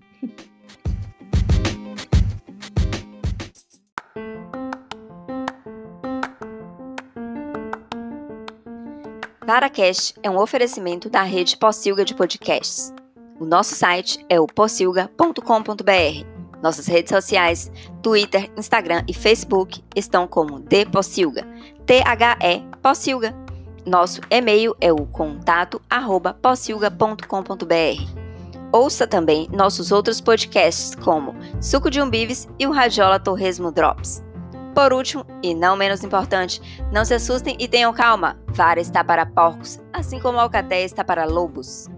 VaraCast 9.45 10.15
é 10.23 10.31
um 10.31 10.39
oferecimento 10.39 11.09
da 11.09 11.23
rede 11.23 11.57
Possilga 11.57 12.05
de 12.05 12.15
podcasts. 12.15 12.93
O 13.41 13.47
nosso 13.47 13.75
site 13.75 14.25
é 14.29 14.39
o 14.39 14.47
possilga.com.br. 14.47 16.32
Nossas 16.63 16.87
redes 16.87 17.11
sociais, 17.11 17.71
Twitter, 18.03 18.51
Instagram 18.57 19.03
e 19.09 19.13
Facebook 19.13 19.83
estão 19.97 20.27
como 20.27 20.61
The 20.61 20.85
Possilga, 20.85 21.47
T-H-E 21.85 22.63
Possilga. 22.81 23.35
Nosso 23.85 24.21
e-mail 24.31 24.77
é 24.81 24.93
o 24.93 25.05
contato 25.07 25.83
arroba 25.91 26.33
possilga.com.br. 26.35 28.23
Ouça 28.73 29.07
também 29.07 29.49
nossos 29.53 29.91
outros 29.91 30.21
podcasts 30.21 30.95
como 30.95 31.35
Suco 31.61 31.91
de 31.91 32.01
Umbives 32.01 32.49
e 32.59 32.67
o 32.67 32.71
Radiola 32.71 33.19
Torresmo 33.19 33.73
Drops. 33.73 34.25
Por 34.75 34.93
último, 34.93 35.27
e 35.43 35.55
não 35.55 35.77
menos 35.77 36.03
importante, 36.03 36.63
não 36.91 37.05
se 37.05 37.13
assustem 37.13 37.57
e 37.59 37.69
tenham 37.69 37.93
calma. 37.93 38.39
Vara 38.49 38.81
está 38.81 39.05
para 39.05 39.27
porcos, 39.27 39.79
assim 39.93 40.19
como 40.19 40.39
a 40.39 40.43
alcatéia 40.43 40.85
está 40.85 41.05
para 41.05 41.27
lobos. 41.27 41.89